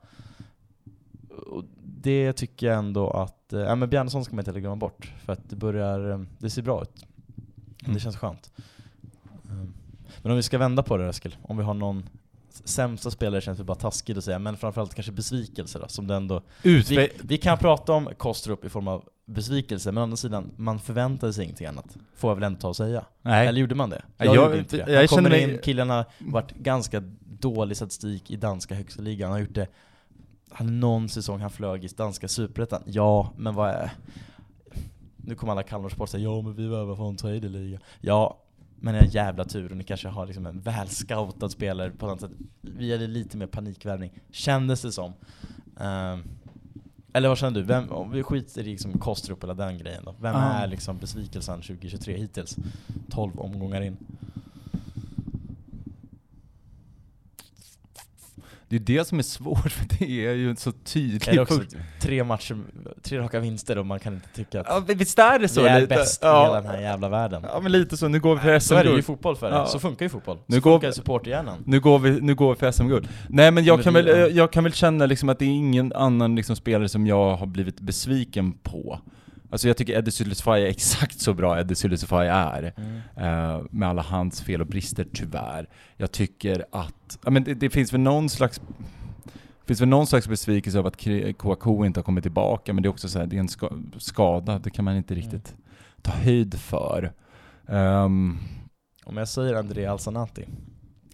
Och 1.47 1.65
det 1.85 2.33
tycker 2.33 2.67
jag 2.67 2.79
ändå 2.79 3.11
att, 3.11 3.53
eh, 3.53 3.61
ja 3.61 3.75
men 3.75 3.91
Bjarnason 3.91 4.25
ska 4.25 4.35
man 4.35 4.41
inte 4.41 4.51
heller 4.51 4.61
glömma 4.61 4.77
bort, 4.77 5.13
för 5.25 5.33
att 5.33 5.51
det 5.51 5.57
börjar, 5.57 6.11
eh, 6.11 6.21
det 6.39 6.51
ser 6.51 6.63
bra 6.63 6.83
ut. 6.83 7.07
Mm. 7.83 7.95
Det 7.95 8.01
känns 8.01 8.17
skönt. 8.17 8.53
Mm. 9.51 9.73
Men 10.23 10.31
om 10.33 10.37
vi 10.37 10.43
ska 10.43 10.59
vända 10.59 10.83
på 10.83 10.97
det 10.97 11.09
Eskil, 11.09 11.37
om 11.43 11.57
vi 11.57 11.63
har 11.63 11.75
någon 11.75 12.09
sämsta 12.65 13.11
spelare 13.11 13.41
känns 13.41 13.59
det 13.59 13.65
bara 13.65 13.75
taskigt 13.75 14.19
att 14.19 14.25
säga, 14.25 14.39
men 14.39 14.57
framförallt 14.57 14.95
kanske 14.95 15.13
besvikelse 15.13 15.79
då, 15.79 15.89
som 15.89 16.07
det 16.07 16.15
ändå 16.15 16.43
Utve- 16.63 16.97
vi, 16.97 17.11
vi 17.23 17.39
kan 17.39 17.59
prata 17.59 17.93
om 17.93 18.09
Kostrup 18.17 18.65
i 18.65 18.69
form 18.69 18.89
av 18.89 19.05
besvikelse, 19.27 19.93
men 19.93 20.01
å 20.01 20.03
andra 20.03 20.17
sidan, 20.17 20.51
man 20.57 20.79
förväntade 20.81 21.33
sig 21.33 21.45
ingenting 21.45 21.67
annat. 21.67 21.97
Får 22.17 22.31
jag 22.31 22.35
väl 22.35 22.45
ändå 22.45 22.61
ta 22.61 22.69
och 22.69 22.77
säga. 22.77 23.05
Nej. 23.23 23.47
Eller 23.49 23.61
gjorde 23.61 23.75
man 23.75 23.91
det? 23.91 24.03
Jag, 24.17 24.27
jag- 24.27 24.35
gjorde 24.37 24.59
inte 24.59 24.77
det. 24.77 24.93
jag 24.93 25.11
känner 25.11 25.23
kommer 25.23 25.31
mig- 25.31 25.43
in, 25.55 25.59
killen 25.63 25.91
har 25.91 26.05
varit 26.19 26.51
ganska 26.55 27.01
dålig 27.21 27.77
statistik 27.77 28.31
i 28.31 28.37
danska 28.37 28.75
högsta 28.75 29.03
ligan. 29.03 29.31
Han 29.31 29.41
har 29.41 29.47
gjort 29.47 29.55
det, 29.55 29.67
han 30.51 30.81
någon 30.81 31.09
säsong 31.09 31.41
han 31.41 31.51
flög 31.51 31.85
i 31.85 31.89
danska 31.89 32.29
superettan. 32.29 32.83
Ja, 32.87 33.33
men 33.37 33.55
vad 33.55 33.71
är... 33.71 33.91
Nu 35.17 35.35
kommer 35.35 35.53
alla 35.53 35.63
Kalmarsport 35.63 36.09
säga 36.09 36.23
ja 36.25 36.43
men 36.43 36.55
vi 36.55 36.69
behöver 36.69 36.95
få 36.97 37.05
en 37.05 37.17
tredje 37.17 37.51
liga. 37.51 37.79
Ja, 38.01 38.39
men 38.81 38.95
en 38.95 39.09
jävla 39.09 39.45
tur 39.45 39.71
och 39.71 39.77
ni 39.77 39.85
kanske 39.85 40.09
har 40.09 40.27
liksom 40.27 40.47
en 40.47 40.61
väl 40.61 40.89
scoutad 40.89 41.49
spelare 41.49 41.91
på 41.91 42.07
något 42.07 42.21
sätt. 42.21 42.31
Vi 42.61 42.93
hade 42.93 43.07
lite 43.07 43.37
mer 43.37 43.47
panikvärvning, 43.47 44.11
kändes 44.31 44.83
det 44.83 44.93
som. 44.93 45.13
Ehm, 45.81 46.23
eller 47.13 47.29
vad 47.29 47.39
känner 47.39 47.61
du? 47.61 47.63
Vem, 47.63 47.91
om 47.91 48.11
vi 48.11 48.23
skiter 48.23 48.61
i 48.61 48.65
liksom 48.65 48.99
Kostrup 48.99 49.43
eller 49.45 49.55
den 49.55 49.79
grejen 49.79 50.05
då. 50.05 50.15
Vem 50.21 50.35
Ja. 50.35 50.41
är 50.53 50.67
liksom 50.67 50.99
besvikelsen 50.99 51.61
2023 51.63 52.17
hittills? 52.17 52.57
12 53.11 53.39
omgångar 53.41 53.81
in. 53.81 53.97
Det 58.79 58.93
är 58.93 58.99
det 58.99 59.05
som 59.05 59.19
är 59.19 59.23
svårt, 59.23 59.73
för 59.73 59.87
det 59.99 60.27
är 60.27 60.33
ju 60.35 60.57
så 60.57 60.73
tydligt. 60.73 61.29
Är 61.29 61.33
det 61.33 61.41
också 61.41 61.61
tre 62.01 62.25
matcher, 62.25 62.57
tre 63.03 63.19
raka 63.19 63.41
vinster 63.41 63.79
och 63.79 63.87
man 63.87 64.01
kan 64.01 64.15
inte 64.15 64.29
tycka 64.35 64.61
att 64.61 64.67
Ja, 64.89 64.95
visst 64.95 65.19
är 65.19 65.39
det 65.39 65.49
så? 65.49 65.63
vi 65.63 65.69
är 65.69 65.81
lite? 65.81 65.95
bäst 65.95 66.23
i 66.23 66.27
ja. 66.27 66.43
hela 66.47 66.61
den 66.61 66.71
här 66.71 66.81
jävla 66.81 67.09
världen. 67.09 67.43
Ja 67.49 67.61
men 67.61 67.73
lite 67.73 67.97
så, 67.97 68.09
nu 68.09 68.21
går 68.21 68.35
vi 68.35 68.41
för 68.41 68.59
Så 68.59 68.75
är 68.75 68.85
det 68.85 68.91
ju 68.91 68.99
i 68.99 69.03
SM-guld. 69.03 69.05
fotboll 69.05 69.37
för 69.37 69.51
det. 69.51 69.57
Ja. 69.57 69.67
Så 69.67 69.79
funkar 69.79 70.05
ju 70.05 70.09
fotboll. 70.11 70.39
Nu 70.47 70.57
så 70.57 70.63
går- 70.63 70.73
funkar 70.73 70.91
supporterhjärnan. 70.93 71.63
Nu 71.67 71.81
går 71.81 71.99
vi, 71.99 72.21
nu 72.21 72.35
går 72.35 72.55
vi 72.55 72.59
för 72.59 72.71
SM-guld. 72.73 73.09
Nej 73.29 73.51
men 73.51 73.65
jag 73.65 73.83
kan, 73.83 73.95
väl, 73.95 74.37
jag 74.37 74.53
kan 74.53 74.65
väl 74.65 74.73
känna 74.73 75.07
liksom 75.07 75.29
att 75.29 75.39
det 75.39 75.45
är 75.45 75.49
ingen 75.49 75.93
annan 75.93 76.35
liksom 76.37 76.57
spelare 76.57 76.89
som 76.89 77.07
jag 77.07 77.37
har 77.37 77.47
blivit 77.47 77.81
besviken 77.81 78.53
på. 78.53 78.99
Alltså 79.55 79.69
jag 79.69 79.77
tycker 79.77 79.99
Eddie 79.99 80.11
Sylisfaj 80.11 80.63
är 80.63 80.67
exakt 80.67 81.21
så 81.21 81.35
bra 81.35 81.61
Eddie 81.61 81.75
Sylisfaj 81.75 82.29
är. 82.29 82.73
Mm. 82.77 83.01
Eh, 83.17 83.63
med 83.71 83.89
alla 83.89 84.03
hans 84.03 84.43
fel 84.43 84.61
och 84.61 84.67
brister 84.67 85.07
tyvärr. 85.13 85.69
Jag 85.97 86.13
tycker 86.13 86.65
att, 86.73 87.19
ja 87.25 87.31
men 87.31 87.45
det, 87.45 87.55
det 87.55 87.71
finns 87.71 87.93
väl 87.93 88.01
någon 88.01 88.29
slags 88.29 88.61
finns 89.67 89.81
väl 89.81 89.89
någon 89.89 90.07
slags 90.07 90.29
besvikelse 90.29 90.79
av 90.79 90.87
att 90.87 90.97
Kouakou 91.37 91.85
inte 91.85 92.01
har 92.01 92.05
kommit 92.05 92.25
tillbaka, 92.25 92.73
men 92.73 92.83
det 92.83 92.87
är 92.87 92.91
också 92.91 93.09
så 93.09 93.19
här, 93.19 93.27
det 93.27 93.37
är 93.37 93.41
en 93.41 93.49
ska, 93.49 93.71
skada, 93.99 94.59
det 94.59 94.71
kan 94.71 94.85
man 94.85 94.97
inte 94.97 95.15
riktigt 95.15 95.55
ta 96.03 96.13
höjd 96.13 96.55
för. 96.55 97.13
Ehm, 97.69 98.39
Om 99.05 99.17
jag 99.17 99.29
säger 99.29 99.55
André 99.55 99.87
Alsanati, 99.87 100.45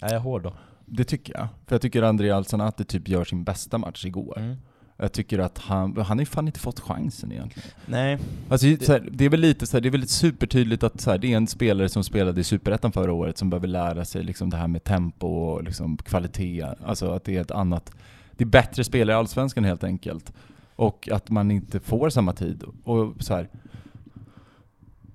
är 0.01 0.13
jag 0.13 0.21
hård 0.21 0.43
då? 0.43 0.55
det 0.87 1.05
tycker 1.05 1.35
jag. 1.35 1.49
För 1.67 1.75
jag 1.75 1.83
tycker 1.83 2.03
André 2.03 2.31
Alsanati 2.31 2.85
typ 2.85 3.09
gör 3.09 3.25
sin 3.25 3.45
bästa 3.45 3.79
match 3.79 4.05
igår. 4.05 4.39
Mm. 4.39 4.57
Jag 5.03 5.13
tycker 5.13 5.39
att 5.39 5.59
han, 5.59 5.97
han 5.97 6.07
har 6.07 6.19
ju 6.19 6.27
fan 6.27 6.47
inte 6.47 6.61
fått 6.61 6.81
chansen 6.81 7.33
egentligen. 7.33 7.69
Nej, 7.87 8.19
Alltså, 8.49 8.67
det, 8.67 8.89
här, 8.89 9.09
det 9.13 9.25
är 9.25 9.29
väl 9.29 9.41
lite 9.41 9.67
så 9.67 9.77
här, 9.77 9.81
det 9.81 9.89
är 9.89 9.91
väl 9.91 10.09
supertydligt 10.09 10.83
att 10.83 11.01
så 11.01 11.11
här, 11.11 11.19
det 11.19 11.33
är 11.33 11.37
en 11.37 11.47
spelare 11.47 11.89
som 11.89 12.05
spelade 12.05 12.41
i 12.41 12.45
Superettan 12.45 12.93
förra 12.93 13.13
året 13.13 13.39
som 13.39 13.51
behöver 13.51 13.69
lära 13.69 14.05
sig 14.05 14.23
liksom 14.23 14.51
det 14.51 14.57
här 14.57 14.69
med 14.69 14.85
tempo 14.85 15.27
och 15.27 15.63
liksom 15.63 15.97
kvalitet. 15.97 16.67
Alltså 16.85 17.11
att 17.11 17.25
det 17.25 17.37
är 17.37 17.41
ett 17.41 17.51
annat, 17.51 17.93
det 18.37 18.45
är 18.45 18.49
bättre 18.49 18.85
spelare 18.85 19.17
i 19.17 19.19
Allsvenskan 19.19 19.65
helt 19.65 19.85
enkelt. 19.85 20.33
Och 20.77 21.09
att 21.13 21.31
man 21.31 21.51
inte 21.51 21.81
får 21.81 22.11
samma 22.11 22.33
tid. 22.33 22.65
Och 22.85 23.15
så 23.19 23.35
här, 23.35 23.49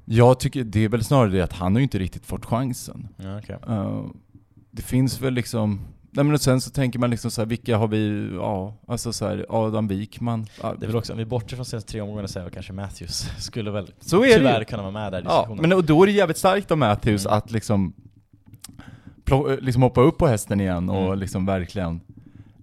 jag 0.06 0.40
tycker 0.40 0.64
det 0.64 0.80
är 0.80 0.90
väl 0.90 1.04
snarare 1.04 1.32
det 1.32 1.42
att 1.42 1.54
han 1.54 1.74
har 1.74 1.80
ju 1.80 1.84
inte 1.84 2.00
riktigt 2.00 2.26
fått 2.26 2.46
chansen. 2.46 3.08
ja, 3.18 3.40
okej. 3.40 3.58
Uh, 3.70 4.06
det 4.72 4.82
finns 4.82 5.22
väl 5.22 5.34
liksom 5.34 5.80
Nej 6.16 6.26
men 6.26 6.34
och 6.34 6.41
sen 6.41 6.61
så 6.61 6.70
tänker 6.72 6.99
man 6.99 7.09
liksom 7.09 7.32
så 7.32 7.41
här, 7.41 7.45
vilka 7.45 7.78
har 7.78 7.88
vi, 7.88 8.32
ja, 8.36 8.74
alltså 8.88 9.13
så 9.13 9.28
här, 9.28 9.45
Adam 9.49 9.88
Wikman. 9.88 10.45
Ja, 10.61 10.74
Det 10.80 10.86
är 10.86 10.88
väl 10.88 10.95
också, 10.95 11.13
om 11.13 11.20
vi 11.20 11.26
bortser 11.26 11.55
från 11.55 11.66
senaste 11.66 11.91
tre 11.91 12.01
omgångarna 12.01 12.28
så 12.28 12.39
är 12.39 12.43
väl 12.43 12.51
kanske 12.53 12.74
Matthews 12.74 13.30
skulle 13.39 13.72
väl 13.72 13.91
så 13.99 14.24
är 14.24 14.28
det 14.28 14.36
tyvärr 14.36 14.59
ju. 14.59 14.66
kunna 14.66 14.82
vara 14.82 14.91
med 14.91 15.11
där 15.11 15.20
i 15.20 15.24
Ja, 15.26 15.38
diskussionen. 15.38 15.61
men 15.70 15.74
och 15.78 15.84
då 15.84 16.03
är 16.03 16.07
det 16.07 16.11
jävligt 16.13 16.38
starkt 16.38 16.72
av 16.72 16.78
Matthews 16.78 17.26
Mm. 17.26 17.38
att 17.38 17.51
liksom, 17.51 17.93
plå- 19.26 19.61
liksom 19.61 19.82
hoppa 19.82 20.01
upp 20.01 20.18
på 20.18 20.28
hästen 20.28 20.61
igen 20.61 20.89
och 20.89 21.05
Mm. 21.05 21.20
liksom 21.20 21.45
verkligen 21.45 22.01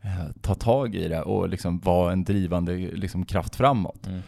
eh, 0.04 0.26
ta 0.40 0.54
tag 0.54 0.94
i 0.94 1.08
det 1.08 1.22
och 1.22 1.48
liksom 1.48 1.78
vara 1.80 2.12
en 2.12 2.24
drivande 2.24 2.72
liksom, 2.76 3.24
kraft 3.24 3.56
framåt. 3.56 4.06
Mm. 4.06 4.20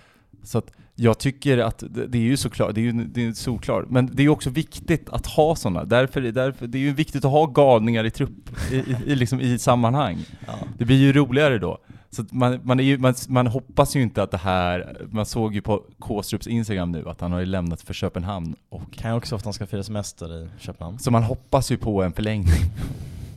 Så 0.44 0.58
att 0.58 0.72
jag 0.94 1.18
tycker 1.18 1.58
att 1.58 1.84
det, 2.08 2.18
är 2.18 2.22
ju 2.22 2.36
såklart, 2.36 2.74
det 2.74 2.80
är 2.80 2.82
ju 2.82 2.92
det 2.92 3.26
är 3.26 3.32
såklart, 3.32 3.90
men 3.90 4.06
det 4.06 4.22
är 4.22 4.24
ju 4.24 4.30
också 4.30 4.50
viktigt 4.50 5.08
att 5.08 5.26
ha 5.26 5.56
sådana. 5.56 5.84
Därför, 5.84 6.20
därför, 6.20 6.66
det 6.66 6.78
är 6.78 6.82
ju 6.82 6.92
viktigt 6.92 7.24
att 7.24 7.30
ha 7.30 7.46
galningar 7.46 8.04
i 8.04 8.10
trupp, 8.10 8.50
i, 8.72 8.76
i, 8.76 8.96
i, 9.06 9.14
liksom, 9.14 9.40
i 9.40 9.58
sammanhang. 9.58 10.18
Ja. 10.46 10.52
Det 10.78 10.84
blir 10.84 10.96
ju 10.96 11.12
roligare 11.12 11.58
då. 11.58 11.78
Så 12.10 12.24
man, 12.30 12.60
man, 12.62 12.78
ju, 12.78 12.98
man, 12.98 13.14
man 13.28 13.46
hoppas 13.46 13.96
ju 13.96 14.02
inte 14.02 14.22
att 14.22 14.30
det 14.30 14.38
här, 14.38 14.96
man 15.10 15.26
såg 15.26 15.54
ju 15.54 15.62
på 15.62 15.84
Kåstrups 15.98 16.46
Instagram 16.46 16.92
nu 16.92 17.08
att 17.08 17.20
han 17.20 17.32
har 17.32 17.40
ju 17.40 17.46
lämnat 17.46 17.80
för 17.82 17.94
Köpenhamn 17.94 18.56
och 18.68 18.92
Kan 18.92 19.10
ju 19.10 19.16
också 19.16 19.36
att 19.36 19.44
han 19.44 19.52
ska 19.52 19.66
fira 19.66 19.82
semester 19.82 20.44
i 20.44 20.48
Köpenhamn. 20.58 20.98
så 20.98 21.10
man 21.10 21.22
hoppas 21.22 21.70
ju 21.70 21.76
på 21.76 22.02
en 22.02 22.12
förlängning. 22.12 22.70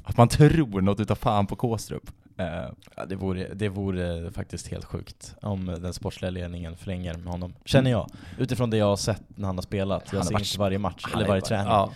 Att 0.03 0.17
man 0.17 0.27
tror 0.27 0.81
något 0.81 0.99
utav 0.99 1.15
fan 1.15 1.47
på 1.47 1.55
Kåstrup. 1.55 2.11
Eh, 2.37 2.69
Ja, 2.95 3.05
det, 3.05 3.15
vore, 3.15 3.53
det 3.53 3.69
vore 3.69 4.31
faktiskt 4.31 4.67
helt 4.67 4.85
sjukt 4.85 5.35
om 5.41 5.65
den 5.65 5.93
sportsliga 5.93 6.31
ledningen 6.31 6.75
förlänger 6.77 7.13
med 7.13 7.27
honom. 7.31 7.53
Känner 7.65 7.91
jag. 7.91 8.09
Utifrån 8.37 8.69
det 8.69 8.77
jag 8.77 8.85
har 8.85 8.95
sett 8.95 9.23
när 9.35 9.47
han 9.47 9.55
har 9.57 9.61
spelat. 9.61 10.03
Han 10.09 10.17
Jag 10.17 10.19
har 10.19 10.25
ser 10.25 10.33
varit- 10.33 10.47
inte 10.47 10.59
varje 10.59 10.77
match, 10.79 11.01
han 11.05 11.13
eller 11.19 11.27
varje 11.27 11.41
träning. 11.41 11.67
Ja, 11.67 11.91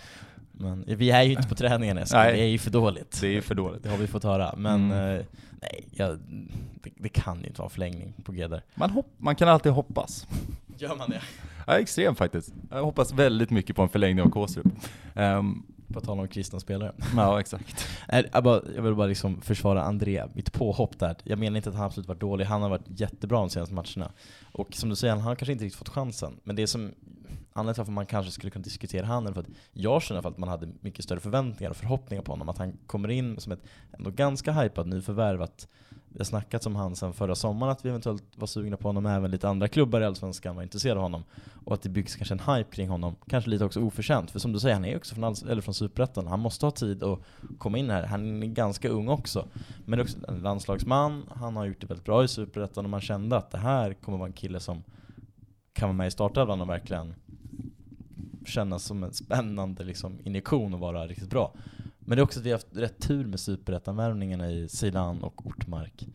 Men 0.52 0.84
vi 0.86 1.10
är 1.10 1.22
ju 1.22 1.30
inte 1.32 1.48
på 1.48 1.54
träningen 1.54 1.98
Eskil, 1.98 2.18
det 2.18 2.40
är 2.40 2.46
ju 2.46 2.58
för 2.58 2.70
dåligt. 2.70 3.18
det 3.20 3.26
är 3.26 3.30
ju 3.30 3.42
för 3.42 3.54
dåligt. 3.54 3.82
Det 3.82 3.88
har 3.90 3.96
vi 3.96 4.06
fått 4.06 4.24
höra. 4.24 4.54
Men 4.56 4.92
Mm. 4.92 5.16
eh, 5.18 5.24
nej, 5.62 5.88
jag, 5.90 6.18
det, 6.82 6.90
det 6.96 7.08
kan 7.08 7.40
ju 7.40 7.46
inte 7.46 7.60
vara 7.60 7.70
förlängning 7.70 8.14
på 8.24 8.32
G 8.32 8.48
där. 8.48 8.62
Man, 8.74 8.90
hopp, 8.90 9.06
man 9.18 9.34
kan 9.36 9.48
alltid 9.48 9.72
hoppas. 9.72 10.26
Gör 10.78 10.96
man 10.96 11.10
det? 11.10 11.20
Ja, 11.66 11.78
extremt 11.78 12.18
faktiskt. 12.18 12.52
Jag 12.70 12.82
hoppas 12.84 13.12
väldigt 13.12 13.50
mycket 13.50 13.76
på 13.76 13.82
en 13.82 13.88
förlängning 13.88 14.24
av 14.24 14.30
Kåstrup. 14.30 14.66
Ehm, 15.14 15.62
På 15.92 16.00
tal 16.00 16.20
om 16.20 16.28
kristna 16.28 16.60
spelare. 16.60 16.92
ja, 17.16 17.40
exakt. 17.40 17.86
Jag, 18.32 18.44
bara, 18.44 18.62
jag 18.76 18.82
vill 18.82 18.94
bara 18.94 19.06
liksom 19.06 19.40
försvara 19.40 19.82
André, 19.82 20.24
mitt 20.34 20.52
påhopp 20.52 20.98
där. 20.98 21.16
Jag 21.24 21.38
menar 21.38 21.56
inte 21.56 21.68
att 21.68 21.76
han 21.76 21.86
absolut 21.86 22.08
varit 22.08 22.20
dålig, 22.20 22.44
han 22.44 22.62
har 22.62 22.68
varit 22.68 23.00
jättebra 23.00 23.38
de 23.38 23.50
senaste 23.50 23.74
matcherna. 23.74 24.12
Och 24.52 24.74
som 24.74 24.88
du 24.88 24.96
säger, 24.96 25.14
han 25.14 25.22
har 25.22 25.34
kanske 25.34 25.52
inte 25.52 25.64
riktigt 25.64 25.78
fått 25.78 25.88
chansen. 25.88 26.40
Men 26.44 26.56
det 26.56 26.66
som 26.66 26.92
anledningen 27.52 27.74
till 27.74 27.80
varför 27.80 27.92
man 27.92 28.06
kanske 28.06 28.32
skulle 28.32 28.50
kunna 28.50 28.62
diskutera 28.62 29.06
han 29.06 29.26
är 29.26 29.32
för 29.32 29.40
att 29.40 29.48
jag 29.72 30.02
känner 30.02 30.22
för 30.22 30.28
att 30.28 30.38
man 30.38 30.48
hade 30.48 30.68
mycket 30.80 31.04
större 31.04 31.20
förväntningar 31.20 31.70
och 31.70 31.76
förhoppningar 31.76 32.22
på 32.22 32.32
honom. 32.32 32.48
Att 32.48 32.58
han 32.58 32.78
kommer 32.86 33.10
in 33.10 33.40
som 33.40 33.52
ett 33.52 33.62
ändå 33.92 34.10
ganska 34.10 34.52
hypad 34.52 34.86
nyförvärv. 34.86 35.42
Att 35.42 35.68
vi 36.12 36.18
har 36.18 36.24
snackat 36.24 36.66
om 36.66 36.76
han 36.76 36.96
sedan 36.96 37.12
förra 37.12 37.34
sommaren 37.34 37.72
att 37.72 37.84
vi 37.84 37.88
eventuellt 37.88 38.24
var 38.36 38.46
sugna 38.46 38.76
på 38.76 38.88
honom. 38.88 39.06
Även 39.06 39.30
lite 39.30 39.48
andra 39.48 39.68
klubbar 39.68 40.00
i 40.00 40.04
Allsvenskan 40.04 40.56
var 40.56 40.62
intresserade 40.62 41.00
av 41.00 41.04
honom. 41.04 41.24
Och 41.64 41.74
att 41.74 41.82
det 41.82 41.88
byggs 41.88 42.16
kanske 42.16 42.34
en 42.34 42.56
hype 42.56 42.70
kring 42.70 42.88
honom. 42.88 43.16
Kanske 43.28 43.50
lite 43.50 43.64
också 43.64 43.80
oförtjänt. 43.80 44.30
För 44.30 44.38
som 44.38 44.52
du 44.52 44.60
säger, 44.60 44.74
han 44.74 44.84
är 44.84 44.96
också 44.96 45.14
från, 45.14 45.24
Alls 45.24 45.42
eller 45.42 45.62
från 45.62 45.74
Superettan. 45.74 46.26
Han 46.26 46.40
måste 46.40 46.66
ha 46.66 46.70
tid 46.70 47.02
att 47.02 47.18
komma 47.58 47.78
in 47.78 47.90
här. 47.90 48.06
Han 48.06 48.42
är 48.42 48.46
ganska 48.46 48.88
ung 48.88 49.08
också. 49.08 49.48
Men 49.84 50.00
också 50.00 50.18
en 50.28 50.38
landslagsman. 50.38 51.24
Han 51.34 51.56
har 51.56 51.66
gjort 51.66 51.80
det 51.80 51.86
väldigt 51.86 52.06
bra 52.06 52.24
i 52.24 52.28
Superettan 52.28 52.84
och 52.84 52.90
man 52.90 53.00
kände 53.00 53.36
att 53.36 53.50
det 53.50 53.58
här 53.58 53.94
kommer 53.94 54.18
vara 54.18 54.28
en 54.28 54.32
kille 54.32 54.60
som 54.60 54.82
kan 55.72 55.88
vara 55.88 55.96
med 55.96 56.06
i 56.06 56.10
startelvan 56.10 56.60
och 56.60 56.68
verkligen 56.68 57.14
kännas 58.46 58.84
som 58.84 59.04
en 59.04 59.12
spännande 59.12 59.84
liksom, 59.84 60.18
injektion 60.24 60.74
och 60.74 60.80
vara 60.80 61.06
riktigt 61.06 61.30
bra. 61.30 61.52
Men 62.04 62.16
det 62.16 62.20
är 62.20 62.24
också 62.24 62.38
att 62.40 62.46
vi 62.46 62.50
har 62.50 62.56
haft 62.56 62.66
rätt 62.76 63.00
tur 63.00 63.24
med 63.26 63.40
superettan-värvningarna 63.40 64.50
i 64.50 64.68
Sidan 64.68 65.22
och 65.22 65.46
Ortmark. 65.46 66.08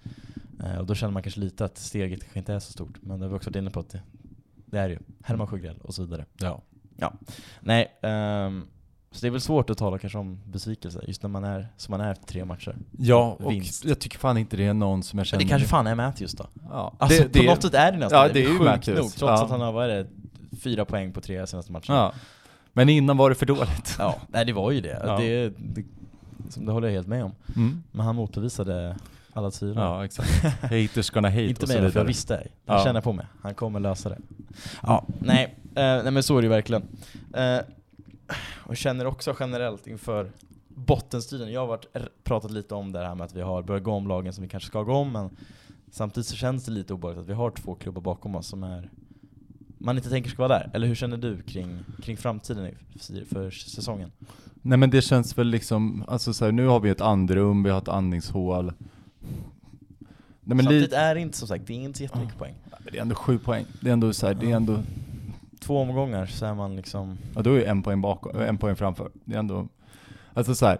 Eh, 0.63 0.77
och 0.77 0.85
då 0.85 0.95
känner 0.95 1.13
man 1.13 1.23
kanske 1.23 1.39
lite 1.39 1.65
att 1.65 1.77
steget 1.77 2.19
kanske 2.21 2.39
inte 2.39 2.53
är 2.53 2.59
så 2.59 2.71
stort. 2.71 2.97
Men 3.01 3.19
det 3.19 3.25
har 3.25 3.29
vi 3.29 3.37
också 3.37 3.49
varit 3.49 3.55
inne 3.55 3.69
på 3.71 3.79
att 3.79 3.89
det, 3.89 4.01
det 4.65 4.77
är 4.79 4.87
det 4.87 4.93
ju. 4.93 4.99
Herman 5.23 5.47
Sjögrell 5.47 5.77
och 5.77 5.93
så 5.93 6.01
vidare. 6.01 6.25
Ja. 6.37 6.61
Ja. 6.95 7.13
Nej, 7.59 7.97
ehm, 8.01 8.67
så 9.11 9.21
det 9.21 9.27
är 9.27 9.31
väl 9.31 9.41
svårt 9.41 9.69
att 9.69 9.77
tala 9.77 9.97
kanske 9.99 10.17
om 10.19 10.41
besvikelse, 10.45 11.01
just 11.07 11.21
när 11.23 11.29
man 11.29 11.43
är 11.43 11.67
som 11.77 11.91
man 11.91 12.01
är 12.01 12.11
efter 12.11 12.25
tre 12.27 12.45
matcher. 12.45 12.75
Ja, 12.97 13.37
och 13.39 13.51
Vinst. 13.51 13.85
jag 13.85 13.99
tycker 13.99 14.17
fan 14.19 14.37
inte 14.37 14.57
det 14.57 14.65
är 14.65 14.73
någon 14.73 15.03
som 15.03 15.17
jag 15.17 15.21
Men 15.21 15.25
känner... 15.25 15.43
det 15.43 15.49
kanske 15.49 15.67
fan 15.67 15.87
är 15.87 15.95
Matthews 15.95 16.33
då? 16.33 16.45
Ja. 16.69 16.93
Alltså 16.97 17.23
det, 17.31 17.39
på 17.39 17.45
något 17.45 17.61
sätt 17.61 17.73
är 17.73 17.91
det 17.91 17.97
nästan 17.97 18.19
Ja, 18.27 18.33
det 18.33 18.45
är 18.45 18.49
ju 18.49 18.59
Matthews. 18.59 18.97
nog, 18.97 19.05
trots 19.11 19.21
Ja. 19.21 19.43
att 19.43 19.49
han 19.49 19.61
har, 19.61 19.71
vad 19.71 19.89
är 19.89 19.95
det, 20.03 20.07
fyra 20.57 20.85
poäng 20.85 21.13
på 21.13 21.21
tre 21.21 21.47
senaste 21.47 21.71
matcherna. 21.71 21.83
Ja. 21.87 22.13
Men 22.77 22.89
innan 22.89 23.17
var 23.17 23.29
det 23.29 23.35
för 23.35 23.45
dåligt. 23.45 23.95
Ja, 23.99 24.15
nej 24.27 24.45
det 24.45 24.53
var 24.53 24.71
ju 24.71 24.81
det. 24.81 25.01
Ja. 25.05 25.17
Det, 25.17 25.49
det, 25.57 25.83
som 26.49 26.65
det 26.65 26.71
håller 26.71 26.87
jag 26.87 26.95
helt 26.95 27.07
med 27.07 27.23
om. 27.23 27.31
Mm. 27.55 27.83
Men 27.91 28.05
han 28.05 28.15
motbevisade 28.15 28.95
alla 29.33 29.51
tvivel. 29.51 29.77
Ja, 29.77 30.05
exakt. 30.05 30.43
Haters 30.61 31.09
gonna 31.09 31.29
hate 31.29 31.43
Inte 31.49 31.67
mig 31.67 31.91
för 31.91 31.99
jag 31.99 32.05
visste 32.05 32.33
det. 32.33 32.43
Det 32.43 32.49
Ja. 32.65 32.79
känner 32.83 32.93
jag 32.93 33.03
på 33.03 33.13
mig. 33.13 33.25
Han 33.41 33.55
kommer 33.55 33.79
lösa 33.79 34.09
det. 34.09 34.17
Ja, 34.81 35.05
nej. 35.19 35.55
Eh, 35.65 35.73
nej 35.75 36.11
men 36.11 36.23
så 36.23 36.37
är 36.37 36.41
det 36.41 36.45
ju 36.45 36.49
verkligen. 36.49 36.83
Eh, 37.33 37.57
och 38.63 38.69
jag 38.69 38.77
känner 38.77 39.05
också 39.05 39.35
generellt 39.39 39.87
inför 39.87 40.31
bottenstriden. 40.67 41.51
Jag 41.51 41.59
har 41.59 41.67
varit, 41.67 41.85
pratat 42.23 42.51
lite 42.51 42.75
om 42.75 42.91
det 42.91 42.99
här 42.99 43.15
med 43.15 43.25
att 43.25 43.35
vi 43.35 43.41
har 43.41 43.63
börjat 43.63 43.83
gå 43.83 43.91
om 43.91 44.07
lagen 44.07 44.33
som 44.33 44.41
vi 44.41 44.49
kanske 44.49 44.67
ska 44.67 44.83
gå 44.83 44.93
om, 44.93 45.11
men 45.11 45.29
samtidigt 45.91 46.27
så 46.27 46.35
känns 46.35 46.65
det 46.65 46.71
lite 46.71 46.93
obehagligt 46.93 47.21
att 47.23 47.29
vi 47.29 47.33
har 47.33 47.51
två 47.51 47.75
klubbar 47.75 48.01
bakom 48.01 48.35
oss 48.35 48.47
som 48.47 48.63
är 48.63 48.89
man 49.77 49.97
inte 49.97 50.09
tänker 50.09 50.29
ska 50.29 50.47
vara 50.47 50.59
där. 50.59 50.69
Eller 50.73 50.87
hur 50.87 50.95
känner 50.95 51.17
du 51.17 51.41
kring, 51.41 51.79
kring 52.01 52.17
framtiden 52.17 52.75
för 53.29 53.51
säsongen? 53.51 54.11
Nej 54.61 54.77
men 54.77 54.89
det 54.89 55.01
känns 55.01 55.37
väl 55.37 55.47
liksom, 55.47 56.03
alltså 56.07 56.33
så 56.33 56.45
här, 56.45 56.51
nu 56.51 56.67
har 56.67 56.79
vi 56.79 56.89
ett 56.89 57.01
andrum, 57.01 57.63
vi 57.63 57.69
har 57.69 57.77
ett 57.77 57.87
andningshål. 57.87 58.73
Nej 60.41 60.55
men 60.55 60.65
Samtidigt 60.65 60.93
är 60.93 61.15
det 61.15 61.21
inte 61.21 61.37
som 61.37 61.47
sagt, 61.47 61.67
det 61.67 61.73
är 61.73 61.75
inte 61.75 61.97
så 61.97 62.03
jättemycket 62.03 62.37
poäng. 62.37 62.55
det 62.91 62.97
är 62.97 63.01
ändå 63.01 63.15
sju 63.15 63.37
poäng. 63.37 63.65
Det 63.81 63.89
är 63.89 63.93
ändå 63.93 64.13
så 64.13 64.27
här, 64.27 64.33
det 64.33 64.51
är 64.51 64.55
ändå, 64.55 64.79
Två 65.59 65.81
omgångar 65.81 66.25
så 66.25 66.45
är 66.45 66.53
man 66.53 66.75
liksom... 66.75 67.17
ja 67.35 67.41
då 67.41 67.53
är 67.53 67.65
en 67.65 67.83
poäng 67.83 68.01
bakom, 68.01 68.41
en 68.41 68.57
poäng 68.57 68.75
framför. 68.75 69.11
Det 69.25 69.35
är 69.35 69.39
ändå, 69.39 69.67
alltså 70.33 70.55
så 70.55 70.65
här, 70.65 70.79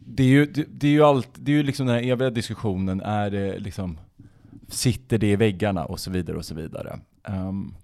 det 0.00 0.22
är 0.22 0.26
ju, 0.26 0.46
det, 0.46 0.64
det 0.68 0.86
är 0.86 0.90
ju 0.90 1.02
allt, 1.02 1.28
det 1.34 1.52
är 1.52 1.56
ju 1.56 1.62
liksom 1.62 1.86
den 1.86 1.94
här 1.96 2.02
eviga 2.02 2.30
diskussionen, 2.30 3.00
är 3.00 3.30
det 3.30 3.58
liksom, 3.58 3.98
sitter 4.68 5.18
det 5.18 5.30
i 5.30 5.36
väggarna 5.36 5.84
och 5.84 6.00
så 6.00 6.10
vidare 6.10 6.36
och 6.36 6.44
så 6.44 6.54
vidare. 6.54 7.00
Um, 7.28 7.74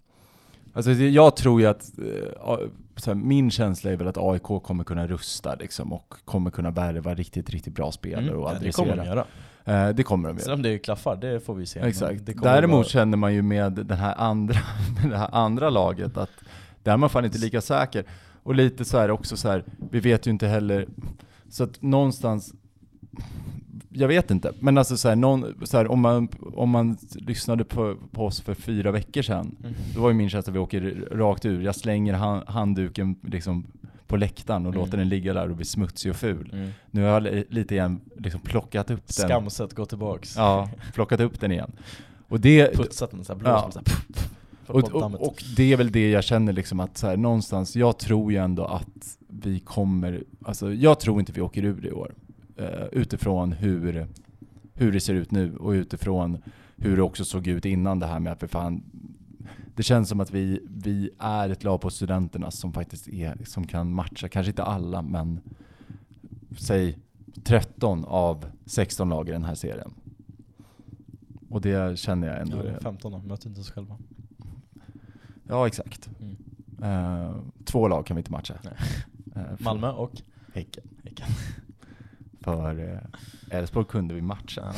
alltså 0.74 0.92
jag 0.92 1.36
tror 1.36 1.60
ju 1.60 1.66
att, 1.66 1.90
eh, 1.98 2.56
här, 3.06 3.14
min 3.14 3.50
känsla 3.50 3.90
är 3.90 3.96
väl 3.96 4.08
att 4.08 4.18
AIK 4.18 4.42
kommer 4.62 4.84
kunna 4.84 5.06
rusta 5.06 5.54
liksom 5.54 5.92
och 5.92 6.14
kommer 6.24 6.50
kunna 6.50 6.70
värva 6.70 7.14
riktigt, 7.14 7.50
riktigt 7.50 7.74
bra 7.74 7.92
spelare 7.92 8.34
och 8.36 8.50
Mm, 8.50 8.58
ja, 8.62 8.66
det 8.66 8.72
kommer 8.72 8.96
de 8.96 9.00
adressera. 9.00 9.24
göra. 9.64 9.88
Eh, 9.88 9.94
det 9.94 10.02
kommer 10.02 10.28
de 10.28 10.34
göra. 10.36 10.44
Sen 10.44 10.54
om 10.54 10.62
det 10.62 10.78
klaffar, 10.78 11.16
det 11.16 11.40
får 11.40 11.54
vi 11.54 11.66
se. 11.66 11.80
Exakt. 11.80 12.20
Däremot 12.42 12.76
vara- 12.76 12.84
känner 12.84 13.16
man 13.16 13.34
ju 13.34 13.42
med, 13.42 13.72
den 13.72 13.98
här 13.98 14.14
andra, 14.18 14.58
med 15.02 15.10
det 15.10 15.16
här 15.18 15.28
andra 15.32 15.70
laget 15.70 16.16
att 16.16 16.30
där 16.82 16.92
är 16.92 16.96
man 16.96 17.10
fan 17.10 17.24
inte 17.24 17.38
lika 17.38 17.60
säker. 17.60 18.04
Och 18.42 18.54
lite 18.54 18.84
så 18.84 18.98
här 18.98 19.10
också 19.10 19.36
så 19.36 19.48
här, 19.48 19.64
vi 19.90 20.00
vet 20.00 20.26
ju 20.26 20.30
inte 20.30 20.46
heller, 20.46 20.86
så 21.48 21.64
att 21.64 21.82
någonstans, 21.82 22.54
jag 23.94 24.08
vet 24.08 24.30
inte, 24.30 24.52
men 24.60 24.78
alltså 24.78 24.96
så 24.96 25.08
här, 25.08 25.16
någon, 25.16 25.54
så 25.64 25.76
här, 25.76 25.90
om, 25.90 26.00
man, 26.00 26.28
om 26.54 26.70
man 26.70 26.96
lyssnade 27.14 27.64
på, 27.64 27.96
på 28.10 28.26
oss 28.26 28.40
för 28.40 28.54
fyra 28.54 28.90
veckor 28.90 29.22
sedan, 29.22 29.56
Mm. 29.60 29.74
då 29.94 30.00
var 30.00 30.08
ju 30.08 30.14
min 30.14 30.30
känsla 30.30 30.50
att 30.50 30.54
vi 30.54 30.58
åker 30.58 31.08
rakt 31.12 31.44
ur. 31.44 31.60
Jag 31.62 31.74
slänger 31.74 32.12
hand, 32.14 32.42
handduken 32.48 33.16
liksom 33.22 33.64
på 34.06 34.16
läktaren 34.16 34.66
och 34.66 34.72
Mm. 34.72 34.84
låter 34.84 34.98
den 34.98 35.08
ligga 35.08 35.34
där 35.34 35.50
och 35.50 35.56
bli 35.56 35.64
smutsig 35.64 36.10
och 36.10 36.16
ful. 36.16 36.50
Mm. 36.52 36.70
Nu 36.90 37.02
har 37.02 37.08
jag 37.08 37.22
li- 37.22 37.44
lite 37.48 37.74
igen 37.74 38.00
liksom 38.18 38.40
plockat 38.40 38.90
upp 38.90 39.06
den. 39.16 39.28
Skamset, 39.28 39.74
gå 39.74 39.86
tillbaks. 39.86 40.36
Ja, 40.36 40.68
plockat 40.94 41.20
upp 41.20 41.40
den 41.40 41.52
igen. 41.52 41.72
Och 42.28 42.40
det, 42.40 42.74
Putsat 42.76 43.10
den 43.10 43.24
såhär, 43.24 43.40
blåst 43.40 43.68
Ja. 43.74 43.80
puff, 43.84 44.06
puff, 44.08 44.30
fått 44.66 44.88
och, 44.92 45.02
och, 45.02 45.28
och 45.28 45.42
det 45.56 45.72
är 45.72 45.76
väl 45.76 45.92
det 45.92 46.10
jag 46.10 46.24
känner 46.24 46.52
liksom 46.52 46.80
att 46.80 46.98
så 46.98 47.06
här, 47.06 47.16
någonstans, 47.16 47.76
jag 47.76 47.98
tror 47.98 48.32
ju 48.32 48.38
ändå 48.38 48.64
att 48.64 49.18
vi 49.28 49.60
kommer, 49.60 50.24
alltså 50.44 50.72
jag 50.74 51.00
tror 51.00 51.20
inte 51.20 51.32
vi 51.32 51.40
åker 51.40 51.64
ur 51.64 51.86
i 51.86 51.92
år. 51.92 52.12
Uh, 52.60 52.84
utifrån 52.92 53.52
hur, 53.52 54.06
hur 54.74 54.92
det 54.92 55.00
ser 55.00 55.14
ut 55.14 55.30
nu 55.30 55.56
och 55.56 55.70
utifrån 55.70 56.42
hur 56.76 56.96
det 56.96 57.02
också 57.02 57.24
såg 57.24 57.46
ut 57.46 57.64
innan 57.64 57.98
det 57.98 58.06
här 58.06 58.20
med 58.20 58.32
att 58.32 58.40
för 58.40 58.46
fan, 58.46 58.82
det 59.76 59.82
känns 59.82 60.08
som 60.08 60.20
att 60.20 60.30
vi, 60.30 60.60
vi 60.68 61.10
är 61.18 61.48
ett 61.48 61.64
lag 61.64 61.80
på 61.80 61.90
studenterna 61.90 62.50
som 62.50 62.72
faktiskt 62.72 63.08
är, 63.08 63.38
som 63.44 63.66
kan 63.66 63.94
matcha, 63.94 64.28
kanske 64.28 64.50
inte 64.50 64.62
alla 64.62 65.02
men 65.02 65.40
säg 66.58 66.98
13 67.44 68.04
av 68.04 68.46
16 68.66 69.08
lag 69.08 69.28
i 69.28 69.32
den 69.32 69.44
här 69.44 69.54
serien. 69.54 69.94
Och 71.48 71.60
det 71.60 71.98
känner 71.98 72.28
jag 72.28 72.40
ändå. 72.40 72.56
Ja, 72.56 72.70
är- 72.70 72.80
15 72.80 73.12
då, 73.12 73.18
möter 73.18 73.48
inte 73.48 73.60
oss 73.60 73.70
själva. 73.70 73.98
Ja, 75.48 75.66
exakt. 75.66 76.10
Mm. 76.20 76.36
Eh, 76.82 77.36
två 77.64 77.88
lag 77.88 78.06
kan 78.06 78.16
vi 78.16 78.20
inte 78.20 78.32
matcha. 78.32 78.54
Eh, 79.34 79.56
för 79.56 79.64
Malmö 79.64 79.90
och 79.90 80.22
Häcken. 80.54 80.84
Häcken. 81.04 81.26
För 82.44 82.92
eh, 83.50 83.58
Elfsborg 83.58 83.86
kunde 83.86 84.14
vi 84.14 84.20
matcha. 84.22 84.72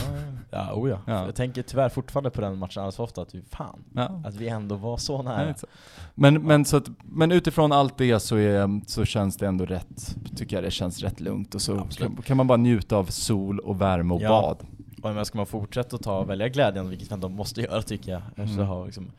Ja, 0.50 0.72
oh 0.74 0.90
ja. 0.90 0.98
Ja. 1.06 1.24
Jag 1.24 1.34
tänker 1.34 1.62
tyvärr 1.62 1.88
fortfarande 1.88 2.30
på 2.30 2.40
den 2.40 2.58
matchen 2.58 2.80
alldeles 2.82 2.96
för 2.96 3.02
ofta, 3.04 3.22
att 3.22 3.34
vi, 3.34 3.42
fan, 3.42 3.84
Ja. 3.94 4.22
att 4.24 4.34
vi 4.34 4.48
ändå 4.48 4.74
var 4.74 4.96
så 4.96 5.22
Nej, 5.22 5.46
nära. 5.46 5.54
så- 5.54 5.66
Men, 6.14 6.42
men, 6.42 6.64
så 6.64 6.76
att, 6.76 6.88
men 7.04 7.32
utifrån 7.32 7.72
allt 7.72 7.98
det 7.98 8.20
så, 8.20 8.36
är, 8.36 8.80
så 8.86 9.04
känns 9.04 9.36
det 9.36 9.46
ändå 9.46 9.66
rätt, 9.66 10.16
tycker 10.36 10.56
jag 10.56 10.64
det 10.64 10.70
känns 10.70 11.02
rätt 11.02 11.20
lugnt. 11.20 11.54
Och 11.54 11.62
så 11.62 11.86
kan, 11.98 12.16
kan 12.16 12.36
man 12.36 12.46
bara 12.46 12.58
njuta 12.58 12.96
av 12.96 13.04
sol 13.04 13.58
och 13.58 13.80
värme 13.80 14.14
och 14.14 14.22
Ja. 14.22 14.28
bad. 14.28 14.66
Och 15.02 15.14
men 15.14 15.24
ska 15.24 15.38
man 15.38 15.46
fortsätta 15.46 15.96
att 15.96 16.02
ta 16.02 16.24
välja 16.24 16.48
glädjen, 16.48 16.88
vilket 16.88 17.10
vi 17.10 17.14
ändå 17.14 17.28
måste 17.28 17.60
göra 17.60 17.82
tycker 17.82 18.12
jag, 18.12 18.22
efter 18.30 18.42
Mm. 18.42 18.60
att 18.60 18.66
ha 18.68 18.84
liksom 18.84 19.10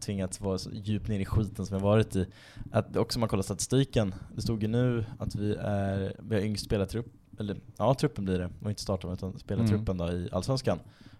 tvingats 0.00 0.40
vara 0.40 0.58
så 0.58 0.70
djupt 0.72 1.08
ner 1.08 1.20
i 1.20 1.24
skiten 1.24 1.66
som 1.66 1.76
jag 1.76 1.82
varit 1.82 2.16
i. 2.16 2.26
Att 2.72 2.96
också 2.96 3.18
om 3.18 3.20
man 3.20 3.28
kollar 3.28 3.42
statistiken, 3.42 4.14
det 4.34 4.42
stod 4.42 4.62
ju 4.62 4.68
nu 4.68 5.04
att 5.18 5.34
vi 5.34 5.54
är, 5.54 6.14
vi 6.18 6.34
har 6.34 6.42
yngst 6.42 6.64
spelartrupp, 6.64 7.06
eller 7.38 7.56
ja 7.76 7.94
truppen 7.94 8.24
blir 8.24 8.38
det, 8.38 8.50
och 8.62 8.68
inte 8.70 8.82
starten 8.82 9.10
utan 9.12 9.38
spelartruppen 9.38 9.98
då 9.98 10.12
i 10.12 10.28
Allsvenskan. 10.32 10.78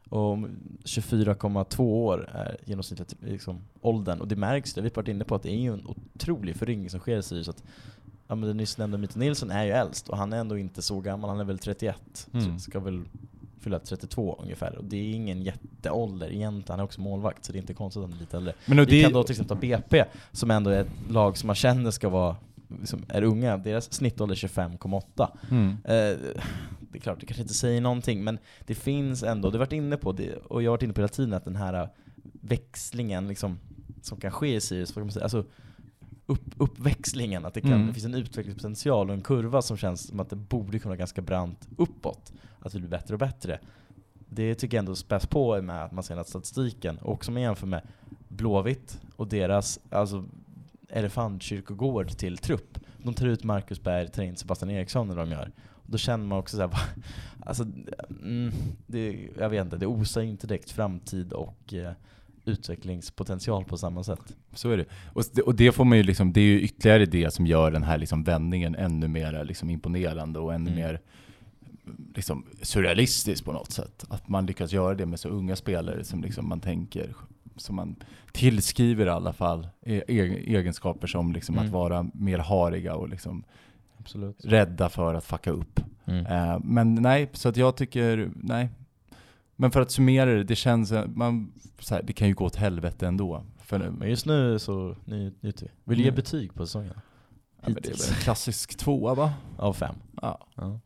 Och 0.08 0.20
om 0.20 0.46
24,2 0.84 1.80
år 1.80 2.30
är 2.32 2.56
genomsnittligt 2.64 3.14
liksom, 3.20 3.60
åldern, 3.80 4.20
och 4.20 4.28
det 4.28 4.36
märks 4.36 4.74
det, 4.74 4.80
vi 4.80 4.88
har 4.88 4.94
varit 4.94 5.08
inne 5.08 5.24
på 5.24 5.34
att 5.34 5.42
det 5.42 5.50
är 5.50 5.58
ju 5.60 5.72
en 5.72 5.86
otrolig 5.86 6.56
föryngring 6.56 6.90
som 6.90 7.00
sker 7.00 7.18
i 7.18 7.22
Sirius. 7.22 7.48
Att, 7.48 7.62
ja, 8.28 8.34
men 8.34 8.48
den 8.48 8.56
nyss 8.56 8.78
nämnda 8.78 8.98
Mito 8.98 9.18
Nilsson 9.18 9.50
är 9.50 9.64
ju 9.64 9.70
äldst, 9.70 10.08
och 10.08 10.16
han 10.18 10.32
är 10.32 10.36
ändå 10.36 10.58
inte 10.58 10.82
så 10.82 11.00
gammal, 11.00 11.30
han 11.30 11.40
är 11.40 11.44
väl 11.44 11.58
31, 11.58 12.28
Mm. 12.32 12.58
ska 12.58 12.80
väl 12.80 13.02
fylla 13.60 13.78
32 13.78 14.38
ungefär. 14.42 14.78
Och 14.78 14.84
det 14.84 14.96
är 14.96 15.14
ingen 15.14 15.42
jätteålder 15.42 16.26
egentligen, 16.32 16.64
han 16.68 16.78
är 16.80 16.84
också 16.84 17.00
målvakt, 17.00 17.44
så 17.44 17.52
det 17.52 17.58
är 17.58 17.60
inte 17.60 17.74
konstigt 17.74 18.02
att 18.02 18.08
han 18.10 18.16
är 18.16 18.20
lite 18.20 18.36
äldre. 18.36 18.52
Men 18.66 18.78
Vi 18.78 18.84
det, 18.84 19.02
kan 19.02 19.12
då 19.12 19.22
till 19.24 19.32
exempel 19.32 19.56
ta 19.56 19.60
BP, 19.60 20.04
som 20.32 20.50
ändå 20.50 20.70
är 20.70 20.80
ett 20.80 20.90
lag 21.10 21.36
som 21.38 21.46
man 21.46 21.56
känner 21.56 21.90
ska 21.90 22.08
vara, 22.08 22.36
liksom, 22.80 23.04
är 23.08 23.22
unga, 23.22 23.56
deras 23.56 23.92
snittålder 23.92 24.34
är 24.44 24.48
25,8. 24.48 25.28
mm. 25.50 25.68
Eh, 25.84 26.18
det 26.90 26.98
är 26.98 27.02
klart, 27.02 27.20
det 27.20 27.26
kanske 27.26 27.42
inte 27.42 27.54
säger 27.54 27.80
någonting, 27.80 28.24
men 28.24 28.38
det 28.66 28.74
finns 28.74 29.22
ändå, 29.22 29.50
du 29.50 29.54
har 29.54 29.58
varit 29.66 29.72
inne 29.72 29.96
på 29.96 30.12
det, 30.12 30.36
och 30.36 30.62
jag 30.62 30.70
har 30.70 30.76
varit 30.76 30.82
inne 30.82 30.92
på 30.92 31.00
hela 31.00 31.08
tiden, 31.08 31.34
att 31.34 31.44
den 31.44 31.56
här 31.56 31.88
växlingen 32.40 33.28
liksom, 33.28 33.58
som 34.02 34.20
kan 34.20 34.30
ske 34.30 34.54
i 34.54 34.60
Sirius, 34.60 34.90
vad 34.90 34.94
kan 34.94 35.06
man 35.06 35.12
säga, 35.12 35.22
alltså 35.22 35.44
upp, 36.26 36.44
uppväxlingen, 36.56 37.44
att 37.44 37.54
det, 37.54 37.60
kan, 37.60 37.72
Mm. 37.72 37.86
det 37.86 37.92
finns 37.92 38.06
en 38.06 38.14
utvecklingspotential 38.14 39.08
och 39.08 39.14
en 39.14 39.22
kurva 39.22 39.62
som 39.62 39.76
känns 39.76 40.06
som 40.06 40.20
att 40.20 40.30
det 40.30 40.36
borde 40.36 40.78
kunna 40.78 40.96
ganska 40.96 41.22
brant 41.22 41.68
uppåt, 41.76 42.32
att 42.60 42.74
vi 42.74 42.78
blir 42.78 42.90
bättre 42.90 43.14
och 43.14 43.20
bättre. 43.20 43.58
Det 44.28 44.54
tycker 44.54 44.76
jag 44.76 44.82
ändå 44.82 44.94
späs 44.94 45.26
på 45.26 45.62
med 45.62 45.84
att 45.84 45.92
man 45.92 46.04
ser 46.04 46.16
att 46.16 46.28
statistiken, 46.28 46.98
och 46.98 47.24
som 47.24 47.34
man 47.34 47.42
jämför 47.42 47.66
med 47.66 47.82
Blåvitt 48.28 49.00
och 49.16 49.28
deras 49.28 49.78
alltså, 49.90 50.24
elefantkyrkogård 50.88 52.08
till 52.16 52.38
trupp. 52.38 52.78
De 53.02 53.14
tar 53.14 53.26
ut 53.26 53.44
Marcus 53.44 53.82
Berg, 53.82 54.08
tar 54.08 54.22
in 54.22 54.36
Sebastian 54.36 54.70
Eriksson 54.70 55.08
när 55.08 55.16
de 55.16 55.30
gör. 55.30 55.50
Och 55.72 55.90
då 55.90 55.98
känner 55.98 56.26
man 56.26 56.38
också 56.38 56.56
såhär, 56.56 56.70
alltså, 57.46 57.62
mm, 58.22 58.52
det, 58.86 59.28
jag 59.38 59.48
vet 59.50 59.64
inte, 59.64 59.76
det 59.76 59.86
osar 59.86 60.22
inte 60.22 60.46
direkt 60.46 60.70
framtid 60.70 61.32
och 61.32 61.74
eh, 61.74 61.92
utvecklingspotential 62.44 63.64
på 63.64 63.78
samma 63.78 64.04
sätt. 64.04 64.36
Så 64.54 64.70
är 64.70 64.76
det. 64.76 64.84
Och 65.12 65.24
det, 65.32 65.42
och 65.42 65.54
det 65.54 65.72
får 65.72 65.84
man 65.84 65.98
ju 65.98 66.04
liksom, 66.04 66.32
det 66.32 66.40
är 66.40 66.44
ju 66.44 66.60
ytterligare 66.60 67.06
det 67.06 67.34
som 67.34 67.46
gör 67.46 67.70
den 67.70 67.82
här 67.82 67.98
liksom 67.98 68.24
vändningen 68.24 68.74
ännu 68.74 69.08
mer 69.08 69.44
liksom 69.44 69.70
imponerande 69.70 70.38
och 70.38 70.54
ännu 70.54 70.70
Mm. 70.70 70.82
mer 70.82 71.00
liksom 72.14 72.46
surrealistisk 72.62 73.44
på 73.44 73.52
något 73.52 73.72
sätt. 73.72 74.04
Att 74.08 74.28
man 74.28 74.46
lyckas 74.46 74.72
göra 74.72 74.94
det 74.94 75.06
med 75.06 75.20
så 75.20 75.28
unga 75.28 75.56
spelare 75.56 76.04
som 76.04 76.22
liksom 76.22 76.48
man 76.48 76.60
tänker, 76.60 77.14
som 77.56 77.76
man 77.76 77.96
tillskriver 78.32 79.06
i 79.06 79.10
alla 79.10 79.32
fall 79.32 79.68
e- 79.82 80.02
e- 80.08 80.54
egenskaper 80.56 81.06
som 81.06 81.32
liksom 81.32 81.54
Mm. 81.54 81.66
att 81.66 81.72
vara 81.72 82.06
mer 82.14 82.38
hariga 82.38 82.94
och 82.96 83.08
liksom 83.08 83.44
Absolut. 83.98 84.44
rädda 84.44 84.88
för 84.88 85.14
att 85.14 85.24
fucka 85.24 85.50
upp. 85.50 85.80
Mm. 86.04 86.26
Eh, 86.26 86.58
men 86.64 86.94
nej, 86.94 87.30
så 87.32 87.48
att 87.48 87.56
jag 87.56 87.76
tycker, 87.76 88.30
nej. 88.36 88.68
Men 89.56 89.70
för 89.70 89.80
att 89.80 89.90
summera 89.90 90.30
det, 90.30 90.44
det 90.44 90.56
känns, 90.56 90.92
eh, 90.92 91.06
man, 91.06 91.52
så 91.78 91.94
här, 91.94 92.02
det 92.02 92.12
kan 92.12 92.28
ju 92.28 92.34
gå 92.34 92.44
åt 92.44 92.56
helvete 92.56 93.06
ändå. 93.06 93.42
För, 93.62 93.90
Men 93.90 94.08
just 94.10 94.26
nu 94.26 94.58
så 94.58 94.96
njuter 95.04 95.66
vi. 95.66 95.70
Vill 95.84 95.98
du 95.98 96.02
ge 96.04 96.08
Mm. 96.08 96.16
betyg 96.16 96.54
på 96.54 96.66
säsongen? 96.66 96.94
ja, 97.60 97.62
men 97.62 97.74
det 97.74 97.88
är 97.88 97.92
väl 97.92 98.08
en 98.08 98.14
klassisk 98.22 98.76
tvåa 98.78 99.14
va? 99.14 99.32
Av 99.58 99.72
fem? 99.72 99.94
Ja, 100.22 100.46
Ja. 100.54 100.80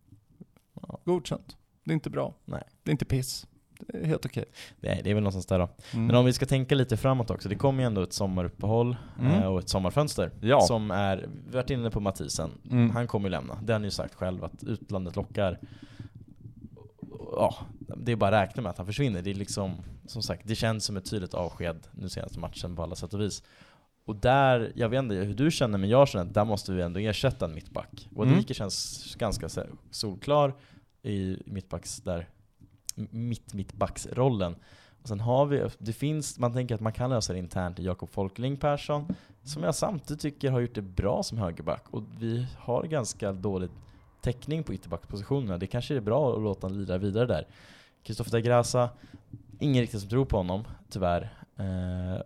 godkänt. 1.04 1.56
Det 1.84 1.92
är 1.92 1.94
inte 1.94 2.10
bra. 2.10 2.34
Nej. 2.44 2.62
Det 2.82 2.90
är 2.90 2.92
inte 2.92 3.04
piss. 3.04 3.46
Det 3.78 4.06
helt 4.06 4.26
okej. 4.26 4.44
Det 4.80 4.88
är, 4.88 5.02
det 5.02 5.10
är 5.10 5.14
väl 5.14 5.22
någonstans 5.22 5.46
där 5.46 5.58
då. 5.58 5.68
Mm. 5.92 6.06
Men 6.06 6.16
om 6.16 6.24
vi 6.24 6.32
ska 6.32 6.46
tänka 6.46 6.74
lite 6.74 6.96
framåt 6.96 7.30
också, 7.30 7.48
det 7.48 7.54
kommer 7.54 7.82
ju 7.82 7.86
ändå 7.86 8.02
ett 8.02 8.12
sommaruppehåll 8.12 8.96
Mm. 9.20 9.32
eh, 9.32 9.46
och 9.46 9.58
ett 9.58 9.68
sommarfönster. 9.68 10.30
Ja. 10.40 10.60
Som 10.60 10.90
är, 10.90 11.16
vi 11.16 11.56
har 11.56 11.62
varit 11.62 11.70
inne 11.70 11.90
på 11.90 12.00
Mathisen, 12.00 12.50
Mm. 12.70 12.90
han 12.90 13.06
kommer 13.06 13.28
ju 13.28 13.30
lämna. 13.30 13.54
Det 13.62 13.72
har 13.72 13.80
han 13.80 13.84
ju 13.84 13.90
sagt 13.90 14.14
själv, 14.14 14.44
att 14.44 14.64
utlandet 14.64 15.16
lockar. 15.16 15.58
Ja, 17.32 17.54
det 17.96 18.12
är 18.12 18.16
bara 18.16 18.38
att 18.40 18.48
räkna 18.48 18.62
med 18.62 18.70
att 18.70 18.76
han 18.78 18.86
försvinner. 18.86 19.22
Det 19.22 19.30
är 19.30 19.34
liksom, 19.34 19.74
som 20.06 20.22
sagt, 20.22 20.42
det 20.48 20.54
känns 20.54 20.84
som 20.84 20.96
ett 20.96 21.10
tydligt 21.10 21.34
avsked 21.34 21.76
nu 21.92 22.08
senaste 22.08 22.38
matchen 22.40 22.76
på 22.76 22.82
alla 22.82 22.94
sätt 22.96 23.14
och 23.14 23.20
vis. 23.20 23.42
Och 24.06 24.16
där, 24.16 24.72
jag 24.74 24.88
vet 24.88 24.98
inte 24.98 25.14
hur 25.14 25.34
du 25.34 25.50
känner, 25.50 25.78
men 25.78 25.90
jag 25.90 26.08
känner 26.08 26.24
att 26.24 26.34
där 26.34 26.44
måste 26.44 26.72
vi 26.72 26.82
ändå 26.82 27.00
ersätta 27.00 27.44
en 27.44 27.54
mittback. 27.54 28.08
Och 28.16 28.24
Mm. 28.24 28.38
Dike 28.38 28.54
känns 28.54 29.14
ganska 29.18 29.48
solklar 29.90 30.54
i 31.02 31.36
mittbacks 31.46 31.96
där, 32.00 32.28
mitt 33.10 33.54
mittbacksrollen. 33.54 34.56
Och 35.02 35.08
sen 35.08 35.20
har 35.20 35.46
vi, 35.46 35.68
det 35.78 35.92
finns, 35.92 36.38
man 36.38 36.52
tänker 36.52 36.74
att 36.74 36.80
man 36.80 36.92
kan 36.92 37.10
lösa 37.10 37.32
det 37.32 37.38
internt 37.38 37.78
i 37.78 37.84
Jakob 37.84 38.10
Folkling 38.10 38.56
Persson, 38.56 39.14
som 39.44 39.62
jag 39.62 39.74
samtidigt 39.74 40.20
tycker 40.20 40.50
har 40.50 40.60
gjort 40.60 40.74
det 40.74 40.82
bra 40.82 41.22
som 41.22 41.38
högerback. 41.38 41.84
Och 41.90 42.02
vi 42.18 42.46
har 42.58 42.82
ganska 42.84 43.32
dålig 43.32 43.70
täckning 44.22 44.62
på 44.62 44.74
ytterbackspositionerna. 44.74 45.58
Det 45.58 45.66
kanske 45.66 45.96
är 45.96 46.00
bra 46.00 46.36
att 46.36 46.42
låta 46.42 46.66
honom 46.66 46.80
lira 46.80 46.98
vidare 46.98 47.26
där. 47.26 47.46
Kristoffer 48.02 48.32
Dagrasa, 48.32 48.90
ingen 49.58 49.80
riktigt 49.80 50.00
som 50.00 50.10
tror 50.10 50.24
på 50.24 50.36
honom, 50.36 50.64
tyvärr. 50.90 51.32
Eh, 51.56 52.20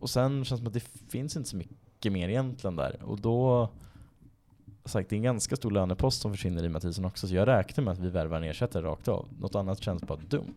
och 0.00 0.10
sen 0.10 0.44
känns 0.44 0.60
det 0.60 0.64
som 0.64 0.66
att 0.66 0.72
det 0.72 1.10
finns 1.10 1.36
inte 1.36 1.48
så 1.48 1.56
mycket 1.56 2.12
mer 2.12 2.28
egentligen 2.28 2.76
där. 2.76 3.02
Och 3.02 3.20
då, 3.20 3.68
sagt, 4.88 5.10
det 5.10 5.14
är 5.14 5.18
en 5.18 5.22
ganska 5.22 5.56
stor 5.56 5.70
lönepost 5.70 6.20
som 6.20 6.32
försvinner 6.32 6.64
i 6.64 6.68
Mathisen 6.68 7.04
också, 7.04 7.28
så 7.28 7.34
jag 7.34 7.48
räknar 7.48 7.84
med 7.84 7.92
att 7.92 7.98
vi 7.98 8.08
värvar 8.10 8.36
en 8.36 8.44
ersättare 8.44 8.82
rakt 8.82 9.08
av. 9.08 9.28
Något 9.40 9.54
annat 9.54 9.82
känns 9.82 10.02
bara 10.02 10.18
dumt. 10.28 10.54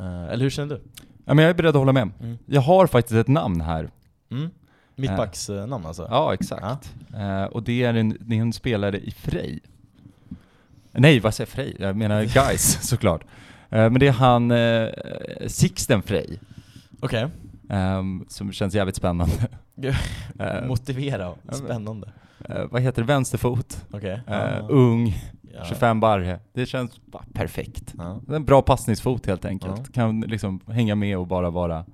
Eh, 0.00 0.24
eller 0.24 0.42
hur 0.42 0.50
känner 0.50 0.74
du? 0.74 0.80
Ja, 1.24 1.34
men 1.34 1.38
jag 1.38 1.50
är 1.50 1.54
beredd 1.54 1.68
att 1.68 1.74
hålla 1.74 1.92
med. 1.92 2.10
Mm. 2.20 2.38
Jag 2.46 2.60
har 2.60 2.86
faktiskt 2.86 3.16
ett 3.16 3.28
namn 3.28 3.60
här. 3.60 3.90
Mm. 4.30 4.50
Mittbacksnamn 4.96 5.86
alltså? 5.86 6.06
Ja, 6.10 6.34
exakt. 6.34 6.94
Eh, 7.14 7.44
och 7.44 7.62
det 7.62 7.82
är, 7.84 7.94
en, 7.94 8.16
det 8.20 8.36
är 8.36 8.40
en 8.40 8.52
spelare 8.52 8.98
i 8.98 9.10
Frej. 9.10 9.60
Nej, 10.92 11.20
vad 11.20 11.34
säger 11.34 11.50
Frej? 11.50 11.76
Jag 11.78 11.96
menar 11.96 12.22
Guys 12.48 12.88
såklart. 12.88 13.24
Eh, 13.70 13.90
men 13.90 13.94
det 13.94 14.06
är 14.08 14.12
han 14.12 14.50
eh, 14.50 14.88
Sixten 15.46 16.02
Frej. 16.02 16.40
Okej. 17.00 17.26
ehm, 17.68 18.24
som 18.28 18.52
känns 18.52 18.74
jävligt 18.74 18.96
spännande. 18.96 19.34
Eh, 20.38 20.66
Motivera. 20.66 21.34
Spännande. 21.52 22.12
Eh, 22.48 22.64
vad 22.70 22.82
heter 22.82 23.02
det? 23.02 23.06
Vänsterfot. 23.08 23.84
Okej. 23.90 24.20
Eh, 24.26 24.66
ung, 24.68 25.14
Ja. 25.54 25.64
25 25.64 26.00
barre. 26.00 26.40
Det 26.52 26.66
känns 26.66 27.00
bara 27.06 27.24
perfekt. 27.32 27.94
Ja. 27.98 28.20
En 28.28 28.44
bra 28.44 28.62
passningsfot 28.62 29.26
helt 29.26 29.44
enkelt. 29.44 29.78
Ja. 29.78 29.84
Kan 29.92 30.20
liksom 30.20 30.60
hänga 30.66 30.94
med 30.94 31.18
och 31.18 31.26
bara 31.26 31.50
vara, 31.50 31.84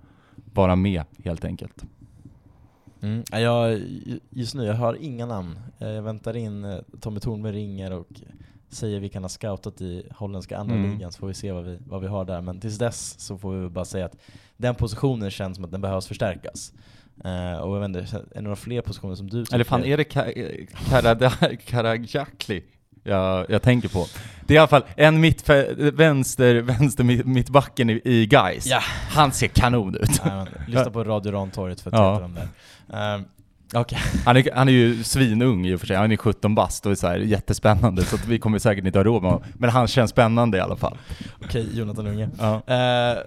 vara 0.55 0.76
med 0.76 1.03
helt 1.24 1.44
enkelt. 1.44 1.84
Mm. 3.03 3.22
Ja, 3.32 3.38
Jag, 3.40 3.80
just 4.30 4.55
nu, 4.55 4.64
jag 4.64 4.74
har 4.74 4.94
inga 5.01 5.26
namn. 5.26 5.59
Eh, 5.78 5.88
Jag 5.88 6.03
väntar 6.03 6.36
in 6.36 6.64
eh, 6.64 6.78
Tommy 7.01 7.20
Thornberg 7.20 7.53
ringer 7.57 7.92
och 7.92 8.09
säger 8.68 9.01
vi 9.01 9.09
kan 9.09 9.24
ha 9.24 9.28
scoutat 9.28 9.80
i 9.80 10.07
holländska 10.16 10.59
andra 10.59 10.74
Mm. 10.74 10.90
ligan 10.90 11.12
så 11.12 11.18
får 11.18 11.26
vi 11.28 11.34
se 11.34 11.53
vad 11.53 11.64
vi, 11.64 11.78
vad 11.86 12.01
vi 12.01 12.07
har 12.07 12.24
där. 12.24 12.40
Men 12.40 12.61
tills 12.61 12.78
dess 12.78 13.20
så 13.20 13.38
får 13.38 13.53
vi 13.53 13.68
bara 13.68 13.84
säga 13.84 14.07
att 14.07 14.16
den 14.57 14.74
positionen 14.74 15.30
känns 15.30 15.57
som 15.57 15.64
att 15.64 15.70
den 15.70 15.80
behövs 15.80 16.07
förstärkas. 16.07 16.72
Eh, 17.25 17.59
och 17.61 17.77
jag 17.77 17.81
vet 17.81 17.89
inte, 17.89 18.16
är 18.16 18.25
det 18.35 18.41
några 18.41 18.57
fler 18.57 18.81
positioner 18.81 19.14
som 19.14 19.31
du 19.31 19.45
tycker? 19.45 19.55
Eller 19.55 19.64
fan, 19.64 19.85
är 19.85 19.97
det 19.97 20.05
Karada- 20.05 21.57
Karajakli 21.66 22.62
jag, 23.05 23.47
jag 23.51 23.62
tänker 23.62 23.89
på? 23.89 24.07
Det 24.47 24.55
är 24.55 24.57
i 24.57 24.59
alla 24.59 24.69
fall 24.69 24.85
en 24.97 25.25
mittfä- 25.25 25.91
vänster, 25.97 26.55
vänster 26.55 27.05
mitt- 27.05 27.27
mittbacken 27.27 27.91
i, 27.91 28.01
i 28.05 28.27
Gais. 28.27 28.66
Ja. 28.66 28.81
Han 29.11 29.33
ser 29.33 29.49
kanon 29.49 29.95
ut. 29.95 30.21
Nej, 30.25 30.35
men, 30.35 30.47
lyssna 30.66 30.91
på 30.91 31.05
Radio 31.05 31.33
Rantorget 31.33 31.81
för 31.81 31.91
att 31.91 31.97
Ja. 31.99 32.11
veta 32.12 32.23
dem 32.23 32.35
där. 32.89 33.14
Um, 33.14 33.25
Okej. 33.75 33.99
Han 34.25 34.37
är, 34.37 34.51
han 34.55 34.69
är 34.69 34.73
ju 34.73 35.05
svinung 35.05 35.66
i 35.66 35.75
och 35.75 35.81
för 35.81 35.87
sig, 35.87 35.97
han 35.97 36.12
är 36.12 36.16
17 36.16 36.55
bast 36.55 36.87
och 36.87 36.93
är 36.93 36.97
så 36.97 37.07
här 37.07 37.16
jättespännande 37.19 38.05
så 38.05 38.16
vi 38.29 38.39
kommer 38.39 38.59
säkert 38.59 38.85
inte 38.87 38.99
ha 38.99 39.05
råd 39.05 39.23
med 39.23 39.31
honom. 39.33 39.47
Men 39.55 39.71
han 39.71 39.87
känns 39.87 40.11
spännande 40.11 40.59
i 40.59 40.61
alla 40.61 40.77
fall. 40.77 40.99
Okej, 41.45 41.66
Jonathan 41.79 42.07
Unge. 42.07 42.29
Ja. 42.39 42.55
Eh, 42.66 43.19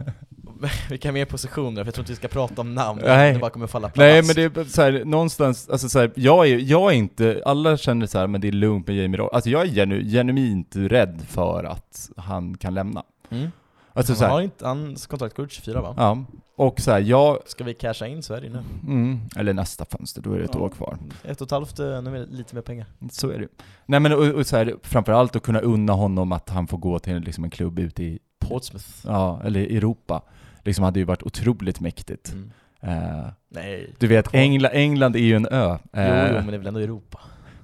vilka 0.90 1.12
mer 1.12 1.26
positioner? 1.26 1.82
För 1.84 1.88
jag 1.88 1.94
tror 1.94 2.04
inte 2.04 2.12
vi 2.12 2.16
ska 2.16 2.28
prata 2.28 2.62
om 2.62 2.76
namn, 2.76 3.02
Nej. 3.04 3.34
det 3.34 3.40
bara 3.40 3.50
kommer 3.52 3.68
falla 3.68 3.88
plats. 3.90 3.98
Nej 3.98 4.24
men 4.24 4.36
det 4.36 4.58
är 4.62 4.64
så 4.64 4.82
här, 4.82 5.06
någonstans, 5.06 5.70
alltså 5.70 5.90
så 5.90 6.00
här, 6.00 6.12
jag 6.16 6.48
är, 6.48 6.58
jag 6.58 6.92
är 6.92 6.96
inte, 6.96 7.42
alla 7.46 7.78
känner 7.78 8.08
så 8.08 8.20
här, 8.20 8.28
men 8.28 8.42
det 8.42 8.48
är 8.48 8.52
lugnt 8.52 8.88
med 8.88 8.96
Jamie 8.96 9.18
Roll. 9.18 9.30
Alltså 9.34 9.50
jag 9.50 9.62
är 9.62 9.66
genu, 9.66 10.04
genuint 10.10 10.76
rädd 10.76 11.22
för 11.28 11.64
att 11.64 12.10
han 12.18 12.58
kan 12.58 12.74
lämna. 12.74 13.04
Mm. 13.30 13.52
Alltså 13.94 14.16
så 14.16 14.24
han 14.24 14.30
här, 14.30 14.36
har 14.36 14.42
inte, 14.42 14.66
hans 14.68 15.08
kontrakt 15.08 15.36
går 15.36 15.46
ut 15.46 15.52
24 15.52 15.82
va? 15.82 15.94
ja. 15.98 16.24
Och 16.56 16.80
så 16.82 16.92
här, 16.92 17.00
jag, 17.00 17.38
Ska 17.46 17.64
vi 17.64 17.74
casha 17.74 18.08
in 18.08 18.24
så 18.24 18.34
ju 18.38 18.50
nu. 18.50 18.60
mm, 18.88 19.20
eller 19.36 19.54
nästa 19.54 19.86
fönster, 19.86 20.22
då 20.22 20.34
är 20.34 20.38
det 20.38 20.44
ett 20.44 20.52
Ja. 20.54 20.60
år 20.60 20.70
kvar. 20.70 20.98
Ett 21.24 21.42
och 21.42 21.48
ett 21.48 21.52
halvt, 21.52 21.80
eh, 21.80 22.02
nu 22.02 22.18
är 22.18 22.26
lite 22.28 22.56
mer 22.56 22.62
pengar. 22.62 22.86
Så 23.12 23.30
är 23.30 23.40
det. 23.40 23.48
Nej 23.86 24.00
men 24.00 24.14
och, 24.14 24.24
och 24.28 24.46
så 24.48 24.58
här, 24.58 24.76
framförallt 24.84 25.36
att 25.36 25.44
kunna 25.44 25.60
unna 25.60 25.94
honom 25.94 26.32
att 26.32 26.50
han 26.50 26.68
får 26.68 26.78
gå 26.78 27.00
till 27.00 27.20
liksom 27.20 27.44
en 27.44 27.50
klubb 27.50 27.80
ute 27.80 28.04
i, 28.04 28.20
Portsmouth. 28.40 28.86
ja, 29.06 29.42
eller 29.46 29.60
Europa. 29.62 30.22
Liksom 30.64 30.84
hade 30.84 31.00
ju 31.00 31.06
varit 31.06 31.24
otroligt 31.24 31.80
mäktigt. 31.80 32.34
Mm. 32.34 32.52
Eh, 32.82 33.26
Nej. 33.50 33.96
du 34.00 34.08
vet, 34.08 34.28
Kvar. 34.28 34.40
England, 34.40 35.16
är 35.16 35.20
ju 35.20 35.36
en 35.36 35.48
ö. 35.52 35.78
Jo, 35.94 36.00
Eh, 36.02 36.28
jo, 36.28 36.34
men 36.34 36.48
det 36.48 36.54
är 36.54 36.58
väl 36.58 36.68
ändå 36.68 36.80
Europa? 36.80 37.20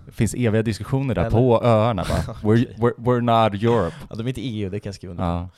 Det 0.05 0.11
finns 0.11 0.33
eviga 0.33 0.63
diskussioner 0.63 1.15
där 1.15 1.21
Eller? 1.21 1.31
på 1.31 1.63
öarna 1.63 2.03
va? 2.03 2.15
We're, 2.41 2.75
we're, 2.77 2.95
we're 2.97 3.21
not 3.21 3.63
Europe. 3.63 3.95
Ja, 4.09 4.15
de 4.15 4.23
är 4.23 4.27
inte 4.27 4.41
EU, 4.41 4.69
det 4.69 4.79
kan 4.79 4.89
jag 4.89 4.95
skriva 4.95 5.11
under 5.11 5.23
Ja. 5.23 5.49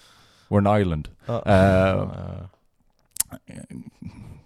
We're 0.50 0.70
an 0.74 0.82
island. 0.82 1.08
Eh, 1.28 1.34
Ja, 1.46 2.12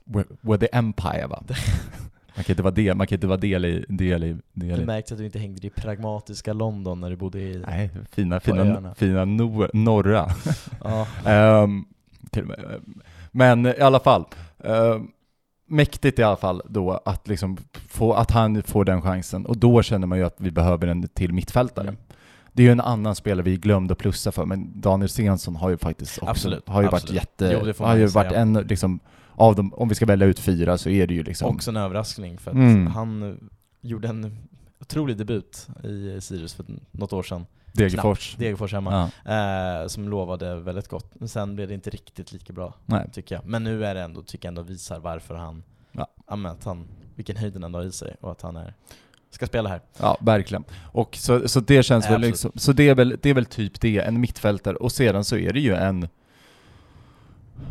We're, 0.06 0.26
we're 0.42 0.58
the 0.58 0.68
empire 0.72 1.28
va? 1.28 1.44
Man 2.36 2.44
kan 2.44 2.54
inte 2.54 2.64
vara 2.64 2.74
del, 2.74 2.96
man 2.98 3.08
kan 3.08 3.16
inte 3.16 3.28
vara 3.28 3.38
del 3.38 3.66
i, 3.66 3.86
del 3.88 4.24
i, 4.24 4.38
del 4.54 4.80
Du 4.80 4.86
märkte 4.86 5.14
att 5.14 5.18
du 5.18 5.26
inte 5.26 5.40
hängde 5.40 5.68
i 5.68 5.70
pragmatiska 5.70 6.54
London 6.54 7.02
när 7.02 7.10
du 7.10 7.16
bodde 7.16 7.40
i... 7.40 7.64
Nej, 7.68 7.90
fina, 8.12 8.40
fina, 8.40 8.62
öarna. 8.62 8.96
fina 8.96 9.26
nor, 9.26 9.70
norra. 9.74 10.30
Ja. 10.84 11.08
Till 12.34 12.42
och 12.42 12.48
med. 12.48 12.82
Men 13.32 13.66
i 13.66 13.80
alla 13.80 14.00
fall. 14.00 14.26
ehm, 14.64 15.08
mäktigt 15.68 16.20
i 16.20 16.24
alla 16.24 16.36
fall 16.38 16.62
då 16.66 17.02
att 17.06 17.28
liksom 17.28 17.58
få, 17.90 18.14
att 18.14 18.32
han 18.32 18.64
får 18.64 18.86
den 18.86 19.02
chansen. 19.02 19.46
Och 19.46 19.58
då 19.58 19.82
känner 19.82 20.08
man 20.08 20.18
ju 20.18 20.24
att 20.24 20.36
vi 20.38 20.52
behöver 20.52 20.88
en 20.88 21.08
till 21.08 21.34
mittfältare. 21.34 21.88
Mm. 21.88 21.98
Det 22.56 22.64
är 22.64 22.66
ju 22.66 22.72
en 22.72 22.82
annan 22.82 23.16
spelare 23.16 23.44
vi 23.44 23.58
glömde 23.58 23.92
att 23.92 23.98
plussa 23.98 24.32
för, 24.32 24.46
men 24.46 24.82
Daniel 24.82 25.10
Stensson 25.10 25.56
har 25.56 25.70
ju 25.70 25.78
faktiskt 25.78 26.18
också, 26.18 26.30
Absolut, 26.30 26.68
har 26.70 26.82
ju 26.82 26.88
absolut. 26.88 27.04
varit 27.04 27.16
jätte, 27.16 27.60
Jo, 27.78 27.86
har 27.86 27.96
ju 27.96 28.06
varit 28.08 28.30
säga. 28.30 28.42
en 28.42 28.54
liksom, 28.54 29.00
av 29.32 29.56
dem, 29.56 29.74
om 29.74 29.90
vi 29.90 29.96
ska 29.96 30.06
välja 30.06 30.28
ut 30.28 30.40
fyra 30.40 30.78
så 30.78 30.90
är 30.90 31.08
det 31.08 31.14
ju 31.14 31.24
liksom, 31.24 31.56
Också 31.56 31.72
en 31.72 31.78
överraskning 31.78 32.38
för 32.38 32.52
att 32.52 32.56
Mm. 32.58 32.88
han 32.88 33.24
eh, 33.32 33.36
gjorde 33.82 34.08
en 34.08 34.38
otrolig 34.82 35.18
debut 35.18 35.68
i 35.84 36.22
Sirius 36.22 36.54
för 36.54 36.66
något 36.92 37.14
år 37.14 37.24
sedan. 37.24 37.46
Degerfors. 37.74 38.36
Degerfors 38.40 38.74
hemma. 38.74 39.10
Ja, 39.26 39.82
Eh, 39.82 39.88
som 39.88 40.10
lovade 40.10 40.56
väldigt 40.60 40.88
gott. 40.88 41.12
Men 41.14 41.28
sen 41.30 41.56
blev 41.56 41.68
det 41.68 41.74
inte 41.74 41.90
riktigt 41.90 42.32
lika 42.32 42.54
bra, 42.54 42.74
nej. 42.86 43.10
tycker 43.14 43.36
jag. 43.36 43.46
Men 43.46 43.64
nu 43.64 43.86
är 43.86 43.96
det 43.96 44.02
ändå, 44.02 44.22
tycker 44.22 44.48
jag 44.48 44.52
ändå 44.52 44.62
visar 44.62 45.00
varför 45.00 45.36
han, 45.36 45.64
Ja. 45.92 46.08
att 46.28 46.64
han, 46.64 46.88
vilken 47.16 47.38
höjd 47.38 47.54
han 47.54 47.64
ändå 47.64 47.80
har 47.80 47.86
i 47.86 47.92
sig 47.92 48.16
och 48.22 48.32
att 48.32 48.42
han 48.42 48.56
är, 48.56 48.74
ska 49.30 49.46
spela 49.48 49.70
här. 49.70 49.82
Ja, 50.00 50.18
verkligen. 50.22 50.64
Och 50.92 51.16
så, 51.16 51.48
så 51.48 51.60
det 51.60 51.84
känns 51.84 52.06
Nej, 52.06 52.12
väl 52.12 52.22
liksom, 52.22 52.52
så 52.56 52.72
det 52.74 52.90
är 52.90 52.96
väl, 52.96 53.18
det 53.22 53.30
är 53.30 53.34
väl 53.34 53.46
typ 53.46 53.82
det, 53.82 54.00
en 54.00 54.20
mittfältare. 54.22 54.76
Och 54.76 54.92
sedan 54.92 55.24
så 55.24 55.38
är 55.38 55.54
det 55.54 55.60
ju 55.60 55.74
en... 55.76 56.08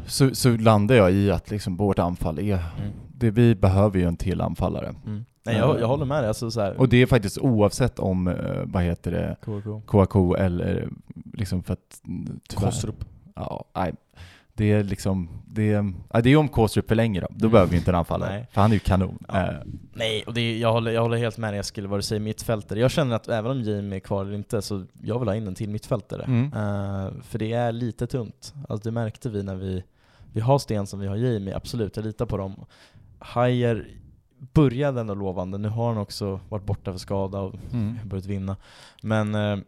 Så, 0.07 0.34
så 0.34 0.57
landar 0.57 0.94
jag 0.94 1.12
i 1.12 1.30
att 1.30 1.50
liksom 1.50 1.76
vårt 1.76 1.98
anfall 1.98 2.38
är... 2.38 2.55
Mm. 2.55 2.92
Det, 3.14 3.30
vi 3.30 3.55
behöver 3.55 3.98
ju 3.98 4.05
en 4.05 4.16
till 4.16 4.40
anfallare. 4.40 4.94
Mm. 5.07 5.24
Nej, 5.45 5.57
jag, 5.57 5.80
jag 5.80 5.86
håller 5.88 6.05
med 6.05 6.22
dig. 6.22 6.28
Alltså, 6.28 6.51
så 6.51 6.61
här, 6.61 6.76
Och 6.80 6.88
det 6.88 6.97
är 6.97 7.07
faktiskt 7.07 7.38
oavsett 7.38 7.99
om, 7.99 8.28
eh, 8.28 8.34
vad 8.64 8.82
heter 8.82 9.11
det, 9.11 9.36
KK. 9.45 9.80
KAK 9.86 10.38
eller 10.38 10.88
liksom 11.34 11.62
för 11.62 11.72
att... 11.72 12.01
mm, 12.07 12.40
tyvärr- 12.49 12.64
Kostrup. 12.64 13.05
Ja, 13.34 13.64
nej. 13.74 13.93
det 14.55 14.72
är 14.72 14.82
liksom, 14.84 15.28
det 15.47 15.72
är, 15.72 15.93
ja, 16.12 16.20
det 16.20 16.30
är 16.30 16.36
om 16.36 16.49
Kåstrup 16.49 16.88
förlänger 16.88 17.20
då, 17.20 17.26
då 17.30 17.36
Mm. 17.47 17.53
behöver 17.53 17.70
vi 17.70 17.76
inte 17.76 17.90
en 17.90 17.95
anfallare. 17.95 18.30
Nej. 18.32 18.47
För 18.53 18.61
han 18.61 18.70
är 18.70 18.74
ju 18.74 18.80
kanon. 18.80 19.18
Ja. 19.28 19.40
Eh, 19.51 19.55
Nej, 19.95 20.22
och 20.26 20.34
det 20.34 20.40
är, 20.40 20.59
jag, 20.59 20.72
håller, 20.72 20.90
jag 20.93 21.03
håller 21.03 21.16
helt 21.16 21.38
med 21.38 21.53
dig 21.53 21.61
Eskil 21.61 21.86
vad 21.86 21.99
du 21.99 22.03
säger 22.03 22.20
mittfältare. 22.20 22.80
Jag 22.80 22.90
känner 22.90 23.16
att 23.16 23.28
även 23.28 23.51
om 23.51 23.62
Jamie 23.62 23.97
är 23.97 24.01
kvar 24.01 24.24
eller 24.24 24.34
inte, 24.34 24.62
så 24.62 24.84
jag 25.03 25.18
vill 25.18 25.28
ha 25.28 25.34
in 25.34 25.47
en 25.47 25.55
till 25.55 25.68
mittfältare. 25.70 26.22
Mm. 26.22 26.45
Eh, 26.45 27.12
för 27.22 27.38
det 27.38 27.53
är 27.53 27.72
lite 27.72 28.07
tunt. 28.07 28.55
Alltså 28.68 28.88
det 28.88 28.93
märkte 28.95 29.28
vi 29.28 29.43
när 29.43 29.55
vi, 29.57 29.84
vi 30.32 30.40
har 30.40 30.59
Sten 30.59 30.86
som 30.86 31.01
vi 31.01 31.07
har 31.07 31.16
Jamie, 31.16 31.57
absolut, 31.57 31.97
jag 31.97 32.05
litar 32.05 32.26
på 32.26 32.36
dem. 32.36 32.64
Hajer 33.18 33.88
började 34.53 35.01
ändå 35.01 35.14
lovande, 35.14 35.59
nu 35.59 35.68
har 35.68 35.88
han 35.88 35.99
också 35.99 36.40
varit 36.49 36.64
borta 36.64 36.93
för 36.93 36.99
skada 36.99 37.40
och 37.40 37.55
mm. 37.72 37.99
börjat 38.05 38.26
vinna. 38.26 38.57
Men 39.03 39.34
eh, 39.34 39.59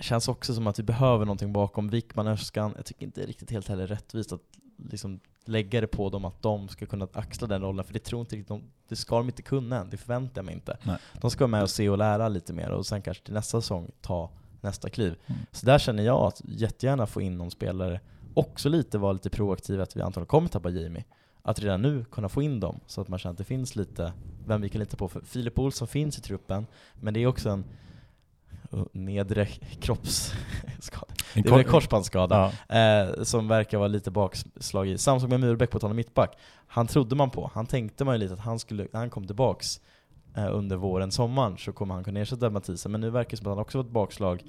känns 0.00 0.28
också 0.28 0.54
som 0.54 0.66
att 0.66 0.78
vi 0.78 0.82
behöver 0.82 1.24
någonting 1.24 1.52
bakom. 1.52 1.88
Wickman, 1.88 2.26
Öskan, 2.26 2.72
jag 2.76 2.86
tycker 2.86 3.06
inte 3.06 3.20
det 3.20 3.24
är 3.24 3.28
riktigt 3.28 3.50
helt 3.50 3.68
heller 3.68 3.86
rättvist 3.86 4.32
att 4.32 4.42
liksom 4.76 5.20
lägga 5.44 5.80
det 5.80 5.86
på 5.86 6.10
dem 6.10 6.24
att 6.24 6.42
de 6.42 6.68
ska 6.68 6.86
kunna 6.86 7.08
axla 7.12 7.46
den 7.46 7.62
rollen, 7.62 7.84
för 7.84 7.92
det 7.92 7.98
tror 7.98 8.20
inte 8.20 8.36
riktigt 8.36 8.48
de, 8.48 8.62
det 8.88 8.96
ska 8.96 9.16
de 9.16 9.26
inte 9.26 9.42
kunna 9.42 9.80
än, 9.80 9.90
det 9.90 9.96
förväntar 9.96 10.38
jag 10.38 10.44
mig 10.44 10.54
inte. 10.54 10.78
Nej. 10.82 10.96
De 11.20 11.30
ska 11.30 11.44
vara 11.44 11.50
med 11.50 11.62
och 11.62 11.70
se 11.70 11.88
och 11.88 11.98
lära 11.98 12.28
lite 12.28 12.52
mer 12.52 12.70
och 12.70 12.86
sen 12.86 13.02
kanske 13.02 13.24
till 13.24 13.34
nästa 13.34 13.60
säsong 13.60 13.90
ta 14.00 14.30
nästa 14.60 14.90
kliv. 14.90 15.16
Mm. 15.26 15.40
Så 15.52 15.66
där 15.66 15.78
känner 15.78 16.02
jag 16.02 16.20
att 16.20 16.42
jättegärna 16.44 17.06
få 17.06 17.20
in 17.20 17.38
någon 17.38 17.50
spelare, 17.50 18.00
också 18.34 18.68
lite 18.68 18.98
vara 18.98 19.12
lite 19.12 19.30
proaktiv 19.30 19.80
att 19.80 19.96
vi 19.96 20.02
antagligen 20.02 20.26
kommer 20.26 20.48
tappa 20.48 20.70
Jamie. 20.70 21.04
Att 21.42 21.58
redan 21.60 21.82
nu 21.82 22.04
kunna 22.04 22.28
få 22.28 22.42
in 22.42 22.60
dem, 22.60 22.80
så 22.86 23.00
att 23.00 23.08
man 23.08 23.18
känner 23.18 23.32
att 23.32 23.38
det 23.38 23.44
finns 23.44 23.76
lite 23.76 24.12
vem 24.46 24.60
vi 24.60 24.68
kan 24.68 24.78
lita 24.78 24.96
på. 24.96 25.08
För 25.08 25.20
Filip 25.20 25.58
Olsson 25.58 25.88
finns 25.88 26.18
i 26.18 26.20
truppen, 26.20 26.66
men 27.00 27.14
det 27.14 27.20
är 27.22 27.26
också 27.26 27.48
en 27.50 27.64
uh, 28.74 28.84
nedre 28.92 29.46
kroppsskada. 29.80 31.12
En 31.34 31.42
Det 31.42 31.48
är 31.48 31.52
kor- 31.52 31.62
korsbandsskada 31.62 32.52
Ja. 32.68 32.76
eh, 32.76 33.22
som 33.22 33.48
verkar 33.48 33.78
vara 33.78 33.88
lite 33.88 34.10
bakslag 34.10 34.88
i. 34.88 34.98
Samma 34.98 35.20
sak 35.20 35.30
med 35.30 35.40
Murbeck 35.40 35.70
på 35.70 35.78
tal 35.78 35.90
om 35.90 35.96
mittback. 35.96 36.38
Han 36.66 36.86
trodde 36.86 37.16
man 37.16 37.30
på. 37.30 37.50
Han 37.54 37.66
tänkte 37.66 38.04
man 38.04 38.14
ju 38.14 38.18
lite 38.18 38.34
att 38.34 38.40
han 38.40 38.58
skulle, 38.58 38.86
när 38.92 39.00
han 39.00 39.10
kom 39.10 39.26
tillbaks 39.26 39.80
eh, 40.36 40.48
under 40.56 40.76
våren, 40.76 41.10
sommaren, 41.10 41.58
så 41.58 41.72
kommer 41.72 41.94
han 41.94 42.04
kunna 42.04 42.20
ersätta 42.20 42.50
Mathisen. 42.50 42.92
Men 42.92 43.00
nu 43.00 43.10
verkar 43.10 43.30
det 43.30 43.36
som 43.36 43.46
att 43.46 43.50
han 43.56 43.62
också 43.62 43.78
fått 43.82 43.90
bakslag. 43.92 44.42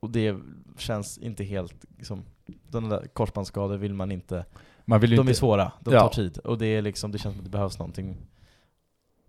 Och 0.00 0.10
det 0.10 0.36
känns 0.78 1.18
inte 1.18 1.44
helt, 1.44 1.84
liksom, 1.98 2.24
de 2.68 2.88
där 2.88 3.06
korsbandsskador 3.12 3.76
vill 3.76 3.94
man 3.94 4.12
inte. 4.12 4.44
Man 4.88 5.00
vill 5.00 5.10
De 5.10 5.16
är 5.16 5.20
inte... 5.22 5.34
svåra, 5.34 5.72
de 5.80 5.94
Ja. 5.94 6.00
tar 6.00 6.08
tid. 6.08 6.38
Och 6.38 6.58
det, 6.58 6.66
är 6.66 6.82
liksom, 6.82 7.12
det 7.12 7.18
känns 7.18 7.32
som 7.34 7.40
att 7.40 7.44
det 7.44 7.50
behövs 7.50 7.78
någonting 7.78 8.16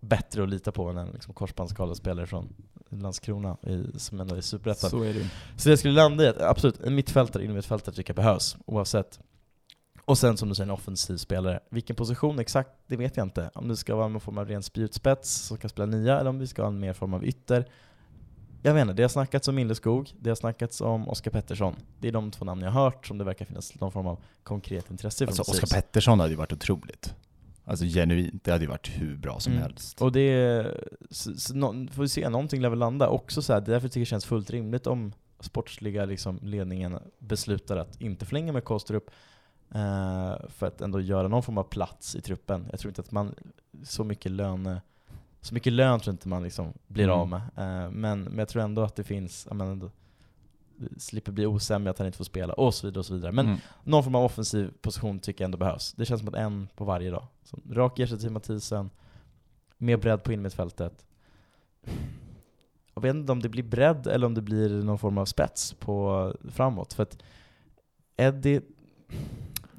bättre 0.00 0.42
att 0.42 0.48
lita 0.48 0.72
på 0.72 0.88
än 0.88 0.96
en 0.96 1.08
liksom, 1.10 1.34
korsbandsskadad 1.34 1.96
spelare 1.96 2.26
från 2.26 2.54
Landskrona 2.88 3.56
i, 3.62 3.98
som 3.98 4.20
ändå 4.20 4.34
är 4.34 4.40
superettan. 4.40 4.90
Så 4.90 5.02
är 5.02 5.14
det. 5.14 5.30
Så 5.56 5.68
det 5.68 5.76
skulle 5.76 5.94
landa 5.94 6.24
i 6.24 6.28
att 6.28 6.40
absolut, 6.40 6.80
en 6.80 6.94
mittfältare, 6.94 7.44
innermittfältare 7.44 7.94
tycker 7.94 8.10
jag 8.10 8.16
behövs, 8.16 8.56
oavsett. 8.66 9.20
Och 10.04 10.18
sen 10.18 10.36
som 10.36 10.48
du 10.48 10.54
säger, 10.54 10.66
en 10.66 10.70
offensiv 10.70 11.16
spelare. 11.16 11.60
Vilken 11.70 11.96
position 11.96 12.38
exakt, 12.38 12.70
det 12.86 12.96
vet 12.96 13.16
jag 13.16 13.26
inte. 13.26 13.50
Om 13.54 13.68
det 13.68 13.76
ska 13.76 13.94
vara 13.96 14.08
någon 14.08 14.20
form 14.20 14.38
av 14.38 14.48
ren 14.48 14.62
spjutspets 14.62 15.30
som 15.30 15.56
kan 15.56 15.70
spela 15.70 15.86
nia, 15.86 16.20
eller 16.20 16.30
om 16.30 16.38
vi 16.38 16.46
ska 16.46 16.62
ha 16.62 16.68
en 16.68 16.80
mer 16.80 16.92
form 16.92 17.14
av 17.14 17.24
ytter. 17.24 17.64
Jag 18.62 18.74
vet 18.74 18.82
inte, 18.82 18.94
det 18.94 19.02
har 19.02 19.08
snackats 19.08 19.48
om 19.48 19.54
Milleskog, 19.54 20.10
det 20.20 20.30
har 20.30 20.34
snackats 20.34 20.80
om 20.80 21.08
Oskar 21.08 21.30
Pettersson. 21.30 21.76
Det 22.00 22.08
är 22.08 22.12
de 22.12 22.30
två 22.30 22.44
namn 22.44 22.62
jag 22.62 22.70
har 22.70 22.84
hört 22.84 23.06
som 23.06 23.18
det 23.18 23.24
verkar 23.24 23.44
finnas 23.44 23.80
någon 23.80 23.92
form 23.92 24.06
av 24.06 24.18
konkret 24.42 24.90
intresse 24.90 25.26
från 25.26 25.28
Alltså. 25.38 25.52
Oskar 25.52 25.66
Pettersson 25.80 26.20
hade 26.20 26.30
ju 26.30 26.36
varit 26.36 26.52
otroligt. 26.52 27.14
Alltså 27.64 27.84
genuint, 27.84 28.44
det 28.44 28.50
hade 28.52 28.64
ju 28.64 28.70
varit 28.70 28.88
hur 28.88 29.16
bra 29.16 29.40
som 29.40 29.52
Mm. 29.52 29.62
helst. 29.62 30.02
Och 30.02 30.12
det 30.12 30.66
så, 31.10 31.34
så, 31.34 31.54
nå- 31.54 31.86
får 31.92 32.02
vi 32.02 32.08
se, 32.08 32.28
någonting 32.28 32.60
lär 32.60 32.68
väl 32.68 32.78
landa. 32.78 33.08
Också 33.08 33.42
så 33.42 33.52
här, 33.52 33.60
därför 33.60 33.88
tycker 33.88 34.00
jag 34.00 34.06
det 34.06 34.08
känns 34.10 34.24
fullt 34.24 34.50
rimligt 34.50 34.86
om 34.86 35.12
sportsliga 35.40 36.04
liksom, 36.04 36.38
ledningen 36.42 36.98
beslutar 37.18 37.76
att 37.76 38.00
inte 38.00 38.26
förlänga 38.26 38.52
med 38.52 38.64
Kostrup 38.64 39.10
eh, 39.74 40.48
för 40.48 40.66
att 40.66 40.80
ändå 40.80 41.00
göra 41.00 41.28
någon 41.28 41.42
form 41.42 41.58
av 41.58 41.62
plats 41.64 42.14
i 42.14 42.20
truppen. 42.20 42.66
Jag 42.70 42.80
tror 42.80 42.90
inte 42.90 43.00
att 43.00 43.12
man, 43.12 43.34
så 43.84 44.04
mycket 44.04 44.32
lön, 44.32 44.80
så 45.40 45.54
mycket 45.54 45.72
lön 45.72 46.00
tror 46.00 46.12
jag 46.12 46.14
inte 46.14 46.28
man 46.28 46.42
liksom 46.42 46.72
blir 46.86 47.04
Mm. 47.04 47.16
av 47.16 47.28
med. 47.28 47.40
Eh, 47.56 47.90
men, 47.90 48.22
men 48.22 48.38
jag 48.38 48.48
tror 48.48 48.62
ändå 48.62 48.82
att 48.82 48.96
det 48.96 49.04
finns, 49.04 49.46
jag 49.48 49.56
menar, 49.56 49.90
slipper 50.98 51.32
bli 51.32 51.46
osämja 51.46 51.90
att 51.90 51.98
han 51.98 52.06
inte 52.06 52.18
får 52.18 52.24
spela 52.24 52.52
och 52.52 52.74
så 52.74 52.86
vidare 52.86 52.98
och 52.98 53.06
så 53.06 53.14
vidare. 53.14 53.32
Men 53.32 53.46
Mm. 53.46 53.58
någon 53.84 54.04
form 54.04 54.14
av 54.14 54.24
offensiv 54.24 54.72
position 54.82 55.20
tycker 55.20 55.44
jag 55.44 55.46
ändå 55.46 55.58
behövs. 55.58 55.92
Det 55.92 56.04
känns 56.04 56.20
som 56.20 56.28
att 56.28 56.34
en 56.34 56.68
på 56.76 56.84
varje 56.84 57.10
dag. 57.10 57.26
Så 57.44 57.58
rak 57.70 57.98
ersättning 57.98 58.20
till 58.20 58.30
Mathisen, 58.30 58.90
mer 59.78 59.96
bredd 59.96 60.22
på 60.22 60.32
innermittfältet. 60.32 61.04
Jag 62.94 63.02
vet 63.02 63.14
inte 63.14 63.32
om 63.32 63.40
det 63.42 63.48
blir 63.48 63.62
bredd 63.62 64.06
eller 64.06 64.26
om 64.26 64.34
det 64.34 64.42
blir 64.42 64.68
någon 64.82 64.98
form 64.98 65.18
av 65.18 65.24
spets 65.24 65.72
på 65.74 66.32
framåt. 66.48 66.92
För 66.92 67.02
att 67.02 67.22
Eddie, 68.16 68.60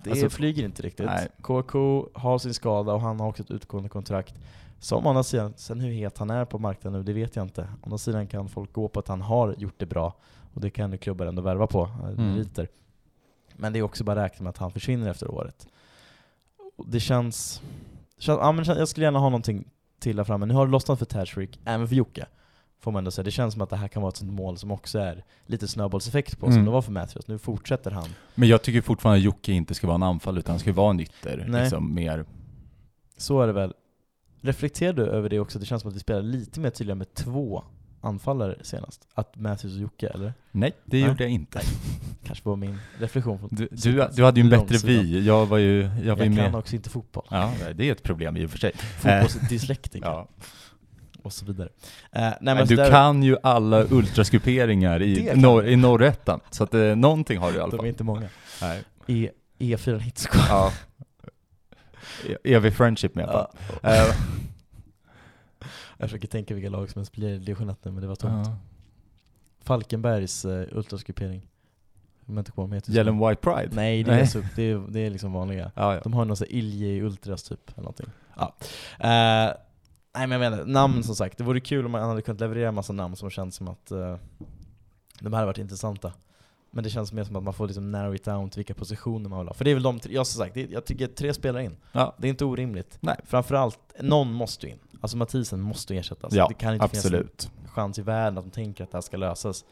det 0.04 0.12
Alltså, 0.12 0.30
flyger 0.30 0.66
inte 0.66 0.82
riktigt. 0.82 1.06
nej. 1.06 1.28
KK 1.42 2.10
har 2.14 2.38
sin 2.38 2.54
skada 2.54 2.94
och 2.94 3.02
han 3.02 3.20
har 3.20 3.28
också 3.28 3.44
ett 3.44 3.52
utgående 3.52 3.90
kontrakt. 3.90 4.36
Som 4.84 5.06
å 5.06 5.10
andra 5.10 5.24
sidan, 5.24 5.54
sen 5.58 5.80
hur 5.80 5.92
het 5.92 6.18
han 6.18 6.30
är 6.30 6.46
på 6.46 6.60
marknaden 6.60 7.00
nu, 7.00 7.04
det 7.06 7.14
vet 7.14 7.36
jag 7.36 7.46
inte. 7.46 7.62
Å 7.62 7.86
andra 7.86 7.98
sidan 7.98 8.28
kan 8.28 8.50
folk 8.50 8.74
gå 8.74 8.88
på 8.88 9.00
att 9.00 9.08
han 9.08 9.22
har 9.22 9.56
gjort 9.58 9.74
det 9.78 9.86
bra. 9.86 10.14
Och 10.54 10.62
det 10.62 10.70
kan 10.70 10.92
ju 10.92 10.98
klubbar 10.98 11.26
ändå 11.26 11.42
värva 11.42 11.68
på, 11.68 11.82
eh, 11.84 12.06
Mm. 12.10 12.32
meriter. 12.32 12.68
Men 13.56 13.74
det 13.74 13.80
är 13.80 13.84
också 13.84 14.04
bara 14.04 14.24
räkna 14.24 14.44
med 14.44 14.50
att 14.50 14.58
han 14.58 14.72
försvinner 14.72 15.10
efter 15.10 15.32
året. 15.32 15.68
Det 16.86 17.00
känns... 17.00 17.62
känns 18.18 18.40
ja, 18.42 18.52
men 18.52 18.66
jag 18.66 18.88
skulle 18.88 19.06
gärna 19.06 19.20
ha 19.20 19.30
någonting 19.30 19.68
till 20.00 20.16
där 20.16 20.24
framme. 20.24 20.46
Nu 20.46 20.54
har 20.54 20.66
det 20.66 20.72
lossnat 20.72 21.00
för 21.00 21.06
Tashreeq, 21.06 21.60
även 21.66 21.88
för 21.88 21.96
Jocke. 21.96 22.26
Får 22.80 22.92
man 22.92 23.00
ändå 23.00 23.12
säga. 23.12 23.24
Det 23.24 23.32
känns 23.32 23.54
som 23.54 23.62
att 23.62 23.70
det 23.70 23.76
här 23.76 23.88
kan 23.88 24.02
vara 24.02 24.10
ett 24.10 24.18
sånt 24.18 24.32
mål 24.34 24.58
som 24.58 24.72
också 24.72 25.00
är 25.00 25.24
lite 25.46 25.68
snöbollseffekt 25.68 26.40
på, 26.40 26.46
som 26.46 26.54
Mm. 26.54 26.66
det 26.66 26.72
var 26.72 26.82
för 26.82 26.92
Matthews. 26.92 27.28
Nu 27.28 27.38
fortsätter 27.38 27.92
han. 27.92 28.10
Men 28.36 28.50
jag 28.50 28.62
tycker 28.62 28.82
fortfarande 28.82 29.18
att 29.18 29.24
Jocke 29.24 29.52
inte 29.52 29.74
ska 29.74 29.88
vara 29.88 29.96
en 29.96 30.04
anfall 30.04 30.38
utan 30.38 30.52
han 30.52 30.60
ska 30.60 30.74
vara 30.74 30.90
en 30.90 31.00
ytter. 31.00 31.46
Nej. 31.48 31.62
Liksom 31.64 31.94
mer... 31.96 32.26
Så 33.18 33.42
är 33.42 33.48
det 33.48 33.54
väl. 33.54 33.74
Reflekterar 34.42 34.94
du 34.94 35.06
över 35.06 35.30
det 35.30 35.40
också? 35.40 35.60
Det 35.60 35.66
känns 35.66 35.82
som 35.82 35.90
att 35.90 35.96
vi 35.96 36.00
spelar 36.00 36.22
lite 36.22 36.60
mer 36.60 36.70
tydliga 36.70 36.96
med 36.96 37.14
två 37.14 37.64
anfallare 38.02 38.56
senast. 38.62 39.08
Att 39.14 39.36
Matthews 39.36 39.76
och 39.76 39.82
Jocke, 39.82 40.08
eller? 40.08 40.34
Nej, 40.52 40.72
det 40.86 40.98
Nej. 41.00 41.08
gjorde 41.08 41.24
jag 41.24 41.32
inte. 41.32 41.62
Kanske 42.26 42.50
var 42.50 42.56
min 42.56 42.78
reflektion. 43.00 43.40
Från 43.40 43.50
Du, 43.52 43.68
du, 43.72 44.08
du 44.16 44.24
hade 44.24 44.40
ju 44.40 44.44
en 44.44 44.50
bättre 44.50 44.78
vy, 44.88 45.20
jag 45.26 45.46
var 45.46 45.58
ju, 45.58 45.82
jag 45.82 46.06
Jag, 46.06 46.16
var 46.16 46.26
ju 46.26 46.36
kan 46.36 46.52
med. 46.52 46.56
också 46.56 46.76
inte 46.76 46.90
fotboll. 46.90 47.26
Ja, 47.30 47.52
det 47.76 47.88
är 47.88 47.92
ett 47.92 48.04
problem 48.04 48.38
i 48.38 48.46
och 48.46 48.50
för 48.52 48.58
sig. 48.58 48.72
Fotbollsdyslektiker. 49.00 50.06
Ja. 50.08 50.28
Och 51.24 51.34
så 51.34 51.46
vidare. 51.46 51.70
Eh, 52.12 52.22
nej, 52.22 52.34
men 52.42 52.56
Men 52.58 52.68
så 52.68 52.72
du 52.74 52.76
där- 52.76 52.90
kan 52.90 53.24
ju 53.24 53.38
alla 53.44 53.86
ultraskuperingar 53.90 55.02
i, 55.02 55.16
kan 55.28 55.40
norr, 55.42 55.64
jag. 55.64 55.74
i 55.74 55.76
norrettan, 55.76 56.40
så 56.50 56.64
att 56.64 56.74
eh, 56.74 56.82
någonting 56.96 57.38
har 57.38 57.52
du 57.52 57.58
i 57.58 57.60
alla 57.62 57.70
De 57.70 57.76
är 57.76 57.78
fall. 57.78 57.88
inte 57.88 58.04
många. 58.04 58.28
Nej. 58.62 58.84
E, 59.08 59.30
E4 59.60 59.98
Hitsquad. 60.00 60.46
Ja. 60.50 60.72
Evig 62.44 62.74
friendship 62.74 63.16
med 63.16 63.30
Ja. 63.30 63.52
äh, 63.84 64.16
Jag 65.98 66.10
försöker 66.10 66.28
tänka 66.28 66.54
vilka 66.54 66.70
lag 66.70 66.90
som 66.90 67.00
ens 67.00 67.12
blir 67.12 67.30
i 67.34 67.38
division 67.38 67.70
1 67.70 67.86
nu, 67.86 67.92
men 67.92 68.02
det 68.02 68.08
var 68.08 68.16
tomt. 68.16 68.48
ja. 68.48 68.58
Falkenbergs 69.64 70.46
uh, 70.46 70.64
ultraskupering. 70.72 71.42
Yellow 72.90 73.28
White 73.30 73.42
Pride? 73.42 73.70
Nej, 73.76 74.04
det 74.04 74.12
är, 74.12 74.16
Nej. 74.16 74.28
Så, 74.28 74.42
det, 74.56 74.64
är, 74.64 74.84
det 74.90 75.00
är 75.00 75.10
liksom 75.10 75.34
vanliga. 75.34 75.72
Ja, 75.76 75.96
ja. 75.96 76.02
De 76.04 76.14
har 76.14 76.26
någon 76.26 76.38
sån 76.38 76.48
här 76.50 76.56
Ilje 76.58 77.04
Ultras 77.04 77.44
typ, 77.44 77.70
eller 77.70 77.82
någonting. 77.84 78.08
Ja. 78.36 78.56
Eh, 79.00 79.54
nej 80.16 80.28
men 80.28 80.32
jag 80.32 80.40
menar, 80.40 80.66
namn 80.66 81.04
som 81.04 81.16
sagt. 81.16 81.38
Det 81.38 81.44
vore 81.44 81.60
kul 81.60 81.86
om 81.86 81.92
man 81.92 82.10
hade 82.10 82.22
kunnat 82.22 82.40
leverera 82.42 82.68
en 82.68 82.76
massa 82.76 82.94
namn 82.94 83.16
som 83.16 83.30
känns 83.30 83.56
som 83.56 83.68
att 83.68 83.92
uh, 83.92 84.16
de 85.20 85.34
hade 85.34 85.46
varit 85.46 85.58
intressanta. 85.58 86.14
Men 86.72 86.84
det 86.84 86.90
känns 86.90 87.14
mer 87.14 87.24
som 87.24 87.36
att 87.36 87.44
man 87.44 87.54
får 87.54 87.68
liksom 87.68 87.92
narrow 87.92 88.16
it 88.16 88.24
down 88.24 88.50
till 88.50 88.60
vilka 88.60 88.74
positioner 88.74 89.30
man 89.30 89.40
vill 89.40 89.48
ha. 89.48 89.54
För 89.54 89.66
det 89.66 89.72
är 89.72 89.76
väl 89.76 89.84
de 89.84 90.00
tre, 90.00 90.14
jag 90.14 90.28
som 90.28 90.40
sagt, 90.46 90.58
jag 90.58 90.86
tycker 90.86 91.08
tre 91.08 91.34
spelare 91.34 91.64
in. 91.64 91.78
ja. 91.92 92.16
Det 92.18 92.28
är 92.28 92.30
inte 92.30 92.46
orimligt. 92.46 92.98
Nej. 93.00 93.16
Framförallt, 93.26 93.80
någon 94.00 94.34
måste 94.34 94.66
ju 94.66 94.72
in. 94.72 94.80
Alltså 95.02 95.18
Mathisen 95.18 95.62
måste 95.62 95.96
ersättas. 95.96 96.34
ja 96.34 96.48
det 96.48 96.54
kan 96.54 96.74
inte 96.74 96.86
absolut. 96.86 97.44
finnas 97.44 97.64
en 97.64 97.70
chans 97.70 98.00
i 98.00 98.02
världen 98.02 98.38
att 98.38 98.46
de 98.46 98.52
tänker 98.52 98.84
att 98.84 98.92
det 98.92 98.98
här 98.98 99.02
ska 99.02 99.18
lösas 99.18 99.66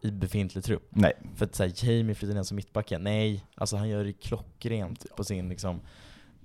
i 0.00 0.10
befintlig 0.10 0.64
trupp. 0.64 0.88
Nej. 0.90 1.12
För 1.36 1.44
att 1.44 1.54
säga 1.54 1.72
Jamie 1.76 2.14
flyttar 2.14 2.34
ner 2.34 2.42
som 2.42 2.56
mittback 2.56 2.90
igen. 2.90 3.02
Nej, 3.02 3.44
alltså 3.54 3.76
han 3.76 3.88
gör 3.88 4.04
det 4.04 4.12
klockrent 4.12 5.06
på 5.16 5.24
sin 5.24 5.48
liksom, 5.48 5.80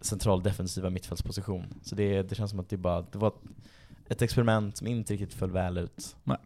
central 0.02 0.44
defensiva 0.44 0.90
mittfältsposition. 0.90 1.74
Så 1.84 1.96
det, 1.96 2.22
det 2.22 2.36
känns 2.36 2.52
som 2.52 2.60
att 2.60 2.70
det 2.70 2.78
bara, 2.78 3.02
det 3.02 3.18
var 3.18 3.28
ett, 3.28 3.42
ett 4.08 4.22
experiment 4.22 4.78
som 4.78 4.88
inte 4.88 5.14
riktigt 5.14 5.34
föll 5.34 5.52
väl 5.52 5.78
ut. 5.78 6.16
Nej. 6.24 6.38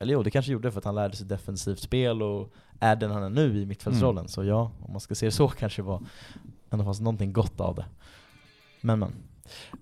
Eller 0.00 0.12
jo, 0.12 0.22
det 0.22 0.30
kanske 0.30 0.52
gjorde 0.52 0.70
för 0.72 0.78
att 0.78 0.84
han 0.84 0.94
lärde 0.94 1.16
sig 1.16 1.26
defensivt 1.26 1.78
spel 1.78 2.22
och 2.22 2.52
är 2.80 2.96
den 2.96 3.10
han 3.10 3.22
är 3.22 3.28
nu 3.30 3.58
i 3.62 3.66
mittfältsrollen. 3.66 4.18
Mm. 4.22 4.28
Så 4.28 4.44
ja, 4.44 4.72
om 4.82 4.92
man 4.92 5.00
ska 5.00 5.14
se 5.14 5.26
det 5.26 5.32
så 5.32 5.48
kanske 5.48 5.82
var 5.82 6.02
ändå 6.70 6.84
fanns 6.84 7.00
någonting 7.00 7.32
gott 7.32 7.60
av 7.60 7.74
det. 7.74 7.84
Men 8.80 8.98
men. 8.98 9.12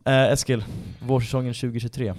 Eh, 0.05 0.33
Eskil, 0.33 0.65
vårsäsongen 1.01 1.55
2023. 1.55 2.15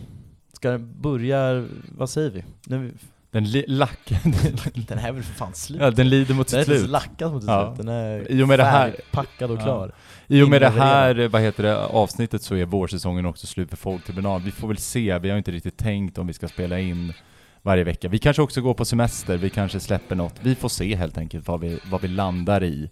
Ska 0.53 0.71
den 0.71 1.01
börja, 1.01 1.67
vad 1.97 2.09
säger 2.09 2.29
vi? 2.29 2.43
Nu, 2.67 2.93
Den 3.31 3.43
li- 3.51 3.65
lack... 3.67 3.99
den 4.87 4.97
här 4.97 5.07
är 5.09 5.11
väl 5.13 5.23
för 5.23 5.33
fan 5.33 5.53
slut? 5.53 5.81
ja, 5.81 5.91
den 5.91 6.09
lider 6.09 6.33
mot 6.33 6.47
Den 6.47 6.59
är 6.59 6.63
sitt 6.63 6.67
inte 6.67 6.71
ens 6.71 6.81
slut. 6.81 6.91
lackad 6.91 7.33
mot 7.33 7.41
sitt 7.43 7.49
Ja. 7.49 7.67
slut, 7.75 7.85
den 7.85 7.95
är 7.95 8.31
I 8.31 8.43
och 8.43 8.47
med 8.47 8.59
det 8.59 8.63
här- 8.65 8.95
packad 9.11 9.51
och 9.51 9.57
Ja. 9.57 9.63
klar. 9.63 9.91
I 10.27 10.41
och 10.41 10.49
med 10.49 10.61
det 10.61 10.69
här, 10.69 11.27
vad 11.27 11.41
heter 11.41 11.63
det, 11.63 11.77
avsnittet 11.85 12.41
så 12.43 12.55
är 12.55 12.65
vårsäsongen 12.65 13.25
också 13.25 13.47
slut 13.47 13.69
för 13.69 13.77
Folktribunal. 13.77 14.41
Vi 14.41 14.51
får 14.51 14.67
väl 14.67 14.77
se, 14.77 15.19
vi 15.19 15.29
har 15.29 15.37
inte 15.37 15.51
riktigt 15.51 15.77
tänkt 15.77 16.17
om 16.17 16.27
vi 16.27 16.33
ska 16.33 16.47
spela 16.47 16.79
in 16.79 17.13
varje 17.61 17.83
vecka. 17.83 18.09
Vi 18.09 18.19
kanske 18.19 18.41
också 18.41 18.61
går 18.61 18.73
på 18.73 18.85
semester, 18.85 19.37
vi 19.37 19.49
kanske 19.49 19.79
släpper 19.79 20.15
något. 20.15 20.35
Vi 20.41 20.55
får 20.55 20.69
se 20.69 20.95
helt 20.95 21.17
enkelt 21.17 21.47
vad 21.47 21.59
vi, 21.59 21.79
vad 21.91 22.01
vi 22.01 22.07
landar 22.07 22.63
i. 22.63 22.89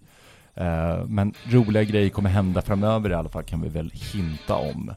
Uh, 0.61 1.05
men 1.05 1.33
roliga 1.43 1.83
grejer 1.83 2.09
kommer 2.09 2.29
hända 2.29 2.61
framöver 2.61 3.09
i 3.09 3.13
alla 3.13 3.29
fall, 3.29 3.43
kan 3.43 3.61
vi 3.61 3.69
väl 3.69 3.91
hinta 3.93 4.55
om. 4.55 4.93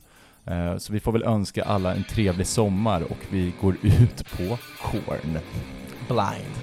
Uh, 0.50 0.78
så 0.78 0.92
vi 0.92 1.00
får 1.00 1.12
väl 1.12 1.22
önska 1.22 1.64
alla 1.64 1.94
en 1.94 2.04
trevlig 2.04 2.46
sommar 2.46 3.02
och 3.02 3.18
vi 3.30 3.52
går 3.60 3.76
ut 3.82 4.30
på 4.30 4.58
Korn. 4.82 5.38
Blind. 6.08 6.54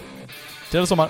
Trevlig 0.72 0.88
sommar! 0.88 1.10